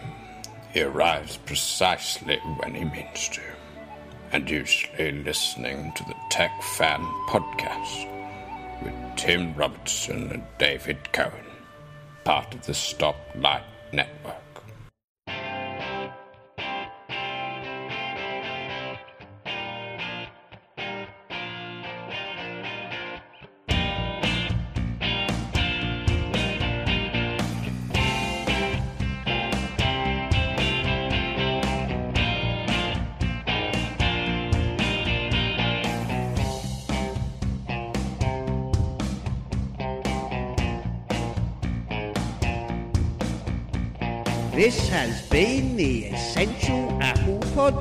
He 0.73 0.81
arrives 0.81 1.37
precisely 1.37 2.37
when 2.57 2.73
he 2.73 2.85
means 2.85 3.29
to, 3.29 3.41
and 4.31 4.49
usually 4.49 5.11
listening 5.23 5.93
to 5.93 6.03
the 6.05 6.15
Tech 6.31 6.59
Fan 6.63 7.01
Podcast 7.29 8.09
with 8.83 8.95
Tim 9.15 9.53
Robertson 9.53 10.31
and 10.31 10.43
David 10.57 11.13
Cohen, 11.13 11.45
part 12.23 12.51
of 12.55 12.65
the 12.65 12.73
Stoplight 12.73 13.63
Network. 13.93 14.40